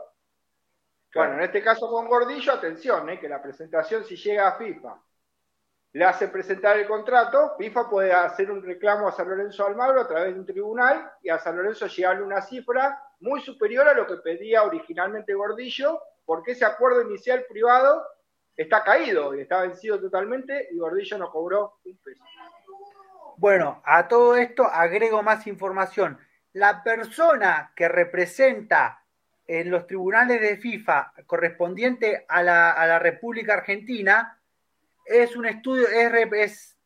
Bueno, 1.14 1.36
en 1.36 1.42
este 1.42 1.64
caso 1.64 1.90
con 1.90 2.08
Gordillo, 2.08 2.54
atención, 2.54 3.10
¿eh? 3.10 3.20
que 3.20 3.30
la 3.30 3.42
presentación 3.42 4.04
si 4.04 4.18
llega 4.18 4.50
a 4.50 4.58
FIFA 4.58 5.02
le 5.96 6.04
hace 6.04 6.28
presentar 6.28 6.78
el 6.78 6.88
contrato, 6.88 7.56
FIFA 7.58 7.90
puede 7.90 8.12
hacer 8.12 8.52
un 8.52 8.62
reclamo 8.62 9.08
a 9.08 9.14
San 9.14 9.30
Lorenzo 9.30 9.66
Almagro 9.66 10.02
a 10.02 10.08
través 10.10 10.34
de 10.34 10.40
un 10.42 10.46
tribunal 10.46 11.10
y 11.24 11.30
a 11.30 11.40
San 11.40 11.56
Lorenzo 11.56 11.88
llegarle 11.88 12.22
una 12.22 12.42
cifra 12.42 13.02
muy 13.22 13.40
superior 13.40 13.88
a 13.88 13.94
lo 13.94 14.06
que 14.06 14.18
pedía 14.18 14.64
originalmente 14.64 15.34
Gordillo 15.34 16.02
porque 16.26 16.52
ese 16.52 16.66
acuerdo 16.66 17.02
inicial 17.04 17.46
privado 17.48 18.04
está 18.58 18.84
caído 18.84 19.34
y 19.36 19.40
está 19.40 19.62
vencido 19.62 19.98
totalmente 19.98 20.68
y 20.70 20.78
Gordillo 20.78 21.18
no 21.18 21.32
cobró 21.32 21.76
un 21.86 21.98
peso. 22.00 22.26
Bueno, 23.38 23.82
a 23.86 24.10
todo 24.10 24.36
esto 24.36 24.66
agrego 24.66 25.24
más 25.24 25.48
información. 25.48 26.20
La 26.52 26.84
persona 26.84 27.72
que 27.74 27.88
representa 27.88 29.02
en 29.48 29.72
los 29.72 29.88
tribunales 29.88 30.42
de 30.42 30.58
FIFA 30.58 31.14
correspondiente 31.26 32.26
a 32.28 32.44
la, 32.44 33.00
República 33.00 33.54
Argentina 33.54 34.38
es 35.06 35.36
un 35.36 35.46
estudio, 35.46 35.88
es, 35.88 36.78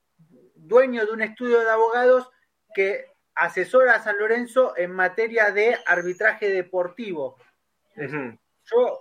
dueño 0.55 1.05
de 1.05 1.11
un 1.11 1.21
estudio 1.21 1.59
de 1.61 1.69
abogados 1.69 2.29
que 2.73 3.05
asesora 3.35 3.95
a 3.95 4.03
San 4.03 4.17
Lorenzo 4.19 4.73
en 4.77 4.91
materia 4.91 5.51
de 5.51 5.77
arbitraje 5.85 6.49
deportivo. 6.49 7.37
Yo 7.95 8.99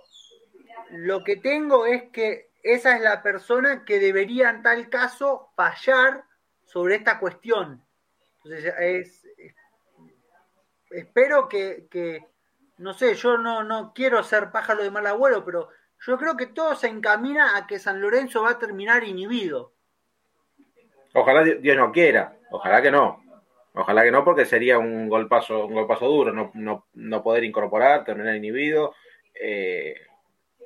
lo 0.91 1.23
que 1.23 1.35
tengo 1.37 1.85
es 1.85 2.03
que 2.11 2.49
esa 2.63 2.95
es 2.95 3.01
la 3.01 3.21
persona 3.21 3.85
que 3.85 3.99
debería 3.99 4.49
en 4.49 4.63
tal 4.63 4.89
caso 4.89 5.51
fallar 5.55 6.23
sobre 6.65 6.95
esta 6.95 7.19
cuestión. 7.19 7.85
Entonces, 8.43 9.23
espero 10.89 11.47
que, 11.47 12.25
no 12.77 12.93
sé, 12.93 13.15
yo 13.15 13.37
no, 13.37 13.63
no 13.63 13.93
quiero 13.93 14.23
ser 14.23 14.51
pájaro 14.51 14.83
de 14.83 14.91
mal 14.91 15.05
abuelo, 15.07 15.45
pero 15.45 15.69
yo 16.05 16.17
creo 16.17 16.37
que 16.37 16.47
todo 16.47 16.75
se 16.75 16.87
encamina 16.87 17.57
a 17.57 17.67
que 17.67 17.79
San 17.79 18.01
Lorenzo 18.01 18.43
va 18.43 18.51
a 18.51 18.59
terminar 18.59 19.03
inhibido. 19.03 19.73
Ojalá 21.13 21.43
Dios 21.43 21.75
no 21.75 21.91
quiera, 21.91 22.37
ojalá 22.51 22.81
que 22.81 22.91
no. 22.91 23.23
Ojalá 23.73 24.03
que 24.03 24.11
no, 24.11 24.25
porque 24.25 24.45
sería 24.45 24.79
un 24.79 25.07
golpazo, 25.07 25.65
un 25.65 25.73
golpazo 25.73 26.07
duro, 26.07 26.33
no, 26.33 26.51
no, 26.55 26.87
no 26.93 27.23
poder 27.23 27.43
incorporar, 27.43 28.03
terminar 28.03 28.35
inhibido. 28.35 28.95
Eh, 29.33 29.95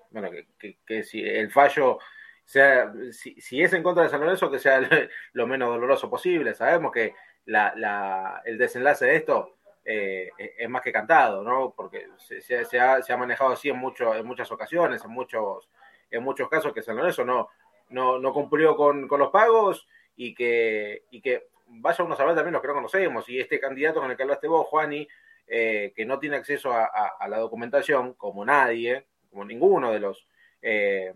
bueno, 0.10 0.30
que, 0.58 1.04
si 1.04 1.22
el 1.22 1.52
fallo 1.52 2.00
sea, 2.46 2.92
si, 3.12 3.62
es 3.62 3.74
en 3.74 3.84
contra 3.84 4.04
de 4.04 4.10
San 4.10 4.22
Lorenzo, 4.22 4.50
que 4.50 4.60
sea 4.60 4.82
lo 5.34 5.48
menos 5.48 5.70
doloroso 5.70 6.10
posible. 6.10 6.54
Sabemos 6.54 6.92
que 6.92 7.14
la, 7.46 8.42
el 8.46 8.58
desenlace 8.58 9.06
de 9.06 9.16
esto 9.18 9.58
eh, 9.86 10.30
es 10.58 10.70
más 10.70 10.82
que 10.82 10.92
cantado, 10.92 11.44
¿no? 11.44 11.74
Porque 11.76 12.08
se, 12.18 12.80
ha, 12.80 13.18
manejado 13.18 13.52
así 13.52 13.70
en, 13.70 13.78
mucho, 13.78 14.16
en 14.16 14.26
muchas 14.26 14.52
ocasiones, 14.52 15.04
en 15.04 15.12
muchos, 15.12 15.70
en 16.10 16.24
muchos 16.24 16.50
casos 16.50 16.74
que 16.74 16.82
San 16.82 16.96
Lorenzo 16.96 17.26
no, 17.26 18.34
cumplió 18.34 18.76
con, 18.76 19.08
los 19.08 19.30
pagos 19.30 19.88
y 20.16 20.34
que, 20.34 21.04
y 21.12 21.22
que 21.22 21.48
vaya 21.68 22.04
uno 22.04 22.14
a 22.14 22.18
saber 22.18 22.36
también 22.36 22.54
los 22.54 22.62
que 22.62 22.68
no 22.68 22.76
conocemos. 22.76 23.28
Y 23.30 23.40
este 23.40 23.60
candidato 23.60 24.00
con 24.00 24.12
el 24.12 24.18
que 24.18 24.24
hablaste 24.24 24.48
vos, 24.48 24.68
Juani, 24.68 25.08
eh, 25.48 25.92
que 25.96 26.06
no 26.06 26.20
tiene 26.20 26.38
acceso 26.38 26.72
a 26.74 27.28
la 27.28 27.38
documentación, 27.38 28.14
como 28.14 28.46
nadie, 28.46 29.06
como 29.30 29.44
ninguno 29.46 29.92
de 29.92 30.00
los 30.00 30.28
eh, 30.62 31.14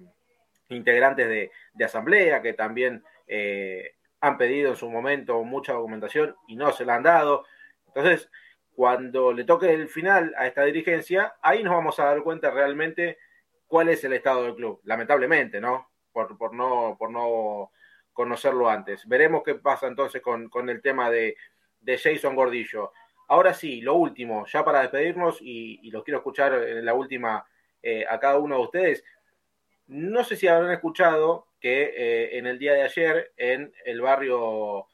integrantes 0.69 1.51
de, 1.73 1.85
asamblea, 1.85 2.41
que 2.41 2.53
también 2.53 3.03
eh, 3.27 3.95
han 4.19 4.37
pedido 4.37 4.71
en 4.71 4.75
su 4.75 4.89
momento 4.89 5.41
mucha 5.43 5.73
documentación 5.73 6.35
y 6.47 6.57
no 6.57 6.71
se 6.73 6.83
la 6.83 6.95
han 6.95 7.03
dado. 7.03 7.45
Entonces, 7.87 8.29
cuando 8.77 9.33
le 9.33 9.43
toque 9.43 9.73
el 9.73 9.87
final 9.87 10.35
a 10.37 10.45
esta 10.45 10.63
dirigencia, 10.63 11.33
ahí 11.41 11.63
nos 11.63 11.73
vamos 11.73 11.99
a 11.99 12.05
dar 12.05 12.21
cuenta 12.21 12.51
realmente 12.51 13.17
cuál 13.65 13.89
es 13.89 14.03
el 14.03 14.13
estado 14.13 14.43
del 14.43 14.53
club, 14.53 14.81
lamentablemente, 14.83 15.59
¿no? 15.59 15.89
Por, 16.11 16.37
por 16.37 16.53
no, 16.53 16.95
por 16.99 17.09
no 17.09 17.71
conocerlo 18.13 18.69
antes. 18.69 19.07
Veremos 19.07 19.41
qué 19.43 19.55
pasa 19.55 19.87
entonces 19.87 20.21
con, 20.21 20.47
con 20.49 20.69
el 20.69 20.83
tema 20.83 21.09
de, 21.09 21.35
de, 21.79 21.97
Jason 21.97 22.35
Gordillo. 22.35 22.91
Ahora 23.29 23.55
sí, 23.55 23.81
lo 23.81 23.95
último, 23.95 24.45
ya 24.45 24.63
para 24.63 24.81
despedirnos, 24.81 25.41
y, 25.41 25.79
y 25.81 25.89
los 25.89 26.03
quiero 26.03 26.19
escuchar 26.19 26.53
en 26.53 26.85
la 26.85 26.93
última 26.93 27.47
eh, 27.81 28.05
a 28.07 28.19
cada 28.19 28.37
uno 28.37 28.57
de 28.57 28.61
ustedes. 28.61 29.03
No 29.87 30.23
sé 30.23 30.35
si 30.35 30.47
habrán 30.47 30.69
escuchado 30.71 31.47
que 31.59 31.93
eh, 31.97 32.37
en 32.37 32.45
el 32.45 32.59
día 32.59 32.73
de 32.73 32.83
ayer, 32.83 33.33
en 33.37 33.73
el 33.85 34.01
barrio 34.01 34.85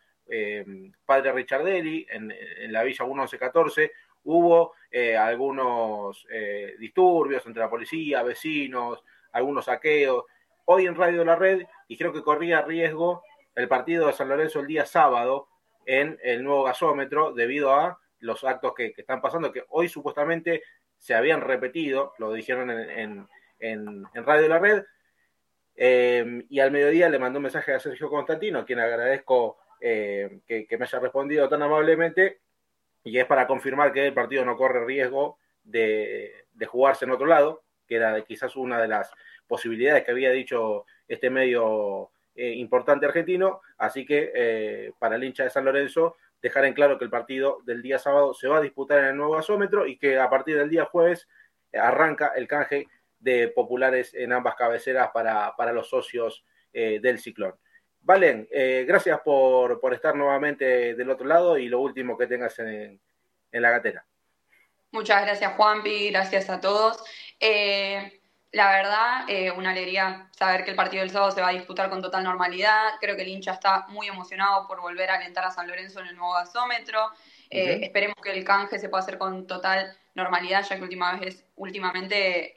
Padre 1.05 1.31
Richardelli, 1.31 2.05
en, 2.09 2.33
la 2.71 2.83
Villa 2.83 3.05
1114, 3.05 3.91
hubo 4.23 4.73
eh, 4.89 5.17
algunos 5.17 6.25
eh, 6.31 6.75
disturbios 6.79 7.45
entre 7.45 7.61
la 7.61 7.69
policía, 7.69 8.23
vecinos, 8.23 9.03
algunos 9.31 9.65
saqueos. 9.65 10.25
Hoy 10.65 10.85
en 10.85 10.95
Radio 10.95 11.25
la 11.25 11.35
Red 11.35 11.63
dijeron 11.87 12.13
que 12.13 12.23
corría 12.23 12.61
riesgo 12.61 13.23
el 13.55 13.67
partido 13.67 14.07
de 14.07 14.13
San 14.13 14.29
Lorenzo 14.29 14.59
el 14.61 14.67
día 14.67 14.85
sábado 14.85 15.49
en 15.85 16.17
el 16.23 16.43
nuevo 16.43 16.63
gasómetro 16.63 17.33
debido 17.33 17.73
a 17.73 17.99
los 18.19 18.43
actos 18.43 18.73
que, 18.73 18.93
están 18.95 19.21
pasando, 19.21 19.51
que 19.51 19.65
hoy 19.69 19.89
supuestamente 19.89 20.63
se 20.97 21.13
habían 21.13 21.41
repetido, 21.41 22.13
lo 22.17 22.31
dijeron 22.31 22.69
en, 22.71 23.27
en, 23.59 24.05
en, 24.13 24.25
Radio 24.25 24.47
la 24.47 24.59
Red, 24.59 24.83
eh, 25.75 26.45
y 26.49 26.59
al 26.59 26.71
mediodía 26.71 27.09
le 27.09 27.19
mandó 27.19 27.39
un 27.39 27.43
mensaje 27.43 27.73
a 27.73 27.79
Sergio 27.79 28.09
Constantino, 28.09 28.59
a 28.59 28.65
quien 28.65 28.79
agradezco 28.79 29.57
eh, 29.85 30.39
que, 30.47 30.77
me 30.77 30.85
haya 30.85 30.99
respondido 30.99 31.49
tan 31.49 31.61
amablemente, 31.61 32.39
y 33.03 33.17
es 33.17 33.25
para 33.25 33.45
confirmar 33.45 33.91
que 33.91 34.07
el 34.07 34.13
partido 34.13 34.45
no 34.45 34.55
corre 34.55 34.85
riesgo 34.85 35.37
de, 35.63 36.45
de 36.53 36.65
jugarse 36.65 37.03
en 37.03 37.11
otro 37.11 37.25
lado, 37.25 37.63
que 37.85 37.95
era 37.95 38.21
quizás 38.21 38.55
una 38.55 38.81
de 38.81 38.87
las 38.87 39.11
posibilidades 39.45 40.05
que 40.05 40.11
había 40.11 40.31
dicho 40.31 40.85
este 41.07 41.29
medio 41.29 42.11
eh, 42.35 42.53
importante 42.53 43.05
argentino, 43.05 43.61
así 43.77 44.05
que 44.05 44.31
eh, 44.33 44.91
para 44.97 45.17
el 45.17 45.23
hincha 45.23 45.43
de 45.43 45.49
San 45.49 45.65
Lorenzo 45.65 46.15
dejar 46.41 46.65
en 46.65 46.73
claro 46.73 46.97
que 46.97 47.05
el 47.05 47.11
partido 47.11 47.59
del 47.65 47.81
día 47.81 47.99
sábado 47.99 48.33
se 48.33 48.47
va 48.47 48.57
a 48.57 48.61
disputar 48.61 48.99
en 48.99 49.05
el 49.05 49.17
nuevo 49.17 49.33
gasómetro 49.33 49.85
y 49.85 49.97
que 49.97 50.17
a 50.17 50.29
partir 50.29 50.57
del 50.57 50.69
día 50.69 50.85
jueves 50.85 51.27
arranca 51.73 52.31
el 52.35 52.47
canje 52.47 52.87
de 53.19 53.49
populares 53.49 54.13
en 54.13 54.33
ambas 54.33 54.55
cabeceras 54.55 55.09
para, 55.13 55.55
para 55.55 55.73
los 55.73 55.89
socios 55.89 56.43
eh, 56.73 56.99
del 57.01 57.19
ciclón. 57.19 57.53
Valen, 58.03 58.47
eh, 58.51 58.83
gracias 58.85 59.21
por, 59.21 59.79
por, 59.79 59.93
estar 59.93 60.13
nuevamente 60.13 60.93
del 60.93 61.09
otro 61.09 61.25
lado 61.25 61.57
y 61.57 61.69
lo 61.69 61.79
último 61.79 62.17
que 62.17 62.27
tengas 62.27 62.59
en, 62.59 62.99
en 63.49 63.61
la 63.61 63.71
gatera. 63.71 64.05
Muchas 64.91 65.23
gracias 65.23 65.53
Juanpi, 65.55 66.11
gracias 66.11 66.49
a 66.49 66.59
todos. 66.59 67.03
Eh, 67.39 68.21
la 68.51 68.69
verdad, 68.69 69.25
eh, 69.27 69.49
una 69.51 69.71
alegría 69.71 70.29
saber 70.37 70.65
que 70.65 70.71
el 70.71 70.75
partido 70.75 71.01
del 71.01 71.09
sábado 71.09 71.31
se 71.31 71.41
va 71.41 71.49
a 71.49 71.53
disputar 71.53 71.89
con 71.89 72.01
total 72.01 72.23
normalidad. 72.23 72.91
Creo 72.99 73.15
que 73.15 73.21
el 73.21 73.29
hincha 73.29 73.53
está 73.53 73.87
muy 73.87 74.07
emocionado 74.07 74.67
por 74.67 74.81
volver 74.81 75.09
a 75.09 75.15
alentar 75.15 75.45
a 75.45 75.51
San 75.51 75.67
Lorenzo 75.67 76.01
en 76.01 76.07
el 76.07 76.15
nuevo 76.15 76.33
gasómetro. 76.33 77.09
Eh, 77.49 77.63
uh 77.63 77.79
-huh. 77.79 77.85
Esperemos 77.85 78.17
que 78.21 78.33
el 78.33 78.43
canje 78.43 78.77
se 78.79 78.89
pueda 78.89 79.01
hacer 79.01 79.17
con 79.17 79.47
total 79.47 79.97
normalidad, 80.13 80.63
ya 80.63 80.75
que 80.75 80.83
última 80.83 81.17
vez, 81.17 81.43
últimamente 81.55 82.53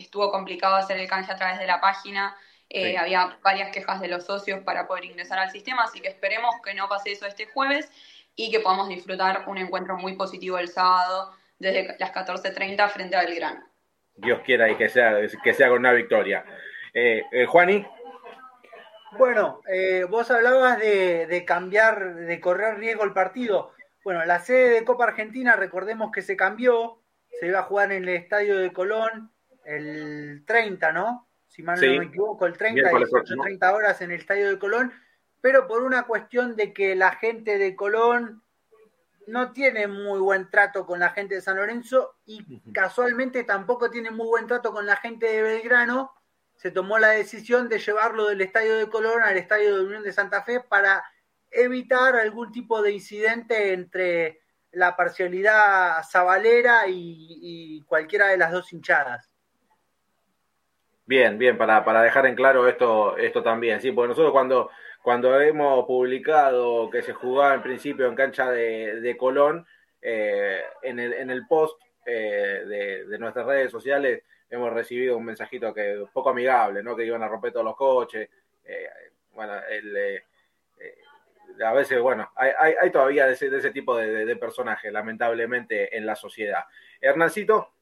estuvo 0.00 0.30
complicado 0.30 0.76
hacer 0.76 0.96
el 0.98 1.08
canje 1.08 1.32
a 1.32 1.36
través 1.36 1.58
de 1.58 1.66
la 1.66 1.80
página. 1.80 2.34
Eh, 2.70 2.90
sí. 2.90 2.96
Había 2.96 3.38
varias 3.42 3.70
quejas 3.70 4.00
de 4.00 4.08
los 4.08 4.24
socios 4.24 4.60
para 4.60 4.86
poder 4.86 5.04
ingresar 5.04 5.38
al 5.38 5.50
sistema, 5.50 5.84
así 5.84 6.00
que 6.00 6.08
esperemos 6.08 6.54
que 6.64 6.74
no 6.74 6.88
pase 6.88 7.12
eso 7.12 7.26
este 7.26 7.46
jueves 7.46 7.90
y 8.36 8.50
que 8.50 8.60
podamos 8.60 8.88
disfrutar 8.88 9.44
un 9.48 9.58
encuentro 9.58 9.96
muy 9.96 10.14
positivo 10.14 10.58
el 10.58 10.68
sábado 10.68 11.32
desde 11.58 11.96
las 11.98 12.12
14.30 12.12 12.88
frente 12.90 13.16
a 13.16 13.20
Belgrano. 13.20 13.64
Dios 14.16 14.40
quiera 14.44 14.70
y 14.70 14.76
que 14.76 14.88
sea, 14.88 15.16
que 15.42 15.54
sea 15.54 15.68
con 15.68 15.78
una 15.78 15.92
victoria. 15.92 16.44
Eh, 16.92 17.24
eh, 17.32 17.46
Juani. 17.46 17.86
Bueno, 19.16 19.60
eh, 19.68 20.04
vos 20.08 20.30
hablabas 20.30 20.78
de, 20.78 21.26
de, 21.26 21.44
cambiar, 21.44 22.14
de 22.14 22.40
correr 22.40 22.78
riesgo 22.78 23.04
el 23.04 23.12
partido. 23.12 23.72
Bueno, 24.02 24.24
la 24.24 24.40
sede 24.40 24.70
de 24.70 24.84
Copa 24.84 25.04
Argentina, 25.04 25.56
recordemos 25.56 26.10
que 26.12 26.22
se 26.22 26.36
cambió, 26.36 27.00
se 27.38 27.46
iba 27.46 27.60
a 27.60 27.64
jugar 27.64 27.92
en 27.92 28.02
el 28.02 28.16
estadio 28.16 28.58
de 28.58 28.72
Colón 28.72 29.30
el 29.64 30.44
30, 30.46 30.92
¿no? 30.92 31.28
Si 31.54 31.62
mal 31.62 31.78
sí. 31.78 31.86
no 31.86 31.98
me 32.00 32.06
equivoco, 32.06 32.46
el 32.46 32.58
30, 32.58 32.90
18, 32.90 33.36
30 33.40 33.74
horas 33.74 34.00
en 34.00 34.10
el 34.10 34.18
estadio 34.18 34.48
de 34.48 34.58
Colón, 34.58 34.92
pero 35.40 35.68
por 35.68 35.84
una 35.84 36.02
cuestión 36.02 36.56
de 36.56 36.72
que 36.72 36.96
la 36.96 37.12
gente 37.12 37.58
de 37.58 37.76
Colón 37.76 38.42
no 39.28 39.52
tiene 39.52 39.86
muy 39.86 40.18
buen 40.18 40.50
trato 40.50 40.84
con 40.84 40.98
la 40.98 41.10
gente 41.10 41.36
de 41.36 41.40
San 41.40 41.56
Lorenzo 41.56 42.16
y 42.26 42.60
casualmente 42.72 43.44
tampoco 43.44 43.88
tiene 43.88 44.10
muy 44.10 44.26
buen 44.26 44.48
trato 44.48 44.72
con 44.72 44.84
la 44.84 44.96
gente 44.96 45.26
de 45.26 45.42
Belgrano, 45.42 46.12
se 46.56 46.72
tomó 46.72 46.98
la 46.98 47.10
decisión 47.10 47.68
de 47.68 47.78
llevarlo 47.78 48.26
del 48.26 48.40
estadio 48.40 48.76
de 48.76 48.88
Colón 48.88 49.22
al 49.22 49.36
estadio 49.36 49.76
de 49.76 49.84
Unión 49.84 50.02
de 50.02 50.12
Santa 50.12 50.42
Fe 50.42 50.58
para 50.58 51.04
evitar 51.52 52.16
algún 52.16 52.50
tipo 52.50 52.82
de 52.82 52.90
incidente 52.90 53.72
entre 53.72 54.40
la 54.72 54.96
parcialidad 54.96 56.02
sabalera 56.02 56.88
y, 56.88 57.28
y 57.28 57.82
cualquiera 57.82 58.26
de 58.26 58.38
las 58.38 58.50
dos 58.50 58.72
hinchadas. 58.72 59.33
Bien, 61.06 61.38
bien, 61.38 61.58
para, 61.58 61.84
para 61.84 62.02
dejar 62.02 62.26
en 62.26 62.34
claro 62.34 62.66
esto, 62.66 63.16
esto 63.18 63.42
también, 63.42 63.80
sí, 63.80 63.92
porque 63.92 64.08
nosotros 64.08 64.32
cuando 64.32 64.70
cuando 65.04 65.38
hemos 65.38 65.84
publicado 65.84 66.88
que 66.88 67.02
se 67.02 67.12
jugaba 67.12 67.52
en 67.52 67.62
principio 67.62 68.06
en 68.06 68.14
cancha 68.14 68.50
de, 68.50 69.02
de 69.02 69.16
Colón, 69.18 69.66
eh, 70.00 70.62
en, 70.80 70.98
el, 70.98 71.12
en, 71.12 71.28
el, 71.28 71.46
post 71.46 71.78
eh, 72.06 72.64
de, 72.66 73.04
de, 73.04 73.18
nuestras 73.18 73.44
redes 73.44 73.70
sociales 73.70 74.22
hemos 74.48 74.72
recibido 74.72 75.18
un 75.18 75.26
mensajito 75.26 75.74
que 75.74 76.06
poco 76.10 76.30
amigable, 76.30 76.82
¿no? 76.82 76.96
que 76.96 77.04
iban 77.04 77.22
a 77.22 77.28
romper 77.28 77.52
todos 77.52 77.66
los 77.66 77.76
coches. 77.76 78.30
Eh, 78.64 78.88
bueno, 79.34 79.52
a 81.62 81.72
veces, 81.74 82.00
bueno, 82.00 82.32
hay, 82.34 82.52
hay, 82.58 82.74
hay 82.80 82.90
todavía 82.90 83.26
de 83.26 83.34
ese, 83.34 83.50
de 83.50 83.58
ese 83.58 83.72
tipo 83.72 83.94
de, 83.94 84.24
de, 84.24 84.36
personajes, 84.36 84.90
lamentablemente, 84.90 85.94
en 85.94 86.06
la 86.06 86.16
sociedad. 86.16 86.64
Hernancito. 86.98 87.74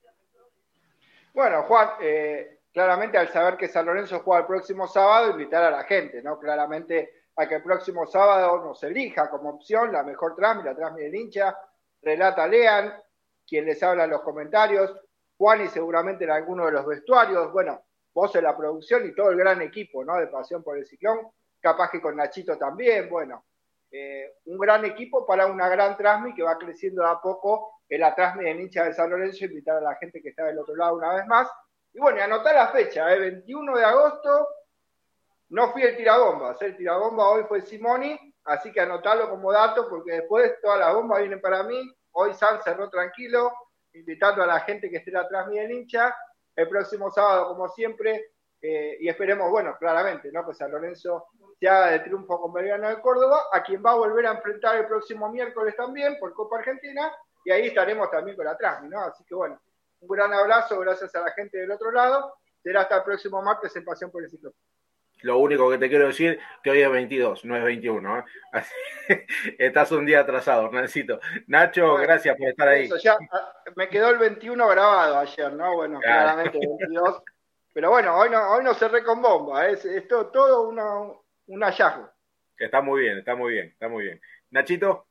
Bueno, 1.32 1.62
Juan, 1.62 1.90
eh, 2.00 2.58
claramente 2.72 3.18
al 3.18 3.28
saber 3.28 3.56
que 3.56 3.68
San 3.68 3.86
Lorenzo 3.86 4.20
juega 4.20 4.40
el 4.40 4.46
próximo 4.46 4.86
sábado, 4.86 5.30
invitar 5.30 5.62
a 5.62 5.70
la 5.70 5.84
gente, 5.84 6.22
¿no? 6.22 6.38
Claramente 6.38 7.26
a 7.36 7.46
que 7.46 7.56
el 7.56 7.62
próximo 7.62 8.06
sábado 8.06 8.62
nos 8.64 8.82
elija 8.82 9.30
como 9.30 9.50
opción 9.50 9.92
la 9.92 10.02
mejor 10.02 10.34
trami, 10.34 10.62
la 10.62 10.74
trami 10.74 11.02
del 11.02 11.14
hincha, 11.14 11.56
relata 12.00 12.46
Lean, 12.46 12.94
quien 13.46 13.66
les 13.66 13.82
habla 13.82 14.04
en 14.04 14.10
los 14.10 14.22
comentarios, 14.22 14.94
Juan 15.36 15.64
y 15.64 15.68
seguramente 15.68 16.24
en 16.24 16.30
alguno 16.30 16.66
de 16.66 16.72
los 16.72 16.86
vestuarios, 16.86 17.52
bueno, 17.52 17.82
vos 18.14 18.34
en 18.36 18.44
la 18.44 18.56
producción 18.56 19.06
y 19.06 19.14
todo 19.14 19.30
el 19.30 19.36
gran 19.36 19.60
equipo, 19.62 20.04
¿no? 20.04 20.16
De 20.16 20.26
Pasión 20.28 20.62
por 20.62 20.78
el 20.78 20.86
Ciclón, 20.86 21.18
capaz 21.60 21.90
que 21.90 22.00
con 22.00 22.16
Nachito 22.16 22.56
también, 22.58 23.08
bueno, 23.08 23.44
eh, 23.90 24.36
un 24.46 24.58
gran 24.58 24.84
equipo 24.84 25.26
para 25.26 25.46
una 25.46 25.68
gran 25.68 25.96
trasmi 25.96 26.34
que 26.34 26.42
va 26.42 26.56
creciendo 26.56 27.06
a 27.06 27.20
poco 27.20 27.82
en 27.88 28.00
la 28.00 28.14
trasmi 28.14 28.44
del 28.44 28.60
hincha 28.60 28.84
de 28.84 28.94
San 28.94 29.10
Lorenzo, 29.10 29.44
invitar 29.44 29.76
a 29.76 29.80
la 29.80 29.94
gente 29.96 30.22
que 30.22 30.30
está 30.30 30.44
del 30.44 30.58
otro 30.58 30.74
lado 30.74 30.96
una 30.96 31.14
vez 31.14 31.26
más, 31.26 31.48
y 31.94 32.00
bueno, 32.00 32.18
y 32.18 32.20
anotar 32.22 32.54
la 32.54 32.68
fecha, 32.68 33.12
¿eh? 33.12 33.18
21 33.18 33.76
de 33.76 33.84
agosto, 33.84 34.48
no 35.50 35.70
fui 35.70 35.82
el 35.82 35.96
tirabombas, 35.96 36.60
el 36.62 36.76
tirabomba 36.76 37.28
hoy 37.28 37.44
fue 37.44 37.60
Simoni, 37.60 38.18
así 38.44 38.72
que 38.72 38.80
anotarlo 38.80 39.28
como 39.28 39.52
dato, 39.52 39.86
porque 39.88 40.12
después 40.12 40.58
todas 40.62 40.78
las 40.78 40.94
bombas 40.94 41.20
vienen 41.20 41.40
para 41.40 41.62
mí. 41.62 41.78
Hoy 42.12 42.32
San 42.32 42.62
cerró 42.62 42.88
tranquilo, 42.88 43.52
invitando 43.92 44.42
a 44.42 44.46
la 44.46 44.60
gente 44.60 44.88
que 44.88 44.96
esté 44.96 45.16
atrás 45.16 45.46
mío 45.48 45.60
del 45.60 45.72
hincha. 45.72 46.16
El 46.56 46.68
próximo 46.68 47.10
sábado, 47.10 47.48
como 47.48 47.68
siempre, 47.68 48.32
eh, 48.62 48.96
y 49.00 49.08
esperemos, 49.08 49.50
bueno, 49.50 49.76
claramente, 49.78 50.30
¿no? 50.32 50.46
Que 50.46 50.54
San 50.54 50.70
Lorenzo 50.70 51.26
se 51.58 51.68
haga 51.68 51.90
de 51.90 52.00
triunfo 52.00 52.40
con 52.40 52.52
Belgrano 52.52 52.88
de 52.88 53.00
Córdoba, 53.00 53.48
a 53.52 53.62
quien 53.62 53.82
va 53.84 53.92
a 53.92 53.96
volver 53.96 54.26
a 54.26 54.32
enfrentar 54.32 54.76
el 54.76 54.86
próximo 54.86 55.28
miércoles 55.30 55.76
también 55.76 56.16
por 56.18 56.32
Copa 56.32 56.58
Argentina, 56.58 57.12
y 57.44 57.50
ahí 57.50 57.66
estaremos 57.66 58.10
también 58.10 58.36
con 58.36 58.46
la 58.46 58.56
Trasmi, 58.56 58.88
¿no? 58.88 59.00
Así 59.00 59.22
que 59.24 59.34
bueno, 59.34 59.60
un 60.02 60.08
gran 60.08 60.32
abrazo, 60.34 60.78
gracias 60.80 61.14
a 61.14 61.20
la 61.20 61.32
gente 61.32 61.58
del 61.58 61.70
otro 61.70 61.92
lado. 61.92 62.34
Será 62.62 62.82
hasta 62.82 62.96
el 62.96 63.04
próximo 63.04 63.40
martes 63.42 63.74
en 63.76 63.84
Pasión 63.84 64.10
por 64.10 64.22
el 64.22 64.30
Ciclo. 64.30 64.52
Lo 65.22 65.38
único 65.38 65.70
que 65.70 65.78
te 65.78 65.88
quiero 65.88 66.08
decir 66.08 66.40
que 66.62 66.70
hoy 66.70 66.82
es 66.82 66.90
22, 66.90 67.44
no 67.44 67.56
es 67.56 67.62
21. 67.62 68.18
¿eh? 68.18 68.24
Así, 68.52 68.74
estás 69.58 69.92
un 69.92 70.04
día 70.04 70.20
atrasado, 70.20 70.66
Hernancito. 70.66 71.20
Nacho, 71.46 71.92
bueno, 71.92 72.02
gracias 72.02 72.36
por 72.36 72.48
estar 72.48 72.68
ahí. 72.68 72.84
Eso, 72.86 72.96
ya, 72.96 73.16
ah, 73.30 73.54
me 73.76 73.88
quedó 73.88 74.10
el 74.10 74.18
21 74.18 74.66
grabado 74.68 75.18
ayer, 75.18 75.52
¿no? 75.52 75.76
Bueno, 75.76 76.00
claro. 76.00 76.22
claramente 76.22 76.58
el 76.58 76.68
22. 76.68 77.22
Pero 77.72 77.90
bueno, 77.90 78.16
hoy 78.16 78.30
no, 78.30 78.50
hoy 78.50 78.64
no 78.64 78.74
cerré 78.74 79.04
con 79.04 79.22
bomba. 79.22 79.68
Es, 79.68 79.84
es 79.84 80.08
todo, 80.08 80.26
todo 80.30 80.68
una, 80.68 80.84
un 81.46 81.62
hallazgo. 81.62 82.10
Está 82.58 82.82
muy 82.82 83.02
bien, 83.02 83.18
está 83.18 83.36
muy 83.36 83.52
bien, 83.52 83.66
está 83.68 83.88
muy 83.88 84.04
bien. 84.04 84.20
Nachito. 84.50 85.06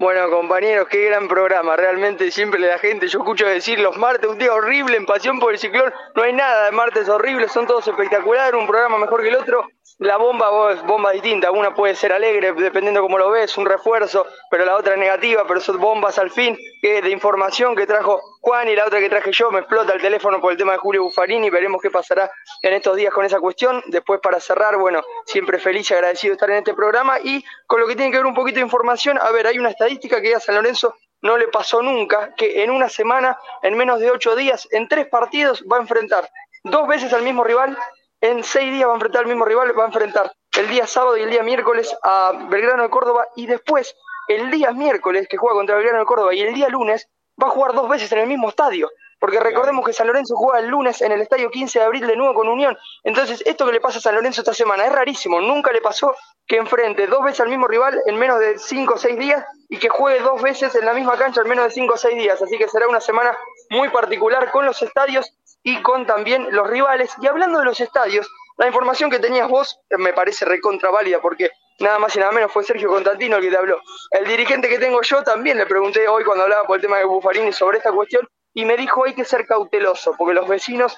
Bueno, 0.00 0.30
compañeros, 0.30 0.86
qué 0.88 1.06
gran 1.06 1.26
programa. 1.26 1.74
Realmente 1.74 2.30
siempre 2.30 2.60
la 2.60 2.78
gente, 2.78 3.08
yo 3.08 3.18
escucho 3.18 3.46
decir 3.46 3.80
los 3.80 3.96
martes, 3.96 4.30
un 4.30 4.38
día 4.38 4.54
horrible 4.54 4.96
en 4.96 5.04
Pasión 5.04 5.40
por 5.40 5.52
el 5.52 5.58
Ciclón. 5.58 5.92
No 6.14 6.22
hay 6.22 6.32
nada 6.32 6.66
de 6.66 6.70
martes 6.70 7.08
horribles, 7.08 7.50
son 7.50 7.66
todos 7.66 7.88
espectaculares, 7.88 8.54
un 8.54 8.68
programa 8.68 8.96
mejor 8.98 9.22
que 9.22 9.28
el 9.30 9.34
otro. 9.34 9.66
La 9.98 10.16
bomba, 10.16 10.50
bomba 10.82 11.12
distinta, 11.12 11.50
una 11.50 11.74
puede 11.74 11.94
ser 11.94 12.12
alegre, 12.12 12.52
dependiendo 12.52 13.00
cómo 13.02 13.18
lo 13.18 13.30
ves, 13.30 13.56
un 13.58 13.66
refuerzo, 13.66 14.26
pero 14.50 14.64
la 14.64 14.76
otra 14.76 14.96
negativa, 14.96 15.44
pero 15.46 15.60
son 15.60 15.80
bombas 15.80 16.18
al 16.18 16.30
fin, 16.30 16.56
que 16.80 17.02
de 17.02 17.10
información 17.10 17.74
que 17.74 17.86
trajo 17.86 18.20
Juan 18.40 18.68
y 18.68 18.76
la 18.76 18.86
otra 18.86 19.00
que 19.00 19.08
traje 19.08 19.32
yo, 19.32 19.50
me 19.50 19.60
explota 19.60 19.92
el 19.92 20.00
teléfono 20.00 20.40
por 20.40 20.52
el 20.52 20.58
tema 20.58 20.72
de 20.72 20.78
Julio 20.78 21.02
Buffarini, 21.02 21.50
veremos 21.50 21.82
qué 21.82 21.90
pasará 21.90 22.30
en 22.62 22.74
estos 22.74 22.96
días 22.96 23.12
con 23.12 23.24
esa 23.24 23.40
cuestión. 23.40 23.82
Después 23.88 24.20
para 24.20 24.40
cerrar, 24.40 24.76
bueno, 24.76 25.02
siempre 25.26 25.58
feliz 25.58 25.90
y 25.90 25.94
agradecido 25.94 26.32
de 26.32 26.34
estar 26.34 26.50
en 26.50 26.56
este 26.58 26.74
programa. 26.74 27.18
Y 27.22 27.44
con 27.66 27.80
lo 27.80 27.86
que 27.86 27.96
tiene 27.96 28.10
que 28.10 28.18
ver 28.18 28.26
un 28.26 28.34
poquito 28.34 28.56
de 28.56 28.62
información, 28.62 29.18
a 29.20 29.30
ver, 29.32 29.46
hay 29.46 29.58
una 29.58 29.70
estadística 29.70 30.20
que 30.22 30.34
a 30.34 30.40
San 30.40 30.54
Lorenzo 30.54 30.94
no 31.20 31.36
le 31.36 31.48
pasó 31.48 31.82
nunca, 31.82 32.32
que 32.36 32.62
en 32.62 32.70
una 32.70 32.88
semana, 32.88 33.36
en 33.62 33.76
menos 33.76 34.00
de 34.00 34.10
ocho 34.10 34.36
días, 34.36 34.68
en 34.70 34.88
tres 34.88 35.08
partidos 35.08 35.64
va 35.70 35.78
a 35.78 35.80
enfrentar 35.80 36.30
dos 36.64 36.86
veces 36.86 37.12
al 37.12 37.22
mismo 37.22 37.44
rival 37.44 37.76
en 38.20 38.42
seis 38.42 38.72
días 38.72 38.86
va 38.86 38.92
a 38.92 38.96
enfrentar 38.96 39.22
al 39.22 39.28
mismo 39.28 39.44
rival, 39.44 39.78
va 39.78 39.84
a 39.84 39.86
enfrentar 39.86 40.32
el 40.58 40.68
día 40.68 40.86
sábado 40.86 41.16
y 41.16 41.22
el 41.22 41.30
día 41.30 41.42
miércoles 41.42 41.94
a 42.02 42.46
Belgrano 42.48 42.82
de 42.82 42.90
Córdoba 42.90 43.26
y 43.36 43.46
después 43.46 43.94
el 44.28 44.50
día 44.50 44.72
miércoles 44.72 45.28
que 45.28 45.36
juega 45.36 45.56
contra 45.56 45.76
Belgrano 45.76 46.00
de 46.00 46.06
Córdoba 46.06 46.34
y 46.34 46.40
el 46.40 46.54
día 46.54 46.68
lunes 46.68 47.08
va 47.40 47.48
a 47.48 47.50
jugar 47.50 47.74
dos 47.74 47.88
veces 47.88 48.10
en 48.12 48.18
el 48.18 48.26
mismo 48.26 48.48
estadio. 48.48 48.90
Porque 49.18 49.40
recordemos 49.40 49.84
que 49.84 49.92
San 49.92 50.06
Lorenzo 50.06 50.36
juega 50.36 50.60
el 50.60 50.68
lunes 50.68 51.02
en 51.02 51.12
el 51.12 51.20
estadio 51.20 51.50
15 51.50 51.78
de 51.78 51.84
abril 51.84 52.06
de 52.06 52.16
nuevo 52.16 52.34
con 52.34 52.48
Unión. 52.48 52.76
Entonces, 53.02 53.42
esto 53.46 53.66
que 53.66 53.72
le 53.72 53.80
pasa 53.80 53.98
a 53.98 54.00
San 54.00 54.14
Lorenzo 54.14 54.42
esta 54.42 54.54
semana 54.54 54.86
es 54.86 54.92
rarísimo. 54.92 55.40
Nunca 55.40 55.72
le 55.72 55.80
pasó 55.80 56.14
que 56.46 56.56
enfrente 56.56 57.06
dos 57.06 57.24
veces 57.24 57.40
al 57.40 57.48
mismo 57.48 57.66
rival 57.66 58.00
en 58.06 58.16
menos 58.16 58.38
de 58.38 58.58
cinco 58.58 58.94
o 58.94 58.98
seis 58.98 59.18
días 59.18 59.44
y 59.68 59.78
que 59.78 59.88
juegue 59.88 60.20
dos 60.20 60.40
veces 60.40 60.74
en 60.74 60.86
la 60.86 60.94
misma 60.94 61.16
cancha 61.16 61.42
en 61.42 61.48
menos 61.48 61.64
de 61.64 61.70
cinco 61.70 61.94
o 61.94 61.96
seis 61.96 62.16
días. 62.16 62.40
Así 62.40 62.56
que 62.56 62.68
será 62.68 62.88
una 62.88 63.00
semana 63.00 63.36
muy 63.70 63.88
particular 63.88 64.50
con 64.50 64.64
los 64.64 64.80
estadios 64.82 65.32
y 65.62 65.82
con 65.82 66.06
también 66.06 66.46
los 66.50 66.68
rivales. 66.68 67.12
Y 67.20 67.26
hablando 67.26 67.58
de 67.58 67.64
los 67.64 67.80
estadios, 67.80 68.30
la 68.56 68.66
información 68.66 69.10
que 69.10 69.18
tenías 69.18 69.48
vos 69.48 69.80
me 69.98 70.12
parece 70.12 70.44
recontra 70.44 70.90
válida 70.90 71.20
porque 71.20 71.50
nada 71.80 71.98
más 71.98 72.14
y 72.16 72.18
nada 72.18 72.32
menos 72.32 72.52
fue 72.52 72.64
Sergio 72.64 72.88
Constantino 72.88 73.36
el 73.36 73.42
que 73.42 73.50
te 73.50 73.56
habló. 73.56 73.80
El 74.10 74.26
dirigente 74.26 74.68
que 74.68 74.78
tengo 74.78 75.02
yo 75.02 75.22
también 75.22 75.58
le 75.58 75.66
pregunté 75.66 76.08
hoy 76.08 76.24
cuando 76.24 76.44
hablaba 76.44 76.64
por 76.64 76.76
el 76.76 76.82
tema 76.82 76.98
de 76.98 77.04
Buffarini 77.04 77.52
sobre 77.52 77.78
esta 77.78 77.92
cuestión 77.92 78.26
y 78.54 78.64
me 78.64 78.76
dijo 78.76 79.04
hay 79.04 79.14
que 79.14 79.24
ser 79.24 79.46
cauteloso 79.46 80.14
porque 80.16 80.34
los 80.34 80.48
vecinos 80.48 80.96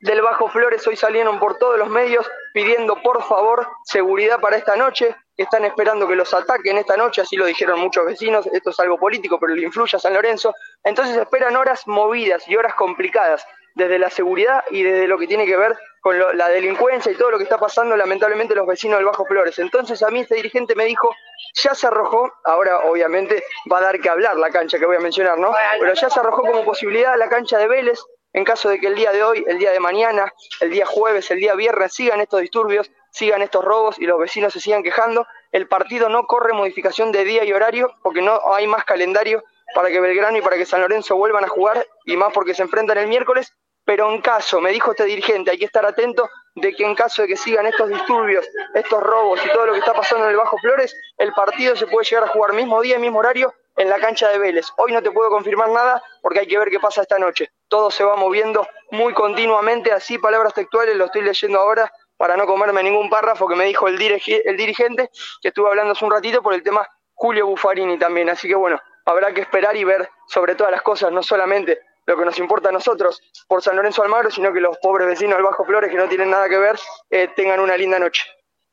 del 0.00 0.20
Bajo 0.22 0.48
Flores 0.48 0.86
hoy 0.86 0.96
salieron 0.96 1.38
por 1.38 1.58
todos 1.58 1.78
los 1.78 1.88
medios 1.88 2.30
pidiendo 2.52 3.00
por 3.02 3.22
favor 3.22 3.66
seguridad 3.84 4.40
para 4.40 4.56
esta 4.56 4.76
noche, 4.76 5.16
están 5.36 5.64
esperando 5.64 6.06
que 6.06 6.14
los 6.14 6.32
ataquen 6.34 6.78
esta 6.78 6.96
noche, 6.96 7.22
así 7.22 7.36
lo 7.36 7.46
dijeron 7.46 7.80
muchos 7.80 8.04
vecinos, 8.04 8.46
esto 8.52 8.70
es 8.70 8.80
algo 8.80 8.98
político, 8.98 9.38
pero 9.40 9.54
le 9.54 9.62
influye 9.62 9.96
a 9.96 10.00
San 10.00 10.14
Lorenzo, 10.14 10.54
entonces 10.82 11.16
esperan 11.16 11.56
horas 11.56 11.86
movidas 11.86 12.46
y 12.48 12.56
horas 12.56 12.74
complicadas 12.74 13.46
desde 13.74 13.98
la 13.98 14.10
seguridad 14.10 14.64
y 14.70 14.82
desde 14.82 15.06
lo 15.06 15.18
que 15.18 15.26
tiene 15.26 15.46
que 15.46 15.56
ver 15.56 15.76
con 16.00 16.18
la 16.36 16.48
delincuencia 16.48 17.10
y 17.10 17.14
todo 17.14 17.30
lo 17.30 17.38
que 17.38 17.44
está 17.44 17.58
pasando 17.58 17.96
lamentablemente 17.96 18.54
los 18.54 18.66
vecinos 18.66 18.98
del 18.98 19.06
Bajo 19.06 19.24
Flores. 19.24 19.58
Entonces 19.58 20.02
a 20.02 20.10
mí 20.10 20.20
este 20.20 20.34
dirigente 20.34 20.74
me 20.74 20.84
dijo, 20.84 21.10
ya 21.54 21.74
se 21.74 21.86
arrojó, 21.86 22.30
ahora 22.44 22.80
obviamente 22.80 23.42
va 23.72 23.78
a 23.78 23.82
dar 23.82 24.00
que 24.00 24.10
hablar 24.10 24.36
la 24.36 24.50
cancha 24.50 24.78
que 24.78 24.86
voy 24.86 24.96
a 24.96 25.00
mencionar, 25.00 25.38
¿no? 25.38 25.52
Pero 25.80 25.94
ya 25.94 26.10
se 26.10 26.20
arrojó 26.20 26.42
como 26.42 26.64
posibilidad 26.64 27.16
la 27.18 27.28
cancha 27.28 27.58
de 27.58 27.68
Vélez 27.68 28.00
en 28.34 28.44
caso 28.44 28.68
de 28.68 28.80
que 28.80 28.88
el 28.88 28.96
día 28.96 29.12
de 29.12 29.22
hoy, 29.22 29.44
el 29.46 29.58
día 29.58 29.70
de 29.70 29.80
mañana, 29.80 30.32
el 30.60 30.70
día 30.70 30.84
jueves, 30.84 31.30
el 31.30 31.38
día 31.38 31.54
viernes 31.54 31.94
sigan 31.94 32.20
estos 32.20 32.40
disturbios, 32.40 32.90
sigan 33.10 33.42
estos 33.42 33.64
robos 33.64 33.98
y 33.98 34.06
los 34.06 34.18
vecinos 34.18 34.52
se 34.52 34.60
sigan 34.60 34.82
quejando, 34.82 35.24
el 35.52 35.68
partido 35.68 36.08
no 36.08 36.26
corre 36.26 36.52
modificación 36.52 37.12
de 37.12 37.24
día 37.24 37.44
y 37.44 37.52
horario 37.52 37.94
porque 38.02 38.22
no 38.22 38.40
hay 38.52 38.66
más 38.66 38.84
calendario 38.84 39.42
para 39.72 39.88
que 39.88 40.00
Belgrano 40.00 40.36
y 40.36 40.42
para 40.42 40.56
que 40.56 40.66
San 40.66 40.80
Lorenzo 40.80 41.14
vuelvan 41.16 41.44
a 41.44 41.48
jugar 41.48 41.86
y 42.04 42.16
más 42.16 42.32
porque 42.32 42.54
se 42.54 42.62
enfrentan 42.62 42.98
el 42.98 43.06
miércoles 43.06 43.54
pero 43.84 44.10
en 44.10 44.20
caso, 44.20 44.60
me 44.60 44.70
dijo 44.70 44.92
este 44.92 45.04
dirigente, 45.04 45.50
hay 45.50 45.58
que 45.58 45.66
estar 45.66 45.84
atento 45.84 46.28
de 46.54 46.74
que 46.74 46.84
en 46.84 46.94
caso 46.94 47.22
de 47.22 47.28
que 47.28 47.36
sigan 47.36 47.66
estos 47.66 47.88
disturbios, 47.88 48.48
estos 48.74 49.02
robos 49.02 49.40
y 49.44 49.48
todo 49.50 49.66
lo 49.66 49.72
que 49.72 49.80
está 49.80 49.92
pasando 49.92 50.24
en 50.24 50.30
el 50.30 50.36
Bajo 50.36 50.56
Flores, 50.58 50.96
el 51.18 51.32
partido 51.32 51.74
se 51.76 51.86
puede 51.86 52.06
llegar 52.06 52.24
a 52.24 52.28
jugar 52.28 52.52
mismo 52.52 52.80
día, 52.80 52.98
mismo 52.98 53.18
horario 53.18 53.52
en 53.76 53.88
la 53.88 53.98
cancha 53.98 54.28
de 54.28 54.38
Vélez. 54.38 54.66
Hoy 54.76 54.92
no 54.92 55.02
te 55.02 55.10
puedo 55.10 55.30
confirmar 55.30 55.68
nada 55.70 56.02
porque 56.22 56.40
hay 56.40 56.46
que 56.46 56.58
ver 56.58 56.70
qué 56.70 56.78
pasa 56.78 57.02
esta 57.02 57.18
noche. 57.18 57.50
Todo 57.68 57.90
se 57.90 58.04
va 58.04 58.14
moviendo 58.16 58.66
muy 58.92 59.12
continuamente, 59.12 59.92
así 59.92 60.18
palabras 60.18 60.54
textuales, 60.54 60.96
lo 60.96 61.06
estoy 61.06 61.22
leyendo 61.22 61.58
ahora 61.58 61.92
para 62.16 62.36
no 62.36 62.46
comerme 62.46 62.82
ningún 62.82 63.10
párrafo 63.10 63.48
que 63.48 63.56
me 63.56 63.64
dijo 63.64 63.88
el, 63.88 64.00
el 64.00 64.56
dirigente, 64.56 65.10
que 65.42 65.48
estuve 65.48 65.68
hablando 65.68 65.92
hace 65.92 66.04
un 66.04 66.12
ratito 66.12 66.40
por 66.40 66.54
el 66.54 66.62
tema 66.62 66.88
Julio 67.14 67.46
Buffarini 67.46 67.98
también. 67.98 68.30
Así 68.30 68.46
que 68.46 68.54
bueno, 68.54 68.80
habrá 69.04 69.34
que 69.34 69.40
esperar 69.40 69.76
y 69.76 69.82
ver 69.82 70.08
sobre 70.28 70.54
todas 70.54 70.70
las 70.70 70.82
cosas, 70.82 71.10
no 71.10 71.22
solamente 71.22 71.80
lo 72.06 72.16
que 72.16 72.24
nos 72.24 72.38
importa 72.38 72.68
a 72.68 72.72
nosotros 72.72 73.22
por 73.48 73.62
San 73.62 73.76
Lorenzo 73.76 74.02
Almagro, 74.02 74.30
sino 74.30 74.52
que 74.52 74.60
los 74.60 74.76
pobres 74.78 75.06
vecinos 75.06 75.36
del 75.36 75.44
Bajo 75.44 75.64
Flores 75.64 75.90
que 75.90 75.96
no 75.96 76.08
tienen 76.08 76.30
nada 76.30 76.48
que 76.48 76.58
ver 76.58 76.78
eh, 77.10 77.28
tengan 77.34 77.60
una 77.60 77.76
linda 77.76 77.98
noche. 77.98 78.24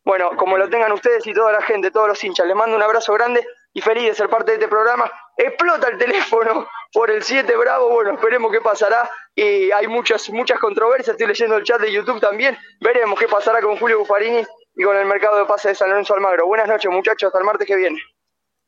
Bueno, 0.03 0.31
como 0.35 0.57
lo 0.57 0.67
tengan 0.69 0.91
ustedes 0.91 1.25
y 1.27 1.33
toda 1.33 1.51
la 1.51 1.61
gente, 1.61 1.91
todos 1.91 2.07
los 2.07 2.23
hinchas, 2.23 2.47
les 2.47 2.55
mando 2.55 2.75
un 2.75 2.81
abrazo 2.81 3.13
grande 3.13 3.45
y 3.73 3.81
feliz 3.81 4.05
de 4.05 4.15
ser 4.15 4.29
parte 4.29 4.51
de 4.51 4.57
este 4.57 4.67
programa. 4.67 5.11
Explota 5.37 5.89
el 5.89 5.97
teléfono 5.97 6.67
por 6.91 7.11
el 7.11 7.23
7 7.23 7.55
Bravo, 7.55 7.89
bueno, 7.89 8.13
esperemos 8.13 8.51
qué 8.51 8.61
pasará. 8.61 9.09
Y 9.35 9.71
hay 9.71 9.87
muchas, 9.87 10.29
muchas 10.31 10.59
controversias, 10.59 11.09
estoy 11.09 11.27
leyendo 11.27 11.55
el 11.55 11.63
chat 11.63 11.79
de 11.79 11.91
YouTube 11.91 12.19
también. 12.19 12.57
Veremos 12.79 13.19
qué 13.19 13.27
pasará 13.27 13.61
con 13.61 13.77
Julio 13.77 13.99
Buffarini 13.99 14.43
y 14.75 14.83
con 14.83 14.97
el 14.97 15.05
mercado 15.05 15.37
de 15.37 15.45
pase 15.45 15.69
de 15.69 15.75
San 15.75 15.89
Lorenzo 15.89 16.15
Almagro. 16.15 16.47
Buenas 16.47 16.67
noches, 16.67 16.91
muchachos, 16.91 17.27
hasta 17.27 17.39
el 17.39 17.45
martes 17.45 17.67
que 17.67 17.75
viene. 17.75 18.01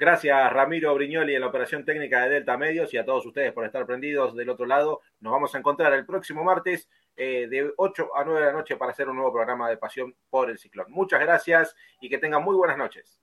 Gracias 0.04 0.52
Ramiro 0.52 0.94
Briñoli 0.94 1.34
en 1.34 1.40
la 1.40 1.48
operación 1.48 1.86
técnica 1.86 2.26
de 2.26 2.32
Delta 2.32 2.58
Medios 2.58 2.94
y 2.94 2.98
a 2.98 3.06
todos 3.06 3.26
ustedes 3.26 3.54
por 3.54 3.64
estar 3.64 3.86
prendidos 3.86 4.36
del 4.36 4.50
otro 4.50 4.66
lado. 4.66 5.00
Nos 5.22 5.32
vamos 5.32 5.56
a 5.56 5.60
encontrar 5.60 5.94
el 5.94 6.06
próximo 6.06 6.44
martes 6.44 6.90
eh, 7.16 7.48
de 7.50 7.72
8 7.78 8.10
a 8.14 8.26
9 8.26 8.42
de 8.42 8.46
la 8.48 8.52
noche 8.52 8.76
para 8.76 8.92
hacer 8.92 9.08
un 9.08 9.16
nuevo 9.16 9.32
programa 9.32 9.70
de 9.70 9.78
Pasión 9.78 10.14
por 10.30 10.50
el 10.50 10.60
Ciclón. 10.60 10.88
Muchas 10.90 11.22
gracias 11.22 11.74
y 12.02 12.10
que 12.10 12.18
tengan 12.18 12.44
muy 12.44 12.54
buenas 12.54 12.78
noches. 12.78 13.22